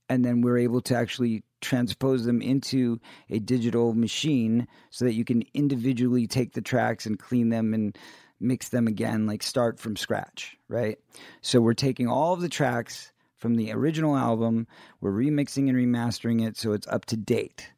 and 0.09 0.23
then 0.23 0.41
we're 0.41 0.57
able 0.57 0.81
to 0.81 0.95
actually 0.95 1.43
transpose 1.59 2.23
them 2.25 2.41
into 2.41 2.99
a 3.29 3.39
digital 3.39 3.93
machine 3.93 4.67
so 4.89 5.05
that 5.05 5.13
you 5.13 5.25
can 5.25 5.43
individually 5.53 6.27
take 6.27 6.53
the 6.53 6.61
tracks 6.61 7.05
and 7.05 7.19
clean 7.19 7.49
them 7.49 7.73
and 7.73 7.97
mix 8.39 8.69
them 8.69 8.87
again, 8.87 9.25
like 9.25 9.41
start 9.41 9.79
from 9.79 9.95
scratch, 9.95 10.55
right? 10.67 10.99
So 11.41 11.59
we're 11.59 11.73
taking 11.73 12.07
all 12.07 12.33
of 12.33 12.41
the 12.41 12.49
tracks 12.49 13.11
from 13.35 13.55
the 13.55 13.71
original 13.71 14.15
album, 14.15 14.67
we're 14.99 15.11
remixing 15.11 15.69
and 15.69 15.77
remastering 15.77 16.45
it 16.45 16.57
so 16.57 16.73
it's 16.73 16.87
up 16.87 17.05
to 17.05 17.17
date. 17.17 17.71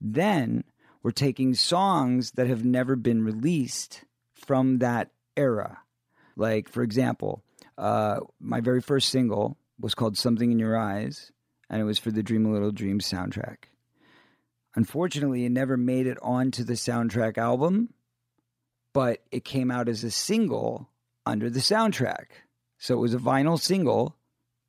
Then 0.00 0.64
we're 1.02 1.10
taking 1.10 1.54
songs 1.54 2.32
that 2.32 2.46
have 2.46 2.64
never 2.64 2.96
been 2.96 3.22
released 3.22 4.04
from 4.32 4.78
that 4.78 5.10
era. 5.36 5.83
Like, 6.36 6.68
for 6.68 6.82
example, 6.82 7.42
uh, 7.78 8.20
my 8.40 8.60
very 8.60 8.80
first 8.80 9.10
single 9.10 9.56
was 9.78 9.94
called 9.94 10.16
Something 10.16 10.52
in 10.52 10.58
Your 10.58 10.76
Eyes, 10.76 11.32
and 11.70 11.80
it 11.80 11.84
was 11.84 11.98
for 11.98 12.10
the 12.10 12.22
Dream 12.22 12.46
a 12.46 12.52
Little 12.52 12.72
Dream 12.72 13.00
soundtrack. 13.00 13.64
Unfortunately, 14.76 15.44
it 15.44 15.52
never 15.52 15.76
made 15.76 16.06
it 16.06 16.18
onto 16.20 16.64
the 16.64 16.72
soundtrack 16.74 17.38
album, 17.38 17.94
but 18.92 19.20
it 19.30 19.44
came 19.44 19.70
out 19.70 19.88
as 19.88 20.02
a 20.02 20.10
single 20.10 20.88
under 21.26 21.48
the 21.48 21.60
soundtrack. 21.60 22.26
So 22.78 22.94
it 22.94 23.00
was 23.00 23.14
a 23.14 23.18
vinyl 23.18 23.58
single, 23.58 24.16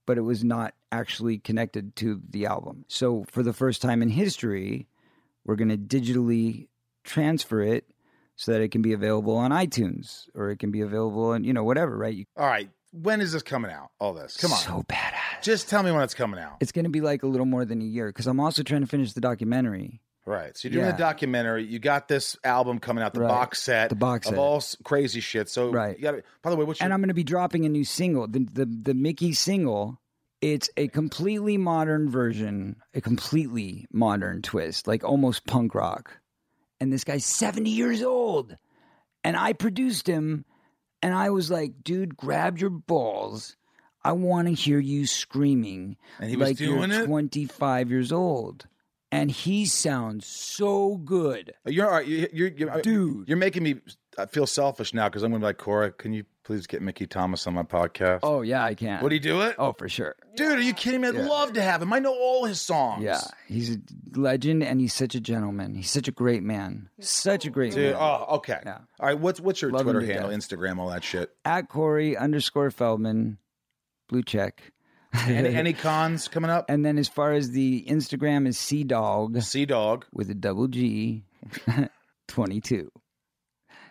but 0.05 0.17
it 0.17 0.21
was 0.21 0.43
not 0.43 0.73
actually 0.91 1.39
connected 1.39 1.95
to 1.97 2.21
the 2.29 2.45
album. 2.45 2.85
So 2.87 3.25
for 3.29 3.43
the 3.43 3.53
first 3.53 3.81
time 3.81 4.01
in 4.01 4.09
history, 4.09 4.87
we're 5.43 5.55
going 5.55 5.69
to 5.69 5.77
digitally 5.77 6.67
transfer 7.03 7.61
it 7.61 7.85
so 8.35 8.51
that 8.51 8.61
it 8.61 8.69
can 8.71 8.81
be 8.81 8.93
available 8.93 9.35
on 9.37 9.51
iTunes 9.51 10.27
or 10.35 10.49
it 10.49 10.57
can 10.59 10.71
be 10.71 10.81
available 10.81 11.29
on, 11.31 11.43
you 11.43 11.53
know, 11.53 11.63
whatever, 11.63 11.97
right? 11.97 12.13
You, 12.15 12.25
All 12.37 12.45
right. 12.47 12.69
When 12.91 13.19
is 13.19 13.33
this 13.33 13.43
coming 13.43 13.71
out? 13.71 13.89
All 13.99 14.13
this. 14.13 14.37
Come 14.37 14.53
on. 14.53 14.59
So 14.59 14.83
badass. 14.87 15.41
Just 15.43 15.69
tell 15.69 15.83
me 15.83 15.91
when 15.91 16.01
it's 16.03 16.13
coming 16.13 16.39
out. 16.39 16.57
It's 16.61 16.71
going 16.71 16.85
to 16.85 16.89
be 16.89 17.01
like 17.01 17.23
a 17.23 17.27
little 17.27 17.45
more 17.45 17.65
than 17.65 17.81
a 17.81 17.85
year 17.85 18.07
because 18.07 18.25
I'm 18.25 18.39
also 18.39 18.63
trying 18.63 18.81
to 18.81 18.87
finish 18.87 19.11
the 19.13 19.19
documentary. 19.21 20.01
Right. 20.25 20.55
So 20.57 20.67
you're 20.69 20.73
doing 20.81 20.85
Yeah. 20.87 20.95
a 20.95 20.97
documentary. 20.97 21.65
You 21.65 21.77
got 21.77 22.07
this 22.07 22.37
album 22.43 22.79
coming 22.79 23.03
out, 23.03 23.13
the 23.13 23.19
Right. 23.21 23.27
box 23.27 23.61
set, 23.61 23.89
The 23.89 23.95
box 23.95 24.29
of 24.29 24.37
all 24.39 24.63
crazy 24.83 25.19
shit. 25.19 25.49
So 25.49 25.71
Right. 25.71 25.97
you 25.97 26.03
got. 26.03 26.15
By 26.41 26.49
the 26.51 26.55
way, 26.55 26.63
what's 26.63 26.79
your 26.79 26.85
and 26.85 26.93
I'm 26.93 26.99
going 27.01 27.09
to 27.09 27.13
be 27.13 27.23
dropping 27.25 27.65
a 27.65 27.69
new 27.69 27.83
single. 27.83 28.27
The, 28.27 28.47
the 28.51 28.65
the 28.65 28.93
Mickey 28.93 29.33
single. 29.33 29.99
It's 30.41 30.69
a 30.77 30.87
completely 30.87 31.57
modern 31.57 32.09
version, 32.09 32.75
a 32.93 33.01
completely 33.01 33.87
modern 33.91 34.41
twist, 34.41 34.87
like 34.87 35.03
almost 35.03 35.45
punk 35.47 35.73
rock. 35.75 36.17
And 36.79 36.91
this 36.91 37.03
guy's 37.03 37.25
70 37.25 37.69
years 37.69 38.01
old, 38.03 38.57
and 39.23 39.37
I 39.37 39.53
produced 39.53 40.07
him, 40.07 40.45
and 41.01 41.13
I 41.13 41.29
was 41.29 41.49
like, 41.49 41.83
"Dude, 41.83 42.17
grab 42.17 42.57
your 42.57 42.69
balls. 42.69 43.55
I 44.03 44.11
want 44.11 44.47
to 44.47 44.53
hear 44.53 44.79
you 44.79 45.07
screaming 45.07 45.97
And 46.19 46.29
he 46.29 46.35
was 46.35 46.49
like 46.49 46.57
doing 46.57 46.91
you're 46.91 47.03
it? 47.03 47.05
25 47.05 47.89
years 47.91 48.11
old." 48.11 48.67
And 49.11 49.31
he 49.31 49.65
sounds 49.65 50.25
so 50.25 50.97
good. 50.97 51.53
You're 51.65 51.85
all 51.85 51.93
right. 51.93 52.05
You- 52.07 52.27
You're, 52.33 52.47
you're, 52.49 52.81
Dude. 52.81 53.27
You're 53.29 53.37
making 53.37 53.63
me 53.63 53.75
I 54.17 54.25
feel 54.27 54.47
selfish 54.47 54.93
now 54.93 55.09
because 55.09 55.23
I'm 55.23 55.31
going 55.31 55.41
to 55.41 55.45
be 55.45 55.47
like 55.49 55.57
Cora. 55.57 55.91
Can 55.91 56.13
you 56.13 56.23
please 56.43 56.67
get 56.67 56.81
Mickey 56.81 57.05
Thomas 57.07 57.45
on 57.47 57.53
my 57.53 57.63
podcast? 57.63 58.19
Oh 58.23 58.41
yeah, 58.41 58.63
I 58.63 58.73
can. 58.75 59.01
Would 59.03 59.11
he 59.11 59.19
do 59.19 59.41
it? 59.41 59.55
Oh, 59.59 59.73
for 59.73 59.89
sure. 59.89 60.15
Dude, 60.35 60.57
are 60.57 60.61
you 60.61 60.73
kidding 60.73 61.01
me? 61.01 61.07
I'd 61.09 61.15
Yeah. 61.15 61.25
love 61.27 61.53
to 61.53 61.61
have 61.61 61.81
him. 61.81 61.91
I 61.91 61.99
know 61.99 62.13
all 62.13 62.45
his 62.45 62.61
songs. 62.61 63.03
Yeah, 63.03 63.19
he's 63.47 63.75
a 63.75 63.79
legend 64.15 64.63
and 64.63 64.79
he's 64.79 64.93
such 64.93 65.15
a 65.15 65.19
gentleman. 65.19 65.75
He's 65.75 65.89
such 65.91 66.07
a 66.07 66.11
great 66.11 66.43
man. 66.43 66.89
Such 66.99 67.45
a 67.45 67.49
great 67.49 67.73
Dude, 67.73 67.93
man. 67.93 68.01
oh, 68.01 68.35
okay. 68.37 68.59
Yeah. 68.65 68.79
All 68.99 69.07
right. 69.07 69.19
What's 69.19 69.39
what's 69.41 69.61
your 69.61 69.71
Love 69.71 69.81
him 69.81 69.93
Twitter 69.93 70.01
to 70.07 70.13
handle, 70.13 70.29
death. 70.31 70.39
Instagram, 70.39 70.77
all 70.79 70.89
that 70.89 71.03
shit? 71.03 71.29
At 71.43 71.67
Corey 71.69 72.15
underscore 72.15 72.71
Feldman, 72.71 73.37
blue 74.07 74.23
check. 74.23 74.71
Any, 75.27 75.49
any 75.55 75.73
cons 75.73 76.27
coming 76.27 76.49
up? 76.51 76.65
and 76.69 76.85
then 76.85 76.97
as 76.97 77.07
far 77.07 77.31
as 77.33 77.51
the 77.51 77.85
Instagram 77.89 78.47
is 78.47 78.57
Sea 78.57 78.83
Dog 78.83 79.41
Sea 79.41 79.65
Dog. 79.65 80.05
with 80.13 80.29
a 80.29 80.35
double 80.35 80.67
G, 80.67 81.23
twenty 82.27 82.61
two. 82.61 82.91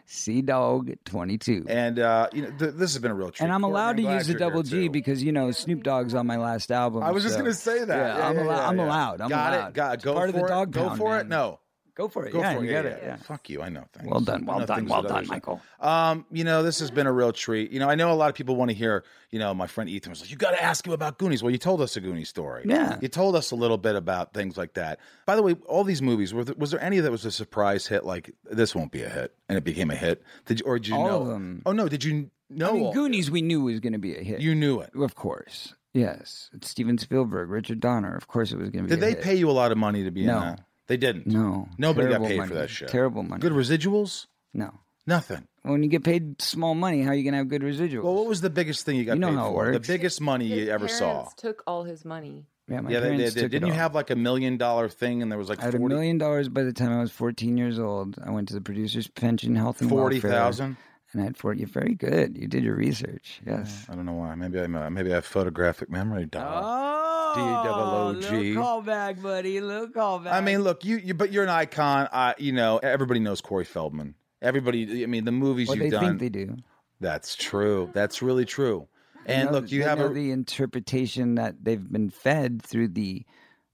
Sea 0.07 0.43
Dog 0.43 0.93
twenty 1.05 1.39
two. 1.39 1.65
And 1.69 1.99
uh, 1.99 2.29
you 2.33 2.43
know, 2.43 2.51
th- 2.51 2.75
this 2.75 2.93
has 2.93 2.99
been 2.99 3.11
a 3.11 3.15
real 3.15 3.31
treat. 3.31 3.45
And 3.45 3.53
I'm 3.53 3.63
Courtney, 3.63 3.73
allowed 3.75 3.97
to 3.97 4.03
glad 4.03 4.15
use 4.15 4.27
the 4.27 4.35
double 4.35 4.63
G 4.63 4.85
too. 4.87 4.91
because 4.91 5.23
you 5.23 5.33
know 5.33 5.51
Snoop 5.51 5.83
Dogg's 5.83 6.15
on 6.15 6.27
my 6.27 6.37
last 6.37 6.71
album. 6.71 7.03
I 7.03 7.11
was 7.11 7.23
just 7.23 7.37
going 7.37 7.51
to 7.51 7.55
say 7.55 7.85
that. 7.85 8.17
Yeah, 8.19 8.29
I'm 8.29 8.39
allow- 8.39 8.69
I'm 8.69 8.79
allowed. 8.81 9.21
I'm 9.21 9.29
got 9.31 9.53
allowed. 9.55 9.69
it. 9.69 9.75
Got 9.75 9.95
it. 9.95 10.03
Go 10.03 10.15
part 10.15 10.31
for 10.31 10.37
of 10.37 10.41
the 10.41 10.45
it. 10.47 10.49
dog 10.49 10.71
Go 10.73 10.89
pound, 10.89 10.99
for 10.99 11.19
it. 11.19 11.27
No. 11.29 11.59
Go 11.97 12.09
for 12.09 12.27
it. 12.27 12.33
Go 12.33 12.41
yeah, 12.41 12.55
for 12.55 12.65
it. 12.65 12.67
you 12.67 12.73
got 12.73 12.85
yeah, 12.85 12.91
it. 12.91 13.01
yeah. 13.03 13.09
Yeah. 13.11 13.17
Fuck 13.17 13.49
you. 13.49 13.63
I 13.63 13.69
know 13.69 13.85
things. 13.93 14.09
Well 14.11 14.21
done. 14.21 14.45
Well 14.47 14.67
done. 14.67 14.87
Well 14.87 15.03
done. 15.03 15.27
Michael. 15.29 15.61
Um, 15.79 16.27
you 16.33 16.43
know, 16.43 16.65
this 16.65 16.81
has 16.81 16.91
been 16.91 17.07
a 17.07 17.13
real 17.13 17.33
treat. 17.33 17.71
You 17.71 17.79
know, 17.79 17.89
I 17.89 17.95
know 17.95 18.11
a 18.11 18.15
lot 18.15 18.29
of 18.31 18.35
people 18.35 18.57
want 18.57 18.71
to 18.73 18.77
hear, 18.77 19.05
you 19.31 19.39
know, 19.39 19.55
my 19.55 19.69
friend 19.69 19.89
Ethan 19.89 20.11
was 20.11 20.21
like, 20.21 20.29
you 20.31 20.37
got 20.37 20.51
to 20.51 20.63
ask 20.63 20.85
him 20.85 20.93
about 20.93 21.19
Goonies. 21.19 21.43
Well, 21.43 21.53
you 21.53 21.59
told 21.59 21.81
us 21.81 21.97
a 21.97 22.01
Goonies 22.01 22.29
story. 22.29 22.65
Yeah. 22.67 22.99
You 23.01 23.07
told 23.07 23.37
us 23.37 23.53
a 23.53 23.55
little 23.55 23.79
bit 23.79 23.95
about 23.95 24.35
things 24.35 24.57
like 24.57 24.75
that. 24.75 24.99
By 25.25 25.37
the 25.37 25.43
way, 25.43 25.55
all 25.67 25.85
these 25.85 26.03
movies, 26.03 26.35
were 26.35 26.43
there, 26.43 26.57
was 26.59 26.73
there 26.73 26.83
any 26.83 26.99
that 26.99 27.13
was 27.13 27.25
a 27.25 27.31
surprise 27.31 27.87
hit? 27.87 28.05
Like, 28.05 28.33
this 28.51 28.75
won't 28.75 28.91
be 28.91 29.03
a 29.05 29.09
hit, 29.09 29.33
and 29.49 29.57
it 29.57 29.63
became 29.63 29.91
a 29.93 29.97
hit? 29.97 30.23
Did 30.47 30.61
you, 30.61 30.67
or 30.67 30.79
did 30.81 30.89
you 30.89 30.97
All 30.97 31.07
know? 31.09 31.23
of 31.23 31.29
them. 31.29 31.63
Oh, 31.65 31.71
no. 31.73 31.89
Did 31.89 32.03
you 32.03 32.31
know? 32.51 32.71
I 32.71 32.73
mean, 32.73 32.93
Goonies 32.93 33.31
we 33.31 33.41
knew 33.41 33.63
was 33.63 33.79
going 33.79 33.93
to 33.93 33.99
be 34.01 34.17
a 34.17 34.21
hit. 34.23 34.41
You 34.41 34.57
knew 34.57 34.81
it. 34.81 34.91
Of 34.97 35.15
course. 35.15 35.75
Yes. 35.93 36.51
It's 36.53 36.69
Steven 36.69 36.99
Spielberg, 36.99 37.51
Richard 37.51 37.79
Donner. 37.79 38.17
Of 38.17 38.27
course 38.27 38.51
it 38.51 38.57
was 38.59 38.71
going 38.71 38.85
to 38.85 38.89
be 38.89 38.97
Did 38.97 38.99
a 38.99 39.01
they 39.01 39.13
hit. 39.13 39.23
pay 39.23 39.35
you 39.37 39.49
a 39.49 39.53
lot 39.53 39.71
of 39.71 39.79
money 39.79 40.03
to 40.03 40.11
be 40.11 40.27
No. 40.27 40.39
in 40.39 40.41
that? 40.43 40.61
They 40.87 40.97
didn't. 40.97 41.27
No. 41.27 41.69
Nobody 41.79 42.09
got 42.09 42.19
Terrible 42.19 42.29
paid 42.29 42.37
money. 42.39 42.49
for 42.49 42.55
that 42.55 42.71
shit. 42.71 42.89
Terrible 42.89 43.23
money. 43.23 43.41
Good 43.41 43.53
residuals? 43.53 44.27
No. 44.53 44.81
Nothing. 45.07 45.47
When 45.63 45.83
you 45.83 45.89
get 45.89 46.03
paid 46.05 46.41
small 46.41 46.75
money, 46.75 47.03
how 47.03 47.11
are 47.11 47.15
you 47.15 47.23
going 47.25 47.33
to 47.33 47.39
have 47.39 47.49
good 47.49 47.63
residuals? 47.63 48.03
Well, 48.05 48.15
what 48.15 48.27
was 48.27 48.41
the 48.41 48.51
biggest 48.51 48.85
thing 48.87 48.97
you 48.97 49.05
got 49.05 49.15
You 49.15 49.21
know 49.21 49.29
paid 49.29 49.35
how 49.37 49.47
it 49.49 49.51
for? 49.51 49.57
works. 49.57 49.87
The 49.87 49.93
biggest 49.93 50.21
money 50.21 50.47
you 50.47 50.61
His 50.61 50.69
ever 50.69 50.89
saw? 50.89 51.13
parents 51.13 51.35
Took 51.37 51.63
all 51.67 51.85
his 51.85 52.05
money. 52.05 52.47
yeah, 52.69 52.81
my 52.81 52.91
Yeah, 52.91 53.01
they 53.01 53.11
parents 53.11 53.35
did. 53.35 53.41
took 53.43 53.51
Didn't 53.51 53.65
it 53.65 53.67
you 53.69 53.73
all. 53.75 53.79
have 53.81 53.95
like 53.95 54.11
a 54.11 54.17
million 54.17 54.57
dollar 54.57 54.89
thing 54.89 55.21
and 55.23 55.31
there 55.31 55.39
was 55.39 55.49
like 55.49 55.61
I 55.61 55.65
had 55.67 55.75
a 55.75 55.79
40 55.79 55.95
million 55.95 56.19
dollars 56.19 56.49
by 56.49 56.63
the 56.63 56.73
time 56.73 56.91
I 56.93 57.01
was 57.01 57.11
14 57.13 57.57
years 57.57 57.79
old. 57.79 58.17
I 58.25 58.31
went 58.31 58.49
to 58.49 58.55
the 58.55 58.61
producer's 58.63 59.07
pension, 59.09 59.55
health 59.57 59.81
and 59.83 59.91
welfare. 59.91 60.21
40,000? 60.21 60.77
Had 61.23 61.37
40. 61.37 61.61
You're 61.61 61.69
very 61.69 61.95
good. 61.95 62.37
You 62.37 62.49
did 62.49 62.65
your 62.65 62.75
research. 62.75 63.41
Yes. 63.47 63.87
I 63.89 63.95
don't 63.95 64.05
know 64.07 64.13
why. 64.15 64.35
Maybe 64.35 64.61
I 64.61 64.67
maybe 64.67 65.13
I 65.13 65.17
have 65.17 65.25
photographic 65.25 65.89
memory. 65.91 66.27
dog. 66.27 66.63
Oh, 66.65 68.15
D-double-O-G. 68.21 68.55
little 68.55 68.63
callback, 68.63 69.23
buddy. 69.23 69.61
Little 69.61 69.89
callback. 69.89 70.33
I 70.33 70.41
mean, 70.41 70.63
look, 70.63 70.85
you, 70.85 70.97
you 70.97 71.15
but 71.15 71.33
you're 71.33 71.45
an 71.45 71.51
icon. 71.51 72.09
I, 72.13 72.35
you 72.39 72.53
know, 72.53 72.79
everybody 72.79 73.21
knows 73.21 73.41
Corey 73.41 73.65
Feldman. 73.65 74.15
Everybody, 74.43 75.03
I 75.03 75.07
mean, 75.07 75.25
the 75.25 75.33
movies 75.33 75.69
what 75.69 75.79
you've 75.79 75.85
they 75.87 75.91
done. 75.91 76.19
think 76.19 76.21
they 76.21 76.29
do. 76.29 76.57
That's 77.01 77.35
true. 77.37 77.91
That's 77.93 78.23
really 78.23 78.45
true. 78.45 78.89
And 79.27 79.47
know- 79.47 79.53
look, 79.53 79.71
you 79.73 79.81
they 79.83 79.89
have 79.89 79.99
know 79.99 80.07
a 80.07 80.13
the 80.13 80.31
interpretation 80.31 81.37
that 81.37 81.63
they've 81.63 81.91
been 81.93 82.11
fed 82.11 82.63
through 82.63 82.89
the 82.89 83.25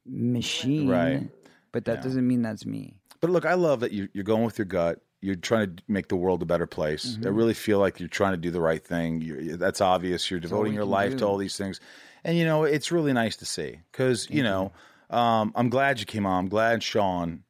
machine, 0.06 0.88
Right. 0.88 1.28
But 1.72 1.84
that 1.84 2.02
doesn't 2.02 2.26
mean 2.26 2.42
that's 2.42 2.66
me. 2.66 2.96
But 3.20 3.30
look, 3.30 3.44
I 3.44 3.54
love 3.54 3.80
that 3.80 3.92
you, 3.92 4.08
you're 4.12 4.24
going 4.24 4.44
with 4.44 4.58
your 4.58 4.64
gut. 4.64 4.98
You're 5.22 5.34
trying 5.34 5.76
to 5.76 5.82
make 5.86 6.08
the 6.08 6.16
world 6.16 6.42
a 6.42 6.46
better 6.46 6.66
place. 6.66 7.10
Mm-hmm. 7.12 7.26
I 7.26 7.30
really 7.30 7.54
feel 7.54 7.78
like 7.78 8.00
you're 8.00 8.08
trying 8.08 8.32
to 8.32 8.38
do 8.38 8.50
the 8.50 8.60
right 8.60 8.82
thing. 8.82 9.20
You're, 9.20 9.56
that's 9.56 9.80
obvious. 9.82 10.30
You're 10.30 10.40
devoting 10.40 10.72
your 10.72 10.86
life 10.86 11.12
do. 11.12 11.18
to 11.18 11.26
all 11.26 11.36
these 11.36 11.56
things, 11.58 11.78
and 12.24 12.38
you 12.38 12.44
know 12.44 12.64
it's 12.64 12.90
really 12.90 13.12
nice 13.12 13.36
to 13.36 13.44
see. 13.44 13.80
Because 13.92 14.28
you 14.30 14.42
know, 14.42 14.72
um, 15.10 15.52
I'm 15.54 15.68
glad 15.68 16.00
you 16.00 16.06
came 16.06 16.24
on. 16.24 16.44
I'm 16.44 16.48
glad 16.48 16.82
Sean 16.82 17.44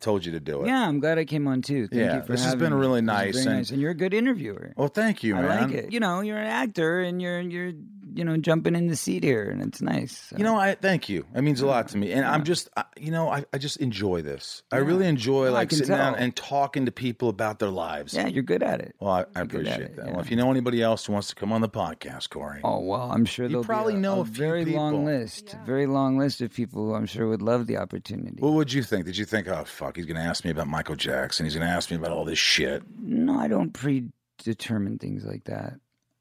told 0.00 0.24
you 0.24 0.32
to 0.32 0.40
do 0.40 0.62
it. 0.62 0.68
Yeah, 0.68 0.86
I'm 0.86 1.00
glad 1.00 1.18
I 1.18 1.24
came 1.24 1.46
on 1.48 1.62
too. 1.62 1.88
Thank 1.88 2.00
Yeah, 2.00 2.16
you 2.16 2.22
for 2.22 2.32
this 2.32 2.44
has 2.44 2.54
been 2.54 2.72
me. 2.72 2.78
really 2.78 3.00
nice, 3.02 3.36
and- 3.36 3.56
nice, 3.56 3.70
and 3.70 3.80
you're 3.80 3.90
a 3.90 3.94
good 3.94 4.14
interviewer. 4.14 4.72
Well, 4.76 4.88
thank 4.88 5.22
you, 5.22 5.36
I 5.36 5.42
man. 5.42 5.62
like 5.62 5.72
it. 5.84 5.92
You 5.92 6.00
know, 6.00 6.20
you're 6.20 6.38
an 6.38 6.46
actor, 6.46 7.00
and 7.00 7.20
you're 7.20 7.40
you're 7.40 7.72
you 8.14 8.24
know 8.24 8.36
jumping 8.36 8.74
in 8.74 8.86
the 8.88 8.96
seat 8.96 9.22
here, 9.24 9.48
and 9.50 9.62
it's 9.62 9.80
nice. 9.82 10.16
So. 10.28 10.36
You 10.36 10.44
know, 10.44 10.56
I 10.56 10.74
thank 10.74 11.08
you. 11.08 11.24
It 11.34 11.42
means 11.42 11.60
a 11.60 11.66
lot 11.66 11.88
to 11.88 11.96
me, 11.96 12.12
and 12.12 12.24
I'm 12.24 12.44
just, 12.44 12.68
I, 12.76 12.84
you 12.98 13.10
know, 13.10 13.28
I, 13.28 13.44
I 13.52 13.58
just 13.58 13.78
enjoy 13.78 14.22
this. 14.22 14.62
I 14.72 14.76
really 14.78 15.06
enjoy 15.06 15.44
No, 15.44 15.50
I 15.50 15.50
like 15.50 15.68
can 15.70 15.78
sitting 15.78 15.96
down 15.96 16.14
and 16.16 16.34
talking 16.34 16.86
to 16.86 16.92
people 16.92 17.28
about 17.28 17.58
their 17.58 17.70
lives. 17.70 18.14
yeah, 18.14 18.26
you're 18.26 18.42
good 18.42 18.62
at 18.62 18.80
it. 18.80 18.94
Well, 19.00 19.12
I, 19.12 19.24
I 19.36 19.40
appreciate 19.42 19.80
it, 19.80 19.96
that. 19.96 20.06
yeah. 20.06 20.12
Well, 20.12 20.20
if 20.20 20.30
you 20.30 20.36
know 20.36 20.50
anybody 20.50 20.82
else 20.82 21.06
who 21.06 21.12
wants 21.12 21.28
to 21.28 21.34
come 21.34 21.52
on 21.52 21.60
the 21.60 21.68
podcast, 21.68 22.30
Corey, 22.30 22.60
Oh 22.64 22.80
well, 22.80 23.10
I'm 23.10 23.24
sure 23.24 23.48
there'll 23.48 23.64
probably 23.64 23.94
be 23.94 23.98
a, 23.98 24.02
know 24.02 24.18
a 24.18 24.20
a 24.20 24.24
few 24.24 24.34
very 24.34 24.64
long 24.64 24.92
people. 24.92 25.04
list, 25.04 25.56
very 25.66 25.86
long 25.86 26.18
list 26.18 26.40
of 26.40 26.52
people 26.52 26.86
who 26.86 26.94
I'm 26.94 27.06
sure 27.06 27.28
would 27.28 27.42
love 27.42 27.66
the 27.66 27.76
opportunity. 27.76 28.36
what 28.40 28.52
would 28.54 28.72
you 28.72 28.82
think? 28.82 29.06
Did 29.06 29.16
you 29.16 29.24
think, 29.24 29.48
oh 29.48 29.64
fuck, 29.64 29.96
he's 29.96 30.06
going 30.06 30.16
to 30.16 30.22
ask 30.22 30.44
me 30.44 30.50
about 30.50 30.66
Michael 30.68 30.96
Jackson? 30.96 31.46
He's 31.46 31.54
going 31.54 31.66
to 31.66 31.72
ask 31.72 31.90
me 31.90 31.96
about 31.96 32.10
all 32.12 32.24
this 32.24 32.38
shit. 32.38 32.82
no, 33.00 33.38
I 33.38 33.48
don't 33.48 33.72
predetermine 33.72 34.98
things 34.98 35.24
like 35.24 35.44
that. 35.44 35.74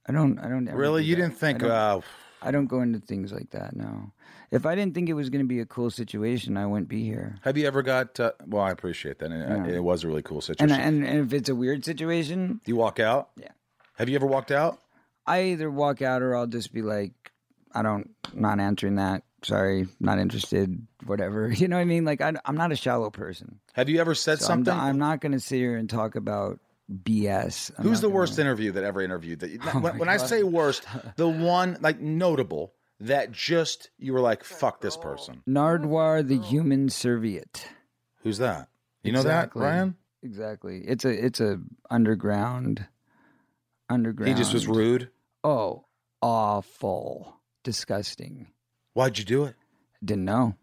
I 0.07 0.11
don't. 0.11 0.39
I 0.39 0.47
don't. 0.49 0.67
ever 0.67 0.77
Really, 0.77 1.03
do 1.03 1.09
you 1.09 1.15
that. 1.15 1.21
didn't 1.23 1.37
think? 1.37 1.63
I 1.63 1.67
don't, 1.67 1.71
Uh, 1.71 2.01
I 2.41 2.51
don't 2.51 2.67
go 2.67 2.81
into 2.81 2.99
things 2.99 3.31
like 3.33 3.49
that. 3.51 3.75
No. 3.75 4.11
If 4.51 4.65
I 4.65 4.75
didn't 4.75 4.93
think 4.93 5.09
it 5.09 5.13
was 5.13 5.29
going 5.29 5.43
to 5.43 5.47
be 5.47 5.59
a 5.59 5.65
cool 5.65 5.89
situation, 5.89 6.55
I 6.55 6.65
wouldn't 6.65 6.87
be 6.87 7.03
here. 7.03 7.35
have 7.41 7.57
you 7.57 7.67
ever 7.67 7.81
got? 7.81 8.17
Uh, 8.19 8.31
well, 8.45 8.63
I 8.63 8.71
appreciate 8.71 9.19
that. 9.19 9.31
And 9.31 9.65
it, 9.65 9.69
Yeah. 9.71 9.77
it 9.77 9.83
was 9.83 10.03
a 10.03 10.07
really 10.07 10.21
cool 10.21 10.39
situation. 10.41 10.79
and 10.79 11.05
and 11.05 11.19
if 11.25 11.33
it's 11.33 11.49
a 11.49 11.55
weird 11.55 11.83
situation, 11.83 12.61
Do 12.63 12.71
you 12.71 12.77
walk 12.77 12.99
out? 12.99 13.29
Yeah. 13.35 13.49
Have 13.97 14.07
you 14.07 14.15
ever 14.15 14.27
walked 14.27 14.51
out? 14.51 14.79
I 15.25 15.43
either 15.45 15.69
walk 15.69 16.01
out 16.01 16.21
or 16.21 16.35
I'll 16.35 16.47
just 16.47 16.71
be 16.71 16.81
like, 16.81 17.11
I 17.73 17.81
don't, 17.81 18.11
not 18.33 18.59
answering 18.61 18.95
that. 18.95 19.23
Sorry, 19.43 19.87
not 19.99 20.17
interested. 20.19 20.87
Whatever. 21.05 21.49
You 21.53 21.67
know 21.67 21.75
what 21.75 21.81
I 21.81 21.85
mean? 21.85 22.05
Like 22.05 22.21
I, 22.21 22.31
I'm 22.45 22.55
not 22.55 22.71
a 22.71 22.75
shallow 22.77 23.09
person. 23.09 23.59
Have 23.73 23.89
you 23.89 23.99
ever 23.99 24.15
said 24.15 24.39
So 24.39 24.45
I'm, 24.53 24.63
something? 24.63 24.73
I'm 24.73 24.97
not 24.97 25.19
going 25.19 25.33
to 25.33 25.39
sit 25.39 25.57
here 25.57 25.75
and 25.75 25.89
talk 25.89 26.15
about 26.15 26.59
BS. 26.91 27.71
I'm 27.77 27.83
Who's 27.83 27.97
not 27.97 28.01
the 28.01 28.07
gonna- 28.07 28.15
worst 28.15 28.39
interview 28.39 28.71
that 28.73 28.83
ever 28.83 29.01
interviewed? 29.01 29.39
That 29.41 29.51
Oh 29.75 29.79
when, 29.79 29.97
when 29.97 30.09
I 30.09 30.17
say 30.17 30.43
worst, 30.43 30.85
the 31.15 31.27
one 31.27 31.77
like 31.81 31.99
notable 31.99 32.73
that 33.01 33.31
just 33.31 33.89
you 33.99 34.13
were 34.13 34.21
like, 34.21 34.43
"Fuck 34.43 34.81
this 34.81 34.97
person." 34.97 35.41
Nardwuar, 35.47 36.27
the 36.27 36.37
human 36.39 36.89
serviette. 36.89 37.67
Who's 38.23 38.37
that? 38.39 38.69
You 39.03 39.11
know 39.11 39.19
Exactly. 39.19 39.61
that, 39.61 39.65
Ryan? 39.67 39.95
Exactly. 40.23 40.81
It's 40.85 41.05
a 41.05 41.25
it's 41.25 41.39
a 41.39 41.59
underground 41.89 42.87
underground. 43.89 44.29
He 44.29 44.35
just 44.35 44.53
was 44.53 44.67
rude. 44.67 45.09
Oh, 45.43 45.85
awful. 46.21 47.35
Disgusting. 47.63 48.47
Why'd 48.93 49.17
you 49.19 49.25
do 49.25 49.43
it? 49.43 49.55
Didn't 50.03 50.25
know. 50.25 50.55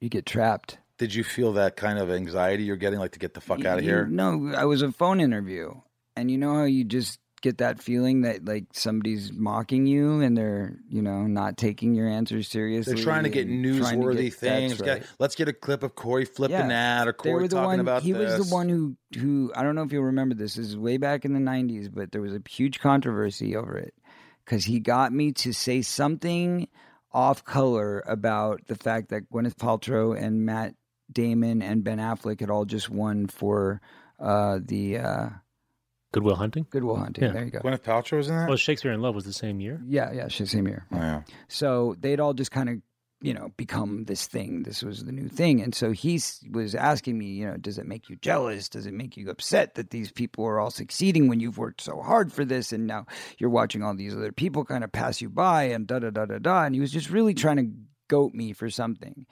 You 0.00 0.08
get 0.08 0.26
trapped. 0.26 0.78
Did 0.98 1.14
you 1.14 1.24
feel 1.24 1.54
that 1.54 1.76
kind 1.76 1.98
of 1.98 2.10
anxiety 2.10 2.62
you're 2.64 2.76
getting, 2.76 2.98
like 3.00 3.12
to 3.12 3.18
get 3.18 3.34
the 3.34 3.40
fuck 3.40 3.64
out 3.64 3.78
of 3.78 3.84
You- 3.84 3.90
here? 3.90 4.06
No, 4.06 4.52
I 4.56 4.64
was 4.64 4.82
a 4.82 4.92
phone 4.92 5.20
interview, 5.20 5.72
and 6.16 6.30
you 6.30 6.38
know 6.38 6.54
how 6.54 6.64
you 6.64 6.84
just 6.84 7.18
get 7.42 7.58
that 7.58 7.78
feeling 7.78 8.22
that 8.22 8.42
like 8.46 8.64
somebody's 8.72 9.30
mocking 9.30 9.84
you 9.86 10.20
and 10.22 10.34
they're 10.34 10.78
you 10.88 11.02
know 11.02 11.26
not 11.26 11.58
taking 11.58 11.94
your 11.94 12.08
answers 12.08 12.48
seriously. 12.48 12.94
They're 12.94 13.04
trying 13.04 13.24
to 13.24 13.28
get 13.28 13.44
trying 13.46 13.62
to 13.64 13.68
newsworthy 13.82 14.22
get- 14.30 14.34
things. 14.34 14.80
right. 14.80 15.00
Get- 15.00 15.06
let's 15.18 15.34
get 15.34 15.48
a 15.48 15.52
clip 15.52 15.82
of 15.82 15.94
Corey 15.94 16.24
flipping 16.24 16.56
Yeah. 16.56 16.68
that 16.68 17.08
or 17.08 17.12
Corey 17.12 17.48
talking 17.48 17.64
one. 17.66 17.80
about 17.80 18.02
he 18.02 18.12
this. 18.12 18.38
was 18.38 18.48
the 18.48 18.54
one 18.54 18.70
who 18.70 18.96
who 19.18 19.52
I 19.54 19.62
don't 19.62 19.74
know 19.74 19.82
if 19.82 19.92
you'll 19.92 20.04
remember 20.04 20.34
this. 20.34 20.54
This 20.54 20.68
is 20.68 20.76
way 20.78 20.96
back 20.96 21.26
in 21.26 21.34
the 21.34 21.38
'90s, 21.40 21.88
but 21.92 22.12
there 22.12 22.22
was 22.22 22.32
a 22.32 22.40
huge 22.48 22.80
controversy 22.80 23.54
over 23.56 23.76
it 23.76 23.92
because 24.46 24.64
he 24.64 24.80
got 24.80 25.12
me 25.12 25.32
to 25.32 25.52
say 25.52 25.82
something 25.82 26.66
off 27.12 27.44
color 27.44 28.02
about 28.06 28.62
the 28.68 28.74
fact 28.74 29.10
that 29.10 29.28
Gwyneth 29.30 29.56
Paltrow 29.56 30.18
and 30.18 30.46
Matt 30.46 30.74
Damon 31.12 31.62
and 31.62 31.84
Ben 31.84 31.98
Affleck 31.98 32.40
had 32.40 32.50
all 32.50 32.64
just 32.64 32.90
won 32.90 33.26
for 33.26 33.80
uh, 34.18 34.58
the 34.64 34.98
uh, 34.98 35.28
Good 36.12 36.22
Will 36.22 36.36
Hunting. 36.36 36.66
Good 36.70 36.84
Will 36.84 36.96
Hunting. 36.96 37.24
Yeah. 37.24 37.32
There 37.32 37.44
you 37.44 37.50
go. 37.50 37.60
Gwyneth 37.60 37.82
Paltrow 37.82 38.18
was 38.18 38.28
in 38.28 38.36
that. 38.36 38.48
Well, 38.48 38.56
Shakespeare 38.56 38.92
in 38.92 39.02
Love 39.02 39.14
was 39.14 39.24
the 39.24 39.32
same 39.32 39.60
year. 39.60 39.80
Yeah, 39.86 40.12
yeah, 40.12 40.28
she's 40.28 40.50
same 40.50 40.68
year. 40.68 40.86
Oh, 40.92 40.96
yeah. 40.96 41.22
So 41.48 41.96
they'd 41.98 42.20
all 42.20 42.34
just 42.34 42.50
kind 42.50 42.68
of, 42.68 42.76
you 43.20 43.34
know, 43.34 43.50
become 43.56 44.04
this 44.04 44.26
thing. 44.26 44.62
This 44.64 44.82
was 44.82 45.04
the 45.04 45.12
new 45.12 45.28
thing. 45.28 45.60
And 45.60 45.74
so 45.74 45.92
he 45.92 46.20
was 46.50 46.74
asking 46.74 47.18
me, 47.18 47.26
you 47.26 47.46
know, 47.46 47.56
does 47.56 47.78
it 47.78 47.86
make 47.86 48.08
you 48.08 48.16
jealous? 48.16 48.68
Does 48.68 48.86
it 48.86 48.94
make 48.94 49.16
you 49.16 49.30
upset 49.30 49.74
that 49.74 49.90
these 49.90 50.12
people 50.12 50.44
are 50.44 50.60
all 50.60 50.70
succeeding 50.70 51.28
when 51.28 51.40
you've 51.40 51.58
worked 51.58 51.80
so 51.80 52.00
hard 52.00 52.32
for 52.32 52.44
this? 52.44 52.72
And 52.72 52.86
now 52.86 53.06
you're 53.38 53.50
watching 53.50 53.82
all 53.82 53.94
these 53.94 54.14
other 54.14 54.32
people 54.32 54.64
kind 54.64 54.84
of 54.84 54.92
pass 54.92 55.20
you 55.20 55.30
by 55.30 55.64
and 55.64 55.86
da 55.86 55.98
da 55.98 56.10
da 56.10 56.26
da 56.26 56.38
da. 56.38 56.64
And 56.64 56.74
he 56.74 56.80
was 56.80 56.92
just 56.92 57.10
really 57.10 57.34
trying 57.34 57.56
to 57.56 57.70
goat 58.08 58.34
me 58.34 58.52
for 58.52 58.68
something. 58.68 59.26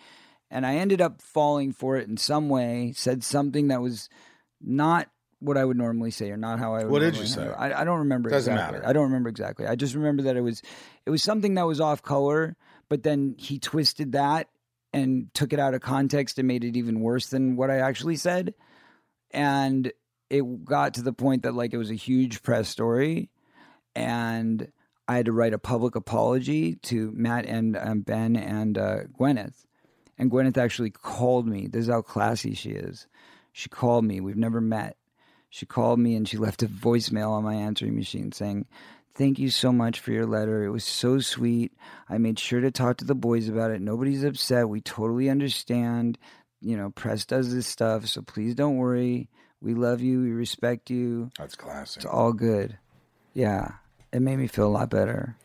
And 0.53 0.67
I 0.67 0.77
ended 0.77 1.01
up 1.01 1.23
falling 1.23 1.73
for 1.73 1.97
it 1.97 2.09
in 2.09 2.17
some 2.17 2.49
way, 2.49 2.93
said 2.95 3.25
something 3.25 3.69
that 3.69 3.81
was 3.81 4.09
not 4.61 5.09
what 5.41 5.57
I 5.57 5.65
would 5.65 5.77
normally 5.77 6.13
say 6.13 6.31
or 6.31 6.37
not 6.37 6.59
how 6.59 6.75
I 6.75 6.85
would 6.85 6.91
What 6.93 7.01
did 7.01 7.17
you 7.17 7.27
say? 7.27 7.49
I, 7.49 7.81
I 7.81 7.85
don't 7.85 8.01
remember 8.01 8.31
Doesn't 8.31 8.53
exactly. 8.53 8.79
matter. 8.79 8.89
I 8.89 8.93
don't 8.93 9.05
remember 9.05 9.29
exactly. 9.29 9.67
I 9.67 9.75
just 9.75 9.95
remember 9.95 10.23
that 10.25 10.37
it 10.37 10.43
was 10.43 10.63
it 11.05 11.11
was 11.11 11.23
something 11.23 11.55
that 11.55 11.67
was 11.67 11.81
off 11.81 12.03
color, 12.03 12.57
but 12.89 13.03
then 13.03 13.35
he 13.39 13.59
twisted 13.59 14.13
that 14.13 14.49
and 14.93 15.33
took 15.35 15.53
it 15.53 15.59
out 15.59 15.75
of 15.75 15.81
context 15.81 16.39
and 16.39 16.47
made 16.47 16.65
it 16.65 16.77
even 16.77 17.01
worse 17.01 17.29
than 17.29 17.57
what 17.57 17.71
I 17.71 17.79
actually 17.79 18.17
said. 18.17 18.55
And 19.33 19.91
it 20.31 20.65
got 20.65 20.95
to 20.95 21.03
the 21.03 21.13
point 21.13 21.43
that 21.43 21.55
like 21.55 21.73
it 21.73 21.79
was 21.79 21.91
a 21.91 21.95
huge 21.95 22.43
press 22.43 22.69
story 22.69 23.31
and 23.97 24.71
I 25.09 25.17
had 25.17 25.27
to 25.27 25.33
write 25.33 25.55
a 25.55 25.59
public 25.59 25.97
apology 25.97 26.77
to 26.77 27.11
Matt 27.15 27.47
and 27.47 27.77
um, 27.77 28.01
Ben 28.01 28.37
and 28.37 28.79
uh, 28.79 28.99
Gwyneth. 29.19 29.67
And 30.19 30.31
Gwyneth 30.31 30.59
actually 30.59 30.91
called 30.91 31.47
me. 31.47 31.67
This 31.67 31.85
is 31.85 31.91
how 31.91 32.03
classy 32.03 32.55
she 32.55 32.71
is. 32.71 33.07
She 33.53 33.69
called 33.69 34.05
me. 34.05 34.21
We've 34.21 34.37
never 34.37 34.61
met. 34.61 34.97
She 35.51 35.67
called 35.67 35.99
me 35.99 36.15
and 36.15 36.27
she 36.27 36.39
left 36.39 36.63
a 36.63 36.67
voicemail 36.67 37.31
on 37.31 37.45
my 37.45 37.55
answering 37.55 37.95
machine 37.95 38.33
saying, 38.33 38.67
Thank 39.15 39.39
you 39.39 39.51
so 39.51 39.73
much 39.73 40.01
for 40.01 40.11
your 40.11 40.25
letter. 40.25 40.65
It 40.65 40.71
was 40.71 40.85
so 40.85 41.19
sweet. 41.19 41.73
I 42.09 42.17
made 42.17 42.39
sure 42.39 42.63
to 42.63 42.71
talk 42.71 42.97
to 42.99 43.05
the 43.05 43.15
boys 43.15 43.47
about 43.47 43.71
it. 43.71 43.83
Nobody's 43.83 44.25
upset. 44.25 44.71
We 44.71 44.81
totally 44.81 45.29
understand. 45.29 46.17
You 46.63 46.79
know, 46.79 46.89
press 46.91 47.27
does 47.27 47.53
this 47.53 47.67
stuff. 47.67 48.07
So 48.07 48.23
please 48.23 48.55
don't 48.55 48.79
worry. 48.79 49.29
We 49.61 49.75
love 49.75 50.01
you. 50.01 50.23
We 50.23 50.31
respect 50.31 50.89
you. 50.89 51.31
That's 51.39 51.55
classic. 51.55 52.05
It's 52.05 52.11
all 52.11 52.33
good. 52.33 52.79
Yeah. 53.35 53.73
It 54.15 54.23
made 54.23 54.37
me 54.37 54.47
feel 54.47 54.67
a 54.67 54.73
lot 54.73 54.89
better. 54.89 55.37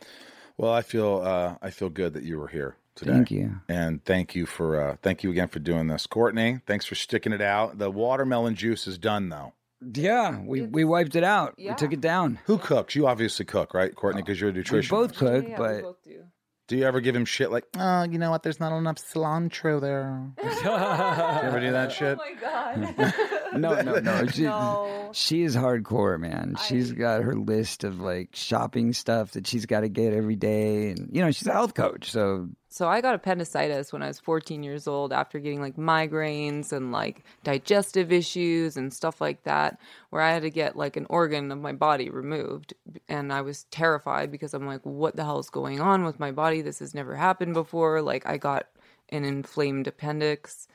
Well, 0.55 0.71
I 0.71 0.81
feel 0.81 1.21
uh, 1.23 1.55
I 1.61 1.69
feel 1.71 1.89
good 1.89 2.13
that 2.13 2.23
you 2.23 2.39
were 2.39 2.47
here 2.47 2.77
today. 2.97 3.11
Thank 3.13 3.31
you. 3.31 3.61
and 3.69 4.03
thank 4.03 4.35
you 4.35 4.45
for 4.45 4.81
uh, 4.81 4.95
thank 5.01 5.23
you 5.23 5.31
again 5.31 5.47
for 5.47 5.59
doing 5.59 5.87
this, 5.87 6.05
Courtney. 6.07 6.59
Thanks 6.67 6.85
for 6.85 6.95
sticking 6.95 7.31
it 7.31 7.41
out. 7.41 7.77
The 7.77 7.89
watermelon 7.89 8.55
juice 8.55 8.87
is 8.87 8.97
done 8.97 9.29
though. 9.29 9.53
Yeah, 9.93 10.39
we, 10.41 10.63
we 10.63 10.83
wiped 10.83 11.15
it 11.15 11.23
out. 11.23 11.53
Yeah. 11.57 11.71
We 11.71 11.75
took 11.75 11.93
it 11.93 12.01
down. 12.01 12.39
Who 12.45 12.57
cooks? 12.57 12.95
You 12.95 13.05
obviously 13.07 13.45
cook, 13.45 13.75
right, 13.75 13.93
Courtney? 13.95 14.23
Because 14.23 14.41
you're 14.41 14.49
a 14.49 14.53
We 14.53 14.63
nutritionist. 14.63 14.89
both 14.89 15.15
cook, 15.15 15.43
Yeah, 15.43 15.49
we 15.51 15.55
but 15.55 15.81
both 15.83 16.03
do. 16.03 16.23
Do 16.67 16.75
you 16.75 16.83
ever 16.83 16.99
give 16.99 17.15
him 17.15 17.23
shit 17.23 17.49
like, 17.51 17.63
oh, 17.77 18.03
you 18.03 18.17
know 18.17 18.29
what? 18.31 18.43
There's 18.43 18.59
not 18.59 18.75
enough 18.77 18.97
cilantro 18.97 19.79
there. 19.79 20.31
you 20.43 21.47
ever 21.47 21.59
do 21.61 21.71
that 21.71 21.91
shit? 21.93 22.17
Oh 22.19 22.25
my 22.29 22.33
god. 22.41 23.53
no, 23.57 23.81
no, 23.81 23.99
no. 23.99 24.25
She, 24.33 24.43
No. 24.43 25.09
she 25.13 25.43
is 25.43 25.55
hardcore, 25.55 26.19
man. 26.19 26.55
She's 26.67 26.91
I- 26.91 26.95
got 26.95 27.23
her 27.23 27.35
list 27.35 27.83
of 27.83 27.99
like 28.01 28.29
shopping 28.33 28.91
stuff 28.93 29.31
that 29.33 29.47
she's 29.47 29.65
got 29.65 29.81
to 29.81 29.89
get 29.89 30.11
every 30.13 30.35
day, 30.35 30.89
and 30.89 31.09
you 31.13 31.21
know 31.21 31.31
she's 31.31 31.47
a 31.47 31.53
health 31.53 31.73
coach, 31.73 32.11
so 32.11 32.49
So 32.77 32.87
I 32.87 33.01
got 33.01 33.15
appendicitis 33.15 33.91
when 33.91 34.03
I 34.03 34.07
was 34.07 34.19
14 34.19 34.61
years 34.61 34.87
old 34.87 35.11
after 35.11 35.39
getting 35.39 35.61
like 35.61 35.77
migraines 35.77 36.71
and 36.71 36.91
like 36.91 37.23
digestive 37.43 38.11
issues 38.11 38.77
and 38.77 38.93
stuff 38.93 39.19
like 39.19 39.41
that, 39.45 39.79
where 40.11 40.21
I 40.21 40.31
had 40.31 40.43
to 40.43 40.51
get 40.51 40.75
like 40.75 40.95
an 40.95 41.07
organ 41.09 41.51
of 41.51 41.57
my 41.57 41.71
body 41.71 42.11
removed. 42.11 42.75
And 43.09 43.33
I 43.33 43.41
was 43.41 43.63
terrified 43.71 44.31
because 44.31 44.53
I'm 44.53 44.67
like, 44.67 44.81
what 44.83 45.15
the 45.15 45.23
hell 45.23 45.39
is 45.39 45.49
going 45.49 45.81
on 45.81 46.03
with 46.03 46.19
my 46.19 46.31
body? 46.31 46.61
This 46.61 46.77
has 46.77 46.93
never 46.93 47.15
happened 47.15 47.55
before. 47.55 47.99
Like, 48.03 48.27
I 48.27 48.37
got 48.37 48.67
an 49.09 49.25
inflamed 49.25 49.87
appendix. 49.87 50.67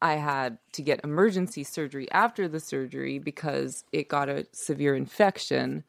I 0.00 0.14
had 0.14 0.56
to 0.72 0.80
get 0.80 1.04
emergency 1.04 1.64
surgery 1.64 2.10
after 2.12 2.48
the 2.48 2.60
surgery 2.60 3.18
because 3.18 3.84
it 3.92 4.08
got 4.08 4.30
a 4.30 4.46
severe 4.52 4.96
infection. 4.96 5.84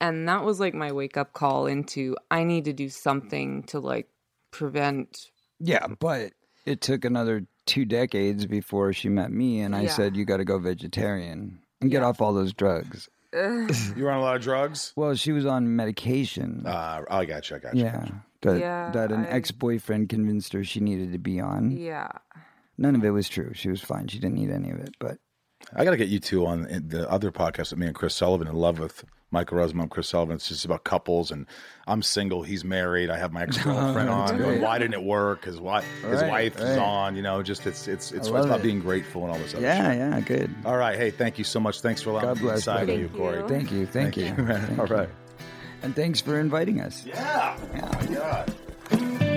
And 0.00 0.26
that 0.26 0.42
was 0.42 0.58
like 0.58 0.72
my 0.72 0.90
wake 0.90 1.18
up 1.18 1.34
call 1.34 1.66
into 1.66 2.16
I 2.30 2.44
need 2.44 2.64
to 2.64 2.72
do 2.72 2.88
something 2.88 3.62
to 3.64 3.78
like 3.78 4.08
prevent 4.56 5.30
yeah. 5.58 5.86
But 5.98 6.32
it 6.64 6.80
took 6.80 7.04
another 7.04 7.46
two 7.66 7.84
decades 7.84 8.46
before 8.46 8.92
she 8.92 9.08
met 9.08 9.30
me, 9.32 9.60
and 9.60 9.74
I 9.74 9.82
Yeah. 9.82 9.90
said 9.90 10.16
you 10.16 10.24
got 10.24 10.36
to 10.38 10.44
go 10.44 10.58
vegetarian 10.58 11.60
and 11.80 11.90
get 11.90 12.02
off 12.02 12.20
all 12.20 12.32
those 12.34 12.52
drugs. 12.52 13.08
You 13.32 14.04
were 14.04 14.10
on 14.10 14.18
a 14.18 14.22
lot 14.22 14.36
of 14.36 14.42
drugs? 14.42 14.92
Well, 14.96 15.14
she 15.14 15.32
was 15.32 15.44
on 15.44 15.76
medication. 15.76 16.62
Uh, 16.66 17.02
I 17.10 17.24
got 17.26 17.50
you. 17.50 17.56
I 17.56 17.58
got 17.58 17.74
you. 17.74 17.84
yeah, 17.84 18.06
that 18.42 18.58
Yeah, 18.60 18.90
that 18.92 19.12
an 19.12 19.26
I- 19.26 19.30
ex 19.30 19.50
boyfriend 19.50 20.08
convinced 20.08 20.52
her 20.54 20.64
she 20.64 20.80
needed 20.80 21.12
to 21.12 21.18
be 21.18 21.38
on. 21.40 21.70
yeah. 21.70 22.08
None 22.78 22.94
of 22.94 23.04
it 23.04 23.10
was 23.10 23.28
true. 23.28 23.52
She 23.54 23.68
was 23.70 23.80
fine. 23.82 24.06
She 24.08 24.18
didn't 24.18 24.36
need 24.36 24.50
any 24.50 24.70
of 24.70 24.78
it, 24.78 24.94
but. 24.98 25.18
I 25.74 25.84
got 25.84 25.90
to 25.90 25.96
get 25.96 26.08
you 26.08 26.20
two 26.20 26.46
on 26.46 26.62
the 26.88 27.08
other 27.10 27.30
podcast 27.32 27.70
with 27.70 27.78
me 27.78 27.86
and 27.86 27.94
Chris 27.94 28.14
Sullivan 28.14 28.46
in 28.48 28.54
love 28.54 28.78
with 28.78 29.04
Michael 29.32 29.58
Rosenbaum, 29.58 29.88
Chris 29.88 30.08
Sullivan. 30.08 30.36
It's 30.36 30.48
just 30.48 30.64
about 30.64 30.84
couples, 30.84 31.32
and 31.32 31.46
I'm 31.88 32.00
single. 32.02 32.44
He's 32.44 32.64
married. 32.64 33.10
I 33.10 33.18
have 33.18 33.32
my 33.32 33.42
ex 33.42 33.58
girlfriend 33.58 34.08
That's 34.08 34.30
oh, 34.30 34.34
on. 34.34 34.36
great. 34.36 34.60
Why 34.60 34.78
didn't 34.78 34.94
it 34.94 35.02
work? 35.02 35.44
His 35.44 35.58
wife, 35.60 35.84
his 36.02 36.22
Right, 36.22 36.30
wife 36.30 36.56
is 36.60 36.78
on. 36.78 37.16
You 37.16 37.22
know, 37.22 37.42
just 37.42 37.66
it's 37.66 37.88
it's 37.88 38.12
it's, 38.12 38.28
I 38.28 38.30
love 38.30 38.44
about 38.46 38.60
it. 38.60 38.62
being 38.62 38.78
grateful 38.80 39.22
and 39.24 39.32
all 39.32 39.38
this 39.38 39.54
other 39.54 39.62
Yeah, 39.64 39.90
shit. 39.90 39.98
yeah, 39.98 40.20
good. 40.20 40.54
All 40.64 40.76
right. 40.76 40.96
Hey, 40.96 41.10
thank 41.10 41.36
you 41.38 41.44
so 41.44 41.58
much. 41.58 41.80
Thanks 41.80 42.00
for 42.00 42.10
allowing 42.10 42.26
God 42.26 42.36
me 42.36 42.42
bless, 42.42 42.56
inside 42.58 42.88
of 42.88 42.98
you, 43.00 43.08
Thank 43.08 43.18
Corey. 43.18 43.38
you. 43.40 43.48
Thank 43.48 43.72
you, 43.72 43.86
thank, 43.86 44.16
you. 44.16 44.34
Thank 44.34 44.78
All 44.78 44.86
you. 44.88 45.08
And 45.82 45.94
thanks 45.96 46.20
for 46.20 46.38
inviting 46.38 46.80
us. 46.80 47.04
Yeah. 47.04 47.58
Oh 48.92 49.35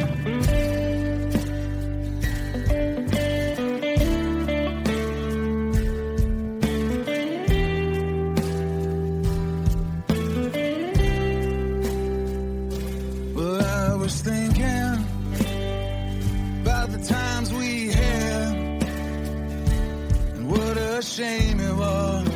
was 14.10 14.22
thinking 14.22 15.06
about 16.62 16.90
the 16.90 16.98
times 17.06 17.54
we 17.54 17.90
had, 17.90 18.84
and 20.34 20.50
what 20.50 20.78
a 20.78 21.00
shame 21.04 21.60
it 21.60 21.76
was 21.76 22.28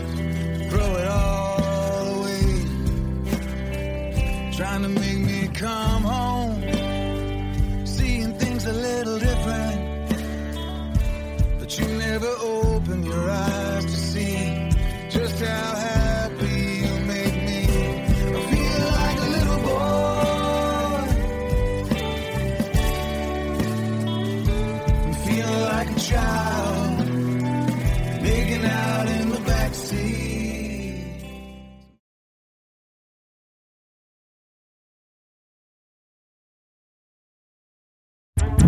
throw 0.69 0.91
it 1.01 1.07
all 1.07 2.19
away. 2.19 2.45
Trying 4.55 4.83
to 4.83 4.89
make 4.89 5.17
me 5.17 5.47
come 5.55 5.92